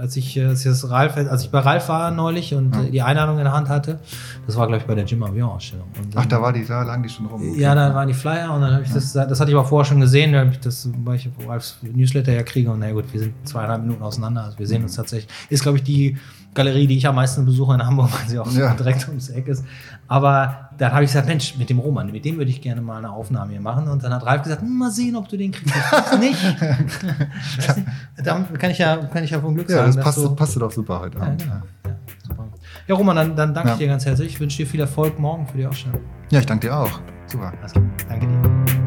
als 0.00 0.16
ich, 0.16 0.40
als 0.40 0.60
ich 0.60 0.70
das 0.70 0.88
Ralf, 0.88 1.16
als 1.16 1.42
ich 1.42 1.50
bei 1.50 1.58
Ralf 1.58 1.88
war 1.88 2.12
neulich 2.12 2.54
und 2.54 2.76
ja. 2.76 2.82
die 2.84 3.02
Einladung 3.02 3.38
in 3.38 3.42
der 3.42 3.52
Hand 3.52 3.68
hatte, 3.68 3.98
das 4.46 4.56
war 4.56 4.68
glaube 4.68 4.82
ich 4.82 4.86
bei 4.86 4.94
der 4.94 5.04
Jim 5.04 5.24
Avion 5.24 5.50
Ausstellung. 5.50 5.88
Und, 6.00 6.16
Ach, 6.16 6.26
da 6.26 6.40
war 6.40 6.52
die, 6.52 6.64
da 6.64 6.84
lagen 6.84 7.02
die 7.02 7.08
schon 7.08 7.26
rum. 7.26 7.42
Okay. 7.42 7.60
Ja, 7.60 7.74
da 7.74 7.92
waren 7.92 8.06
die 8.06 8.14
Flyer 8.14 8.54
und 8.54 8.60
dann 8.60 8.74
habe 8.74 8.84
ich 8.84 8.90
ja. 8.90 8.94
das, 8.94 9.12
das 9.12 9.40
hatte 9.40 9.50
ich 9.50 9.56
aber 9.56 9.66
vorher 9.66 9.84
schon 9.84 9.98
gesehen, 9.98 10.52
das, 10.62 10.88
weil 11.02 11.16
ich 11.16 11.28
Ralfs 11.44 11.78
Newsletter 11.82 12.32
ja 12.32 12.44
kriege 12.44 12.70
und 12.70 12.78
na 12.78 12.92
gut, 12.92 13.12
wir 13.12 13.18
sind 13.18 13.34
zweieinhalb 13.42 13.82
Minuten 13.82 14.04
auseinander, 14.04 14.44
also 14.44 14.60
wir 14.60 14.68
sehen 14.68 14.78
mhm. 14.78 14.84
uns 14.84 14.94
tatsächlich. 14.94 15.28
Ist 15.50 15.64
glaube 15.64 15.78
ich 15.78 15.82
die 15.82 16.18
Galerie, 16.54 16.86
die 16.86 16.96
ich 16.96 17.06
am 17.06 17.16
meisten 17.16 17.44
besuche 17.44 17.74
in 17.74 17.84
Hamburg, 17.84 18.10
weil 18.18 18.28
sie 18.28 18.38
auch 18.38 18.50
ja. 18.52 18.72
direkt 18.74 19.08
ums 19.08 19.28
Eck 19.28 19.48
ist. 19.48 19.64
Aber 20.08 20.70
dann 20.78 20.92
habe 20.92 21.04
ich 21.04 21.10
gesagt, 21.10 21.28
Mensch, 21.28 21.56
mit 21.56 21.70
dem 21.70 21.78
Roman, 21.78 22.10
mit 22.10 22.24
dem 22.24 22.36
würde 22.36 22.50
ich 22.50 22.60
gerne 22.60 22.80
mal 22.80 22.98
eine 22.98 23.10
Aufnahme 23.10 23.52
hier 23.52 23.60
machen. 23.60 23.88
Und 23.88 24.02
dann 24.02 24.12
hat 24.12 24.24
Ralf 24.24 24.42
gesagt, 24.42 24.62
mal 24.62 24.90
sehen, 24.90 25.16
ob 25.16 25.28
du 25.28 25.36
den 25.36 25.52
kriegst. 25.52 25.74
nicht. 26.20 26.56
dann 28.24 28.52
kann 28.54 28.70
ich 28.70 28.78
ja, 28.78 28.96
kann 28.96 29.24
ich 29.24 29.30
ja 29.30 29.40
vom 29.40 29.54
Glück 29.54 29.68
ja, 29.68 29.76
sagen. 29.76 29.94
Das 29.94 30.04
passt, 30.04 30.18
so, 30.18 30.34
passt 30.34 30.56
doch 30.56 30.70
super 30.70 31.00
heute 31.00 31.20
Abend. 31.20 31.42
Ja, 31.42 31.46
genau. 31.46 31.64
ja, 31.86 31.94
super. 32.28 32.48
ja 32.86 32.94
Roman, 32.94 33.16
dann, 33.16 33.36
dann 33.36 33.54
danke 33.54 33.72
ich 33.72 33.78
dir 33.78 33.88
ganz 33.88 34.06
herzlich. 34.06 34.28
Ich 34.28 34.40
wünsche 34.40 34.58
dir 34.58 34.66
viel 34.66 34.80
Erfolg 34.80 35.18
morgen 35.18 35.46
für 35.46 35.58
die 35.58 35.66
Ausstellung. 35.66 36.00
Ja, 36.30 36.40
ich 36.40 36.46
danke 36.46 36.68
dir 36.68 36.76
auch. 36.76 37.00
Super. 37.26 37.52
Also, 37.62 37.80
danke 38.08 38.26
dir. 38.26 38.83